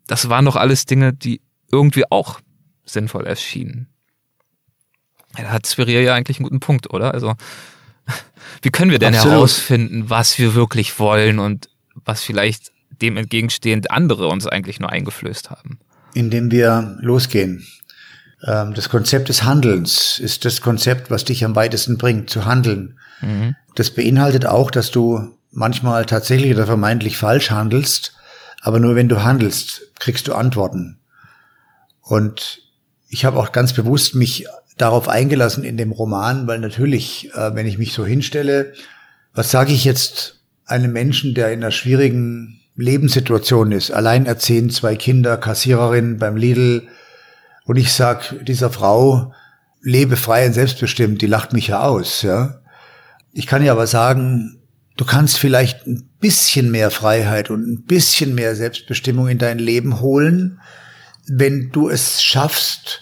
Das 0.07 0.29
waren 0.29 0.45
doch 0.45 0.55
alles 0.55 0.85
Dinge, 0.85 1.13
die 1.13 1.41
irgendwie 1.71 2.09
auch 2.09 2.39
sinnvoll 2.85 3.25
erschienen. 3.25 3.87
Da 5.35 5.49
hat 5.49 5.67
Spirier 5.67 6.01
ja 6.01 6.13
eigentlich 6.13 6.37
einen 6.37 6.45
guten 6.45 6.59
Punkt, 6.59 6.91
oder? 6.91 7.13
Also, 7.13 7.33
wie 8.61 8.69
können 8.69 8.91
wir 8.91 8.99
denn 8.99 9.15
Absolut. 9.15 9.35
herausfinden, 9.37 10.09
was 10.09 10.37
wir 10.37 10.55
wirklich 10.55 10.99
wollen 10.99 11.39
und 11.39 11.69
was 12.05 12.23
vielleicht 12.23 12.71
dem 13.01 13.17
entgegenstehend 13.17 13.91
andere 13.91 14.27
uns 14.27 14.47
eigentlich 14.47 14.79
nur 14.79 14.91
eingeflößt 14.91 15.49
haben? 15.49 15.79
Indem 16.13 16.51
wir 16.51 16.97
losgehen. 17.01 17.65
Ähm, 18.45 18.73
das 18.73 18.89
Konzept 18.89 19.29
des 19.29 19.43
Handelns 19.43 20.19
ist 20.19 20.45
das 20.45 20.61
Konzept, 20.61 21.09
was 21.09 21.25
dich 21.25 21.43
am 21.43 21.55
weitesten 21.55 21.97
bringt, 21.97 22.29
zu 22.29 22.45
handeln. 22.45 22.99
Mhm. 23.21 23.55
Das 23.75 23.91
beinhaltet 23.91 24.45
auch, 24.45 24.69
dass 24.69 24.91
du 24.91 25.37
manchmal 25.51 26.05
tatsächlich 26.05 26.53
oder 26.53 26.65
vermeintlich 26.65 27.17
falsch 27.17 27.51
handelst, 27.51 28.15
aber 28.61 28.79
nur 28.79 28.95
wenn 28.95 29.09
du 29.09 29.23
handelst, 29.23 29.81
kriegst 29.99 30.27
du 30.27 30.33
Antworten. 30.33 30.99
Und 32.01 32.61
ich 33.07 33.25
habe 33.25 33.37
auch 33.37 33.51
ganz 33.51 33.73
bewusst 33.73 34.15
mich 34.15 34.47
darauf 34.77 35.07
eingelassen 35.07 35.63
in 35.63 35.77
dem 35.77 35.91
Roman, 35.91 36.47
weil 36.47 36.59
natürlich, 36.59 37.29
äh, 37.33 37.55
wenn 37.55 37.67
ich 37.67 37.77
mich 37.77 37.93
so 37.93 38.05
hinstelle, 38.05 38.73
was 39.33 39.51
sage 39.51 39.73
ich 39.73 39.83
jetzt 39.83 40.41
einem 40.65 40.91
Menschen, 40.93 41.33
der 41.33 41.51
in 41.51 41.61
einer 41.61 41.71
schwierigen 41.71 42.61
Lebenssituation 42.75 43.71
ist, 43.71 43.91
alleinerziehend, 43.91 44.73
zwei 44.73 44.95
Kinder, 44.95 45.37
Kassiererin 45.37 46.17
beim 46.17 46.35
Lidl, 46.35 46.87
und 47.65 47.77
ich 47.77 47.93
sag 47.93 48.35
dieser 48.45 48.69
Frau, 48.69 49.33
lebe 49.81 50.17
frei 50.17 50.47
und 50.47 50.53
selbstbestimmt, 50.53 51.21
die 51.21 51.27
lacht 51.27 51.53
mich 51.53 51.67
ja 51.67 51.81
aus, 51.81 52.21
ja. 52.21 52.59
Ich 53.31 53.47
kann 53.47 53.63
ja 53.63 53.71
aber 53.71 53.87
sagen, 53.87 54.59
du 54.97 55.05
kannst 55.05 55.37
vielleicht 55.37 55.87
ein 55.87 56.09
bisschen 56.19 56.71
mehr 56.71 56.91
Freiheit 56.91 57.49
und 57.49 57.67
ein 57.67 57.83
bisschen 57.83 58.35
mehr 58.35 58.55
Selbstbestimmung 58.55 59.27
in 59.27 59.37
dein 59.37 59.59
Leben 59.59 60.01
holen, 60.01 60.59
wenn 61.27 61.69
du 61.71 61.89
es 61.89 62.21
schaffst, 62.21 63.01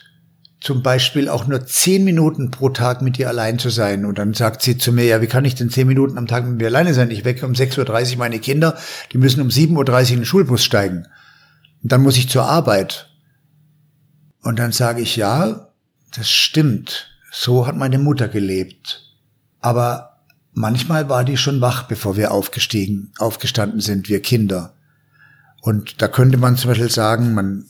zum 0.61 0.83
Beispiel 0.83 1.27
auch 1.27 1.47
nur 1.47 1.65
zehn 1.65 2.03
Minuten 2.03 2.51
pro 2.51 2.69
Tag 2.69 3.01
mit 3.01 3.17
dir 3.17 3.27
allein 3.27 3.57
zu 3.57 3.69
sein. 3.69 4.05
Und 4.05 4.19
dann 4.19 4.35
sagt 4.35 4.61
sie 4.61 4.77
zu 4.77 4.91
mir, 4.91 5.05
ja, 5.05 5.19
wie 5.19 5.27
kann 5.27 5.43
ich 5.43 5.55
denn 5.55 5.71
zehn 5.71 5.87
Minuten 5.87 6.19
am 6.19 6.27
Tag 6.27 6.45
mit 6.45 6.57
mir 6.57 6.67
alleine 6.67 6.93
sein? 6.93 7.09
Ich 7.09 7.25
wecke 7.25 7.47
um 7.47 7.53
6.30 7.53 8.11
Uhr 8.11 8.17
meine 8.19 8.39
Kinder, 8.39 8.77
die 9.11 9.17
müssen 9.17 9.41
um 9.41 9.47
7.30 9.47 9.75
Uhr 9.75 9.99
in 9.99 10.15
den 10.17 10.25
Schulbus 10.25 10.63
steigen. 10.63 11.07
Und 11.81 11.91
dann 11.91 12.03
muss 12.03 12.17
ich 12.17 12.29
zur 12.29 12.45
Arbeit. 12.45 13.09
Und 14.43 14.59
dann 14.59 14.71
sage 14.71 15.01
ich, 15.01 15.15
ja, 15.15 15.69
das 16.15 16.29
stimmt. 16.29 17.07
So 17.31 17.65
hat 17.65 17.75
meine 17.75 17.97
Mutter 17.97 18.27
gelebt. 18.27 19.15
Aber 19.61 20.19
manchmal 20.53 21.09
war 21.09 21.23
die 21.23 21.37
schon 21.37 21.61
wach, 21.61 21.83
bevor 21.83 22.17
wir 22.17 22.31
aufgestiegen, 22.31 23.13
aufgestanden 23.17 23.79
sind, 23.79 24.09
wir 24.09 24.21
Kinder. 24.21 24.75
Und 25.61 26.03
da 26.03 26.07
könnte 26.07 26.37
man 26.37 26.55
zum 26.55 26.69
Beispiel 26.69 26.91
sagen, 26.91 27.33
man 27.33 27.65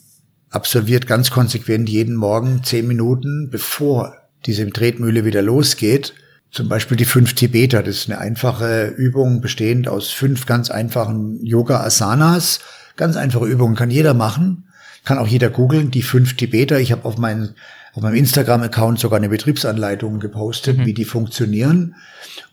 absolviert 0.52 1.08
ganz 1.08 1.32
konsequent 1.32 1.90
jeden 1.90 2.16
Morgen 2.16 2.64
zehn 2.64 2.86
Minuten, 2.88 3.50
bevor 3.50 4.16
diese 4.46 4.70
Tretmühle 4.70 5.26
wieder 5.26 5.42
losgeht. 5.42 6.14
Zum 6.52 6.68
Beispiel 6.68 6.98
die 6.98 7.06
fünf 7.06 7.34
Tibeter. 7.34 7.82
Das 7.82 7.96
ist 7.96 8.10
eine 8.10 8.20
einfache 8.20 8.88
Übung 8.88 9.40
bestehend 9.40 9.88
aus 9.88 10.12
fünf 10.12 10.46
ganz 10.46 10.70
einfachen 10.70 11.44
Yoga-Asanas. 11.44 12.60
Ganz 12.98 13.16
einfache 13.16 13.46
Übungen 13.46 13.76
kann 13.76 13.90
jeder 13.90 14.14
machen. 14.14 14.66
Kann 15.06 15.18
auch 15.18 15.28
jeder 15.28 15.50
googeln. 15.50 15.92
Die 15.92 16.02
fünf 16.02 16.36
Tibeter. 16.36 16.80
Ich 16.80 16.92
habe 16.92 17.06
auf, 17.06 17.18
meinen, 17.18 17.56
auf 17.94 18.04
meinem 18.04 18.16
Instagram-Account 18.16 19.00
sogar 19.00 19.18
eine 19.18 19.30
Betriebsanleitung 19.30 20.20
gepostet, 20.20 20.78
mhm. 20.78 20.86
wie 20.86 20.94
die 20.94 21.06
funktionieren. 21.06 21.96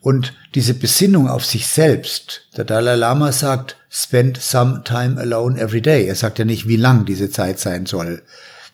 Und 0.00 0.34
diese 0.54 0.74
Besinnung 0.74 1.28
auf 1.28 1.44
sich 1.44 1.66
selbst. 1.66 2.48
Der 2.56 2.64
Dalai 2.64 2.96
Lama 2.96 3.32
sagt, 3.32 3.76
spend 3.90 4.40
some 4.40 4.82
time 4.84 5.18
alone 5.20 5.60
every 5.60 5.80
day. 5.80 6.06
Er 6.06 6.14
sagt 6.14 6.38
ja 6.38 6.44
nicht, 6.44 6.66
wie 6.68 6.76
lang 6.76 7.04
diese 7.04 7.30
Zeit 7.30 7.58
sein 7.58 7.86
soll. 7.86 8.22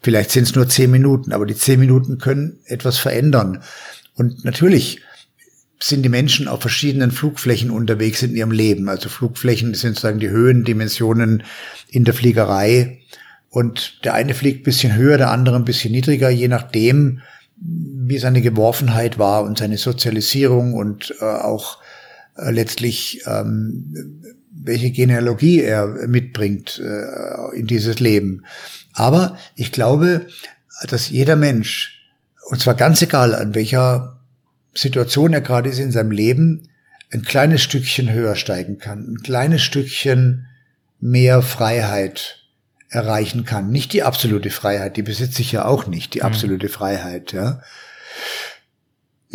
Vielleicht 0.03 0.31
sind 0.31 0.45
es 0.45 0.55
nur 0.55 0.69
zehn 0.69 0.91
Minuten, 0.91 1.32
aber 1.32 1.47
die 1.47 1.57
zehn 1.57 1.81
Minuten 1.81 2.19
können 2.19 2.59
etwas 2.66 2.99
verändern. 2.99 3.62
Und 4.15 4.45
natürlich 4.45 5.01
sind 5.81 6.03
die 6.03 6.09
Menschen 6.09 6.49
auf 6.49 6.61
verschiedenen 6.61 7.11
Flugflächen 7.11 7.70
unterwegs 7.70 8.23
in 8.23 8.35
ihrem 8.35 8.53
Leben. 8.53 8.89
Also 8.89 9.09
Flugflächen 9.09 9.74
sind 9.74 9.95
sozusagen 9.95 10.20
die 10.20 10.31
Höhendimensionen 10.31 11.43
in 11.89 12.05
der 12.05 12.15
Fliegerei. 12.15 13.01
Und 13.55 14.05
der 14.05 14.14
eine 14.14 14.35
fliegt 14.35 14.62
ein 14.62 14.64
bisschen 14.64 14.97
höher, 14.97 15.16
der 15.16 15.31
andere 15.31 15.55
ein 15.55 15.64
bisschen 15.64 15.93
niedriger, 15.93 16.28
je 16.28 16.48
nachdem, 16.48 17.20
wie 17.56 18.18
seine 18.18 18.43
Geworfenheit 18.43 19.16
war 19.16 19.44
und 19.44 19.59
seine 19.59 19.78
Sozialisierung 19.78 20.74
und 20.74 21.14
äh, 21.20 21.24
auch 21.24 21.78
äh, 22.36 22.51
letztlich 22.51 23.22
ähm, 23.26 24.24
welche 24.51 24.90
Genealogie 24.90 25.60
er 25.60 25.86
mitbringt 25.86 26.82
äh, 26.85 27.56
in 27.56 27.68
dieses 27.68 28.01
Leben. 28.01 28.44
Aber 28.93 29.39
ich 29.55 29.70
glaube, 29.70 30.26
dass 30.89 31.10
jeder 31.10 31.36
Mensch, 31.36 32.10
und 32.51 32.60
zwar 32.60 32.74
ganz 32.74 33.02
egal 33.02 33.36
an 33.36 33.55
welcher 33.55 34.18
Situation 34.74 35.32
er 35.32 35.43
gerade 35.43 35.68
ist 35.68 35.78
in 35.78 35.93
seinem 35.93 36.10
Leben, 36.10 36.70
ein 37.12 37.22
kleines 37.22 37.62
Stückchen 37.62 38.12
höher 38.12 38.35
steigen 38.35 38.78
kann, 38.78 39.12
ein 39.12 39.22
kleines 39.22 39.62
Stückchen 39.62 40.48
mehr 40.98 41.40
Freiheit 41.40 42.43
erreichen 42.94 43.44
kann. 43.44 43.70
Nicht 43.70 43.92
die 43.92 44.02
absolute 44.02 44.50
Freiheit, 44.50 44.96
die 44.96 45.02
besitze 45.02 45.42
ich 45.42 45.52
ja 45.52 45.64
auch 45.64 45.86
nicht, 45.86 46.14
die 46.14 46.20
mhm. 46.20 46.26
absolute 46.26 46.66
mhm. 46.66 46.70
Freiheit, 46.70 47.32
ja. 47.32 47.60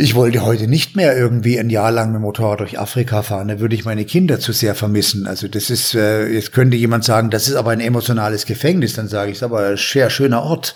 Ich 0.02 0.15
wollte 0.15 0.45
heute 0.45 0.68
nicht 0.68 0.95
mehr 0.95 1.18
irgendwie 1.18 1.60
ein 1.60 1.69
Jahr 1.69 1.91
lang 1.91 2.14
mit 2.14 2.19
dem 2.19 2.22
Motorrad 2.22 2.61
durch 2.61 2.80
Afrika 2.80 3.22
fahren, 3.22 3.49
da 3.49 3.60
würde 3.60 3.76
ich 3.76 3.84
meine 3.84 4.06
Kinder 4.06 4.40
zu 4.40 4.53
sehr 4.53 4.73
vermissen. 4.73 5.27
Also 5.27 5.49
das 5.49 5.69
ist, 5.69 5.94
äh, 5.94 6.26
jetzt 6.27 6.53
könnte 6.53 6.77
jemand 6.77 7.03
sagen, 7.03 7.30
das 7.30 7.49
ist 7.49 7.56
aber 7.56 7.72
ein 7.72 7.81
emotionales 7.81 8.45
Gefängnis, 8.45 8.94
dann 8.94 9.10
sage 9.10 9.30
ich, 9.30 9.36
es 9.36 9.40
ist 9.40 9.44
aber 9.44 9.68
ein 9.68 9.77
sehr 9.77 10.10
schöner 10.10 10.44
Ort, 10.44 10.73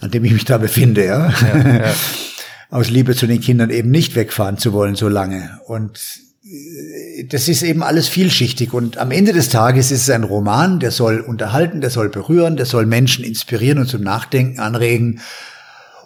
an 0.00 0.10
dem 0.10 0.24
ich 0.24 0.32
mich 0.32 0.46
da 0.46 0.56
befinde, 0.56 1.04
ja. 1.04 1.30
ja, 1.42 1.78
ja. 1.84 1.94
Aus 2.70 2.88
Liebe 2.88 3.14
zu 3.14 3.26
den 3.26 3.42
Kindern 3.42 3.68
eben 3.68 3.90
nicht 3.90 4.16
wegfahren 4.16 4.56
zu 4.56 4.72
wollen 4.72 4.94
so 4.94 5.08
lange. 5.08 5.60
Und 5.66 6.00
das 7.28 7.48
ist 7.48 7.62
eben 7.62 7.82
alles 7.82 8.08
vielschichtig 8.08 8.72
und 8.74 8.98
am 8.98 9.10
Ende 9.10 9.32
des 9.32 9.48
Tages 9.48 9.90
ist 9.90 10.02
es 10.02 10.10
ein 10.10 10.24
Roman, 10.24 10.80
der 10.80 10.90
soll 10.90 11.20
unterhalten, 11.20 11.80
der 11.80 11.90
soll 11.90 12.08
berühren, 12.08 12.56
der 12.56 12.66
soll 12.66 12.84
Menschen 12.86 13.24
inspirieren 13.24 13.78
und 13.78 13.86
zum 13.86 14.02
Nachdenken 14.02 14.60
anregen 14.60 15.20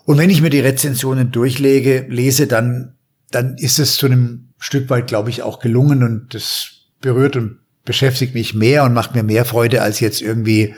und 0.07 0.19
wenn 0.19 0.31
ich 0.31 0.41
mir 0.41 0.51
die 0.51 0.61
Rezensionen 0.61 1.33
durchlege, 1.33 2.07
lese, 2.09 2.47
dann, 2.47 2.95
dann 3.33 3.57
ist 3.59 3.81
es 3.81 3.97
zu 3.97 4.07
einem 4.07 4.51
Stück 4.59 4.89
weit, 4.89 5.09
glaube 5.09 5.31
ich, 5.31 5.43
auch 5.43 5.59
gelungen 5.59 6.05
und 6.05 6.33
das 6.33 6.71
berührt 7.01 7.37
und 7.37 7.59
beschäftigt 7.85 8.33
mich 8.35 8.55
mehr 8.55 8.85
und 8.85 8.95
macht 8.95 9.17
mir 9.17 9.25
mehr 9.25 9.45
Freude 9.45 9.83
als 9.83 10.01
jetzt 10.01 10.23
irgendwie 10.23 10.75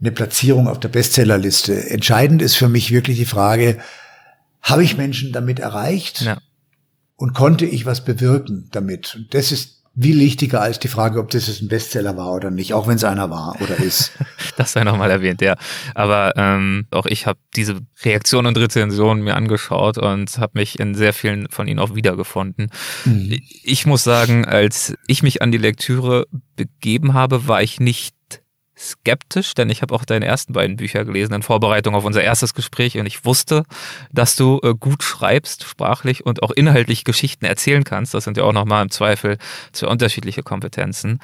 eine 0.00 0.10
Platzierung 0.10 0.68
auf 0.68 0.80
der 0.80 0.88
Bestsellerliste. 0.88 1.90
Entscheidend 1.90 2.40
ist 2.40 2.56
für 2.56 2.68
mich 2.70 2.90
wirklich 2.90 3.18
die 3.18 3.26
Frage, 3.26 3.78
habe 4.62 4.82
ich 4.82 4.96
Menschen 4.96 5.32
damit 5.32 5.58
erreicht? 5.58 6.22
Ja. 6.22 6.38
Und 7.16 7.34
konnte 7.34 7.66
ich 7.66 7.86
was 7.86 8.04
bewirken 8.04 8.68
damit? 8.72 9.14
Und 9.14 9.34
das 9.34 9.52
ist 9.52 9.82
wie 9.94 10.18
wichtiger 10.18 10.62
als 10.62 10.78
die 10.78 10.88
Frage, 10.88 11.20
ob 11.20 11.30
das 11.30 11.60
ein 11.60 11.68
Bestseller 11.68 12.16
war 12.16 12.32
oder 12.32 12.50
nicht, 12.50 12.72
auch 12.72 12.86
wenn 12.86 12.96
es 12.96 13.04
einer 13.04 13.28
war 13.28 13.56
oder 13.60 13.76
ist. 13.76 14.12
das 14.56 14.72
sei 14.72 14.84
nochmal 14.84 15.10
erwähnt, 15.10 15.42
ja. 15.42 15.54
Aber 15.94 16.32
ähm, 16.36 16.86
auch 16.90 17.04
ich 17.04 17.26
habe 17.26 17.38
diese 17.54 17.80
Reaktionen 18.02 18.46
und 18.46 18.58
Rezensionen 18.58 19.22
mir 19.22 19.36
angeschaut 19.36 19.98
und 19.98 20.38
habe 20.38 20.58
mich 20.58 20.78
in 20.78 20.94
sehr 20.94 21.12
vielen 21.12 21.48
von 21.50 21.68
ihnen 21.68 21.78
auch 21.78 21.94
wiedergefunden. 21.94 22.70
Mhm. 23.04 23.38
Ich 23.62 23.84
muss 23.84 24.02
sagen, 24.02 24.46
als 24.46 24.94
ich 25.06 25.22
mich 25.22 25.42
an 25.42 25.52
die 25.52 25.58
Lektüre 25.58 26.26
begeben 26.56 27.12
habe, 27.12 27.46
war 27.46 27.62
ich 27.62 27.78
nicht 27.78 28.14
skeptisch, 28.76 29.54
denn 29.54 29.70
ich 29.70 29.82
habe 29.82 29.94
auch 29.94 30.04
deine 30.04 30.26
ersten 30.26 30.52
beiden 30.52 30.76
Bücher 30.76 31.04
gelesen 31.04 31.34
in 31.34 31.42
Vorbereitung 31.42 31.94
auf 31.94 32.04
unser 32.04 32.22
erstes 32.22 32.54
Gespräch 32.54 32.98
und 32.98 33.06
ich 33.06 33.24
wusste, 33.24 33.64
dass 34.10 34.36
du 34.36 34.60
äh, 34.62 34.74
gut 34.78 35.02
schreibst, 35.02 35.64
sprachlich 35.64 36.24
und 36.24 36.42
auch 36.42 36.50
inhaltlich 36.50 37.04
Geschichten 37.04 37.44
erzählen 37.44 37.84
kannst. 37.84 38.14
Das 38.14 38.24
sind 38.24 38.36
ja 38.36 38.44
auch 38.44 38.52
nochmal 38.52 38.82
im 38.82 38.90
Zweifel 38.90 39.38
zwei 39.72 39.88
unterschiedliche 39.88 40.42
Kompetenzen. 40.42 41.20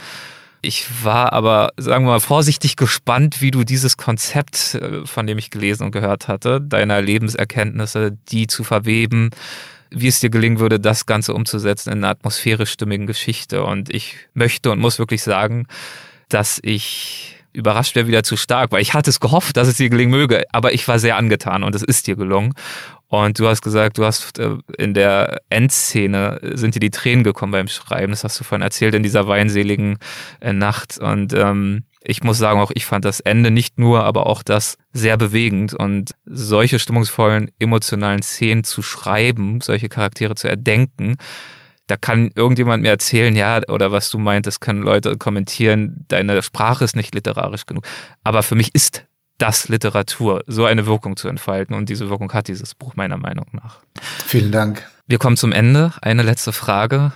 Ich 0.61 1.05
war 1.05 1.33
aber, 1.33 1.71
sagen 1.77 2.05
wir 2.05 2.13
mal, 2.13 2.21
vorsichtig 2.21 2.77
gespannt, 2.77 3.41
wie 3.41 3.53
du 3.53 3.63
dieses 3.63 3.97
Konzept, 3.97 4.75
äh, 4.75 5.07
von 5.07 5.27
dem 5.27 5.39
ich 5.39 5.51
gelesen 5.51 5.85
und 5.85 5.93
gehört 5.93 6.29
hatte, 6.29 6.61
deiner 6.61 7.01
Lebenserkenntnisse, 7.01 8.17
die 8.29 8.47
zu 8.47 8.65
verweben, 8.65 9.31
wie 9.91 10.09
es 10.09 10.21
dir 10.21 10.31
gelingen 10.31 10.59
würde, 10.59 10.81
das 10.81 11.07
Ganze 11.07 11.33
umzusetzen 11.33 11.91
in 11.91 11.99
einer 11.99 12.11
atmosphärisch 12.11 12.73
stimmigen 12.73 13.07
Geschichte. 13.07 13.65
Und 13.65 13.89
ich 13.89 14.17
möchte 14.35 14.71
und 14.71 14.81
muss 14.81 14.99
wirklich 14.99 15.23
sagen, 15.23 15.67
dass 16.29 16.61
ich 16.63 17.38
überrascht 17.59 17.95
wäre 17.95 18.07
wieder 18.07 18.23
zu 18.23 18.37
stark, 18.37 18.73
weil 18.73 18.81
ich 18.81 18.95
hatte 18.95 19.11
es 19.11 19.21
gehofft, 19.21 19.57
dass 19.57 19.69
es 19.69 19.77
dir 19.77 19.91
gelingen 19.91 20.11
möge, 20.11 20.45
aber 20.53 20.73
ich 20.73 20.87
war 20.89 20.99
sehr 20.99 21.17
angetan 21.17 21.63
und 21.63 21.75
es 21.75 21.83
ist 21.83 22.07
dir 22.07 22.17
gelungen. 22.17 22.55
Und 23.09 23.39
du 23.39 23.49
hast 23.49 23.63
gesagt, 23.63 23.97
du 23.97 24.05
hast 24.05 24.39
äh, 24.39 24.57
in 24.77 24.93
der 24.93 25.41
Endszene 25.49 26.41
sind 26.55 26.75
dir 26.75 26.81
die 26.81 26.91
Tränen 26.91 27.25
gekommen 27.25 27.53
beim 27.53 27.69
Schreiben. 27.69 28.13
Das 28.13 28.23
hast 28.23 28.39
du 28.39 28.45
vorhin 28.45 28.63
erzählt 28.63 28.95
in 28.95 29.03
dieser 29.03 29.27
weinseligen 29.27 29.99
äh, 30.41 30.53
Nacht. 30.53 30.99
Und 30.99 31.33
ähm, 31.33 31.85
ich 32.03 32.23
muss 32.23 32.37
sagen, 32.37 32.61
auch 32.61 32.71
ich 32.75 32.85
fand 32.85 33.07
das 33.07 33.21
Ende 33.21 33.51
nicht 33.51 33.79
nur, 33.79 34.05
aber 34.05 34.27
auch 34.27 34.43
das 34.43 34.77
sehr 34.93 35.17
bewegend 35.17 35.73
und 35.73 36.13
solche 36.27 36.79
stimmungsvollen, 36.79 37.51
emotionalen 37.59 38.23
Szenen 38.23 38.63
zu 38.63 38.83
schreiben, 38.83 39.63
solche 39.63 39.89
Charaktere 39.89 40.35
zu 40.35 40.49
erdenken, 40.49 41.17
da 41.89 41.97
kann 41.97 42.31
irgendjemand 42.35 42.83
mir 42.83 42.91
erzählen, 42.91 43.35
ja, 43.35 43.61
oder 43.69 43.91
was 43.91 44.11
du 44.11 44.19
meintest, 44.19 44.61
können 44.61 44.83
Leute 44.83 45.17
kommentieren, 45.17 46.05
deine 46.09 46.43
Sprache 46.43 46.85
ist 46.85 46.95
nicht 46.95 47.15
literarisch 47.15 47.67
genug. 47.67 47.85
Aber 48.23 48.43
für 48.43 48.55
mich 48.55 48.75
ist 48.75 49.05
das 49.39 49.69
Literatur, 49.69 50.43
so 50.47 50.65
eine 50.65 50.87
Wirkung 50.87 51.17
zu 51.17 51.29
entfalten. 51.29 51.75
Und 51.75 51.89
diese 51.89 52.11
Wirkung 52.11 52.33
hat 52.33 52.49
dieses 52.49 52.75
Buch 52.75 52.95
meiner 52.97 53.17
Meinung 53.17 53.47
nach. 53.53 53.81
Vielen 54.27 54.53
Dank. 54.53 54.87
Wir 55.07 55.19
kommen 55.19 55.37
zum 55.37 55.53
Ende. 55.53 55.93
Eine 56.03 56.23
letzte 56.23 56.53
Frage. 56.53 57.13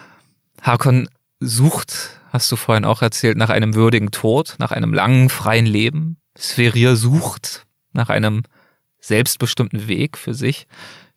Hakon 0.62 1.09
sucht, 1.40 2.20
hast 2.31 2.51
du 2.51 2.57
vorhin 2.57 2.85
auch 2.85 3.03
erzählt, 3.03 3.36
nach 3.36 3.51
einem 3.51 3.74
würdigen 3.74 4.11
Tod, 4.12 4.55
nach 4.59 4.70
einem 4.70 4.94
langen, 4.94 5.28
freien 5.28 5.66
Leben. 5.66 6.16
Sphärier 6.39 6.97
sucht 6.97 7.66
nach 7.93 8.09
einem 8.09 8.44
selbstbestimmten 9.01 9.89
Weg 9.89 10.16
für 10.16 10.32
sich. 10.32 10.66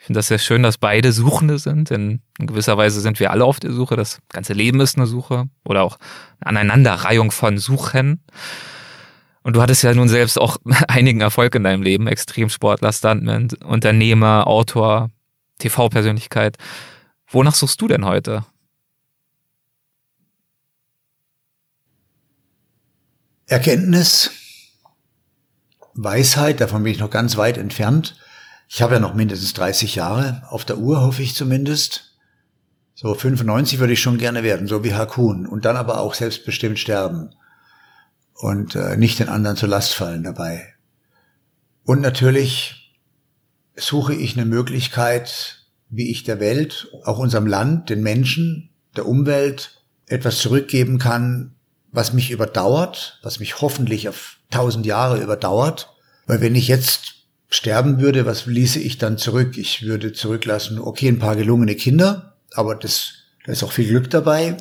Ich 0.06 0.08
finde 0.08 0.20
das 0.20 0.28
sehr 0.28 0.38
schön, 0.38 0.62
dass 0.62 0.78
beide 0.78 1.12
Suchende 1.12 1.58
sind, 1.58 1.90
denn 1.90 2.22
in 2.38 2.46
gewisser 2.46 2.78
Weise 2.78 3.02
sind 3.02 3.20
wir 3.20 3.32
alle 3.32 3.44
auf 3.44 3.60
der 3.60 3.72
Suche. 3.72 3.96
Das 3.96 4.20
ganze 4.30 4.54
Leben 4.54 4.80
ist 4.80 4.98
eine 4.98 5.08
Suche 5.08 5.46
oder 5.64 5.82
auch 5.82 5.98
eine 6.40 6.60
Aneinanderreihung 6.60 7.32
von 7.32 7.58
Suchen. 7.58 8.24
Und 9.42 9.56
du 9.56 9.64
hattest 9.64 9.82
ja 9.82 9.92
nun 9.96 10.08
selbst 10.08 10.40
auch 10.40 10.58
einigen 10.88 11.22
Erfolg 11.22 11.56
in 11.56 11.64
deinem 11.64 11.82
Leben. 11.82 12.06
Extremsportler, 12.06 12.94
Stuntman, 12.94 13.48
Unternehmer, 13.64 14.46
Autor, 14.46 15.10
TV-Persönlichkeit. 15.58 16.60
Wonach 17.26 17.56
suchst 17.56 17.82
du 17.82 17.88
denn 17.88 18.06
heute? 18.06 18.46
Erkenntnis, 23.48 24.30
Weisheit, 25.96 26.62
davon 26.62 26.84
bin 26.84 26.92
ich 26.92 27.00
noch 27.00 27.10
ganz 27.10 27.38
weit 27.38 27.58
entfernt. 27.58 28.16
Ich 28.68 28.82
habe 28.82 28.96
ja 28.96 29.00
noch 29.00 29.14
mindestens 29.14 29.54
30 29.54 29.96
Jahre 29.96 30.44
auf 30.50 30.66
der 30.66 30.78
Uhr, 30.78 31.02
hoffe 31.02 31.22
ich 31.22 31.36
zumindest. 31.36 32.16
So 32.94 33.14
95 33.14 33.80
würde 33.80 33.94
ich 33.94 34.02
schon 34.02 34.18
gerne 34.18 34.44
werden, 34.44 34.68
so 34.68 34.84
wie 34.84 34.94
Hakun. 34.94 35.46
Und 35.46 35.66
dann 35.66 35.78
aber 35.78 36.00
auch 36.00 36.14
selbstbestimmt 36.14 36.80
sterben. 36.80 37.32
Und 38.34 38.76
äh, 38.76 38.98
nicht 38.98 39.20
den 39.20 39.30
anderen 39.30 39.58
zur 39.58 39.70
Last 39.70 39.94
fallen 39.94 40.24
dabei. 40.24 40.74
Und 41.84 42.02
natürlich 42.02 42.94
suche 43.76 44.16
ich 44.16 44.36
eine 44.36 44.46
Möglichkeit, 44.46 45.66
wie 45.90 46.10
ich 46.10 46.24
der 46.24 46.40
Welt, 46.40 46.88
auch 47.04 47.20
unserem 47.20 47.48
Land, 47.48 47.90
den 47.90 48.02
Menschen, 48.02 48.70
der 48.96 49.08
Umwelt 49.08 49.84
etwas 50.08 50.40
zurückgeben 50.40 50.98
kann, 50.98 51.56
was 51.92 52.14
mich 52.14 52.32
überdauert, 52.32 53.20
was 53.24 53.40
mich 53.40 53.62
hoffentlich 53.62 54.10
auf 54.10 54.38
tausend 54.50 54.86
Jahre 54.86 55.22
überdauert. 55.22 55.94
Weil 56.28 56.42
wenn 56.42 56.56
ich 56.56 56.68
jetzt 56.68 57.25
sterben 57.56 58.00
würde, 58.00 58.26
was 58.26 58.46
ließe 58.46 58.80
ich 58.80 58.98
dann 58.98 59.18
zurück? 59.18 59.58
Ich 59.58 59.84
würde 59.84 60.14
zurücklassen, 60.14 60.80
okay, 60.80 61.08
ein 61.08 61.20
paar 61.20 61.36
gelungene 61.36 61.76
Kinder, 61.76 62.36
aber 62.54 62.76
das, 62.76 63.14
da 63.46 63.52
ist 63.52 63.64
auch 63.64 63.72
viel 63.72 63.88
Glück 63.88 64.10
dabei. 64.10 64.58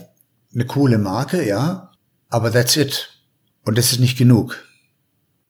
Eine 0.55 0.67
coole 0.67 0.99
Marke, 0.99 1.47
ja. 1.47 1.93
Aber 2.29 2.53
that's 2.53 2.77
it. 2.77 3.11
Und 3.65 3.79
das 3.79 3.93
ist 3.93 4.01
nicht 4.01 4.19
genug. 4.19 4.65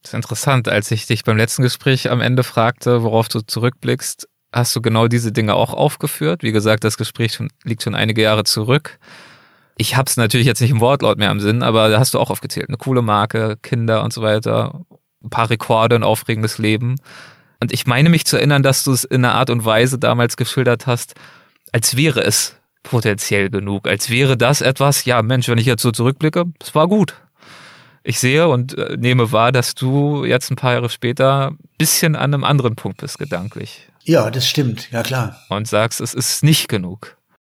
Das 0.03 0.11
ist 0.11 0.15
interessant. 0.15 0.69
Als 0.69 0.91
ich 0.91 1.07
dich 1.07 1.25
beim 1.25 1.37
letzten 1.37 1.63
Gespräch 1.63 2.11
am 2.11 2.21
Ende 2.21 2.43
fragte, 2.43 3.03
worauf 3.03 3.29
du 3.29 3.41
zurückblickst, 3.41 4.29
hast 4.53 4.75
du 4.77 4.81
genau 4.81 5.09
diese 5.09 5.33
Dinge 5.33 5.55
auch 5.55 5.73
aufgeführt. 5.73 6.43
Wie 6.43 6.53
gesagt, 6.53 6.85
das 6.85 6.97
Gespräch 6.97 7.39
liegt 7.65 7.83
schon 7.83 7.95
einige 7.95 8.23
Jahre 8.23 8.45
zurück. 8.45 8.99
Ich 9.77 9.97
hab's 9.97 10.17
natürlich 10.17 10.47
jetzt 10.47 10.61
nicht 10.61 10.71
im 10.71 10.81
Wortlaut 10.81 11.19
mehr 11.19 11.31
im 11.31 11.41
Sinn, 11.41 11.63
aber 11.63 11.89
da 11.89 11.99
hast 11.99 12.15
du 12.15 12.21
auch 12.21 12.31
aufgezählt. 12.31 12.69
Eine 12.69 12.77
coole 12.77 13.03
Marke, 13.03 13.57
Kinder 13.63 14.05
und 14.05 14.13
so 14.13 14.23
weiter, 14.23 14.81
ein 15.23 15.31
paar 15.31 15.51
Rekorde, 15.51 15.97
ein 15.97 16.05
aufregendes 16.05 16.59
Leben. 16.59 16.97
Und 17.65 17.73
ich 17.73 17.87
meine 17.87 18.11
mich 18.11 18.27
zu 18.27 18.37
erinnern, 18.37 18.63
dass 18.63 18.85
du 18.85 18.93
es 18.93 19.05
in 19.05 19.25
einer 19.25 19.37
Art 19.37 19.49
und 19.49 19.65
Weise 19.65 19.99
damals 19.99 20.37
geschildert 20.37 20.87
hast, 20.87 21.15
als 21.73 21.97
wäre 21.97 22.23
es 22.23 22.57
potenziell 22.83 23.49
genug, 23.49 23.89
als 23.89 24.11
wäre 24.11 24.37
das 24.37 24.61
etwas, 24.61 25.07
ja 25.07 25.23
Mensch, 25.23 25.49
wenn 25.49 25.57
ich 25.57 25.65
jetzt 25.65 25.81
so 25.81 25.91
zurückblicke, 25.91 26.45
es 26.61 26.75
war 26.75 26.89
gut. 26.89 27.15
Ich 28.03 28.21
sehe 28.21 28.49
und 28.49 28.77
äh, 28.77 28.99
nehme 28.99 29.33
wahr, 29.33 29.51
dass 29.51 29.75
du 29.75 30.27
jetzt 30.27 30.51
ein 30.51 30.57
paar 30.57 30.75
Jahre 30.75 30.91
später 30.91 31.53
ein 31.53 31.59
bisschen 31.79 32.17
an 32.17 32.35
einem 32.35 32.45
anderen 32.45 32.77
Punkt 32.77 32.99
bist, 33.01 33.19
gedanklich. 33.19 33.89
Ja, 34.03 34.31
das 34.31 34.47
stimmt, 34.47 34.91
ja 34.93 35.03
klar. 35.03 35.41
Und 35.49 35.67
sagst, 35.67 36.03
es 36.03 36.13
ist 36.13 36.45
nicht 36.45 36.69
genug. 36.69 37.17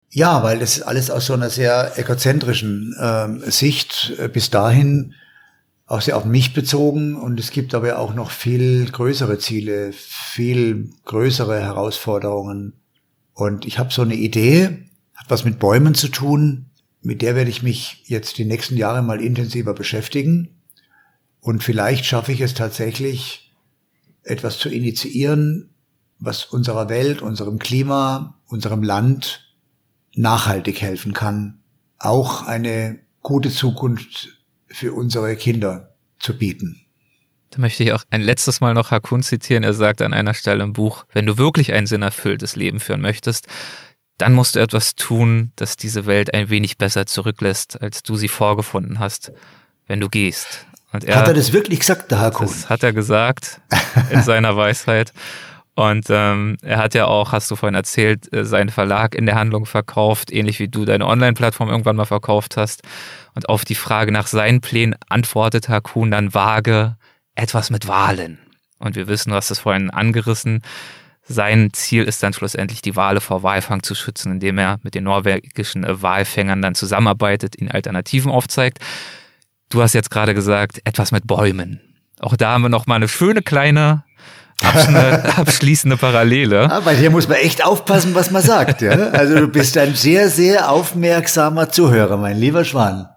Ja, 0.09 0.41
weil 0.41 0.59
das 0.59 0.77
ist 0.77 0.83
alles 0.83 1.11
aus 1.11 1.25
so 1.25 1.33
einer 1.33 1.49
sehr 1.49 1.99
egozentrischen 1.99 2.95
ähm, 2.97 3.43
Sicht 3.45 4.13
äh, 4.17 4.29
bis 4.29 4.51
dahin 4.51 5.15
auch 5.87 6.01
sehr 6.01 6.17
auf 6.17 6.25
mich 6.25 6.53
bezogen 6.53 7.15
und 7.15 7.39
es 7.39 7.51
gibt 7.51 7.73
aber 7.73 7.97
auch 7.97 8.13
noch 8.13 8.29
viel 8.29 8.85
größere 8.91 9.39
Ziele, 9.39 9.93
viel 9.93 10.89
größere 11.05 11.61
Herausforderungen. 11.61 12.73
Und 13.33 13.65
ich 13.65 13.79
habe 13.79 13.93
so 13.93 14.01
eine 14.01 14.15
Idee, 14.15 14.89
hat 15.15 15.29
was 15.29 15.45
mit 15.45 15.59
Bäumen 15.59 15.95
zu 15.95 16.09
tun, 16.09 16.65
mit 17.01 17.21
der 17.21 17.35
werde 17.35 17.49
ich 17.49 17.63
mich 17.63 18.03
jetzt 18.05 18.37
die 18.37 18.43
nächsten 18.43 18.75
Jahre 18.75 19.01
mal 19.01 19.21
intensiver 19.21 19.73
beschäftigen. 19.73 20.59
Und 21.39 21.63
vielleicht 21.63 22.03
schaffe 22.05 22.33
ich 22.33 22.41
es 22.41 22.53
tatsächlich, 22.53 23.53
etwas 24.23 24.59
zu 24.59 24.67
initiieren, 24.67 25.69
was 26.19 26.43
unserer 26.43 26.89
Welt, 26.89 27.21
unserem 27.21 27.59
Klima, 27.59 28.41
unserem 28.47 28.83
Land 28.83 29.55
nachhaltig 30.15 30.81
helfen 30.81 31.13
kann, 31.13 31.59
auch 31.97 32.45
eine 32.45 32.99
gute 33.21 33.51
Zukunft 33.51 34.36
für 34.69 34.93
unsere 34.93 35.35
Kinder 35.35 35.95
zu 36.19 36.37
bieten. 36.37 36.81
Da 37.51 37.61
möchte 37.61 37.83
ich 37.83 37.93
auch 37.93 38.03
ein 38.09 38.21
letztes 38.21 38.59
Mal 38.59 38.73
noch 38.73 38.91
Hakun 38.91 39.23
zitieren. 39.23 39.63
Er 39.63 39.73
sagt 39.73 40.01
an 40.01 40.13
einer 40.13 40.33
Stelle 40.33 40.63
im 40.63 40.73
Buch, 40.73 41.05
wenn 41.13 41.25
du 41.25 41.37
wirklich 41.37 41.73
ein 41.73 41.87
sinnerfülltes 41.87 42.55
Leben 42.55 42.79
führen 42.79 43.01
möchtest, 43.01 43.47
dann 44.17 44.33
musst 44.33 44.55
du 44.55 44.59
etwas 44.59 44.95
tun, 44.95 45.51
das 45.55 45.77
diese 45.77 46.05
Welt 46.05 46.33
ein 46.33 46.49
wenig 46.49 46.77
besser 46.77 47.05
zurücklässt, 47.05 47.81
als 47.81 48.03
du 48.03 48.15
sie 48.15 48.27
vorgefunden 48.27 48.99
hast, 48.99 49.31
wenn 49.85 49.99
du 49.99 50.09
gehst. 50.09 50.65
Er, 50.91 51.17
hat 51.17 51.27
er 51.27 51.33
das 51.33 51.53
wirklich 51.53 51.81
gesagt, 51.81 52.11
der 52.11 52.19
Hakun? 52.19 52.47
Das 52.47 52.69
hat 52.69 52.81
er 52.81 52.93
gesagt 52.93 53.61
in 54.09 54.23
seiner 54.23 54.55
Weisheit. 54.55 55.13
Und 55.77 56.07
ähm, 56.09 56.57
er 56.63 56.79
hat 56.79 56.95
ja 56.95 57.05
auch, 57.05 57.33
hast 57.33 57.51
du 57.51 57.55
vorhin 57.55 57.75
erzählt, 57.75 58.33
äh, 58.33 58.43
seinen 58.43 58.69
Verlag 58.69 59.13
in 59.13 59.27
der 59.27 59.35
Handlung 59.35 59.67
verkauft, 59.67 60.33
ähnlich 60.33 60.57
wie 60.57 60.67
du 60.67 60.85
deine 60.85 61.05
Online-Plattform 61.05 61.69
irgendwann 61.69 61.95
mal 61.95 62.05
verkauft 62.05 62.57
hast. 62.57 62.81
Und 63.35 63.47
auf 63.47 63.63
die 63.63 63.75
Frage 63.75 64.11
nach 64.11 64.25
seinen 64.25 64.59
Plänen 64.59 64.95
antwortet 65.07 65.69
Hakun 65.69 66.09
dann 66.09 66.33
vage 66.33 66.97
etwas 67.35 67.69
mit 67.69 67.87
Wahlen. 67.87 68.39
Und 68.79 68.95
wir 68.95 69.07
wissen, 69.07 69.29
du 69.29 69.35
hast 69.35 69.51
es 69.51 69.59
vorhin 69.59 69.91
angerissen. 69.91 70.63
Sein 71.21 71.69
Ziel 71.73 72.05
ist 72.05 72.23
dann 72.23 72.33
schlussendlich, 72.33 72.81
die 72.81 72.95
Wale 72.95 73.21
vor 73.21 73.43
Walfang 73.43 73.83
zu 73.83 73.93
schützen, 73.93 74.31
indem 74.31 74.57
er 74.57 74.79
mit 74.81 74.95
den 74.95 75.03
norwegischen 75.03 75.83
äh, 75.83 76.01
Walfängern 76.01 76.63
dann 76.63 76.73
zusammenarbeitet, 76.73 77.55
ihnen 77.55 77.69
Alternativen 77.69 78.31
aufzeigt. 78.31 78.79
Du 79.69 79.83
hast 79.83 79.93
jetzt 79.93 80.09
gerade 80.09 80.33
gesagt, 80.33 80.81
etwas 80.85 81.11
mit 81.11 81.27
Bäumen. 81.27 81.81
Auch 82.19 82.35
da 82.35 82.53
haben 82.53 82.63
wir 82.63 82.69
noch 82.69 82.87
mal 82.87 82.95
eine 82.95 83.07
schöne 83.07 83.43
kleine 83.43 84.03
abschließende 85.37 85.97
Parallele. 85.97 86.63
Ja, 86.63 86.79
bei 86.79 86.95
dir 86.95 87.09
muss 87.09 87.27
man 87.27 87.37
echt 87.37 87.63
aufpassen, 87.63 88.15
was 88.15 88.31
man 88.31 88.41
sagt. 88.41 88.81
Ja? 88.81 89.09
Also 89.09 89.35
du 89.35 89.47
bist 89.47 89.77
ein 89.77 89.95
sehr, 89.95 90.29
sehr 90.29 90.71
aufmerksamer 90.71 91.69
Zuhörer, 91.69 92.17
mein 92.17 92.37
lieber 92.37 92.65
Schwan. 92.65 93.07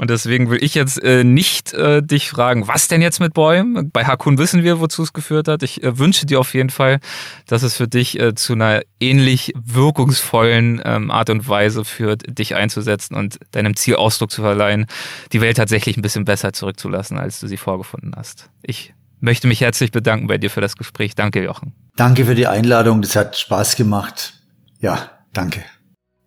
Und 0.00 0.08
deswegen 0.08 0.48
will 0.48 0.64
ich 0.64 0.74
jetzt 0.74 1.02
äh, 1.02 1.24
nicht 1.24 1.74
äh, 1.74 2.02
dich 2.02 2.30
fragen, 2.30 2.66
was 2.66 2.88
denn 2.88 3.02
jetzt 3.02 3.20
mit 3.20 3.34
Bäumen? 3.34 3.90
Bei 3.90 4.06
Hakun 4.06 4.38
wissen 4.38 4.62
wir, 4.62 4.80
wozu 4.80 5.02
es 5.02 5.12
geführt 5.12 5.46
hat. 5.46 5.62
Ich 5.62 5.82
äh, 5.82 5.98
wünsche 5.98 6.24
dir 6.24 6.40
auf 6.40 6.54
jeden 6.54 6.70
Fall, 6.70 7.00
dass 7.46 7.62
es 7.62 7.76
für 7.76 7.86
dich 7.86 8.18
äh, 8.18 8.34
zu 8.34 8.54
einer 8.54 8.80
ähnlich 8.98 9.52
wirkungsvollen 9.62 10.80
ähm, 10.86 11.10
Art 11.10 11.28
und 11.28 11.46
Weise 11.46 11.84
führt, 11.84 12.38
dich 12.38 12.54
einzusetzen 12.54 13.14
und 13.14 13.40
deinem 13.50 13.76
Ziel 13.76 13.96
Ausdruck 13.96 14.30
zu 14.30 14.40
verleihen, 14.40 14.86
die 15.34 15.42
Welt 15.42 15.58
tatsächlich 15.58 15.98
ein 15.98 16.02
bisschen 16.02 16.24
besser 16.24 16.54
zurückzulassen, 16.54 17.18
als 17.18 17.38
du 17.38 17.46
sie 17.46 17.58
vorgefunden 17.58 18.14
hast. 18.16 18.48
Ich 18.62 18.94
möchte 19.20 19.46
mich 19.46 19.60
herzlich 19.60 19.92
bedanken 19.92 20.26
bei 20.26 20.38
dir 20.38 20.50
für 20.50 20.60
das 20.60 20.76
Gespräch. 20.76 21.14
Danke, 21.14 21.42
Jochen. 21.42 21.74
Danke 21.96 22.24
für 22.24 22.34
die 22.34 22.46
Einladung. 22.46 23.02
Das 23.02 23.16
hat 23.16 23.36
Spaß 23.36 23.76
gemacht. 23.76 24.34
Ja, 24.80 25.10
danke. 25.32 25.62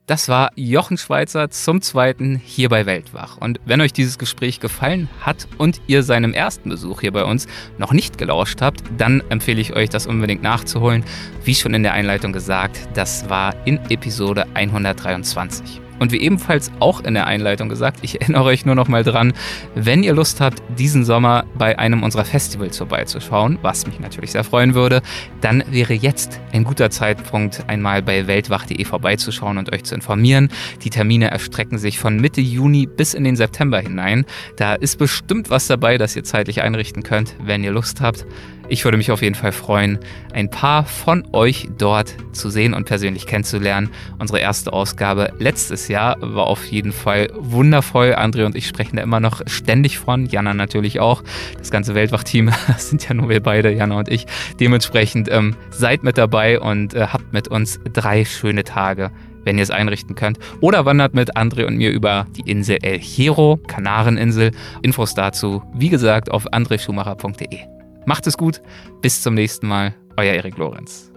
Das 0.05 0.27
war 0.27 0.51
Jochen 0.55 0.97
Schweizer 0.97 1.49
zum 1.49 1.81
zweiten 1.81 2.35
hier 2.35 2.67
bei 2.67 2.85
Weltwach. 2.85 3.37
Und 3.37 3.61
wenn 3.65 3.79
euch 3.79 3.93
dieses 3.93 4.17
Gespräch 4.17 4.59
gefallen 4.59 5.07
hat 5.21 5.47
und 5.57 5.79
ihr 5.87 6.03
seinem 6.03 6.33
ersten 6.33 6.69
Besuch 6.69 6.99
hier 6.99 7.13
bei 7.13 7.23
uns 7.23 7.47
noch 7.77 7.93
nicht 7.93 8.17
gelauscht 8.17 8.61
habt, 8.61 8.83
dann 8.97 9.23
empfehle 9.29 9.61
ich 9.61 9.73
euch, 9.73 9.89
das 9.89 10.05
unbedingt 10.05 10.43
nachzuholen. 10.43 11.05
Wie 11.45 11.55
schon 11.55 11.73
in 11.73 11.83
der 11.83 11.93
Einleitung 11.93 12.33
gesagt, 12.33 12.77
das 12.95 13.29
war 13.29 13.55
in 13.65 13.79
Episode 13.89 14.45
123. 14.53 15.82
Und 16.03 16.11
wie 16.11 16.19
ebenfalls 16.19 16.69
auch 16.81 16.99
in 16.99 17.13
der 17.13 17.27
Einleitung 17.27 17.69
gesagt, 17.69 17.99
ich 18.01 18.19
erinnere 18.19 18.43
euch 18.43 18.65
nur 18.65 18.75
noch 18.75 18.89
mal 18.89 19.05
dran, 19.05 19.31
wenn 19.73 20.03
ihr 20.03 20.11
Lust 20.11 20.41
habt, 20.41 20.61
diesen 20.77 21.05
Sommer 21.05 21.45
bei 21.57 21.79
einem 21.79 22.03
unserer 22.03 22.25
Festivals 22.25 22.77
vorbeizuschauen, 22.77 23.57
was 23.61 23.87
mich 23.87 24.01
natürlich 24.01 24.33
sehr 24.33 24.43
freuen 24.43 24.73
würde, 24.73 25.01
dann 25.39 25.63
wäre 25.71 25.93
jetzt 25.93 26.41
ein 26.51 26.65
guter 26.65 26.89
Zeitpunkt, 26.89 27.63
einmal 27.67 28.01
bei 28.01 28.27
weltwach.de 28.27 28.83
vorbeizuschauen 28.83 29.57
und 29.57 29.71
euch 29.71 29.85
zu 29.85 29.95
informieren. 29.95 30.49
Die 30.81 30.89
Termine 30.89 31.31
erstrecken 31.31 31.77
sich 31.77 31.99
von 31.99 32.17
Mitte 32.19 32.41
Juni 32.41 32.85
bis 32.85 33.13
in 33.13 33.23
den 33.23 33.37
September 33.37 33.79
hinein. 33.79 34.25
Da 34.57 34.73
ist 34.73 34.99
bestimmt 34.99 35.49
was 35.49 35.67
dabei, 35.67 35.97
das 35.97 36.17
ihr 36.17 36.25
zeitlich 36.25 36.63
einrichten 36.63 37.03
könnt, 37.03 37.33
wenn 37.41 37.63
ihr 37.63 37.71
Lust 37.71 38.01
habt. 38.01 38.25
Ich 38.73 38.85
würde 38.85 38.97
mich 38.97 39.11
auf 39.11 39.21
jeden 39.21 39.35
Fall 39.35 39.51
freuen, 39.51 39.99
ein 40.33 40.49
paar 40.49 40.83
von 40.83 41.23
euch 41.31 41.69
dort 41.77 42.15
zu 42.31 42.49
sehen 42.49 42.73
und 42.73 42.85
persönlich 42.85 43.27
kennenzulernen. 43.27 43.91
Unsere 44.17 44.39
erste 44.39 44.73
Ausgabe 44.73 45.31
letztes 45.37 45.89
Jahr 45.89 46.17
war 46.19 46.47
auf 46.47 46.65
jeden 46.65 46.91
Fall 46.91 47.29
wundervoll. 47.35 48.15
André 48.15 48.47
und 48.47 48.55
ich 48.55 48.65
sprechen 48.65 48.95
da 48.95 49.03
immer 49.03 49.19
noch 49.19 49.43
ständig 49.45 49.99
von. 49.99 50.25
Jana 50.25 50.55
natürlich 50.55 50.99
auch. 50.99 51.23
Das 51.59 51.69
ganze 51.69 51.93
Weltwachteam 51.93 52.49
sind 52.79 53.07
ja 53.07 53.13
nur 53.13 53.29
wir 53.29 53.43
beide, 53.43 53.71
Jana 53.71 53.99
und 53.99 54.09
ich. 54.09 54.25
Dementsprechend 54.59 55.29
ähm, 55.29 55.55
seid 55.69 56.01
mit 56.01 56.17
dabei 56.17 56.59
und 56.59 56.95
äh, 56.95 57.05
habt 57.13 57.31
mit 57.31 57.49
uns 57.49 57.79
drei 57.93 58.25
schöne 58.25 58.63
Tage 58.63 59.11
wenn 59.45 59.57
ihr 59.57 59.63
es 59.63 59.71
einrichten 59.71 60.15
könnt. 60.15 60.39
Oder 60.61 60.85
wandert 60.85 61.13
mit 61.13 61.35
André 61.35 61.65
und 61.65 61.75
mir 61.75 61.91
über 61.91 62.27
die 62.37 62.49
Insel 62.49 62.77
El 62.81 62.97
Hierro, 62.97 63.57
Kanareninsel. 63.67 64.51
Infos 64.81 65.15
dazu, 65.15 65.61
wie 65.75 65.89
gesagt, 65.89 66.31
auf 66.31 66.53
andreschumacher.de. 66.53 67.82
Macht 68.05 68.27
es 68.27 68.37
gut, 68.37 68.61
bis 69.01 69.21
zum 69.21 69.33
nächsten 69.33 69.67
Mal, 69.67 69.95
euer 70.17 70.33
Erik 70.33 70.57
Lorenz. 70.57 71.09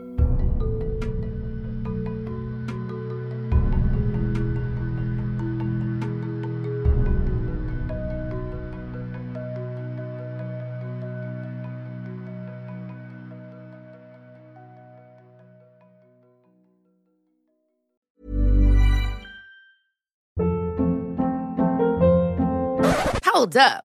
Hold 23.37 23.57
up. 23.57 23.85